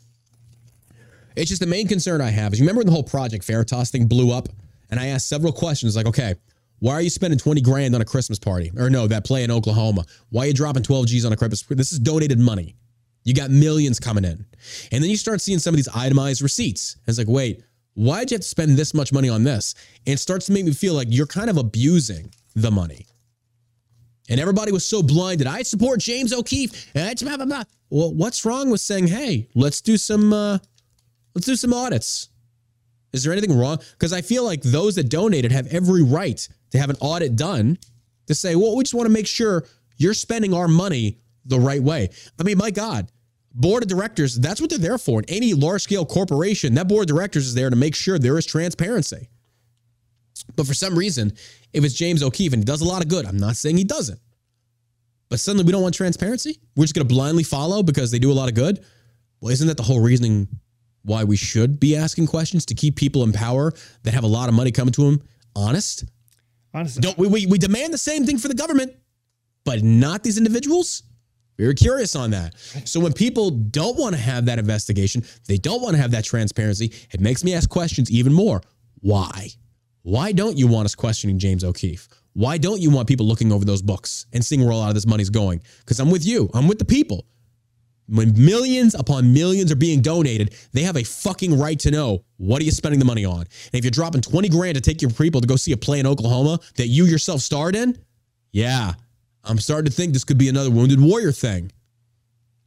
It's 1.36 1.50
just 1.50 1.60
the 1.60 1.68
main 1.68 1.88
concern 1.88 2.22
I 2.22 2.30
have 2.30 2.54
is 2.54 2.60
you 2.60 2.64
remember 2.64 2.80
when 2.80 2.88
the 2.88 2.94
whole 2.94 3.04
Project 3.04 3.44
Veritas 3.44 3.92
thing 3.92 4.08
blew 4.08 4.32
up, 4.32 4.48
and 4.90 5.00
I 5.00 5.08
asked 5.08 5.28
several 5.28 5.52
questions 5.52 5.96
like, 5.96 6.06
okay, 6.06 6.36
why 6.80 6.94
are 6.94 7.02
you 7.02 7.10
spending 7.10 7.40
20 7.40 7.62
grand 7.62 7.96
on 7.96 8.02
a 8.02 8.06
Christmas 8.06 8.40
party? 8.40 8.72
Or 8.78 8.90
no, 8.90 9.08
that 9.08 9.26
play 9.26 9.44
in 9.44 9.52
Oklahoma. 9.52 10.06
Why 10.30 10.44
are 10.44 10.48
you 10.48 10.54
dropping 10.54 10.84
12 10.84 11.08
G's 11.08 11.26
on 11.26 11.34
a 11.34 11.38
Christmas? 11.38 11.64
This 11.64 11.92
is 11.92 12.00
donated 12.00 12.40
money. 12.40 12.76
You 13.24 13.34
got 13.34 13.50
millions 13.50 14.00
coming 14.00 14.24
in. 14.24 14.46
And 14.92 15.04
then 15.04 15.10
you 15.10 15.18
start 15.18 15.42
seeing 15.42 15.60
some 15.60 15.74
of 15.74 15.78
these 15.78 15.90
itemized 15.94 16.42
receipts. 16.42 16.94
And 16.94 17.04
it's 17.08 17.18
like, 17.18 17.28
wait, 17.28 17.64
why'd 17.96 18.32
you 18.32 18.36
have 18.36 18.42
to 18.42 18.48
spend 18.48 18.78
this 18.78 18.94
much 18.94 19.12
money 19.12 19.28
on 19.28 19.44
this? 19.44 19.74
And 20.06 20.14
it 20.14 20.20
starts 20.20 20.46
to 20.46 20.52
make 20.52 20.66
me 20.66 20.74
feel 20.74 20.94
like 20.94 21.08
you're 21.10 21.26
kind 21.26 21.50
of 21.50 21.58
abusing 21.58 22.32
the 22.56 22.72
money. 22.72 23.08
And 24.30 24.40
everybody 24.40 24.72
was 24.72 24.86
so 24.86 25.04
blinded. 25.04 25.48
I 25.48 25.64
support 25.64 26.00
James 26.00 26.34
O'Keefe. 26.34 26.94
Blah, 26.94 27.14
blah, 27.38 27.46
blah. 27.46 27.64
Well, 27.90 28.14
what's 28.14 28.46
wrong 28.46 28.70
with 28.70 28.82
saying, 28.82 29.08
hey, 29.08 29.48
let's 29.56 29.82
do 29.82 29.98
some 29.98 30.34
uh, 30.34 30.58
let's 31.34 31.46
do 31.46 31.56
some 31.56 31.74
audits? 31.74 32.30
Is 33.14 33.24
there 33.24 33.32
anything 33.32 33.58
wrong? 33.58 33.80
Because 33.92 34.12
I 34.12 34.22
feel 34.22 34.44
like 34.44 34.62
those 34.62 34.96
that 34.96 35.10
donated 35.10 35.52
have 35.52 35.68
every 35.68 36.04
right 36.04 36.48
to 36.72 36.78
have 36.80 36.90
an 36.90 36.98
audit 37.00 37.36
done 37.36 37.78
to 38.28 38.36
say, 38.36 38.56
well, 38.56 38.76
we 38.76 38.84
just 38.84 38.94
want 38.94 39.06
to 39.06 39.14
make 39.14 39.28
sure 39.28 39.66
you're 39.98 40.14
spending 40.14 40.54
our 40.54 40.68
money 40.68 41.20
the 41.46 41.60
right 41.60 41.82
way. 41.82 42.10
I 42.40 42.44
mean, 42.44 42.58
my 42.58 42.72
God, 42.72 43.08
board 43.56 43.84
of 43.84 43.90
directors, 43.90 44.36
that's 44.36 44.62
what 44.62 44.70
they're 44.70 44.80
there 44.80 44.98
for. 44.98 45.22
In 45.22 45.30
any 45.30 45.54
large 45.54 45.82
scale 45.82 46.06
corporation, 46.06 46.76
that 46.76 46.88
board 46.88 47.10
of 47.10 47.16
directors 47.16 47.48
is 47.48 47.54
there 47.54 47.70
to 47.70 47.76
make 47.76 47.96
sure 47.96 48.20
there 48.20 48.38
is 48.38 48.46
transparency. 48.46 49.30
But 50.56 50.68
for 50.68 50.74
some 50.74 50.98
reason, 50.98 51.34
if 51.74 51.84
it's 51.84 51.94
James 51.94 52.22
O'Keefe 52.22 52.54
and 52.54 52.62
he 52.62 52.66
does 52.66 52.82
a 52.82 52.86
lot 52.86 53.02
of 53.02 53.08
good, 53.08 53.26
I'm 53.26 53.38
not 53.38 53.56
saying 53.56 53.78
he 53.78 53.84
doesn't. 53.84 54.20
But 55.30 55.40
suddenly 55.40 55.66
we 55.66 55.72
don't 55.72 55.82
want 55.82 55.96
transparency. 55.96 56.60
We're 56.76 56.84
just 56.84 56.94
going 56.94 57.08
to 57.08 57.14
blindly 57.14 57.44
follow 57.44 57.82
because 57.82 58.12
they 58.12 58.20
do 58.20 58.32
a 58.32 58.34
lot 58.34 58.50
of 58.50 58.54
good. 58.56 58.86
Well, 59.42 59.52
isn't 59.52 59.68
that 59.68 59.78
the 59.78 59.84
whole 59.84 60.00
reasoning 60.00 60.48
why 61.04 61.24
we 61.24 61.36
should 61.36 61.80
be 61.80 61.96
asking 61.96 62.28
questions 62.28 62.66
to 62.68 62.76
keep 62.76 62.96
people 62.96 63.24
in 63.24 63.32
power 63.32 63.72
that 64.04 64.14
have 64.14 64.24
a 64.24 64.28
lot 64.28 64.50
of 64.50 64.56
money 64.56 64.72
coming 64.72 64.92
to 64.94 65.04
them 65.04 65.22
honest? 65.56 66.06
Honestly, 66.74 67.02
Don't 67.02 67.18
we, 67.18 67.28
we, 67.28 67.46
we 67.46 67.58
demand 67.58 67.94
the 67.94 67.98
same 67.98 68.26
thing 68.26 68.38
for 68.38 68.50
the 68.50 68.54
government, 68.54 68.94
but 69.64 69.82
not 69.82 70.24
these 70.24 70.38
individuals? 70.38 71.04
We 71.58 71.66
were 71.66 71.74
curious 71.74 72.16
on 72.16 72.32
that. 72.32 72.56
So 72.86 73.00
when 73.00 73.14
people 73.14 73.50
don't 73.50 73.98
want 73.98 74.16
to 74.16 74.22
have 74.22 74.46
that 74.46 74.60
investigation, 74.60 75.24
they 75.48 75.58
don't 75.58 75.82
want 75.82 75.96
to 75.96 76.02
have 76.02 76.12
that 76.12 76.26
transparency, 76.26 76.94
it 77.12 77.20
makes 77.20 77.44
me 77.44 77.54
ask 77.54 77.70
questions 77.70 78.12
even 78.12 78.34
more. 78.34 78.62
Why? 79.00 79.50
Why 80.04 80.32
don't 80.32 80.58
you 80.58 80.68
want 80.68 80.86
us 80.86 80.96
questioning 80.96 81.40
James 81.40 81.64
O'Keefe? 81.64 82.08
Why 82.34 82.58
don't 82.58 82.82
you 82.82 82.90
want 82.92 83.08
people 83.08 83.26
looking 83.26 83.52
over 83.52 83.64
those 83.64 83.82
books 83.82 84.26
and 84.34 84.44
seeing 84.44 84.62
where 84.62 84.72
a 84.72 84.76
lot 84.76 84.90
of 84.90 84.96
this 84.96 85.08
money's 85.08 85.30
going? 85.30 85.62
Because 85.80 86.00
I'm 86.00 86.12
with 86.12 86.26
you. 86.26 86.50
I'm 86.54 86.68
with 86.68 86.80
the 86.80 86.86
people. 86.86 87.26
When 88.08 88.34
millions 88.36 88.94
upon 88.94 89.34
millions 89.34 89.72
are 89.72 89.76
being 89.78 90.02
donated, 90.02 90.54
they 90.74 90.84
have 90.84 90.98
a 90.98 91.04
fucking 91.04 91.58
right 91.58 91.80
to 91.80 91.92
know 91.92 92.24
what 92.38 92.62
are 92.62 92.66
you 92.66 92.72
spending 92.72 93.00
the 93.00 93.06
money 93.06 93.26
on. 93.26 93.40
And 93.42 93.74
if 93.74 93.84
you're 93.84 93.92
dropping 93.92 94.22
20 94.22 94.50
grand 94.50 94.76
to 94.76 94.82
take 94.82 95.02
your 95.02 95.12
people 95.12 95.42
to 95.42 95.48
go 95.48 95.56
see 95.56 95.72
a 95.72 95.78
play 95.78 96.00
in 96.00 96.06
Oklahoma 96.06 96.60
that 96.76 96.88
you 96.88 97.06
yourself 97.06 97.42
starred 97.42 97.76
in, 97.76 97.98
yeah, 98.52 98.94
I'm 99.46 99.60
starting 99.60 99.90
to 99.90 99.96
think 99.96 100.14
this 100.14 100.24
could 100.24 100.38
be 100.38 100.50
another 100.50 100.72
wounded 100.72 101.00
warrior 101.00 101.32
thing. 101.32 101.72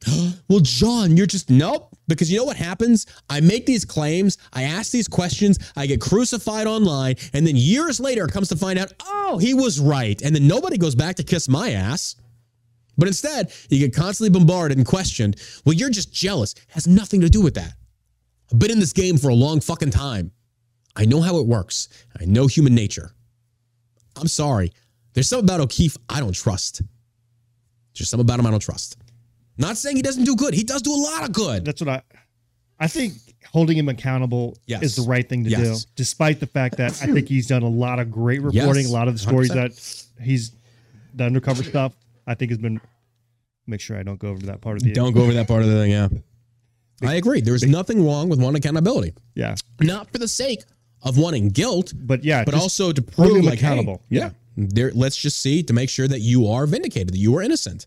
well, 0.48 0.60
John, 0.60 1.16
you're 1.16 1.26
just 1.26 1.50
nope. 1.50 1.94
Because 2.06 2.32
you 2.32 2.38
know 2.38 2.44
what 2.44 2.56
happens? 2.56 3.06
I 3.28 3.40
make 3.40 3.66
these 3.66 3.84
claims, 3.84 4.38
I 4.54 4.62
ask 4.62 4.90
these 4.90 5.08
questions, 5.08 5.58
I 5.76 5.86
get 5.86 6.00
crucified 6.00 6.66
online, 6.66 7.16
and 7.34 7.46
then 7.46 7.54
years 7.54 8.00
later 8.00 8.24
it 8.24 8.32
comes 8.32 8.48
to 8.48 8.56
find 8.56 8.78
out, 8.78 8.94
oh, 9.04 9.36
he 9.38 9.52
was 9.52 9.78
right. 9.78 10.20
And 10.22 10.34
then 10.34 10.48
nobody 10.48 10.78
goes 10.78 10.94
back 10.94 11.16
to 11.16 11.22
kiss 11.22 11.48
my 11.48 11.72
ass. 11.72 12.16
But 12.96 13.08
instead, 13.08 13.52
you 13.68 13.78
get 13.78 13.94
constantly 13.94 14.36
bombarded 14.36 14.78
and 14.78 14.86
questioned. 14.86 15.36
Well, 15.64 15.74
you're 15.74 15.90
just 15.90 16.12
jealous. 16.12 16.54
has 16.68 16.86
nothing 16.86 17.20
to 17.20 17.28
do 17.28 17.42
with 17.42 17.54
that. 17.54 17.74
I've 18.50 18.58
been 18.58 18.70
in 18.70 18.80
this 18.80 18.94
game 18.94 19.18
for 19.18 19.28
a 19.28 19.34
long 19.34 19.60
fucking 19.60 19.90
time. 19.90 20.32
I 20.96 21.04
know 21.04 21.20
how 21.20 21.36
it 21.36 21.46
works. 21.46 21.88
I 22.18 22.24
know 22.24 22.46
human 22.46 22.74
nature. 22.74 23.12
I'm 24.16 24.26
sorry. 24.26 24.72
There's 25.18 25.28
something 25.28 25.46
about 25.46 25.58
O'Keefe 25.58 25.96
I 26.08 26.20
don't 26.20 26.32
trust. 26.32 26.80
There's 27.96 28.08
something 28.08 28.24
about 28.24 28.38
him 28.38 28.46
I 28.46 28.52
don't 28.52 28.60
trust. 28.60 28.96
Not 29.56 29.76
saying 29.76 29.96
he 29.96 30.02
doesn't 30.02 30.22
do 30.22 30.36
good. 30.36 30.54
He 30.54 30.62
does 30.62 30.80
do 30.80 30.94
a 30.94 30.94
lot 30.94 31.24
of 31.24 31.32
good. 31.32 31.64
that's 31.64 31.80
what 31.80 31.88
I. 31.88 32.02
I 32.78 32.86
think 32.86 33.14
holding 33.50 33.76
him 33.76 33.88
accountable 33.88 34.56
Yes. 34.66 34.84
is 34.84 34.94
the 34.94 35.02
right 35.02 35.28
thing 35.28 35.42
to 35.42 35.50
Yes. 35.50 35.84
do, 35.84 35.90
despite 35.96 36.38
the 36.38 36.46
fact 36.46 36.76
that 36.76 36.92
I 37.02 37.06
think 37.06 37.26
he's 37.26 37.48
done 37.48 37.64
a 37.64 37.68
lot 37.68 37.98
of 37.98 38.12
great 38.12 38.42
reporting. 38.42 38.82
Yes, 38.84 38.90
A 38.90 38.92
lot 38.92 39.08
of 39.08 39.14
the 39.14 39.18
stories 39.18 39.50
100%. 39.50 39.54
that 40.16 40.24
he's 40.24 40.52
the 41.14 41.24
undercover 41.24 41.64
stuff, 41.64 41.94
I 42.24 42.34
think 42.34 42.52
has 42.52 42.58
been. 42.58 42.80
Make 43.66 43.80
sure 43.80 43.98
I 43.98 44.04
don't 44.04 44.20
go 44.20 44.28
over 44.28 44.46
that 44.46 44.60
part 44.60 44.76
of 44.76 44.84
the. 44.84 44.92
Don't 44.92 45.14
go 45.14 45.22
over 45.22 45.32
that 45.32 45.48
part 45.48 45.62
of 45.64 45.68
the 45.68 45.74
thing, 45.78 45.90
yeah. 45.90 46.08
I 47.02 47.14
agree. 47.16 47.40
There's 47.40 47.64
nothing 47.64 48.06
wrong 48.06 48.28
with 48.28 48.40
wanting 48.40 48.60
accountability, 48.60 49.14
Yeah, 49.34 49.56
not 49.80 50.12
for 50.12 50.18
the 50.18 50.28
sake 50.28 50.62
of 51.02 51.18
wanting 51.18 51.48
guilt, 51.48 51.92
but 51.96 52.22
yeah, 52.22 52.44
but 52.44 52.54
also 52.54 52.92
to 52.92 53.02
prove 53.02 53.36
him 53.38 53.44
like, 53.44 53.58
hey, 53.58 53.66
accountable. 53.66 54.02
yeah, 54.08 54.30
there. 54.58 54.90
Let's 54.94 55.16
just 55.16 55.40
see 55.40 55.62
to 55.62 55.72
make 55.72 55.88
sure 55.88 56.08
that 56.08 56.20
you 56.20 56.48
are 56.48 56.66
vindicated, 56.66 57.10
that 57.14 57.18
you 57.18 57.36
are 57.36 57.42
innocent. 57.42 57.86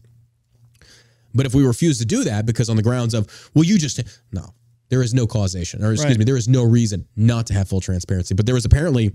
But 1.34 1.46
if 1.46 1.54
we 1.54 1.66
refuse 1.66 1.98
to 2.00 2.06
do 2.06 2.24
that 2.26 2.46
because 2.46 2.70
on 2.70 2.76
the 2.76 2.84
grounds 2.84 3.14
of, 3.14 3.28
well, 3.54 3.64
you 3.64 3.78
just 3.78 4.02
no, 4.32 4.54
there 4.90 5.02
is 5.02 5.14
no 5.14 5.28
causation, 5.28 5.84
or 5.84 5.92
excuse 5.94 6.12
Right. 6.12 6.20
me, 6.20 6.26
there 6.26 6.38
is 6.38 6.48
no 6.48 6.64
reason 6.64 7.06
not 7.16 7.48
to 7.48 7.54
have 7.54 7.68
full 7.70 7.82
transparency. 7.82 8.34
But 8.34 8.46
there 8.46 8.56
was 8.56 8.66
apparently 8.66 9.12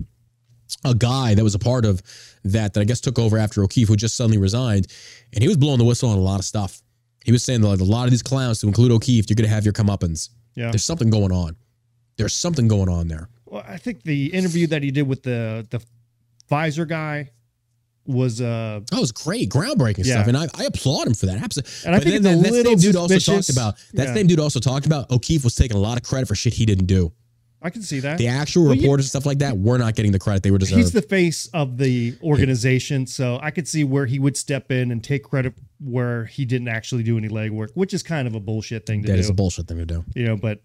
a 0.83 0.93
guy 0.95 1.33
that 1.35 1.43
was 1.43 1.55
a 1.55 1.59
part 1.59 1.85
of 1.85 2.01
that 2.43 2.73
that 2.73 2.81
I 2.81 2.83
guess 2.83 2.99
took 3.01 3.19
over 3.19 3.37
after 3.37 3.63
O'Keefe, 3.63 3.87
who 3.87 3.95
just 3.95 4.15
suddenly 4.15 4.37
resigned, 4.37 4.87
and 5.33 5.41
he 5.41 5.47
was 5.47 5.57
blowing 5.57 5.77
the 5.77 5.85
whistle 5.85 6.09
on 6.09 6.17
a 6.17 6.21
lot 6.21 6.39
of 6.39 6.45
stuff. 6.45 6.81
He 7.23 7.31
was 7.31 7.43
saying 7.43 7.61
that 7.61 7.67
like, 7.67 7.79
a 7.79 7.83
lot 7.83 8.05
of 8.05 8.11
these 8.11 8.23
clowns, 8.23 8.59
to 8.59 8.67
include 8.67 8.91
O'Keefe, 8.91 9.29
you're 9.29 9.35
going 9.35 9.47
to 9.49 9.53
have 9.53 9.65
your 9.65 9.73
comeuppance. 9.73 10.29
Yeah. 10.55 10.71
There's 10.71 10.83
something 10.83 11.09
going 11.09 11.31
on. 11.31 11.55
There's 12.17 12.33
something 12.33 12.67
going 12.67 12.89
on 12.89 13.07
there. 13.07 13.29
Well, 13.45 13.63
I 13.67 13.77
think 13.77 14.03
the 14.03 14.27
interview 14.33 14.67
that 14.67 14.81
he 14.81 14.91
did 14.91 15.07
with 15.07 15.23
the 15.23 15.67
the 15.69 15.81
Pfizer 16.49 16.87
guy 16.87 17.29
was 18.07 18.41
uh 18.41 18.79
That 18.91 18.99
was 18.99 19.11
great, 19.11 19.49
groundbreaking 19.49 20.05
Yeah. 20.05 20.13
stuff, 20.15 20.27
and 20.27 20.37
I, 20.37 20.47
I 20.55 20.63
applaud 20.65 21.07
him 21.07 21.13
for 21.13 21.25
that. 21.27 21.41
Absolutely. 21.41 21.71
And 21.85 21.95
I 21.95 21.99
think 21.99 22.15
it's 22.15 22.25
a 22.25 22.35
that 22.35 22.65
same 22.65 22.77
dude 22.77 22.95
also 22.95 23.19
talked 23.19 23.49
about 23.49 23.75
that 23.93 24.07
Yeah. 24.07 24.13
same 24.13 24.27
dude 24.27 24.39
also 24.39 24.59
talked 24.59 24.85
about 24.85 25.11
O'Keefe 25.11 25.43
was 25.43 25.55
taking 25.55 25.75
a 25.77 25.79
lot 25.79 25.97
of 25.97 26.03
credit 26.03 26.27
for 26.27 26.35
shit 26.35 26.53
he 26.53 26.65
didn't 26.65 26.85
do. 26.87 27.11
I 27.59 27.71
can 27.71 27.81
see 27.81 27.99
that. 28.01 28.19
The 28.19 28.27
actual 28.27 28.65
Well, 28.65 28.75
yeah. 28.75 28.81
reporters 28.83 29.05
and 29.05 29.09
stuff 29.09 29.25
like 29.25 29.39
that 29.39 29.57
were 29.57 29.77
not 29.79 29.95
getting 29.95 30.11
the 30.11 30.19
credit 30.19 30.43
they 30.43 30.51
were 30.51 30.59
deserved. 30.59 30.77
He's 30.77 30.91
the 30.91 31.01
face 31.01 31.47
of 31.53 31.77
the 31.77 32.15
organization, 32.21 33.07
so 33.07 33.39
I 33.41 33.49
could 33.51 33.67
see 33.67 33.83
where 33.83 34.05
he 34.05 34.19
would 34.19 34.37
step 34.37 34.71
in 34.71 34.91
and 34.91 35.03
take 35.03 35.23
credit 35.23 35.53
where 35.79 36.25
he 36.25 36.45
didn't 36.45 36.67
actually 36.67 37.01
do 37.03 37.17
any 37.17 37.29
legwork, 37.29 37.69
which 37.73 37.93
is 37.95 38.03
kind 38.03 38.27
of 38.27 38.35
a 38.35 38.39
bullshit 38.39 38.85
thing 38.85 39.01
to 39.01 39.07
that 39.07 39.13
do. 39.13 39.17
That 39.17 39.19
is 39.23 39.29
a 39.29 39.33
bullshit 39.33 39.67
thing 39.67 39.77
to 39.79 39.85
do. 39.85 40.05
you 40.15 40.25
know, 40.25 40.37
but 40.37 40.61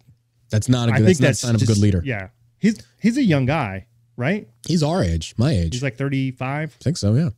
That's 0.51 0.69
not 0.69 0.87
a 0.89 0.93
I 0.93 0.97
good. 0.99 1.05
think 1.07 1.17
That's, 1.17 1.39
that's 1.39 1.39
sign 1.39 1.55
of 1.55 1.61
a 1.63 1.65
good 1.65 1.79
leader. 1.79 2.01
Yeah, 2.05 2.27
he's 2.59 2.77
he's 3.01 3.17
a 3.17 3.23
young 3.23 3.47
guy, 3.47 3.87
right? 4.17 4.47
He's 4.67 4.83
our 4.83 5.03
age, 5.03 5.33
my 5.37 5.51
age. 5.51 5.73
He's 5.73 5.83
like 5.83 5.97
thirty 5.97 6.31
five. 6.31 6.75
I 6.79 6.83
think 6.83 6.97
so. 6.97 7.13
Yeah. 7.13 7.29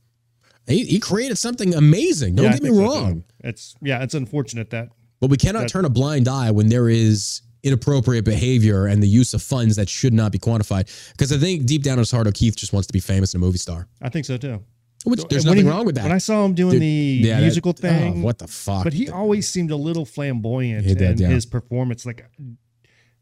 He, 0.67 0.83
he 0.85 0.99
created 0.99 1.37
something 1.37 1.75
amazing. 1.75 2.35
Don't 2.35 2.51
get 2.51 2.63
me 2.63 2.69
wrong. 2.69 3.23
It's 3.43 3.75
yeah, 3.81 4.01
it's 4.01 4.15
unfortunate 4.15 4.71
that 4.71 4.89
But 5.19 5.29
we 5.29 5.37
cannot 5.37 5.61
That- 5.61 5.69
turn 5.69 5.85
a 5.85 5.89
blind 5.89 6.27
eye 6.27 6.51
when 6.51 6.69
there 6.69 6.89
is 6.89 7.41
inappropriate 7.63 8.25
behavior 8.25 8.85
and 8.87 9.01
the 9.01 9.07
use 9.07 9.33
of 9.33 9.41
funds 9.41 9.75
that 9.75 9.89
should 9.89 10.13
not 10.13 10.31
be 10.31 10.37
quantified. 10.39 10.87
Because 11.13 11.31
I 11.31 11.37
think 11.37 11.65
deep 11.65 11.81
down 11.83 11.93
in 11.93 11.99
his 11.99 12.11
heart, 12.11 12.27
O'Keefe 12.27 12.55
just 12.55 12.73
wants 12.73 12.87
to 12.87 12.93
be 12.93 12.99
famous 12.99 13.33
and 13.33 13.41
a 13.41 13.45
movie 13.45 13.57
star. 13.57 13.87
I 14.01 14.09
think 14.09 14.25
so 14.25 14.37
too. 14.37 14.63
Which 15.03 15.23
there's 15.29 15.45
When 15.45 15.53
nothing 15.55 15.65
he- 15.65 15.71
wrong 15.71 15.85
with 15.85 15.95
that. 15.95 16.03
When 16.03 16.11
I 16.11 16.17
saw 16.17 16.43
him 16.45 16.55
doing 16.55 16.73
Dude, 16.73 16.81
the 16.81 16.85
yeah, 17.27 17.35
that- 17.35 17.41
musical 17.41 17.69
oh, 17.69 17.73
thing, 17.79 18.21
what 18.23 18.39
the 18.39 18.47
fuck? 18.47 18.83
but 18.83 18.93
he 18.93 19.09
always 19.09 19.47
seemed 19.47 19.69
a 19.71 19.75
little 19.75 20.05
flamboyant 20.05 20.83
He 20.85 20.95
did, 20.95 21.11
in 21.11 21.17
yeah. 21.19 21.27
his 21.27 21.45
performance. 21.45 22.05
Like, 22.07 22.25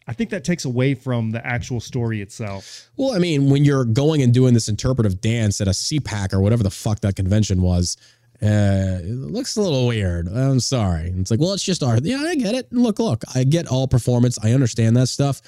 I 0.07 0.13
think 0.13 0.30
that 0.31 0.43
takes 0.43 0.65
away 0.65 0.95
from 0.95 1.31
the 1.31 1.45
actual 1.45 1.80
story 1.80 2.21
itself. 2.21 2.89
Well, 2.97 3.13
I 3.13 3.19
mean, 3.19 3.49
when 3.49 3.63
you're 3.63 3.85
going 3.85 4.21
and 4.21 4.34
doing 4.34 4.53
this 4.53 4.67
interpretive 4.67 5.21
dance 5.21 5.61
at 5.61 5.67
a 5.67 5.71
CPAC 5.71 6.34
or 6.34 6.41
whatever 6.41 6.63
the 6.63 6.71
fuck 6.71 6.99
that 7.01 7.15
convention 7.15 7.61
was, 7.61 7.97
uh, 8.41 8.99
it 9.01 9.05
looks 9.05 9.55
a 9.55 9.61
little 9.61 9.88
weird. 9.88 10.27
I'm 10.27 10.59
sorry. 10.59 11.13
It's 11.17 11.31
like, 11.31 11.39
well, 11.39 11.53
it's 11.53 11.63
just 11.63 11.81
art. 11.81 12.03
Yeah, 12.03 12.17
I 12.17 12.35
get 12.35 12.55
it. 12.55 12.71
Look, 12.73 12.99
look, 12.99 13.23
I 13.34 13.45
get 13.45 13.67
all 13.67 13.88
performance. 13.88 14.38
I 14.43 14.51
understand 14.51 14.97
that 14.97 15.07
stuff. 15.07 15.41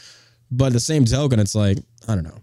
But 0.49 0.71
the 0.71 0.79
same 0.79 1.03
token, 1.03 1.39
it's 1.39 1.55
like, 1.55 1.79
I 2.07 2.15
don't 2.15 2.23
know. 2.23 2.39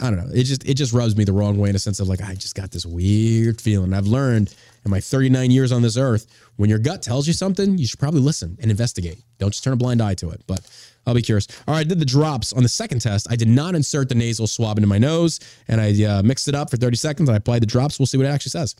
I 0.00 0.10
don't 0.10 0.18
know. 0.18 0.32
It 0.32 0.44
just 0.44 0.64
it 0.64 0.74
just 0.74 0.92
rubs 0.92 1.16
me 1.16 1.24
the 1.24 1.32
wrong 1.32 1.58
way 1.58 1.70
in 1.70 1.74
a 1.74 1.78
sense 1.80 1.98
of 1.98 2.08
like 2.08 2.22
I 2.22 2.34
just 2.34 2.54
got 2.54 2.70
this 2.70 2.86
weird 2.86 3.60
feeling. 3.60 3.92
I've 3.92 4.06
learned 4.06 4.54
in 4.84 4.90
my 4.90 5.00
39 5.00 5.50
years 5.50 5.72
on 5.72 5.82
this 5.82 5.96
earth, 5.96 6.26
when 6.56 6.70
your 6.70 6.78
gut 6.78 7.02
tells 7.02 7.26
you 7.26 7.32
something, 7.32 7.78
you 7.78 7.86
should 7.86 7.98
probably 7.98 8.20
listen 8.20 8.56
and 8.60 8.70
investigate. 8.70 9.20
Don't 9.38 9.50
just 9.50 9.64
turn 9.64 9.72
a 9.72 9.76
blind 9.76 10.00
eye 10.00 10.14
to 10.14 10.30
it. 10.30 10.42
But 10.46 10.60
I'll 11.08 11.14
be 11.14 11.22
curious. 11.22 11.48
All 11.66 11.74
right, 11.74 11.80
I 11.80 11.84
did 11.84 11.98
the 11.98 12.04
drops 12.04 12.52
on 12.52 12.62
the 12.62 12.68
second 12.68 13.00
test. 13.00 13.26
I 13.30 13.36
did 13.36 13.48
not 13.48 13.74
insert 13.74 14.10
the 14.10 14.14
nasal 14.14 14.46
swab 14.46 14.76
into 14.76 14.86
my 14.86 14.98
nose, 14.98 15.40
and 15.66 15.80
I 15.80 16.04
uh, 16.04 16.22
mixed 16.22 16.48
it 16.48 16.54
up 16.54 16.70
for 16.70 16.76
30 16.76 16.98
seconds. 16.98 17.30
And 17.30 17.34
I 17.34 17.38
applied 17.38 17.62
the 17.62 17.66
drops. 17.66 17.98
We'll 17.98 18.04
see 18.04 18.18
what 18.18 18.26
it 18.26 18.28
actually 18.28 18.50
says. 18.50 18.76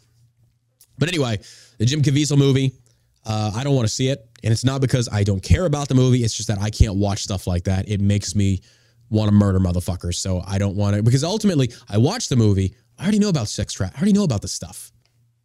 But 0.99 1.09
anyway, 1.09 1.39
the 1.79 1.87
Jim 1.87 2.03
Caviezel 2.03 2.37
movie, 2.37 2.73
uh, 3.25 3.53
I 3.55 3.65
don't 3.65 3.75
want 3.75 3.89
to 3.89 3.95
see 3.95 4.09
it. 4.09 4.29
And 4.45 4.53
it's 4.53 4.63
not 4.63 4.83
because 4.83 5.09
I 5.11 5.25
don't 5.25 5.43
care 5.43 5.65
about 5.65 5.89
the 5.89 5.95
movie. 5.95 6.23
It's 6.23 6.35
just 6.35 6.49
that 6.49 6.59
I 6.59 6.69
can't 6.69 6.97
watch 6.97 7.23
stuff 7.23 7.47
like 7.47 7.65
that. 7.65 7.89
It 7.89 8.03
makes 8.03 8.35
me 8.35 8.61
want 9.09 9.31
to 9.31 9.35
murder 9.35 9.59
motherfuckers. 9.59 10.17
So 10.17 10.43
I 10.47 10.59
don't 10.59 10.77
want 10.77 10.97
to, 10.97 11.03
because 11.03 11.25
ultimately, 11.25 11.73
I 11.89 11.97
watched 11.97 12.29
the 12.29 12.37
movie. 12.37 12.75
I 12.99 13.05
already 13.05 13.21
know 13.21 13.31
about 13.31 13.49
sex 13.49 13.73
trap. 13.73 13.93
I 13.95 13.99
already 13.99 14.13
know 14.13 14.25
about 14.25 14.43
this 14.43 14.53
stuff. 14.53 14.93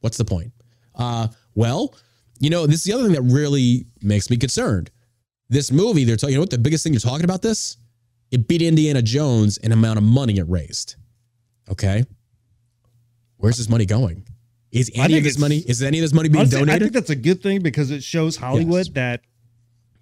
What's 0.01 0.17
the 0.17 0.25
point? 0.25 0.51
Uh, 0.95 1.29
well, 1.55 1.95
you 2.39 2.49
know, 2.49 2.67
this 2.67 2.77
is 2.77 2.83
the 2.83 2.91
other 2.91 3.03
thing 3.03 3.13
that 3.13 3.21
really 3.21 3.85
makes 4.01 4.29
me 4.29 4.35
concerned. 4.35 4.91
This 5.53 5.71
movie, 5.71 6.03
they're 6.03 6.15
talking, 6.17 6.31
you 6.33 6.37
know 6.37 6.41
what 6.41 6.49
the 6.49 6.57
biggest 6.57 6.83
thing 6.83 6.93
you're 6.93 6.99
talking 6.99 7.25
about 7.25 7.43
this? 7.43 7.77
It 8.31 8.47
beat 8.47 8.63
Indiana 8.63 9.03
Jones 9.03 9.57
in 9.57 9.71
amount 9.71 9.97
of 9.99 10.03
money 10.03 10.39
it 10.39 10.49
raised. 10.49 10.95
Okay. 11.69 12.03
Where's 13.37 13.57
this 13.57 13.69
money 13.69 13.85
going? 13.85 14.25
Is 14.71 14.89
any 14.95 15.15
of 15.19 15.23
this 15.23 15.37
money, 15.37 15.57
is 15.57 15.83
any 15.83 15.99
of 15.99 16.01
this 16.01 16.13
money 16.13 16.29
being 16.29 16.39
Honestly, 16.47 16.71
I 16.71 16.79
think 16.79 16.93
that's 16.93 17.11
a 17.11 17.15
good 17.15 17.43
thing 17.43 17.61
because 17.61 17.91
it 17.91 18.01
shows 18.03 18.35
Hollywood 18.35 18.87
Yes. 18.87 18.93
that 18.95 19.21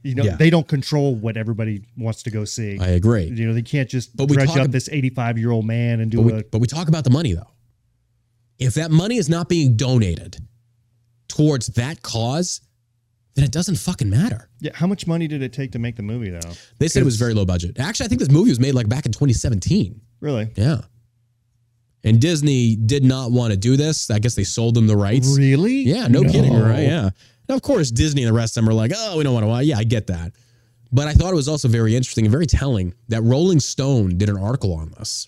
you 0.04 0.16
know 0.16 0.24
Yeah. 0.24 0.38
they 0.38 0.50
don't 0.50 0.68
control 0.68 1.14
what 1.16 1.36
everybody 1.36 1.84
wants 1.98 2.24
to 2.24 2.32
go 2.32 2.46
see. 2.46 2.80
I 2.80 2.88
agree. 2.92 3.26
you 3.26 3.46
know, 3.48 3.54
they 3.54 3.62
can't 3.62 3.90
just 3.90 4.16
But 4.16 4.30
we 4.30 4.36
dredge 4.38 4.48
talk 4.48 4.58
up 4.60 4.64
ab- 4.66 4.72
this 4.72 4.88
85 4.90 5.38
year 5.38 5.52
old 5.52 5.66
man 5.66 6.00
and 6.00 6.10
do 6.10 6.18
But 6.20 6.26
we, 6.26 6.32
a. 6.34 6.44
but 6.50 6.60
we 6.62 6.68
talk 6.68 6.88
about 6.88 7.04
the 7.04 7.10
money 7.10 7.34
though. 7.34 7.52
If 8.58 8.76
that 8.76 8.90
money 8.92 9.18
is 9.18 9.28
not 9.28 9.50
being 9.50 9.76
donated 9.76 10.38
towards 11.28 11.68
that 11.68 12.02
cause, 12.02 12.62
then 13.36 13.46
it 13.46 13.52
doesn't 13.52 13.76
fucking 13.76 14.10
matter. 14.10 14.50
Yeah, 14.60 14.72
how 14.74 14.88
much 14.88 15.08
money 15.08 15.28
did 15.28 15.42
it 15.42 15.54
take 15.54 15.72
to 15.72 15.80
make 15.80 15.96
the 15.96 16.04
movie 16.04 16.30
though? 16.30 16.52
They 16.80 16.88
said 16.88 17.02
it 17.02 17.06
was 17.06 17.18
very 17.18 17.34
low 17.34 17.46
budget. 17.46 17.80
Actually, 17.80 18.06
I 18.06 18.10
think 18.10 18.20
this 18.20 18.32
movie 18.32 18.50
was 18.50 18.60
made 18.60 18.74
like 18.74 18.90
back 18.90 19.06
in 19.06 19.12
2017. 19.12 20.02
Really? 20.20 20.52
Yeah. 20.56 20.82
And 22.04 22.20
Disney 22.20 22.76
did 22.76 23.04
not 23.04 23.32
want 23.32 23.52
to 23.52 23.58
do 23.58 23.78
this. 23.78 24.10
I 24.10 24.20
guess 24.20 24.36
they 24.36 24.44
sold 24.44 24.76
them 24.76 24.88
the 24.88 24.98
rights. 24.98 25.38
Really? 25.38 25.82
Yeah, 25.82 26.08
no, 26.08 26.24
kidding, 26.24 26.54
right? 26.54 26.82
Yeah. 26.82 27.12
Now, 27.48 27.56
of 27.56 27.62
course, 27.62 27.92
Disney 27.92 28.24
and 28.24 28.30
the 28.30 28.38
rest 28.38 28.58
of 28.58 28.64
them 28.64 28.70
are 28.70 28.74
like, 28.74 28.92
oh, 28.96 29.18
we 29.18 29.24
don't 29.24 29.34
want 29.34 29.44
to 29.44 29.48
watch. 29.48 29.66
Yeah, 29.66 29.78
I 29.78 29.84
get 29.84 30.08
that. 30.08 30.34
But 30.92 31.08
I 31.08 31.14
thought 31.14 31.32
it 31.32 31.36
was 31.36 31.48
also 31.48 31.68
very 31.68 31.96
interesting 31.96 32.26
and 32.26 32.32
very 32.32 32.48
telling 32.48 32.94
that 33.10 33.22
Rolling 33.22 33.60
Stone 33.60 34.18
did 34.18 34.30
an 34.30 34.38
article 34.38 34.74
on 34.74 34.92
this. 34.98 35.28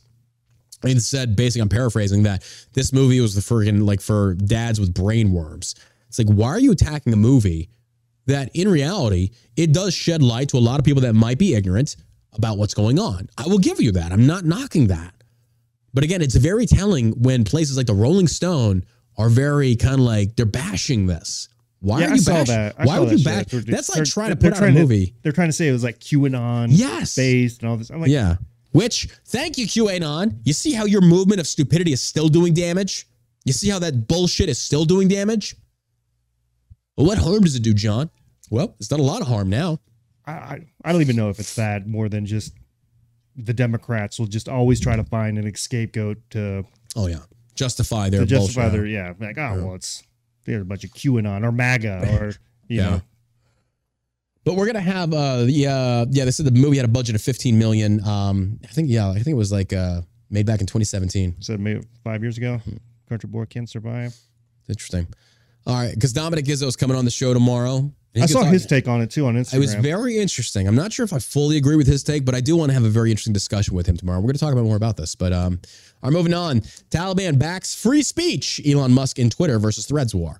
And 0.83 1.01
said, 1.01 1.35
basically, 1.35 1.61
I'm 1.61 1.69
paraphrasing 1.69 2.23
that 2.23 2.43
this 2.73 2.91
movie 2.91 3.21
was 3.21 3.35
the 3.35 3.41
freaking 3.41 3.85
like 3.85 4.01
for 4.01 4.33
dads 4.33 4.79
with 4.79 4.93
brain 4.93 5.31
worms. 5.31 5.75
It's 6.09 6.19
like, 6.19 6.27
why 6.27 6.49
are 6.49 6.59
you 6.59 6.71
attacking 6.71 7.13
a 7.13 7.17
movie 7.17 7.69
that 8.25 8.49
in 8.53 8.67
reality, 8.69 9.31
it 9.55 9.73
does 9.73 9.93
shed 9.93 10.21
light 10.21 10.49
to 10.49 10.57
a 10.57 10.59
lot 10.59 10.79
of 10.79 10.85
people 10.85 11.01
that 11.01 11.13
might 11.13 11.37
be 11.37 11.53
ignorant 11.55 11.95
about 12.33 12.57
what's 12.57 12.73
going 12.73 12.99
on? 12.99 13.29
I 13.37 13.47
will 13.47 13.59
give 13.59 13.81
you 13.81 13.91
that. 13.93 14.11
I'm 14.11 14.25
not 14.25 14.45
knocking 14.45 14.87
that. 14.87 15.13
But 15.93 16.03
again, 16.03 16.21
it's 16.21 16.35
very 16.35 16.65
telling 16.65 17.11
when 17.21 17.43
places 17.43 17.77
like 17.77 17.85
the 17.85 17.93
Rolling 17.93 18.27
Stone 18.27 18.83
are 19.17 19.29
very 19.29 19.75
kind 19.75 19.95
of 19.95 20.01
like 20.01 20.35
they're 20.35 20.45
bashing 20.45 21.05
this. 21.05 21.49
Why 21.81 21.99
Yeah, 21.99 22.11
are 22.11 22.15
you 22.15 22.23
bashing? 22.23 22.71
Why 22.77 22.95
saw 22.95 22.99
would 23.01 23.09
that 23.09 23.17
you 23.19 23.23
bash? 23.23 23.65
That's 23.65 23.95
like 23.95 24.05
trying 24.05 24.29
to 24.29 24.35
put 24.35 24.53
out 24.53 24.57
a 24.57 24.59
trying 24.59 24.73
to- 24.73 24.79
movie. 24.81 25.13
They're 25.21 25.31
trying 25.33 25.49
to 25.49 25.53
say 25.53 25.67
it 25.67 25.71
was 25.73 25.83
like 25.83 25.99
QAnon 25.99 26.67
Yes. 26.71 27.15
based 27.15 27.61
and 27.61 27.69
all 27.69 27.77
this. 27.77 27.89
I'm 27.91 28.01
like, 28.01 28.09
yeah. 28.09 28.37
Which, 28.71 29.07
thank 29.25 29.59
you, 29.59 29.67
QAnon. 29.67 30.37
You 30.45 30.53
see 30.53 30.71
how 30.71 30.85
your 30.85 31.01
movement 31.01 31.39
of 31.39 31.45
stupidity 31.45 31.93
is 31.93 32.01
still 32.01 32.27
doing 32.29 32.53
damage? 32.55 33.05
You 33.45 33.53
see 33.53 33.69
how 33.69 33.77
that 33.79 34.07
bullshit 34.07 34.49
is 34.49 34.57
still 34.57 34.85
doing 34.85 35.07
damage? 35.09 35.55
Well, 36.97 37.07
what 37.07 37.17
harm 37.17 37.41
does 37.41 37.55
it 37.55 37.63
do, 37.63 37.73
John? 37.73 38.09
Well, 38.49 38.75
it's 38.79 38.87
done 38.87 38.99
a 38.99 39.03
lot 39.03 39.21
of 39.21 39.27
harm 39.27 39.49
now. 39.49 39.79
I, 40.25 40.61
I, 40.85 40.91
don't 40.91 41.01
even 41.01 41.15
know 41.17 41.29
if 41.29 41.39
it's 41.39 41.55
that 41.55 41.85
more 41.87 42.07
than 42.07 42.25
just 42.25 42.53
the 43.35 43.53
Democrats 43.53 44.19
will 44.19 44.27
just 44.27 44.47
always 44.47 44.79
try 44.79 44.95
to 44.95 45.03
find 45.03 45.37
an 45.37 45.53
scapegoat 45.55 46.17
to, 46.29 46.63
Oh 46.95 47.07
yeah, 47.07 47.19
justify 47.55 48.09
their 48.09 48.21
to 48.21 48.25
justify 48.25 48.69
bullshit. 48.69 48.79
their 48.79 48.85
yeah 48.85 49.13
like 49.19 49.37
oh 49.37 49.65
well 49.65 49.75
it's 49.75 50.01
they're 50.45 50.61
a 50.61 50.65
bunch 50.65 50.83
of 50.83 50.91
QAnon 50.91 51.43
or 51.43 51.51
MAGA 51.51 52.17
or 52.21 52.27
you 52.67 52.77
Yeah. 52.77 52.89
know 52.89 53.01
But 54.45 54.55
we're 54.55 54.65
gonna 54.67 54.79
have 54.81 55.13
uh 55.13 55.43
the 55.45 55.67
uh 55.67 56.05
yeah 56.11 56.25
they 56.25 56.31
said 56.31 56.45
the 56.45 56.51
movie 56.51 56.77
had 56.77 56.85
a 56.85 56.89
budget 56.89 57.15
of 57.15 57.21
15 57.21 57.57
million. 57.57 58.01
Um 58.07 58.59
I 58.63 58.67
think 58.67 58.89
yeah 58.89 59.09
I 59.09 59.15
think 59.15 59.27
it 59.27 59.33
was 59.35 59.51
like 59.51 59.73
uh 59.73 60.01
made 60.29 60.45
back 60.45 60.61
in 60.61 60.67
2017. 60.67 61.37
so 61.41 61.57
maybe 61.57 61.81
five 62.03 62.21
years 62.21 62.37
ago 62.37 62.57
Hmm. 62.59 62.77
Country 63.09 63.27
Boy 63.29 63.45
Can't 63.45 63.69
Survive. 63.69 64.15
Interesting. 64.69 65.07
All 65.65 65.75
right, 65.75 65.93
because 65.93 66.13
Dominic 66.13 66.45
Gizzo 66.45 66.67
is 66.67 66.75
coming 66.75 66.97
on 66.97 67.05
the 67.05 67.11
show 67.11 67.33
tomorrow. 67.33 67.91
I 68.15 68.27
saw 68.27 68.43
his 68.43 68.65
take 68.67 68.87
on 68.87 69.01
it 69.01 69.09
too 69.09 69.25
on 69.25 69.35
Instagram. 69.35 69.55
It 69.55 69.59
was 69.59 69.73
very 69.75 70.19
interesting. 70.19 70.67
I'm 70.67 70.75
not 70.75 70.93
sure 70.93 71.03
if 71.03 71.13
I 71.13 71.19
fully 71.19 71.57
agree 71.57 71.75
with 71.75 71.87
his 71.87 72.03
take, 72.03 72.25
but 72.25 72.35
I 72.35 72.41
do 72.41 72.55
want 72.55 72.69
to 72.69 72.73
have 72.73 72.83
a 72.83 72.89
very 72.89 73.09
interesting 73.09 73.33
discussion 73.33 73.73
with 73.73 73.87
him 73.87 73.97
tomorrow. 73.97 74.19
We're 74.19 74.27
going 74.27 74.35
to 74.35 74.39
talk 74.39 74.53
about 74.53 74.65
more 74.65 74.75
about 74.75 74.97
this. 74.97 75.15
But 75.15 75.33
um, 75.33 75.59
right, 76.03 76.13
moving 76.13 76.33
on. 76.33 76.61
Taliban 76.91 77.39
backs 77.39 77.73
free 77.73 78.03
speech. 78.03 78.61
Elon 78.67 78.93
Musk 78.93 79.17
in 79.17 79.31
Twitter 79.31 79.57
versus 79.57 79.87
Threads 79.87 80.13
war. 80.13 80.39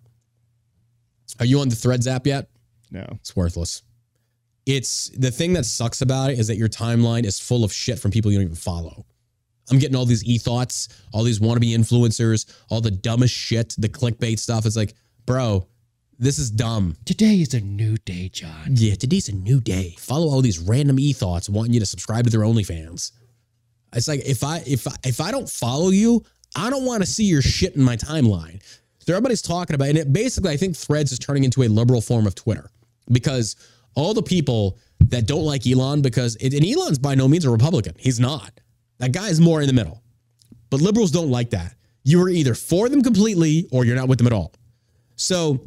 Are 1.39 1.45
you 1.45 1.61
on 1.61 1.69
the 1.69 1.75
Threads 1.75 2.07
app 2.07 2.27
yet? 2.27 2.49
no. 2.91 3.05
It's 3.13 3.35
worthless. 3.35 3.81
It's 4.65 5.09
the 5.09 5.31
thing 5.31 5.53
that 5.53 5.65
sucks 5.65 6.01
about 6.01 6.29
it 6.29 6.39
is 6.39 6.47
that 6.47 6.57
your 6.57 6.69
timeline 6.69 7.25
is 7.25 7.39
full 7.39 7.63
of 7.63 7.73
shit 7.73 7.99
from 7.99 8.11
people 8.11 8.31
you 8.31 8.37
don't 8.37 8.45
even 8.45 8.55
follow. 8.55 9.05
I'm 9.71 9.79
getting 9.79 9.95
all 9.95 10.05
these 10.05 10.23
e 10.23 10.37
thoughts, 10.37 10.89
all 11.11 11.23
these 11.23 11.39
wannabe 11.39 11.75
influencers, 11.75 12.45
all 12.69 12.81
the 12.81 12.91
dumbest 12.91 13.33
shit, 13.33 13.75
the 13.77 13.89
clickbait 13.89 14.39
stuff. 14.39 14.65
It's 14.65 14.75
like, 14.75 14.93
bro, 15.25 15.67
This 16.19 16.37
is 16.39 16.51
dumb. 16.51 16.95
Today 17.05 17.41
is 17.41 17.53
a 17.53 17.59
new 17.59 17.97
day, 17.97 18.29
John. 18.29 18.67
Yeah, 18.69 18.95
today's 18.95 19.29
a 19.29 19.35
new 19.35 19.59
day. 19.59 19.95
Follow 19.97 20.27
all 20.27 20.41
these 20.41 20.59
random 20.59 20.99
e 20.99 21.11
thoughts 21.11 21.49
wanting 21.49 21.73
you 21.73 21.79
to 21.79 21.85
subscribe 21.85 22.25
to 22.25 22.29
their 22.29 22.41
OnlyFans. 22.41 23.11
It's 23.93 24.07
like 24.07 24.21
if 24.25 24.43
I 24.43 24.63
if 24.65 24.87
I, 24.87 24.95
if 25.03 25.19
I 25.19 25.31
don't 25.31 25.49
follow 25.49 25.89
you, 25.89 26.23
I 26.55 26.69
don't 26.69 26.85
want 26.85 27.03
to 27.03 27.09
see 27.09 27.25
your 27.25 27.41
shit 27.41 27.75
in 27.75 27.83
my 27.83 27.97
timeline. 27.97 28.61
So 28.99 29.13
everybody's 29.13 29.41
talking 29.41 29.73
about, 29.75 29.89
and 29.89 29.97
it 29.97 30.13
basically 30.13 30.51
I 30.51 30.57
think 30.57 30.75
Threads 30.77 31.11
is 31.11 31.19
turning 31.19 31.43
into 31.43 31.63
a 31.63 31.67
liberal 31.67 31.99
form 31.99 32.25
of 32.25 32.35
Twitter 32.35 32.69
because 33.11 33.55
all 33.95 34.13
the 34.13 34.23
people 34.23 34.77
that 34.99 35.27
don't 35.27 35.43
like 35.43 35.67
Elon 35.67 36.01
because 36.01 36.35
and 36.37 36.65
Elon's 36.65 36.99
by 36.99 37.15
no 37.15 37.27
means 37.27 37.45
a 37.45 37.49
Republican. 37.49 37.95
He's 37.97 38.19
not. 38.19 38.51
That 38.99 39.11
guy 39.11 39.27
is 39.27 39.41
more 39.41 39.61
in 39.61 39.67
the 39.67 39.73
middle. 39.73 40.01
But 40.69 40.81
liberals 40.81 41.11
don't 41.11 41.29
like 41.29 41.49
that. 41.51 41.75
You 42.03 42.21
are 42.23 42.29
either 42.29 42.55
for 42.55 42.89
them 42.89 43.03
completely 43.03 43.67
or 43.71 43.85
you're 43.85 43.95
not 43.95 44.07
with 44.07 44.17
them 44.17 44.27
at 44.27 44.33
all. 44.33 44.53
So 45.23 45.61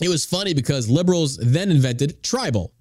it 0.00 0.08
was 0.08 0.24
funny 0.24 0.54
because 0.54 0.88
liberals 0.90 1.36
then 1.36 1.70
invented 1.70 2.20
Tribel. 2.22 2.72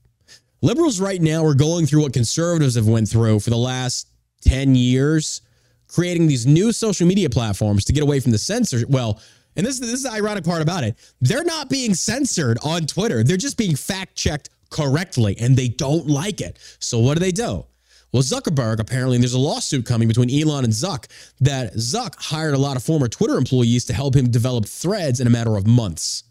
Liberals 0.62 1.00
right 1.00 1.22
now 1.22 1.46
are 1.46 1.54
going 1.54 1.86
through 1.86 2.02
what 2.02 2.14
conservatives 2.14 2.74
have 2.76 2.88
went 2.88 3.08
through 3.08 3.40
for 3.40 3.52
the 3.52 3.58
last 3.58 4.08
10 4.42 4.74
years, 4.74 5.42
creating 5.88 6.28
these 6.28 6.48
new 6.48 6.72
social 6.72 7.06
media 7.06 7.30
platforms 7.30 7.86
to 7.86 7.94
get 7.94 8.02
away 8.02 8.20
from 8.20 8.32
the 8.32 8.38
censor. 8.38 8.84
Well, 8.90 9.22
and 9.56 9.66
this, 9.66 9.80
this 9.80 9.92
is 9.92 10.04
the 10.04 10.12
ironic 10.12 10.44
part 10.44 10.64
about 10.64 10.84
it. 10.84 10.98
They're 11.22 11.44
not 11.44 11.70
being 11.70 11.94
censored 11.94 12.58
on 12.64 12.88
Twitter. 12.88 13.24
They're 13.24 13.38
just 13.38 13.58
being 13.58 13.76
fact 13.76 14.16
checked 14.16 14.50
correctly 14.72 15.38
and 15.40 15.56
they 15.56 15.68
don't 15.68 16.08
like 16.08 16.42
it. 16.42 16.58
So 16.80 16.98
what 16.98 17.14
do 17.14 17.20
they 17.20 17.32
do? 17.32 17.66
Well, 18.14 18.24
Zuckerberg 18.24 18.80
apparently, 18.80 19.18
and 19.18 19.24
there's 19.24 19.34
a 19.34 19.40
lawsuit 19.40 19.86
coming 19.86 20.08
between 20.08 20.30
Elon 20.30 20.64
and 20.64 20.74
Zuck 20.74 21.08
that 21.42 21.74
Zuck 21.74 22.16
hired 22.18 22.54
a 22.54 22.58
lot 22.58 22.78
of 22.78 22.84
former 22.84 23.08
Twitter 23.08 23.38
employees 23.38 23.86
to 23.86 23.94
help 23.94 24.16
him 24.16 24.32
develop 24.32 24.66
threads 24.66 25.20
in 25.20 25.28
a 25.28 25.30
matter 25.30 25.58
of 25.58 25.68
months. 25.68 26.24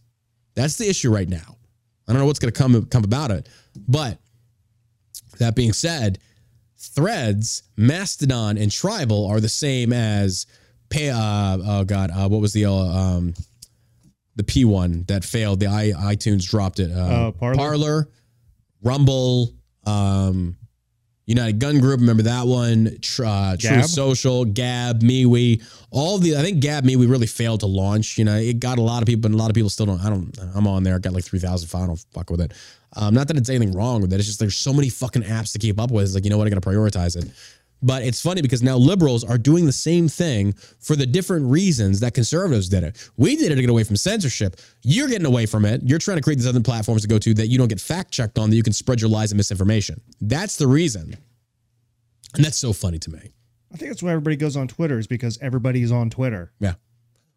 That's 0.55 0.77
the 0.77 0.89
issue 0.89 1.13
right 1.13 1.29
now. 1.29 1.57
I 2.09 2.13
don't 2.13 2.21
know 2.21 2.27
what's 2.27 2.39
going 2.39 2.53
to 2.53 2.59
come 2.59 2.87
come 2.87 3.05
about 3.05 3.31
it, 3.31 3.49
but 3.89 4.19
that 5.39 5.55
being 5.55 5.73
said, 5.73 6.19
Threads, 6.79 7.63
Mastodon, 7.77 8.59
and 8.59 8.71
Tribel 8.71 9.29
are 9.29 9.41
the 9.41 9.49
same 9.49 9.93
as 9.93 10.47
pay. 10.91 11.11
Uh, 11.11 11.59
oh 11.65 11.85
God, 11.85 12.11
uh, 12.11 12.29
what 12.29 12.41
was 12.41 12.53
the 12.53 12.67
uh, 12.67 12.73
um, 12.73 13.35
the 14.37 14.45
P 14.45 14.65
one 14.65 15.05
that 15.09 15.25
failed? 15.25 15.61
The 15.61 15.67
i 15.69 15.93
iTunes 16.15 16.49
dropped 16.49 16.79
it. 16.79 16.91
Uh, 16.93 17.29
Uh, 17.29 17.33
Parler? 17.59 18.09
Rumble, 18.83 19.53
um, 19.85 20.57
United 21.27 21.59
Gun 21.59 21.81
Group. 21.81 22.01
Remember 22.01 22.23
that 22.23 22.47
one? 22.47 22.87
Uh, 22.87 23.57
Truth 23.57 23.87
Social, 23.87 24.45
Gab, 24.45 25.03
MeWe. 25.03 25.63
All 25.91 26.19
the 26.19 26.37
I 26.37 26.43
think 26.43 26.61
Gab, 26.61 26.85
MeWe 26.85 27.09
really 27.11 27.27
failed 27.27 27.61
to 27.61 27.67
launch. 27.67 28.17
You 28.17 28.25
know, 28.25 28.37
it 28.37 28.61
got 28.61 28.79
a 28.79 28.83
lot 28.83 29.03
of 29.03 29.07
people, 29.07 29.29
but 29.29 29.35
a 29.35 29.39
lot 29.39 29.51
of 29.51 29.55
people 29.55 29.71
still 29.71 29.87
don't. 29.87 30.01
I 30.01 30.09
don't. 30.09 30.33
I'm 30.55 30.67
on 30.67 30.85
there. 30.85 30.95
I 30.95 30.99
got 30.99 31.13
like 31.13 31.25
three 31.25 31.41
thousand. 31.41 31.69
I 31.79 31.87
don't 31.87 32.05
fuck 32.13 32.31
with 32.31 32.41
it. 32.41 32.53
Um, 32.95 33.13
not 33.13 33.29
that 33.29 33.37
it's 33.37 33.51
anything 33.51 33.73
wrong 33.73 34.01
with 34.01 34.13
it. 34.13 34.17
It's 34.17 34.27
just 34.27 34.39
there's 34.39 34.57
so 34.57 34.73
many 34.73 34.89
fucking 34.89 35.23
apps 35.23 35.53
to 35.53 35.59
keep 35.59 35.81
up 35.81 35.91
with. 35.91 36.05
It's 36.05 36.15
like 36.15 36.25
you 36.25 36.31
know 36.31 36.39
what? 36.39 36.47
I'm 36.47 36.59
gonna 36.59 36.77
prioritize 36.77 37.17
it. 37.17 37.31
But 37.87 38.03
it's 38.03 38.21
funny 38.21 38.43
because 38.43 38.65
now 38.65 38.77
liberals 38.77 39.23
are 39.23 39.39
doing 39.39 39.65
the 39.65 39.73
same 39.73 40.09
thing 40.09 40.55
for 40.81 40.97
the 40.97 41.07
different 41.07 41.47
reasons 41.47 42.01
that 42.01 42.15
conservatives 42.15 42.69
did 42.69 42.83
it. 42.83 43.11
We 43.17 43.37
did 43.37 43.53
it 43.53 43.55
to 43.55 43.61
get 43.61 43.71
away 43.71 43.85
from 43.85 43.95
censorship. 43.95 44.57
You're 44.83 45.07
getting 45.07 45.25
away 45.25 45.47
from 45.47 45.65
it. 45.65 45.83
You're 45.85 46.01
trying 46.01 46.17
to 46.17 46.23
create 46.23 46.39
these 46.39 46.49
other 46.49 46.61
platforms 46.61 47.03
to 47.03 47.09
go 47.09 47.19
to 47.21 47.33
that 47.35 47.47
you 47.47 47.59
don't 47.59 47.69
get 47.69 47.81
fact 47.81 48.11
checked 48.11 48.41
on, 48.41 48.51
that 48.51 48.57
you 48.57 48.65
can 48.65 48.73
spread 48.73 49.01
your 49.01 49.09
lies 49.09 49.31
and 49.31 49.37
misinformation. 49.37 50.01
That's 50.21 50.57
the 50.57 50.67
reason. 50.67 51.17
And 52.35 52.45
that's 52.45 52.57
so 52.57 52.73
funny 52.73 52.99
to 52.99 53.11
me. 53.11 53.21
I 53.73 53.77
think 53.77 53.93
that's 53.93 54.03
why 54.03 54.11
everybody 54.11 54.35
goes 54.35 54.57
on 54.57 54.67
Twitter 54.67 54.99
is 54.99 55.07
because 55.07 55.39
everybody's 55.41 55.93
on 55.93 56.11
Twitter. 56.11 56.51
Yeah. 56.59 56.75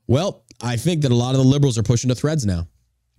Well, 0.08 0.46
I 0.64 0.78
think 0.78 1.04
that 1.04 1.12
a 1.12 1.16
lot 1.16 1.36
of 1.36 1.42
the 1.42 1.48
liberals 1.48 1.78
are 1.78 1.84
pushing 1.84 2.10
to 2.10 2.16
threads 2.16 2.44
now. 2.44 2.68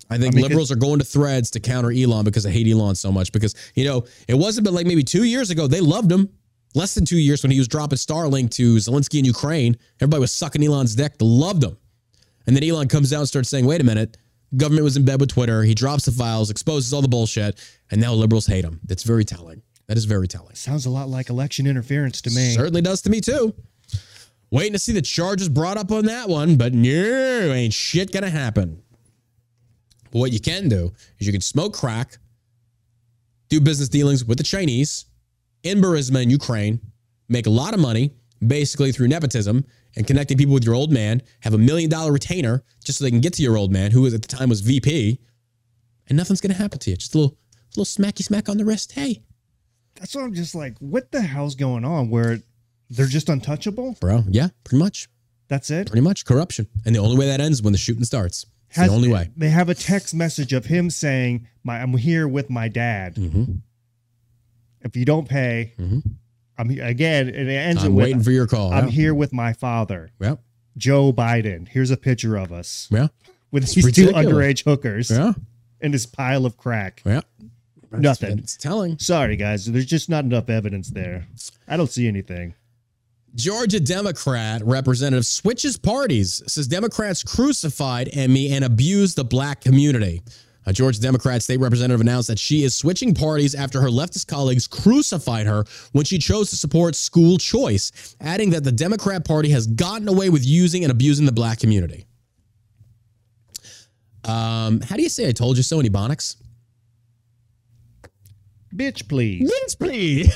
I 0.09 0.17
think 0.17 0.33
I 0.33 0.35
mean, 0.35 0.43
liberals 0.43 0.69
are 0.69 0.75
going 0.75 0.99
to 0.99 1.05
threads 1.05 1.49
to 1.51 1.61
counter 1.61 1.93
Elon 1.93 2.25
because 2.25 2.43
they 2.43 2.51
hate 2.51 2.67
Elon 2.67 2.95
so 2.95 3.09
much. 3.09 3.31
Because, 3.31 3.55
you 3.73 3.85
know, 3.85 4.03
it 4.27 4.33
wasn't 4.33 4.65
but 4.65 4.73
like 4.73 4.85
maybe 4.85 5.03
two 5.03 5.23
years 5.23 5.49
ago, 5.49 5.67
they 5.67 5.79
loved 5.79 6.11
him. 6.11 6.27
Less 6.73 6.95
than 6.95 7.05
two 7.05 7.17
years 7.17 7.43
when 7.43 7.51
he 7.51 7.57
was 7.57 7.67
dropping 7.67 7.97
Starlink 7.97 8.51
to 8.51 8.75
Zelensky 8.75 9.19
in 9.19 9.25
Ukraine, 9.25 9.77
everybody 9.99 10.21
was 10.21 10.31
sucking 10.31 10.63
Elon's 10.63 10.95
dick. 10.95 11.13
Loved 11.19 11.63
him. 11.63 11.77
And 12.47 12.55
then 12.55 12.63
Elon 12.63 12.87
comes 12.87 13.11
out 13.11 13.19
and 13.19 13.27
starts 13.27 13.49
saying, 13.49 13.65
wait 13.65 13.81
a 13.81 13.83
minute, 13.83 14.17
government 14.55 14.83
was 14.83 14.97
in 14.97 15.05
bed 15.05 15.19
with 15.19 15.29
Twitter. 15.29 15.63
He 15.63 15.73
drops 15.73 16.05
the 16.05 16.11
files, 16.11 16.49
exposes 16.49 16.93
all 16.93 17.01
the 17.01 17.07
bullshit, 17.07 17.59
and 17.91 17.99
now 17.99 18.13
liberals 18.13 18.47
hate 18.47 18.63
him. 18.63 18.79
That's 18.85 19.03
very 19.03 19.25
telling. 19.25 19.61
That 19.87 19.97
is 19.97 20.05
very 20.05 20.27
telling. 20.27 20.55
Sounds 20.55 20.85
a 20.85 20.89
lot 20.89 21.09
like 21.09 21.29
election 21.29 21.67
interference 21.67 22.21
to 22.21 22.29
me. 22.29 22.51
Certainly 22.51 22.81
does 22.81 23.01
to 23.03 23.09
me 23.09 23.19
too. 23.19 23.53
Waiting 24.49 24.73
to 24.73 24.79
see 24.79 24.93
the 24.93 25.01
charges 25.01 25.49
brought 25.49 25.77
up 25.77 25.91
on 25.91 26.05
that 26.05 26.29
one, 26.29 26.55
but 26.55 26.73
no, 26.73 26.89
ain't 27.51 27.73
shit 27.73 28.11
gonna 28.11 28.29
happen. 28.29 28.81
But 30.11 30.19
what 30.19 30.31
you 30.31 30.39
can 30.39 30.69
do 30.69 30.93
is 31.19 31.27
you 31.27 31.33
can 31.33 31.41
smoke 31.41 31.73
crack, 31.73 32.17
do 33.49 33.59
business 33.59 33.89
dealings 33.89 34.25
with 34.25 34.37
the 34.37 34.43
Chinese 34.43 35.05
in 35.63 35.79
Burisma 35.81 36.21
in 36.23 36.29
Ukraine, 36.29 36.79
make 37.29 37.47
a 37.47 37.49
lot 37.49 37.73
of 37.73 37.79
money 37.79 38.11
basically 38.45 38.91
through 38.91 39.07
nepotism 39.07 39.65
and 39.95 40.07
connecting 40.07 40.37
people 40.37 40.53
with 40.53 40.63
your 40.65 40.73
old 40.73 40.91
man, 40.91 41.21
have 41.41 41.53
a 41.53 41.57
million 41.57 41.89
dollar 41.89 42.11
retainer 42.11 42.63
just 42.83 42.97
so 42.99 43.03
they 43.05 43.11
can 43.11 43.21
get 43.21 43.33
to 43.33 43.43
your 43.43 43.57
old 43.57 43.71
man, 43.71 43.91
who 43.91 44.05
at 44.05 44.13
the 44.13 44.19
time 44.19 44.49
was 44.49 44.61
VP, 44.61 45.19
and 46.07 46.17
nothing's 46.17 46.41
gonna 46.41 46.53
happen 46.53 46.79
to 46.79 46.89
you. 46.89 46.97
Just 46.97 47.13
a 47.13 47.17
little, 47.19 47.37
little 47.75 47.85
smacky 47.85 48.23
smack 48.23 48.49
on 48.49 48.57
the 48.57 48.65
wrist. 48.65 48.93
Hey, 48.93 49.21
That's 49.95 50.15
what 50.15 50.23
I'm 50.23 50.33
just 50.33 50.55
like, 50.55 50.77
what 50.79 51.11
the 51.11 51.21
hell's 51.21 51.55
going 51.55 51.85
on? 51.85 52.09
Where 52.09 52.39
they're 52.89 53.05
just 53.05 53.29
untouchable? 53.29 53.97
bro. 54.01 54.23
Yeah, 54.29 54.49
pretty 54.63 54.81
much. 54.83 55.07
That's 55.47 55.69
it? 55.69 55.87
Pretty 55.87 56.01
much 56.01 56.25
corruption. 56.25 56.67
And 56.85 56.95
the 56.95 56.99
only 56.99 57.17
way 57.17 57.27
that 57.27 57.41
ends 57.41 57.57
is 57.59 57.63
when 57.63 57.73
the 57.73 57.77
shooting 57.77 58.05
starts. 58.05 58.45
Has- 58.69 58.89
the 58.89 58.95
only 58.95 59.09
way. 59.09 59.29
They 59.35 59.49
have 59.49 59.67
a 59.67 59.75
text 59.75 60.15
message 60.15 60.53
of 60.53 60.65
him 60.65 60.89
saying, 60.89 61.47
"My, 61.63 61.81
I'm 61.81 61.95
here 61.97 62.25
with 62.27 62.49
my 62.49 62.69
dad. 62.69 63.15
Mm-hmm. 63.15 63.55
If 64.83 64.95
you 64.95 65.05
don't 65.05 65.27
pay, 65.27 65.73
mm-hmm. 65.79 65.99
I'm 66.57 66.69
again." 66.69 67.27
And 67.29 67.49
it 67.49 67.53
ends 67.53 67.83
I'm 67.83 67.95
with, 67.95 68.05
waiting 68.05 68.23
for 68.23 68.31
your 68.31 68.47
call. 68.47 68.73
"I'm 68.73 68.85
yeah. 68.85 68.91
here 68.91 69.13
with 69.13 69.33
my 69.33 69.53
father, 69.53 70.11
Yeah. 70.19 70.35
Joe 70.77 71.11
Biden. 71.13 71.67
Here's 71.67 71.91
a 71.91 71.97
picture 71.97 72.37
of 72.37 72.51
us 72.51 72.87
Yeah. 72.91 73.07
with 73.51 73.63
It's 73.63 73.75
these 73.75 73.91
two 73.91 74.07
underage 74.07 74.63
hookers 74.63 75.11
Yeah. 75.11 75.33
and 75.81 75.93
this 75.93 76.05
pile 76.05 76.45
of 76.45 76.57
crack." 76.57 77.01
Yeah. 77.05 77.21
Nothing. 77.91 78.39
It's 78.39 78.55
telling. 78.55 78.97
Sorry, 78.99 79.35
guys. 79.35 79.65
There's 79.65 79.85
just 79.85 80.09
not 80.09 80.23
enough 80.23 80.49
evidence 80.49 80.89
there. 80.89 81.27
I 81.67 81.75
don't 81.75 81.91
see 81.91 82.07
anything. 82.07 82.53
Georgia 83.35 83.79
Democrat 83.79 84.61
representative 84.65 85.25
switches 85.25 85.77
parties, 85.77 86.41
says 86.47 86.67
Democrats 86.67 87.23
crucified 87.23 88.09
me 88.29 88.51
and 88.53 88.63
abused 88.65 89.15
the 89.15 89.23
black 89.23 89.61
community. 89.61 90.21
A 90.65 90.73
Georgia 90.73 91.01
Democrat 91.01 91.41
state 91.41 91.59
representative 91.59 92.01
announced 92.01 92.27
that 92.27 92.37
she 92.37 92.63
is 92.63 92.75
switching 92.75 93.15
parties 93.15 93.55
after 93.55 93.81
her 93.81 93.87
leftist 93.87 94.27
colleagues 94.27 94.67
crucified 94.67 95.47
her 95.47 95.65
when 95.91 96.05
she 96.05 96.19
chose 96.19 96.51
to 96.51 96.55
support 96.55 96.95
school 96.95 97.37
choice, 97.37 98.15
adding 98.21 98.51
that 98.51 98.63
the 98.63 98.71
Democrat 98.71 99.25
Party 99.25 99.49
has 99.49 99.65
gotten 99.65 100.07
away 100.07 100.29
with 100.29 100.45
using 100.45 100.83
and 100.83 100.91
abusing 100.91 101.25
the 101.25 101.31
black 101.31 101.59
community. 101.59 102.05
Um, 104.23 104.81
how 104.81 104.95
do 104.95 105.01
you 105.01 105.09
say 105.09 105.27
I 105.27 105.31
told 105.31 105.57
you 105.57 105.63
so 105.63 105.79
in 105.79 105.85
Ebonics? 105.87 106.35
Bitch, 108.75 109.09
please. 109.09 109.51
Yes, 109.51 109.75
please. 109.75 110.29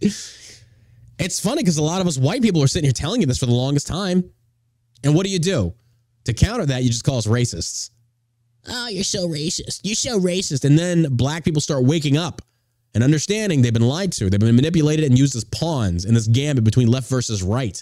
it's 1.18 1.40
funny 1.40 1.62
because 1.62 1.78
a 1.78 1.82
lot 1.82 2.00
of 2.00 2.06
us 2.06 2.16
white 2.16 2.42
people 2.42 2.62
are 2.62 2.68
sitting 2.68 2.86
here 2.86 2.92
telling 2.92 3.20
you 3.20 3.26
this 3.26 3.38
for 3.38 3.46
the 3.46 3.52
longest 3.52 3.88
time. 3.88 4.30
And 5.02 5.14
what 5.14 5.26
do 5.26 5.32
you 5.32 5.40
do? 5.40 5.74
To 6.24 6.32
counter 6.32 6.64
that, 6.66 6.82
you 6.82 6.88
just 6.88 7.04
call 7.04 7.18
us 7.18 7.26
racists. 7.26 7.90
Oh, 8.66 8.88
you're 8.88 9.04
so 9.04 9.28
racist. 9.28 9.80
You're 9.82 9.94
so 9.94 10.18
racist. 10.18 10.64
And 10.64 10.78
then 10.78 11.08
black 11.10 11.44
people 11.44 11.60
start 11.60 11.84
waking 11.84 12.16
up 12.16 12.42
and 12.94 13.04
understanding 13.04 13.62
they've 13.62 13.72
been 13.72 13.86
lied 13.86 14.12
to. 14.12 14.30
They've 14.30 14.40
been 14.40 14.56
manipulated 14.56 15.04
and 15.04 15.18
used 15.18 15.36
as 15.36 15.44
pawns 15.44 16.04
in 16.04 16.14
this 16.14 16.26
gambit 16.26 16.64
between 16.64 16.88
left 16.88 17.08
versus 17.08 17.42
right. 17.42 17.80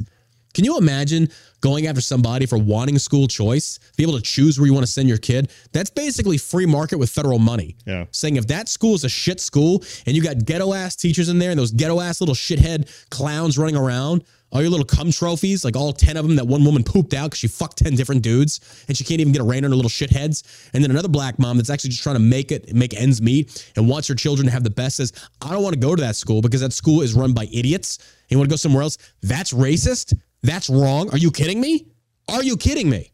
Can 0.54 0.64
you 0.64 0.76
imagine 0.76 1.30
going 1.60 1.86
after 1.86 2.00
somebody 2.00 2.44
for 2.44 2.58
wanting 2.58 2.98
school 2.98 3.26
choice, 3.26 3.78
be 3.96 4.02
able 4.02 4.16
to 4.16 4.20
choose 4.20 4.58
where 4.58 4.66
you 4.66 4.74
want 4.74 4.84
to 4.84 4.92
send 4.92 5.08
your 5.08 5.18
kid? 5.18 5.50
That's 5.72 5.88
basically 5.88 6.36
free 6.36 6.66
market 6.66 6.98
with 6.98 7.08
federal 7.08 7.38
money. 7.38 7.76
Yeah. 7.86 8.04
Saying 8.10 8.36
if 8.36 8.46
that 8.48 8.68
school 8.68 8.94
is 8.94 9.04
a 9.04 9.08
shit 9.08 9.40
school 9.40 9.82
and 10.04 10.14
you 10.14 10.22
got 10.22 10.44
ghetto 10.44 10.74
ass 10.74 10.94
teachers 10.94 11.28
in 11.28 11.38
there 11.38 11.50
and 11.50 11.58
those 11.58 11.70
ghetto 11.70 12.00
ass 12.00 12.20
little 12.20 12.34
shithead 12.34 12.88
clowns 13.08 13.56
running 13.56 13.76
around, 13.76 14.24
all 14.52 14.60
your 14.60 14.70
little 14.70 14.86
cum 14.86 15.10
trophies, 15.10 15.64
like 15.64 15.76
all 15.76 15.92
10 15.92 16.16
of 16.16 16.26
them 16.26 16.36
that 16.36 16.46
one 16.46 16.64
woman 16.64 16.84
pooped 16.84 17.14
out 17.14 17.30
because 17.30 17.38
she 17.38 17.48
fucked 17.48 17.78
10 17.78 17.94
different 17.96 18.22
dudes 18.22 18.84
and 18.86 18.96
she 18.96 19.02
can't 19.02 19.20
even 19.20 19.32
get 19.32 19.40
a 19.40 19.44
rein 19.44 19.64
on 19.64 19.70
her 19.70 19.76
little 19.76 19.90
shitheads. 19.90 20.70
And 20.74 20.84
then 20.84 20.90
another 20.90 21.08
black 21.08 21.38
mom 21.38 21.56
that's 21.56 21.70
actually 21.70 21.90
just 21.90 22.02
trying 22.02 22.16
to 22.16 22.20
make 22.20 22.52
it, 22.52 22.74
make 22.74 22.94
ends 22.94 23.22
meet 23.22 23.72
and 23.76 23.88
wants 23.88 24.08
her 24.08 24.14
children 24.14 24.46
to 24.46 24.52
have 24.52 24.62
the 24.62 24.70
best 24.70 24.96
says, 24.96 25.12
I 25.40 25.52
don't 25.52 25.62
want 25.62 25.74
to 25.74 25.80
go 25.80 25.96
to 25.96 26.02
that 26.02 26.16
school 26.16 26.42
because 26.42 26.60
that 26.60 26.72
school 26.72 27.00
is 27.00 27.14
run 27.14 27.32
by 27.32 27.48
idiots. 27.52 27.96
And 27.96 28.32
you 28.32 28.38
want 28.38 28.50
to 28.50 28.52
go 28.52 28.56
somewhere 28.56 28.82
else? 28.82 28.98
That's 29.22 29.52
racist? 29.52 30.18
That's 30.42 30.68
wrong? 30.68 31.10
Are 31.10 31.18
you 31.18 31.30
kidding 31.30 31.60
me? 31.60 31.88
Are 32.28 32.42
you 32.42 32.56
kidding 32.56 32.90
me? 32.90 33.12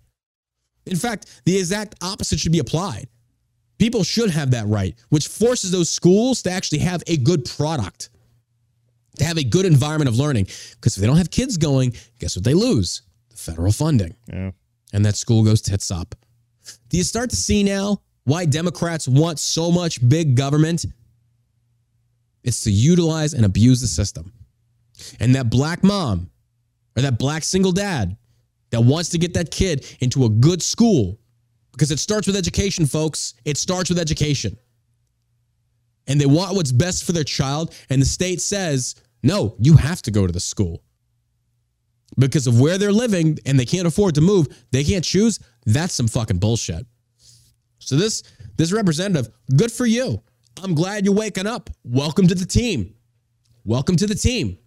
In 0.86 0.96
fact, 0.96 1.42
the 1.44 1.56
exact 1.56 1.94
opposite 2.02 2.40
should 2.40 2.52
be 2.52 2.58
applied. 2.58 3.08
People 3.78 4.02
should 4.02 4.30
have 4.30 4.50
that 4.50 4.66
right, 4.66 4.96
which 5.10 5.28
forces 5.28 5.70
those 5.70 5.88
schools 5.88 6.42
to 6.42 6.50
actually 6.50 6.78
have 6.78 7.02
a 7.06 7.16
good 7.16 7.44
product, 7.44 8.10
to 9.18 9.24
have 9.24 9.38
a 9.38 9.44
good 9.44 9.66
environment 9.66 10.08
of 10.08 10.16
learning. 10.16 10.44
Because 10.72 10.96
if 10.96 11.00
they 11.00 11.06
don't 11.06 11.16
have 11.16 11.30
kids 11.30 11.56
going, 11.56 11.94
guess 12.18 12.36
what 12.36 12.44
they 12.44 12.54
lose? 12.54 13.02
The 13.30 13.36
federal 13.36 13.72
funding. 13.72 14.14
Yeah. 14.26 14.50
And 14.92 15.04
that 15.04 15.16
school 15.16 15.44
goes 15.44 15.60
tits 15.60 15.90
up. 15.90 16.14
Do 16.88 16.96
you 16.96 17.04
start 17.04 17.30
to 17.30 17.36
see 17.36 17.62
now 17.62 18.02
why 18.24 18.44
Democrats 18.44 19.08
want 19.08 19.38
so 19.38 19.70
much 19.70 20.06
big 20.06 20.36
government? 20.36 20.86
It's 22.42 22.62
to 22.64 22.70
utilize 22.70 23.34
and 23.34 23.44
abuse 23.44 23.80
the 23.80 23.86
system. 23.86 24.32
And 25.20 25.34
that 25.34 25.50
black 25.50 25.84
mom 25.84 26.30
or 26.96 27.02
that 27.02 27.18
black 27.18 27.44
single 27.44 27.72
dad 27.72 28.16
that 28.70 28.80
wants 28.80 29.10
to 29.10 29.18
get 29.18 29.34
that 29.34 29.50
kid 29.50 29.86
into 30.00 30.24
a 30.24 30.28
good 30.28 30.62
school 30.62 31.18
because 31.72 31.90
it 31.90 31.98
starts 31.98 32.26
with 32.26 32.36
education, 32.36 32.86
folks. 32.86 33.34
It 33.44 33.56
starts 33.56 33.88
with 33.88 33.98
education. 33.98 34.56
And 36.06 36.20
they 36.20 36.26
want 36.26 36.56
what's 36.56 36.72
best 36.72 37.04
for 37.04 37.12
their 37.12 37.24
child. 37.24 37.74
And 37.90 38.00
the 38.00 38.06
state 38.06 38.40
says, 38.40 38.96
no, 39.22 39.56
you 39.58 39.76
have 39.76 40.02
to 40.02 40.10
go 40.10 40.26
to 40.26 40.32
the 40.32 40.40
school 40.40 40.82
because 42.16 42.46
of 42.46 42.60
where 42.60 42.78
they're 42.78 42.92
living 42.92 43.38
and 43.46 43.58
they 43.58 43.64
can't 43.64 43.86
afford 43.86 44.14
to 44.14 44.20
move. 44.20 44.48
They 44.70 44.84
can't 44.84 45.04
choose. 45.04 45.38
That's 45.66 45.94
some 45.94 46.08
fucking 46.08 46.38
bullshit. 46.38 46.86
So 47.78 47.96
this 47.96 48.22
this 48.56 48.72
representative, 48.72 49.28
good 49.56 49.70
for 49.70 49.86
you. 49.86 50.22
I'm 50.62 50.74
glad 50.74 51.04
you're 51.04 51.14
waking 51.14 51.46
up. 51.46 51.70
Welcome 51.84 52.26
to 52.28 52.34
the 52.34 52.46
team. 52.46 52.94
Welcome 53.64 53.96
to 53.96 54.06
the 54.06 54.14
team. 54.14 54.58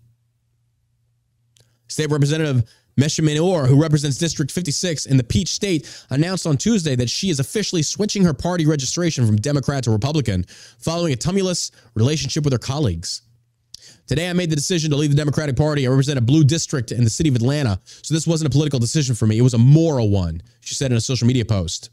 State 1.88 2.10
Representative 2.10 2.64
Mesha 3.00 3.22
Mainor, 3.22 3.68
who 3.68 3.82
represents 3.82 4.18
District 4.18 4.52
56 4.52 5.06
in 5.08 5.18
the 5.18 5.24
Peach 5.24 5.50
State, 5.50 6.06
announced 6.10 6.48
on 6.48 6.56
Tuesday 6.58 6.96
that 6.96 7.10
she 7.10 7.30
is 7.30 7.40
officially 7.40 7.82
switching 7.82 8.24
her 8.24 8.34
party 8.34 8.66
registration 8.66 9.26
from 9.26 9.36
Democrat 9.38 9.84
to 9.84 9.92
Republican 9.92 10.46
following 10.80 11.12
a 11.12 11.16
tumultuous 11.16 11.72
relationship 11.96 12.44
with 12.44 12.54
her 12.54 12.60
colleagues. 12.60 13.24
Today, 14.12 14.30
I 14.30 14.34
made 14.34 14.50
the 14.50 14.58
decision 14.58 14.90
to 14.90 14.98
leave 14.98 15.12
the 15.12 15.16
Democratic 15.16 15.56
Party. 15.56 15.88
I 15.88 15.90
represent 15.90 16.20
a 16.20 16.22
blue 16.22 16.44
district 16.44 16.92
in 16.92 17.06
the 17.06 17.10
city 17.10 17.30
of 17.30 17.36
Atlanta, 17.38 17.80
so 17.86 18.14
this 18.14 18.28
wasn't 18.28 18.50
a 18.50 18.52
political 18.52 18.78
decision 18.78 19.16
for 19.16 19.26
me. 19.26 19.38
It 19.38 19.42
was 19.42 19.54
a 19.54 19.58
moral 19.58 20.10
one, 20.10 20.42
she 20.60 20.76
said 20.76 20.92
in 20.92 20.98
a 20.98 21.00
social 21.00 21.26
media 21.28 21.46
post. 21.46 21.92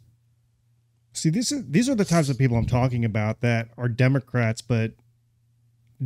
See, 1.12 1.30
these 1.30 1.52
are 1.52 1.62
these 1.62 1.88
are 1.88 1.94
the 1.94 2.04
types 2.04 2.28
of 2.28 2.36
people 2.36 2.56
I'm 2.56 2.66
talking 2.66 3.04
about 3.04 3.40
that 3.42 3.68
are 3.78 3.88
Democrats, 3.88 4.60
but 4.60 4.94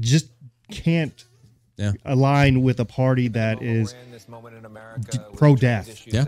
just 0.00 0.26
can't 0.70 1.24
Yeah. 1.78 1.92
align 2.04 2.60
with 2.60 2.78
a 2.78 2.84
party 2.84 3.28
that 3.28 3.62
is 3.62 3.94
pro-death. 5.32 6.06
Yeah. 6.06 6.26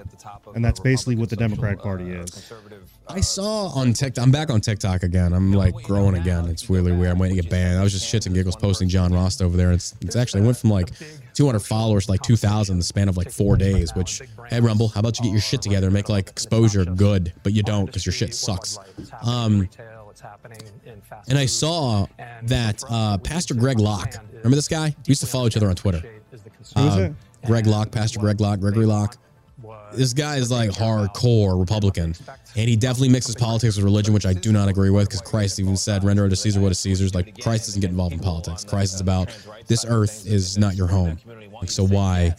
And 0.54 0.64
that's 0.64 0.80
basically 0.80 1.16
what 1.16 1.28
the 1.28 1.36
Democratic 1.36 1.80
Party 1.80 2.10
is. 2.10 2.50
I 3.06 3.20
saw 3.20 3.66
on 3.68 3.92
TikTok. 3.92 4.22
I'm 4.24 4.30
back 4.30 4.50
on 4.50 4.60
TikTok 4.60 5.02
again. 5.02 5.32
I'm 5.32 5.52
like 5.52 5.74
growing 5.82 6.16
again. 6.16 6.46
It's 6.48 6.70
really 6.70 6.90
weird. 6.90 7.12
I'm 7.12 7.18
waiting 7.18 7.36
to 7.36 7.42
get 7.42 7.50
banned. 7.50 7.78
I 7.78 7.82
was 7.82 7.92
just 7.92 8.12
shits 8.12 8.26
and 8.26 8.34
giggles 8.34 8.56
posting 8.56 8.88
John 8.88 9.12
Rost 9.12 9.42
over 9.42 9.56
there. 9.56 9.72
It's 9.72 9.94
it's 10.00 10.16
actually 10.16 10.42
it 10.42 10.46
went 10.46 10.56
from 10.56 10.70
like 10.70 10.90
200 11.34 11.58
followers 11.60 12.06
to 12.06 12.12
like 12.12 12.22
2,000 12.22 12.72
in 12.74 12.78
the 12.78 12.84
span 12.84 13.08
of 13.08 13.16
like 13.16 13.30
four 13.30 13.56
days. 13.56 13.94
Which 13.94 14.22
hey 14.48 14.60
Rumble, 14.60 14.88
how 14.88 15.00
about 15.00 15.18
you 15.18 15.24
get 15.24 15.32
your 15.32 15.40
shit 15.40 15.60
together 15.62 15.88
and 15.88 15.94
make 15.94 16.08
like 16.08 16.28
exposure 16.28 16.84
good, 16.84 17.32
but 17.42 17.52
you 17.52 17.62
don't 17.62 17.86
because 17.86 18.06
your 18.06 18.12
shit 18.12 18.34
sucks. 18.34 18.78
Um, 19.22 19.68
and 21.28 21.38
I 21.38 21.46
saw 21.46 22.06
that 22.44 22.82
uh, 22.88 23.18
Pastor 23.18 23.54
Greg 23.54 23.78
Locke. 23.78 24.14
Remember 24.32 24.56
this 24.56 24.68
guy? 24.68 24.88
We 25.06 25.10
used 25.10 25.20
to 25.20 25.26
follow 25.26 25.46
each 25.46 25.56
other 25.56 25.68
on 25.68 25.74
Twitter. 25.76 25.98
Who 26.76 26.86
is 26.86 26.96
Uh. 26.96 27.12
Greg 27.46 27.66
Locke, 27.66 27.90
Pastor 27.90 28.18
Greg 28.20 28.40
Locke, 28.40 28.60
Gregory 28.60 28.86
Locke. 28.86 29.18
This 29.92 30.12
guy 30.12 30.36
is 30.36 30.50
like 30.50 30.70
hardcore 30.70 31.58
Republican, 31.58 32.14
and 32.56 32.68
he 32.68 32.76
definitely 32.76 33.10
mixes 33.10 33.34
politics 33.34 33.76
with 33.76 33.84
religion, 33.84 34.12
which 34.12 34.26
I 34.26 34.32
do 34.32 34.52
not 34.52 34.68
agree 34.68 34.90
with 34.90 35.08
because 35.08 35.20
Christ 35.20 35.60
even 35.60 35.76
said, 35.76 36.04
"Render 36.04 36.24
unto 36.24 36.36
Caesar 36.36 36.60
what 36.60 36.72
is 36.72 36.78
Caesar's." 36.80 37.14
Like 37.14 37.40
Christ 37.40 37.66
doesn't 37.66 37.80
get 37.80 37.90
involved 37.90 38.12
in 38.12 38.20
politics. 38.20 38.64
Christ 38.64 38.94
is 38.94 39.00
about 39.00 39.30
this 39.66 39.84
earth 39.88 40.26
is 40.26 40.58
not 40.58 40.74
your 40.74 40.86
home. 40.86 41.18
Like 41.52 41.70
so, 41.70 41.86
why, 41.86 42.34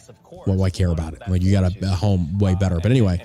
well, 0.46 0.56
why 0.56 0.70
care 0.70 0.90
about 0.90 1.14
it? 1.14 1.22
Like 1.28 1.42
you 1.42 1.50
got 1.52 1.64
a, 1.64 1.84
a 1.84 1.88
home 1.88 2.38
way 2.38 2.54
better. 2.54 2.76
But 2.76 2.90
anyway, 2.90 3.22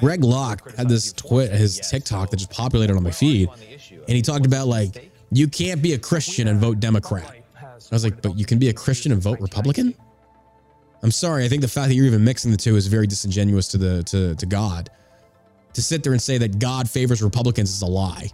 Greg 0.00 0.24
Locke 0.24 0.74
had 0.76 0.88
this 0.88 1.12
twit, 1.12 1.50
his 1.52 1.78
TikTok 1.78 2.30
that 2.30 2.36
just 2.36 2.50
populated 2.50 2.96
on 2.96 3.02
my 3.02 3.10
feed, 3.10 3.48
and 3.90 4.16
he 4.16 4.22
talked 4.22 4.46
about 4.46 4.66
like 4.66 5.12
you 5.30 5.48
can't 5.48 5.82
be 5.82 5.92
a 5.92 5.98
Christian 5.98 6.48
and 6.48 6.60
vote 6.60 6.80
Democrat. 6.80 7.34
I 7.90 7.94
was 7.94 8.04
like, 8.04 8.20
but 8.20 8.36
you 8.36 8.44
can 8.44 8.58
be 8.58 8.68
a 8.68 8.72
Christian 8.72 9.12
and 9.12 9.22
vote 9.22 9.40
Republican. 9.40 9.94
I'm 11.02 11.10
sorry. 11.10 11.44
I 11.44 11.48
think 11.48 11.62
the 11.62 11.68
fact 11.68 11.88
that 11.88 11.94
you're 11.94 12.06
even 12.06 12.24
mixing 12.24 12.50
the 12.50 12.56
two 12.56 12.76
is 12.76 12.86
very 12.86 13.06
disingenuous 13.06 13.68
to 13.68 13.78
the 13.78 14.02
to 14.04 14.34
to 14.34 14.46
God. 14.46 14.90
To 15.74 15.82
sit 15.82 16.02
there 16.02 16.12
and 16.12 16.20
say 16.20 16.38
that 16.38 16.58
God 16.58 16.90
favors 16.90 17.22
Republicans 17.22 17.70
is 17.70 17.82
a 17.82 17.86
lie. 17.86 18.30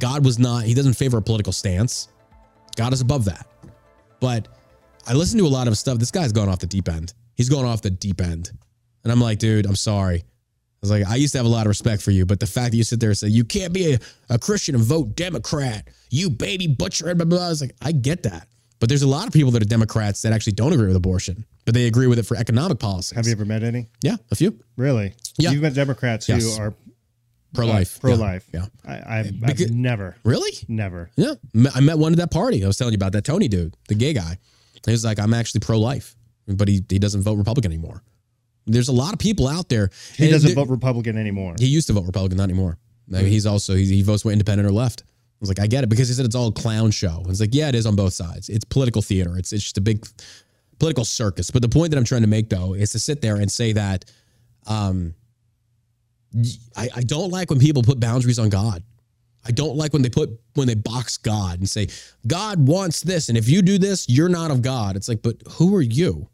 God 0.00 0.24
was 0.24 0.38
not. 0.38 0.64
He 0.64 0.74
doesn't 0.74 0.94
favor 0.94 1.18
a 1.18 1.22
political 1.22 1.52
stance. 1.52 2.08
God 2.76 2.92
is 2.92 3.00
above 3.00 3.24
that. 3.24 3.46
But 4.20 4.48
I 5.06 5.14
listen 5.14 5.38
to 5.38 5.46
a 5.46 5.48
lot 5.48 5.66
of 5.66 5.78
stuff. 5.78 5.98
This 5.98 6.10
guy's 6.10 6.32
gone 6.32 6.48
off 6.48 6.58
the 6.58 6.66
deep 6.66 6.88
end. 6.88 7.14
He's 7.36 7.48
going 7.48 7.64
off 7.64 7.82
the 7.82 7.90
deep 7.90 8.20
end, 8.20 8.50
and 9.04 9.12
I'm 9.12 9.20
like, 9.20 9.38
dude, 9.38 9.64
I'm 9.64 9.76
sorry. 9.76 10.18
I 10.18 10.80
was 10.80 10.90
like, 10.90 11.06
I 11.06 11.16
used 11.16 11.32
to 11.32 11.38
have 11.38 11.46
a 11.46 11.48
lot 11.48 11.62
of 11.62 11.68
respect 11.68 12.02
for 12.02 12.12
you, 12.12 12.24
but 12.24 12.38
the 12.38 12.46
fact 12.46 12.70
that 12.70 12.76
you 12.76 12.84
sit 12.84 13.00
there 13.00 13.10
and 13.10 13.18
say 13.18 13.26
you 13.28 13.44
can't 13.44 13.72
be 13.72 13.94
a, 13.94 13.98
a 14.30 14.38
Christian 14.38 14.76
and 14.76 14.84
vote 14.84 15.16
Democrat, 15.16 15.88
you 16.10 16.30
baby 16.30 16.68
butcher, 16.68 17.06
blah, 17.16 17.24
blah, 17.24 17.38
blah. 17.38 17.46
I 17.46 17.48
was 17.48 17.60
like, 17.60 17.74
I 17.82 17.90
get 17.90 18.22
that. 18.24 18.46
But 18.80 18.88
there's 18.88 19.02
a 19.02 19.08
lot 19.08 19.26
of 19.26 19.32
people 19.32 19.50
that 19.52 19.62
are 19.62 19.66
Democrats 19.66 20.22
that 20.22 20.32
actually 20.32 20.52
don't 20.52 20.72
agree 20.72 20.86
with 20.86 20.96
abortion, 20.96 21.44
but 21.64 21.74
they 21.74 21.86
agree 21.86 22.06
with 22.06 22.18
it 22.18 22.24
for 22.26 22.36
economic 22.36 22.78
policies. 22.78 23.16
Have 23.16 23.26
you 23.26 23.32
ever 23.32 23.44
met 23.44 23.62
any? 23.64 23.88
Yeah, 24.02 24.16
a 24.30 24.36
few. 24.36 24.58
Really? 24.76 25.14
Yeah. 25.36 25.50
You've 25.50 25.62
met 25.62 25.74
Democrats 25.74 26.28
Yes. 26.28 26.56
who 26.56 26.62
are 26.62 26.74
Pro 27.54 27.66
life. 27.66 27.98
pro 28.00 28.14
life. 28.14 28.44
Yeah. 28.52 28.66
I, 28.86 29.18
I've, 29.20 29.40
Because- 29.40 29.62
I've 29.66 29.70
never, 29.74 30.16
Really? 30.22 30.52
never. 30.68 31.10
Yeah. 31.16 31.34
I 31.74 31.80
met 31.80 31.98
one 31.98 32.12
at 32.12 32.18
that 32.18 32.30
party. 32.30 32.62
I 32.62 32.66
was 32.66 32.76
telling 32.76 32.92
you 32.92 32.96
about 32.98 33.12
that 33.12 33.24
Tony 33.24 33.48
dude, 33.48 33.74
the 33.88 33.94
gay 33.94 34.12
guy. 34.12 34.38
He 34.84 34.90
was 34.92 35.04
like, 35.04 35.18
I'm 35.18 35.32
actually 35.34 35.60
pro 35.60 35.78
life, 35.78 36.14
but 36.46 36.68
he, 36.68 36.84
he 36.88 36.98
doesn't 36.98 37.22
vote 37.22 37.34
Republican 37.34 37.72
anymore. 37.72 38.02
There's 38.66 38.88
a 38.88 38.92
lot 38.92 39.12
of 39.14 39.18
people 39.18 39.48
out 39.48 39.68
there. 39.70 39.90
He 40.14 40.30
doesn't 40.30 40.54
vote 40.54 40.68
Republican 40.68 41.16
anymore. 41.16 41.54
He 41.58 41.66
used 41.66 41.86
to 41.88 41.94
vote 41.94 42.04
Republican, 42.06 42.36
not 42.36 42.44
anymore. 42.44 42.78
I 43.12 43.22
mean, 43.22 43.26
he's 43.32 43.46
also 43.46 43.74
he, 43.74 43.86
he 43.86 44.02
votes 44.02 44.24
with 44.26 44.32
independent 44.34 44.68
or 44.68 44.72
left. 44.72 45.02
I 45.38 45.40
was 45.40 45.48
like, 45.48 45.60
I 45.60 45.66
get 45.68 45.84
it 45.84 45.88
because 45.88 46.08
he 46.08 46.14
said 46.14 46.26
it's 46.26 46.34
all 46.34 46.50
clown 46.50 46.90
show. 46.90 47.22
It's 47.28 47.40
like, 47.40 47.54
yeah, 47.54 47.68
it 47.68 47.76
is 47.76 47.86
on 47.86 47.94
both 47.94 48.12
sides. 48.12 48.48
It's 48.48 48.64
political 48.64 49.02
theater. 49.02 49.38
It's 49.38 49.52
it's 49.52 49.62
just 49.62 49.78
a 49.78 49.80
big 49.80 50.04
political 50.78 51.04
circus. 51.04 51.50
But 51.50 51.62
the 51.62 51.68
point 51.68 51.90
that 51.90 51.96
I'm 51.96 52.04
trying 52.04 52.22
to 52.22 52.28
make 52.28 52.48
though 52.48 52.74
is 52.74 52.92
to 52.92 52.98
sit 52.98 53.20
there 53.20 53.36
and 53.36 53.50
say 53.50 53.72
that 53.72 54.04
um 54.66 55.14
I, 56.76 56.88
I 56.96 57.00
don't 57.02 57.30
like 57.30 57.50
when 57.50 57.58
people 57.58 57.82
put 57.82 58.00
boundaries 58.00 58.38
on 58.38 58.48
God. 58.48 58.82
I 59.46 59.50
don't 59.52 59.76
like 59.76 59.92
when 59.92 60.02
they 60.02 60.10
put 60.10 60.30
when 60.54 60.66
they 60.66 60.74
box 60.74 61.16
God 61.16 61.60
and 61.60 61.68
say, 61.68 61.88
God 62.26 62.66
wants 62.66 63.00
this, 63.02 63.28
and 63.28 63.38
if 63.38 63.48
you 63.48 63.62
do 63.62 63.78
this, 63.78 64.08
you're 64.08 64.28
not 64.28 64.50
of 64.50 64.60
God. 64.60 64.96
It's 64.96 65.08
like, 65.08 65.22
but 65.22 65.36
who 65.52 65.74
are 65.76 65.82
you? 65.82 66.28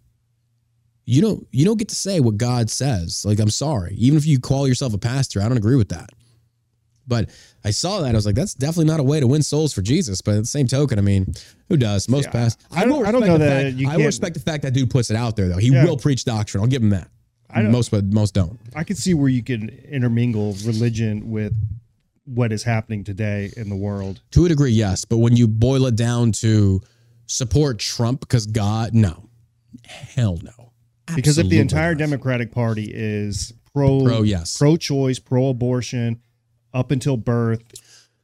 you 1.07 1.21
don't 1.21 1.47
you 1.51 1.65
don't 1.65 1.79
get 1.79 1.89
to 1.89 1.95
say 1.95 2.21
what 2.21 2.37
God 2.37 2.71
says. 2.71 3.25
Like 3.25 3.39
I'm 3.39 3.51
sorry, 3.51 3.95
even 3.97 4.17
if 4.17 4.27
you 4.27 4.41
call 4.41 4.67
yourself 4.67 4.95
a 4.95 4.99
pastor, 4.99 5.41
I 5.41 5.49
don't 5.49 5.57
agree 5.57 5.77
with 5.77 5.91
that. 5.91 6.11
But 7.07 7.31
I 7.65 7.71
saw 7.71 8.01
that 8.01 8.11
I 8.11 8.13
was 8.13 8.27
like, 8.27 8.35
that's 8.35 8.55
definitely 8.55 8.87
not 8.87 9.01
a 9.01 9.03
way 9.03 9.21
to 9.21 9.27
win 9.27 9.43
souls 9.43 9.73
for 9.73 9.83
Jesus. 9.83 10.21
But 10.21 10.37
at 10.37 10.39
the 10.43 10.45
same 10.47 10.67
token, 10.67 10.99
I 10.99 11.03
mean, 11.03 11.35
who 11.69 11.77
does? 11.77 12.09
Most 12.09 12.31
pass? 12.31 12.57
I 12.71 12.85
don't- 12.85 13.05
I 13.07 13.13
don't 13.13 13.21
respect 13.23 13.27
know 13.27 13.33
the 13.39 13.45
that 13.45 13.63
fact- 13.65 13.77
you 13.77 13.89
I 13.89 13.97
will 13.97 14.07
respect 14.07 14.35
the 14.35 14.41
fact 14.41 14.63
that 14.63 14.73
dude 14.73 14.91
puts 14.91 15.11
it 15.11 15.17
out 15.17 15.37
there 15.37 15.49
though. 15.49 15.59
He 15.59 15.69
Yeah. 15.69 15.85
will 15.85 15.97
preach 15.97 16.25
doctrine. 16.25 16.63
I'll 16.63 16.69
give 16.69 16.83
him 16.83 16.91
that. 16.91 17.09
Most 17.57 17.91
but 17.93 18.05
most 18.07 18.35
don't. 18.35 18.59
I 18.75 18.83
could 18.83 18.99
see 18.99 19.15
where 19.15 19.29
you 19.29 19.43
can 19.43 19.69
intermingle 19.89 20.57
religion 20.65 21.31
with 21.31 21.55
what 22.25 22.53
is 22.53 22.65
happening 22.65 23.05
today 23.05 23.53
in 23.57 23.69
the 23.69 23.77
world. 23.77 24.21
To 24.33 24.45
a 24.47 24.49
degree, 24.49 24.73
yes. 24.73 25.05
But 25.05 25.19
when 25.19 25.37
you 25.37 25.47
boil 25.47 25.87
it 25.87 25.95
down 25.95 26.33
to 26.33 26.81
support 27.27 27.79
Trump 27.79 28.21
because 28.21 28.47
God, 28.47 28.93
no, 28.95 29.29
hell 29.85 30.41
no. 30.43 30.73
Because 31.15 31.39
if 31.39 31.49
the 31.49 31.61
entire 31.61 31.93
not. 31.95 31.99
Democratic 32.01 32.51
Party 32.51 32.91
is 32.93 33.53
pro, 33.73 34.03
Pro, 34.03 34.23
yes. 34.23 34.57
pro-choice, 34.59 35.19
pro-abortion, 35.21 36.19
up 36.75 36.91
until 36.91 37.17
birth, 37.17 37.63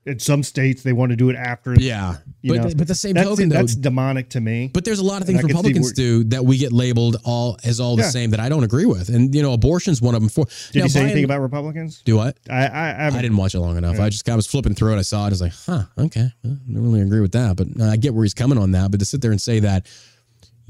in 0.06 0.18
some 0.18 0.42
states 0.42 0.82
they 0.82 0.94
want 0.94 1.10
to 1.10 1.16
do 1.16 1.28
it 1.28 1.36
after. 1.36 1.74
yeah, 1.74 2.16
you 2.40 2.54
but 2.54 2.62
know, 2.68 2.74
but 2.74 2.88
the 2.88 2.94
same 2.94 3.14
that's, 3.14 3.28
token 3.28 3.48
though, 3.50 3.56
that's 3.56 3.74
demonic 3.74 4.30
to 4.30 4.40
me. 4.40 4.70
But 4.72 4.84
there's 4.84 4.98
a 4.98 5.04
lot 5.04 5.20
of 5.20 5.26
things 5.26 5.40
I 5.40 5.42
Republicans 5.42 5.92
do 5.92 6.24
that 6.24 6.42
we 6.44 6.56
get 6.56 6.72
labeled 6.72 7.18
all 7.24 7.58
as 7.64 7.80
all 7.80 7.96
the 7.96 8.02
Yeah. 8.02 8.08
same 8.08 8.30
that 8.30 8.40
I 8.40 8.48
don't 8.48 8.64
agree 8.64 8.86
with, 8.86 9.10
and 9.10 9.34
you 9.34 9.42
know, 9.42 9.52
abortion's 9.52 10.00
one 10.00 10.14
of 10.14 10.22
them. 10.22 10.30
For 10.30 10.46
Did 10.72 10.78
now, 10.80 10.82
you 10.84 10.88
say 10.88 11.00
by 11.00 11.04
anything 11.04 11.24
about 11.24 11.40
Republicans? 11.42 12.00
Do 12.04 12.16
what? 12.16 12.38
I 12.48 12.66
I, 12.66 13.06
I 13.08 13.10
didn't 13.10 13.36
watch 13.36 13.54
it 13.54 13.60
long 13.60 13.76
enough. 13.76 13.96
Yeah. 13.96 14.04
I 14.04 14.08
just 14.08 14.24
kind 14.24 14.34
of 14.34 14.38
was 14.38 14.46
flipping 14.46 14.74
through 14.74 14.94
it. 14.94 14.98
I 14.98 15.02
saw 15.02 15.24
it. 15.24 15.26
I 15.26 15.30
was 15.30 15.40
like, 15.42 15.52
huh, 15.66 15.82
okay. 15.98 16.32
Well, 16.42 16.56
I 16.68 16.72
don't 16.72 16.82
really 16.82 17.02
agree 17.02 17.20
with 17.20 17.32
that, 17.32 17.56
but 17.56 17.68
uh, 17.78 17.90
I 17.90 17.96
get 17.96 18.14
where 18.14 18.24
he's 18.24 18.34
coming 18.34 18.58
on 18.58 18.72
that. 18.72 18.90
But 18.90 19.00
to 19.00 19.06
sit 19.06 19.20
there 19.20 19.32
and 19.32 19.40
say 19.40 19.60
that 19.60 19.86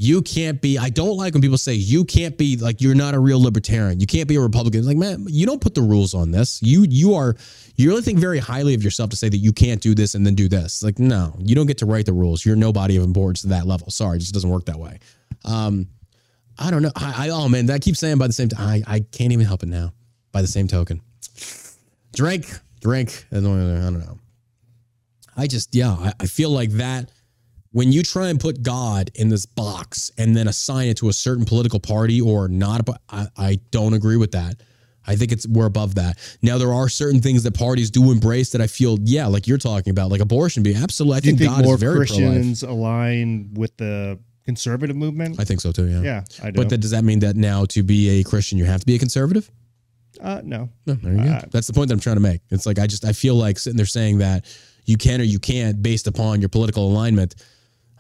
you 0.03 0.23
can't 0.23 0.63
be, 0.63 0.79
I 0.79 0.89
don't 0.89 1.19
like 1.19 1.35
when 1.35 1.43
people 1.43 1.59
say 1.59 1.75
you 1.75 2.07
can't 2.07 2.39
be 2.39 2.57
like 2.57 2.81
you're 2.81 2.95
not 2.95 3.13
a 3.13 3.19
real 3.19 3.39
libertarian. 3.39 4.01
You 4.01 4.07
can't 4.07 4.27
be 4.27 4.37
a 4.37 4.41
Republican. 4.41 4.87
Like, 4.87 4.97
man, 4.97 5.27
you 5.29 5.45
don't 5.45 5.61
put 5.61 5.75
the 5.75 5.83
rules 5.83 6.15
on 6.15 6.31
this. 6.31 6.59
You 6.63 6.87
you 6.89 7.13
are 7.17 7.37
you 7.77 7.91
really 7.91 8.01
think 8.01 8.19
very 8.19 8.39
highly 8.39 8.73
of 8.73 8.83
yourself 8.83 9.11
to 9.11 9.17
say 9.17 9.29
that 9.29 9.37
you 9.37 9.53
can't 9.53 9.83
do 9.83 9.95
this 9.95 10.15
and 10.15 10.25
then 10.25 10.35
do 10.35 10.49
this. 10.49 10.83
Like, 10.83 10.99
no, 10.99 11.35
you 11.39 11.55
don't 11.55 11.67
get 11.67 11.77
to 11.79 11.87
write 11.87 12.07
the 12.07 12.15
rules. 12.15 12.47
You're 12.47 12.57
nobody 12.57 12.97
of 12.97 13.03
importance 13.03 13.43
to 13.43 13.49
that 13.49 13.67
level. 13.67 13.91
Sorry, 13.91 14.17
it 14.17 14.21
just 14.21 14.33
doesn't 14.33 14.49
work 14.49 14.65
that 14.65 14.79
way. 14.79 15.01
Um, 15.45 15.87
I 16.59 16.71
don't 16.71 16.81
know. 16.81 16.93
I, 16.97 17.27
I 17.27 17.29
oh 17.29 17.51
man, 17.51 17.71
I 17.71 17.79
keep 17.79 17.95
saying 17.95 18.17
by 18.17 18.27
the 18.27 18.33
same 18.33 18.49
time. 18.49 18.83
I, 18.87 18.95
I 18.95 19.01
can't 19.01 19.33
even 19.33 19.45
help 19.45 19.63
it 19.63 19.69
now. 19.69 19.93
By 20.33 20.41
the 20.41 20.49
same 20.49 20.67
token, 20.67 21.03
drink, 22.15 22.47
drink. 22.81 23.27
I 23.31 23.35
don't 23.35 23.99
know. 23.99 24.19
I 25.37 25.47
just 25.47 25.75
yeah, 25.75 25.91
I, 25.91 26.15
I 26.21 26.25
feel 26.25 26.49
like 26.49 26.71
that 26.71 27.11
when 27.73 27.93
you 27.93 28.03
try 28.03 28.29
and 28.29 28.41
put 28.41 28.63
God 28.63 29.11
in 29.15 29.29
this 29.29 29.47
box 29.47 30.11
and 30.19 30.37
then 30.37 30.49
assign 30.49 30.89
it 30.89 30.97
to 30.99 31.09
a 31.09 31.13
certain 31.13 31.45
political 31.45 31.79
party 31.79 32.21
or 32.21 32.49
not, 32.49 32.89
I 33.09 33.59
don't 33.71 33.95
agree 33.95 34.17
with 34.17 34.33
that. 34.33 34.57
I 35.07 35.17
think 35.17 35.33
it's 35.33 35.47
we're 35.47 35.67
above 35.67 35.95
that. 35.95 36.19
Now 36.43 36.59
there 36.59 36.73
are 36.73 36.89
certain 36.89 37.21
things 37.21 37.43
that 37.45 37.55
parties 37.55 37.91
do 37.91 38.13
embrace 38.13 38.51
that 38.51 38.61
I 38.61 38.67
feel, 38.67 38.99
yeah, 39.03 39.27
like 39.27 39.47
you're 39.47 39.59
talking 39.59 39.91
about, 39.91 40.11
like 40.11 40.21
abortion 40.21 40.63
being 40.63 40.77
absolutely. 40.77 41.17
I 41.17 41.21
think, 41.21 41.39
think 41.39 41.51
God 41.51 41.65
more 41.65 41.75
is 41.75 41.81
very 41.81 42.07
pro-life. 42.07 42.09
Christians 42.09 42.63
align 42.63 43.55
with 43.55 43.77
the 43.77 44.19
conservative 44.45 44.97
movement? 44.97 45.41
I 45.41 45.45
think 45.45 45.61
so 45.61 45.73
too. 45.73 45.87
Yeah. 45.87 46.03
yeah, 46.03 46.23
I 46.43 46.51
do. 46.51 46.57
But 46.57 46.69
that, 46.71 46.79
does 46.79 46.91
that 46.91 47.05
mean 47.05 47.21
that 47.21 47.37
now 47.37 47.65
to 47.67 47.83
be 47.83 48.21
a 48.21 48.25
Christian 48.25 48.59
you 48.59 48.65
have 48.65 48.81
to 48.81 48.87
be 48.87 48.95
a 48.95 48.99
conservative? 48.99 49.51
uh, 50.21 50.41
no. 50.45 50.69
No, 50.87 50.95
there 50.95 51.13
you 51.13 51.25
go. 51.25 51.31
Uh, 51.31 51.43
That's 51.51 51.67
the 51.67 51.73
point 51.73 51.89
that 51.89 51.95
I'm 51.95 52.01
trying 52.01 52.17
to 52.17 52.21
make. 52.21 52.43
It's 52.51 52.67
like 52.67 52.79
I 52.79 52.87
just 52.87 53.05
I 53.05 53.13
feel 53.13 53.37
like 53.37 53.59
sitting 53.59 53.77
there 53.77 53.87
saying 53.87 54.19
that 54.19 54.45
you 54.85 54.97
can 54.97 55.21
or 55.21 55.25
you 55.25 55.39
can't 55.39 55.83
based 55.83 56.07
upon 56.07 56.41
your 56.41 56.49
political 56.49 56.87
alignment. 56.91 57.37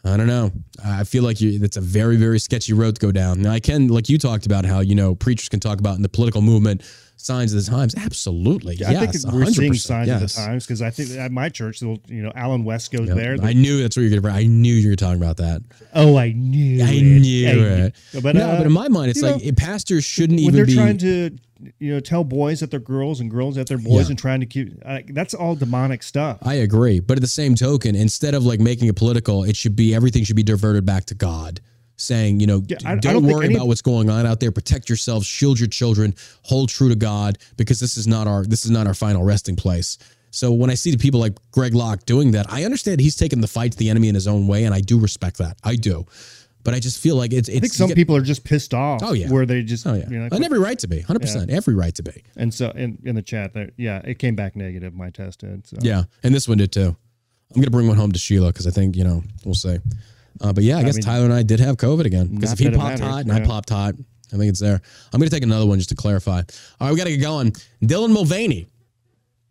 I 0.04 0.16
don't 0.16 0.26
know. 0.26 0.50
I 0.84 1.04
feel 1.04 1.22
like 1.22 1.40
you, 1.40 1.62
it's 1.62 1.76
a 1.76 1.80
very 1.80 2.16
very 2.16 2.38
sketchy 2.38 2.72
road 2.72 2.94
to 2.94 3.00
go 3.00 3.12
down. 3.12 3.42
Now 3.42 3.52
I 3.52 3.60
can 3.60 3.88
like 3.88 4.08
you 4.08 4.16
talked 4.18 4.46
about 4.46 4.64
how 4.64 4.80
you 4.80 4.94
know 4.94 5.14
preachers 5.14 5.48
can 5.48 5.60
talk 5.60 5.78
about 5.78 5.96
in 5.96 6.02
the 6.02 6.08
political 6.08 6.40
movement 6.40 6.82
signs 7.16 7.52
of 7.52 7.62
the 7.62 7.70
times. 7.70 7.94
Absolutely, 7.96 8.76
I 8.82 8.94
think 8.94 9.12
yes, 9.12 9.26
we're 9.26 9.44
seeing 9.46 9.72
100%, 9.72 9.76
signs 9.78 10.08
of 10.08 10.20
the 10.20 10.26
times 10.28 10.64
because 10.66 10.80
I 10.80 10.88
think 10.88 11.10
at 11.18 11.30
my 11.30 11.50
church, 11.50 11.82
you 11.82 11.98
know, 12.08 12.32
Allen 12.34 12.64
West 12.64 12.90
goes 12.92 13.08
Yep. 13.08 13.16
there. 13.16 13.36
I 13.42 13.52
knew 13.52 13.82
that's 13.82 13.94
what 13.94 14.02
you're 14.02 14.10
gonna. 14.10 14.22
Bring 14.22 14.34
I 14.34 14.44
knew 14.44 14.72
you 14.72 14.88
were 14.88 14.96
talking 14.96 15.20
about 15.22 15.36
that. 15.36 15.62
oh, 15.94 16.16
I 16.16 16.32
knew. 16.32 16.82
I 16.82 16.92
it. 16.92 17.02
knew 17.02 17.48
I 17.48 17.52
it. 17.52 17.94
But 18.22 18.36
no, 18.36 18.48
uh, 18.48 18.56
but 18.56 18.66
in 18.66 18.72
my 18.72 18.88
mind, 18.88 19.10
it's 19.10 19.20
like 19.20 19.44
know, 19.44 19.52
pastors 19.52 20.04
shouldn't 20.04 20.40
when 20.40 20.54
even 20.54 20.54
When 20.54 20.56
they're 20.56 20.66
be. 20.66 20.74
trying 20.74 20.98
to, 20.98 21.36
you 21.78 21.92
know, 21.92 22.00
tell 22.00 22.24
boys 22.24 22.60
that 22.60 22.70
they're 22.70 22.80
girls 22.80 23.20
and 23.20 23.30
girls 23.30 23.54
that 23.56 23.66
they're 23.68 23.78
boys 23.78 24.06
Yeah. 24.06 24.10
and 24.10 24.18
trying 24.18 24.40
to 24.40 24.46
keep 24.46 24.72
uh, 24.84 25.00
that's 25.10 25.34
all 25.34 25.54
demonic 25.54 26.02
stuff. 26.02 26.38
I 26.42 26.54
agree, 26.54 27.00
but 27.00 27.18
at 27.18 27.20
the 27.22 27.26
same 27.28 27.54
token, 27.54 27.94
instead 27.94 28.34
of 28.34 28.44
like 28.44 28.60
making 28.60 28.88
it 28.88 28.96
political, 28.96 29.44
it 29.44 29.56
should 29.56 29.76
be 29.76 29.94
everything 29.94 30.24
should 30.24 30.36
be 30.36 30.42
diverted 30.42 30.84
back 30.86 31.04
to 31.06 31.14
God, 31.14 31.60
saying, 31.96 32.40
you 32.40 32.46
know, 32.46 32.62
Yeah, 32.66 32.78
I- 32.84 32.92
I 32.92 32.94
don't, 32.96 33.22
don't 33.22 33.26
worry 33.26 33.46
any- 33.46 33.54
about 33.54 33.66
what's 33.68 33.82
going 33.82 34.08
on 34.08 34.24
out 34.26 34.40
there. 34.40 34.50
Protect 34.52 34.88
yourselves, 34.88 35.26
shield 35.26 35.58
your 35.58 35.68
children, 35.68 36.14
hold 36.42 36.68
true 36.70 36.88
to 36.88 36.96
God, 36.96 37.38
because 37.56 37.78
this 37.80 37.96
is 37.96 38.06
not 38.06 38.26
our 38.26 38.44
this 38.44 38.64
is 38.64 38.70
not 38.70 38.86
our 38.86 38.94
final 38.94 39.22
resting 39.24 39.56
place. 39.56 39.98
So 40.32 40.52
when 40.52 40.70
I 40.70 40.74
see 40.74 40.92
the 40.92 40.96
people 40.96 41.18
like 41.18 41.32
Greg 41.50 41.74
Locke 41.74 42.06
doing 42.06 42.30
that, 42.32 42.46
I 42.52 42.62
understand 42.64 43.00
he's 43.00 43.16
taking 43.16 43.40
the 43.40 43.48
fight 43.48 43.72
to 43.72 43.78
the 43.78 43.90
enemy 43.90 44.08
in 44.08 44.14
his 44.14 44.28
own 44.28 44.46
way, 44.46 44.62
and 44.64 44.72
I 44.72 44.80
do 44.80 44.96
respect 44.98 45.38
that. 45.38 45.56
I 45.64 45.74
do, 45.74 46.06
but 46.62 46.74
I 46.74 46.78
just 46.78 46.98
feel 47.00 47.16
like 47.16 47.32
it's 47.32 47.48
it's 47.48 47.56
I 47.56 47.60
think 47.60 47.72
some 47.72 47.88
get- 47.88 47.96
people 47.96 48.16
are 48.16 48.22
just 48.22 48.44
pissed 48.44 48.74
off. 48.74 49.00
Oh, 49.02 49.12
yeah. 49.12 49.28
where 49.28 49.46
they 49.46 49.62
just, 49.62 49.86
Oh 49.86 49.94
yeah, 49.94 50.08
you 50.08 50.18
know, 50.18 50.28
and 50.30 50.44
every 50.44 50.58
right 50.58 50.78
to 50.78 50.88
be, 50.88 51.00
hundred 51.00 51.20
percent, 51.20 51.50
every 51.50 51.74
right 51.74 51.94
to 51.94 52.02
be. 52.02 52.22
and 52.36 52.52
so 52.52 52.70
in 52.70 52.98
in 53.04 53.14
the 53.14 53.22
chat, 53.22 53.54
there, 53.54 53.70
yeah, 53.76 54.00
it 54.04 54.18
came 54.18 54.34
back 54.34 54.56
negative. 54.56 54.94
My 54.94 55.10
test 55.10 55.40
did. 55.40 55.66
So. 55.66 55.78
Yeah, 55.80 56.04
and 56.22 56.34
this 56.34 56.48
one 56.48 56.58
did 56.58 56.72
too. 56.72 56.96
I'm 57.54 57.60
gonna 57.60 57.70
bring 57.70 57.88
one 57.88 57.96
home 57.96 58.12
to 58.12 58.18
Sheila 58.18 58.48
because 58.48 58.66
I 58.66 58.70
think 58.70 58.96
you 58.96 59.04
know 59.04 59.22
we'll 59.44 59.54
see. 59.54 59.78
Uh, 60.40 60.52
but 60.52 60.64
yeah, 60.64 60.78
I, 60.78 60.84
guess 60.84 60.94
mean, 60.94 61.02
Tyler 61.02 61.24
and 61.24 61.34
I 61.34 61.42
did 61.42 61.60
have 61.60 61.76
COVID 61.76 62.04
again 62.04 62.28
because 62.34 62.52
if 62.52 62.58
he 62.58 62.70
popped 62.70 63.00
hot 63.00 63.22
and 63.22 63.32
I 63.32 63.40
popped 63.44 63.70
hot, 63.70 63.94
I 64.32 64.36
think 64.36 64.48
it's 64.48 64.60
there. 64.60 64.80
I'm 65.12 65.20
gonna 65.20 65.30
take 65.30 65.42
another 65.42 65.66
one 65.66 65.78
just 65.78 65.90
to 65.90 65.96
clarify. 65.96 66.38
All 66.38 66.86
right, 66.86 66.90
we 66.92 66.96
gotta 66.96 67.10
get 67.10 67.20
going. 67.20 67.52
Dylan 67.82 68.12
Mulvaney 68.12 68.66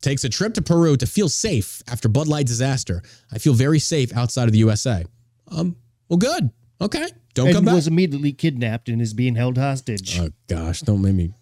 takes 0.02 0.24
a 0.24 0.30
trip 0.30 0.54
to 0.54 0.62
Peru 0.62 0.96
to 0.98 1.06
feel 1.06 1.30
safe 1.30 1.84
after 1.88 2.08
Bud 2.08 2.28
Light 2.28 2.46
disaster. 2.48 3.04
I 3.32 3.38
feel 3.38 3.54
very 3.54 3.80
safe 3.80 4.16
outside 4.16 4.46
of 4.46 4.54
the 4.54 4.60
USA. 4.60 5.04
Um, 5.50 5.76
well, 6.08 6.18
good. 6.18 6.52
Okay, 6.82 7.08
don't 7.34 7.48
and 7.48 7.56
come 7.56 7.66
back. 7.66 7.76
was 7.76 7.88
immediately 7.88 8.32
kidnapped 8.32 8.90
and 8.90 9.02
is 9.02 9.14
being 9.14 9.36
held 9.36 9.58
hostage. 9.58 10.20
Oh 10.20 10.30
gosh, 10.48 10.82
don't 10.82 11.02
make 11.02 11.16
me. 11.16 11.34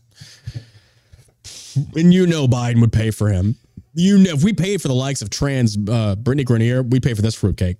And 1.95 2.11
you 2.13 2.25
know 2.25 2.47
Biden 2.47 2.81
would 2.81 2.91
pay 2.91 3.11
for 3.11 3.29
him. 3.29 3.55
You 3.93 4.17
know 4.17 4.31
if 4.31 4.43
we 4.43 4.53
paid 4.53 4.81
for 4.81 4.87
the 4.87 4.95
likes 4.95 5.21
of 5.21 5.29
trans 5.29 5.77
uh, 5.77 6.15
Brittney 6.15 6.43
Griner, 6.43 6.89
we 6.89 6.99
pay 6.99 7.13
for 7.13 7.21
this 7.21 7.35
fruitcake. 7.35 7.77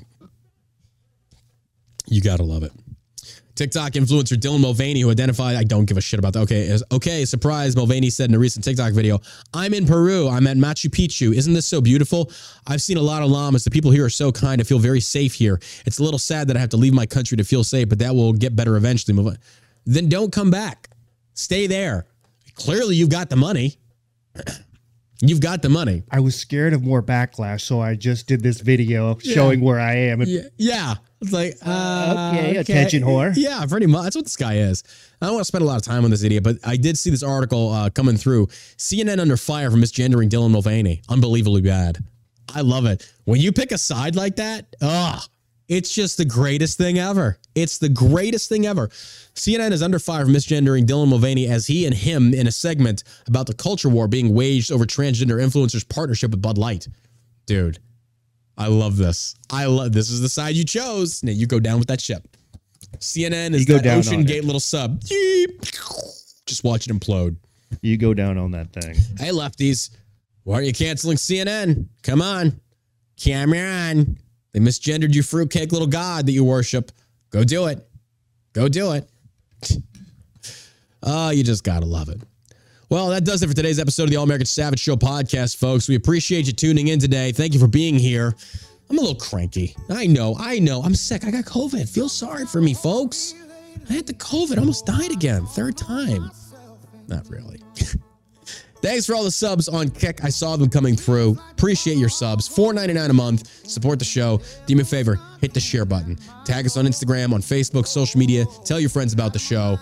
You 2.05 2.21
gotta 2.21 2.43
love 2.43 2.63
it. 2.63 2.71
TikTok 3.57 3.93
influencer 3.93 4.35
Dylan 4.37 4.61
Mulvaney, 4.61 5.01
who 5.01 5.09
identified, 5.11 5.55
I 5.55 5.63
don't 5.63 5.85
give 5.85 5.97
a 5.97 6.01
shit 6.01 6.19
about 6.19 6.33
that. 6.33 6.39
Okay, 6.41 6.61
is- 6.61 6.83
okay, 6.91 7.25
surprise. 7.25 7.75
Mulvaney 7.75 8.09
said 8.09 8.29
in 8.29 8.35
a 8.35 8.39
recent 8.39 8.63
TikTok 8.63 8.93
video, 8.93 9.19
I'm 9.53 9.73
in 9.73 9.85
Peru. 9.85 10.29
I'm 10.29 10.47
at 10.47 10.57
Machu 10.57 10.89
Picchu. 10.89 11.33
Isn't 11.35 11.53
this 11.53 11.65
so 11.65 11.81
beautiful? 11.81 12.31
I've 12.67 12.81
seen 12.81 12.97
a 12.97 13.01
lot 13.01 13.23
of 13.23 13.29
llamas. 13.29 13.63
The 13.63 13.71
people 13.71 13.91
here 13.91 14.05
are 14.05 14.09
so 14.09 14.31
kind. 14.31 14.61
I 14.61 14.63
feel 14.63 14.79
very 14.79 15.01
safe 15.01 15.33
here. 15.33 15.59
It's 15.85 15.99
a 15.99 16.03
little 16.03 16.19
sad 16.19 16.47
that 16.47 16.55
I 16.57 16.59
have 16.59 16.69
to 16.69 16.77
leave 16.77 16.93
my 16.93 17.05
country 17.05 17.35
to 17.37 17.43
feel 17.43 17.63
safe, 17.63 17.89
but 17.89 17.99
that 17.99 18.13
will 18.15 18.33
get 18.33 18.55
better 18.55 18.77
eventually. 18.77 19.13
Move 19.15 19.27
on. 19.27 19.37
Then 19.85 20.07
don't 20.09 20.31
come 20.31 20.51
back. 20.51 20.89
Stay 21.33 21.67
there. 21.67 22.05
Clearly, 22.55 22.95
you've 22.95 23.09
got 23.09 23.29
the 23.29 23.35
money. 23.35 23.77
You've 25.19 25.41
got 25.41 25.63
the 25.63 25.69
money. 25.69 26.03
I 26.11 26.19
was 26.19 26.35
scared 26.35 26.73
of 26.73 26.83
more 26.83 27.01
backlash, 27.01 27.61
so 27.61 27.81
I 27.81 27.95
just 27.95 28.27
did 28.27 28.43
this 28.43 28.61
video 28.61 29.17
showing 29.17 29.61
where 29.61 29.79
I 29.79 29.95
am. 29.95 30.21
Yeah, 30.21 30.41
yeah. 30.57 30.95
It's 31.21 31.31
like 31.31 31.57
uh, 31.65 32.31
Okay, 32.35 32.57
attention 32.57 33.01
whore. 33.03 33.33
Yeah, 33.35 33.65
pretty 33.65 33.87
much. 33.87 34.03
That's 34.03 34.15
what 34.15 34.25
this 34.25 34.35
guy 34.37 34.57
is. 34.57 34.83
I 35.21 35.25
don't 35.25 35.35
want 35.35 35.41
to 35.41 35.47
spend 35.47 35.63
a 35.63 35.67
lot 35.67 35.77
of 35.77 35.81
time 35.81 36.05
on 36.05 36.11
this 36.11 36.23
idiot, 36.23 36.43
but 36.43 36.57
I 36.63 36.77
did 36.77 36.97
see 36.97 37.09
this 37.09 37.23
article 37.23 37.71
uh, 37.71 37.89
coming 37.89 38.17
through. 38.17 38.47
CNN 38.77 39.19
under 39.19 39.37
fire 39.37 39.71
for 39.71 39.77
misgendering 39.77 40.29
Dylan 40.29 40.51
Mulvaney. 40.51 41.01
Unbelievably 41.09 41.61
bad. 41.61 41.97
I 42.53 42.61
love 42.61 42.85
it. 42.85 43.11
When 43.25 43.41
you 43.41 43.51
pick 43.51 43.71
a 43.71 43.77
side 43.77 44.15
like 44.15 44.35
that, 44.37 44.75
ah, 44.81 45.25
it's 45.67 45.93
just 45.93 46.17
the 46.17 46.25
greatest 46.25 46.77
thing 46.77 46.97
ever. 46.99 47.39
It's 47.55 47.77
the 47.77 47.89
greatest 47.89 48.47
thing 48.47 48.65
ever. 48.65 48.87
CNN 49.35 49.71
is 49.71 49.81
under 49.81 49.99
fire 49.99 50.25
for 50.25 50.31
misgendering 50.31 50.85
Dylan 50.85 51.09
Mulvaney 51.09 51.47
as 51.47 51.67
he 51.67 51.85
and 51.85 51.93
him 51.95 52.33
in 52.33 52.47
a 52.47 52.51
segment 52.51 53.03
about 53.27 53.47
the 53.47 53.53
culture 53.53 53.89
war 53.89 54.07
being 54.07 54.33
waged 54.33 54.71
over 54.71 54.85
transgender 54.85 55.43
influencers' 55.43 55.87
partnership 55.87 56.31
with 56.31 56.41
Bud 56.41 56.57
Light. 56.57 56.87
Dude, 57.47 57.79
I 58.57 58.67
love 58.67 58.97
this. 58.97 59.35
I 59.51 59.65
love 59.65 59.91
this 59.91 60.09
is 60.09 60.21
the 60.21 60.29
side 60.29 60.55
you 60.55 60.63
chose. 60.63 61.23
Now 61.23 61.31
you 61.31 61.45
go 61.45 61.59
down 61.59 61.79
with 61.79 61.87
that 61.89 62.01
ship. 62.01 62.27
CNN 62.97 63.53
is 63.53 63.61
You 63.61 63.67
go 63.67 63.75
that 63.75 63.83
down 63.83 64.01
OceanGate 64.01 64.43
little 64.43 64.59
sub. 64.59 65.01
Just 66.45 66.63
watch 66.63 66.87
it 66.87 66.93
implode. 66.93 67.35
you 67.81 67.97
go 67.97 68.13
down 68.13 68.37
on 68.37 68.51
that 68.51 68.73
thing. 68.73 68.95
Hey 69.19 69.29
lefties, 69.29 69.91
why 70.43 70.55
are 70.55 70.61
you 70.61 70.73
canceling 70.73 71.17
CNN? 71.17 71.87
Come 72.03 72.21
on. 72.21 72.59
Camera 73.17 73.59
on. 73.59 74.17
They 74.53 74.59
misgendered 74.59 75.13
you 75.13 75.21
fruitcake 75.21 75.71
little 75.71 75.87
god 75.87 76.25
that 76.25 76.31
you 76.31 76.43
worship. 76.43 76.91
Go 77.29 77.43
do 77.43 77.67
it. 77.67 77.87
Go 78.53 78.67
do 78.67 78.93
it. 78.93 79.09
Oh, 81.03 81.29
you 81.31 81.43
just 81.43 81.63
gotta 81.63 81.85
love 81.85 82.09
it. 82.09 82.21
Well, 82.89 83.09
that 83.09 83.25
does 83.25 83.43
it 83.43 83.47
for 83.49 83.53
today's 83.53 83.79
episode 83.79 84.03
of 84.03 84.11
the 84.11 84.15
All 84.15 84.23
American 84.23 84.45
Savage 84.45 84.79
Show 84.79 84.95
podcast, 84.95 85.57
folks. 85.57 85.89
We 85.89 85.95
appreciate 85.95 86.47
you 86.47 86.53
tuning 86.53 86.87
in 86.87 86.99
today. 86.99 87.33
Thank 87.33 87.53
you 87.53 87.59
for 87.59 87.67
being 87.67 87.95
here. 87.95 88.33
I'm 88.89 88.97
a 88.97 89.01
little 89.01 89.15
cranky. 89.15 89.75
I 89.89 90.07
know, 90.07 90.37
I 90.39 90.59
know. 90.59 90.81
I'm 90.81 90.95
sick. 90.95 91.25
I 91.25 91.31
got 91.31 91.43
COVID. 91.43 91.89
Feel 91.89 92.07
sorry 92.07 92.45
for 92.45 92.61
me, 92.61 92.73
folks. 92.73 93.33
I 93.89 93.93
had 93.93 94.07
the 94.07 94.13
COVID. 94.13 94.57
Almost 94.57 94.85
died 94.85 95.11
again. 95.11 95.45
Third 95.47 95.75
time. 95.75 96.31
Not 97.09 97.29
really. 97.29 97.59
Thanks 98.81 99.05
for 99.05 99.15
all 99.15 99.23
the 99.25 99.31
subs 99.31 99.67
on 99.67 99.89
Kick. 99.89 100.23
I 100.23 100.29
saw 100.29 100.55
them 100.55 100.69
coming 100.69 100.95
through. 100.95 101.37
Appreciate 101.51 101.97
your 101.97 102.07
subs. 102.07 102.47
$4.99 102.47 103.09
a 103.09 103.13
month. 103.13 103.67
Support 103.69 103.99
the 103.99 104.05
show. 104.05 104.39
Do 104.65 104.75
me 104.77 104.83
a 104.83 104.85
favor, 104.85 105.19
hit 105.41 105.53
the 105.53 105.59
share 105.59 105.83
button. 105.83 106.17
Tag 106.45 106.65
us 106.65 106.77
on 106.77 106.85
Instagram, 106.85 107.33
on 107.33 107.41
Facebook, 107.41 107.85
social 107.85 108.17
media. 108.17 108.45
Tell 108.63 108.79
your 108.79 108.91
friends 108.91 109.11
about 109.13 109.33
the 109.33 109.39
show. 109.39 109.77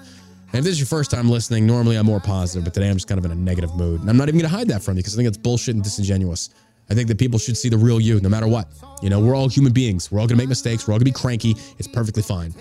And 0.47 0.59
if 0.59 0.63
this 0.63 0.73
is 0.73 0.79
your 0.79 0.87
first 0.87 1.11
time 1.11 1.29
listening, 1.29 1.65
normally 1.65 1.95
I'm 1.97 2.05
more 2.05 2.19
positive, 2.19 2.63
but 2.63 2.73
today 2.73 2.89
I'm 2.89 2.95
just 2.95 3.07
kind 3.07 3.19
of 3.19 3.25
in 3.25 3.31
a 3.31 3.35
negative 3.35 3.75
mood. 3.75 4.01
And 4.01 4.09
I'm 4.09 4.17
not 4.17 4.29
even 4.29 4.39
going 4.39 4.49
to 4.49 4.55
hide 4.55 4.67
that 4.69 4.83
from 4.83 4.95
you 4.95 5.03
because 5.03 5.15
I 5.15 5.17
think 5.17 5.27
it's 5.27 5.37
bullshit 5.37 5.75
and 5.75 5.83
disingenuous. 5.83 6.49
I 6.89 6.93
think 6.93 7.07
that 7.07 7.17
people 7.17 7.39
should 7.39 7.57
see 7.57 7.69
the 7.69 7.77
real 7.77 7.99
you 7.99 8.21
no 8.21 8.29
matter 8.29 8.47
what. 8.47 8.67
You 9.01 9.09
know, 9.09 9.19
we're 9.19 9.35
all 9.35 9.49
human 9.49 9.73
beings. 9.73 10.11
We're 10.11 10.19
all 10.19 10.27
going 10.27 10.37
to 10.37 10.41
make 10.41 10.49
mistakes. 10.49 10.87
We're 10.87 10.93
all 10.93 10.99
going 10.99 11.11
to 11.11 11.13
be 11.13 11.19
cranky. 11.19 11.55
It's 11.77 11.87
perfectly 11.87 12.21
fine. 12.21 12.53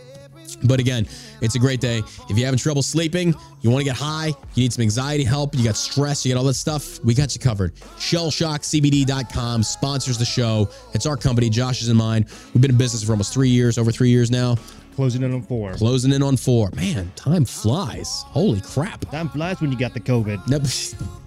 But 0.62 0.80
again, 0.80 1.06
it's 1.40 1.54
a 1.54 1.58
great 1.58 1.80
day. 1.80 1.98
If 1.98 2.38
you're 2.38 2.46
having 2.46 2.58
trouble 2.58 2.82
sleeping, 2.82 3.34
you 3.60 3.70
want 3.70 3.80
to 3.80 3.84
get 3.84 3.96
high, 3.96 4.28
you 4.54 4.62
need 4.62 4.72
some 4.72 4.82
anxiety 4.82 5.24
help, 5.24 5.54
you 5.54 5.64
got 5.64 5.76
stress, 5.76 6.24
you 6.24 6.32
got 6.32 6.38
all 6.38 6.46
that 6.46 6.54
stuff, 6.54 7.02
we 7.04 7.14
got 7.14 7.34
you 7.34 7.40
covered. 7.40 7.74
ShellshockCBD.com 7.74 9.62
sponsors 9.62 10.18
the 10.18 10.24
show. 10.24 10.68
It's 10.92 11.06
our 11.06 11.16
company, 11.16 11.50
Josh 11.50 11.82
is 11.82 11.88
in 11.88 11.96
mine. 11.96 12.26
We've 12.52 12.60
been 12.60 12.70
in 12.70 12.76
business 12.76 13.02
for 13.02 13.12
almost 13.12 13.32
three 13.32 13.48
years, 13.48 13.78
over 13.78 13.90
three 13.90 14.10
years 14.10 14.30
now, 14.30 14.56
Closing 14.94 15.22
in 15.22 15.32
on 15.34 15.42
four. 15.42 15.72
closing 15.74 16.12
in 16.12 16.22
on 16.22 16.36
four. 16.36 16.70
Man, 16.74 17.10
time 17.16 17.44
flies. 17.44 18.22
Holy 18.28 18.60
crap. 18.60 19.10
Time 19.10 19.28
flies 19.28 19.60
when 19.60 19.72
you 19.72 19.78
got 19.78 19.94
the 19.94 20.00
COVID. 20.00 20.48
Nope. 20.48 20.62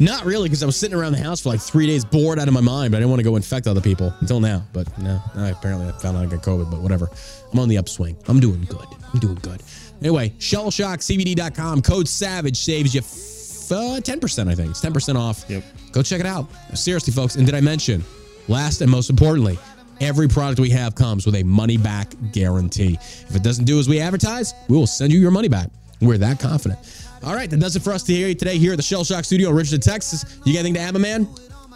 Not 0.00 0.24
really, 0.24 0.48
because 0.48 0.62
I 0.62 0.66
was 0.66 0.76
sitting 0.76 0.96
around 0.96 1.12
the 1.12 1.22
house 1.22 1.40
for 1.40 1.48
like 1.48 1.60
three 1.60 1.86
days, 1.86 2.04
bored 2.04 2.38
out 2.38 2.46
of 2.46 2.54
my 2.54 2.60
mind. 2.60 2.92
But 2.92 2.98
I 2.98 3.00
didn't 3.00 3.10
want 3.10 3.20
to 3.20 3.24
go 3.24 3.34
infect 3.34 3.66
other 3.66 3.80
people 3.80 4.14
until 4.20 4.38
now. 4.38 4.62
But 4.72 4.96
no, 4.98 5.20
I 5.34 5.48
apparently 5.48 5.88
I 5.88 5.92
found 5.92 6.16
out 6.16 6.22
I 6.22 6.26
got 6.26 6.42
COVID. 6.42 6.70
But 6.70 6.80
whatever, 6.80 7.10
I'm 7.52 7.58
on 7.58 7.68
the 7.68 7.78
upswing. 7.78 8.16
I'm 8.28 8.38
doing 8.38 8.62
good. 8.64 8.86
I'm 9.12 9.18
doing 9.18 9.38
good. 9.42 9.60
Anyway, 10.00 10.30
shellshockcbd.com 10.38 11.82
code 11.82 12.06
Savage 12.06 12.56
saves 12.56 12.94
you 12.94 13.76
uh, 13.76 14.00
ten 14.00 14.20
percent. 14.20 14.48
I 14.48 14.54
think 14.54 14.70
it's 14.70 14.80
ten 14.80 14.92
percent 14.92 15.18
off. 15.18 15.44
Yep. 15.48 15.64
Go 15.90 16.02
check 16.02 16.20
it 16.20 16.26
out. 16.26 16.46
Seriously, 16.74 17.12
folks. 17.12 17.34
And 17.34 17.44
did 17.44 17.56
I 17.56 17.60
mention? 17.60 18.04
Last 18.46 18.80
and 18.80 18.90
most 18.90 19.10
importantly, 19.10 19.58
every 20.00 20.28
product 20.28 20.60
we 20.60 20.70
have 20.70 20.94
comes 20.94 21.26
with 21.26 21.34
a 21.36 21.42
money 21.42 21.76
back 21.76 22.12
guarantee. 22.32 22.98
If 23.00 23.36
it 23.36 23.42
doesn't 23.42 23.64
do 23.64 23.78
as 23.78 23.88
we 23.88 24.00
advertise, 24.00 24.54
we 24.68 24.76
will 24.76 24.86
send 24.86 25.12
you 25.12 25.18
your 25.18 25.30
money 25.30 25.48
back. 25.48 25.68
We're 26.00 26.18
that 26.18 26.38
confident. 26.38 26.78
All 27.24 27.34
right, 27.34 27.50
that 27.50 27.58
does 27.58 27.74
it 27.74 27.82
for 27.82 27.92
us 27.92 28.02
to 28.04 28.12
hear 28.12 28.32
today 28.34 28.58
here 28.58 28.72
at 28.72 28.76
the 28.76 28.82
Shell 28.82 29.04
Shock 29.04 29.24
Studio 29.24 29.50
in 29.50 29.56
Richardson, 29.56 29.80
Texas. 29.80 30.38
You 30.44 30.52
got 30.52 30.60
anything 30.60 30.74
to 30.74 30.80
add, 30.80 30.94
my 30.94 31.00
man? 31.00 31.28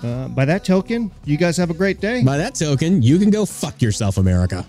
Uh, 0.03 0.29
by 0.29 0.45
that 0.45 0.65
token, 0.65 1.11
you 1.25 1.37
guys 1.37 1.57
have 1.57 1.71
a 1.71 1.75
great 1.75 2.01
day. 2.01 2.23
By 2.23 2.37
that 2.37 2.55
token, 2.55 3.03
you 3.03 3.19
can 3.19 3.31
go 3.31 3.45
fuck 3.45 3.81
yourself, 3.81 4.19
America. 4.19 4.65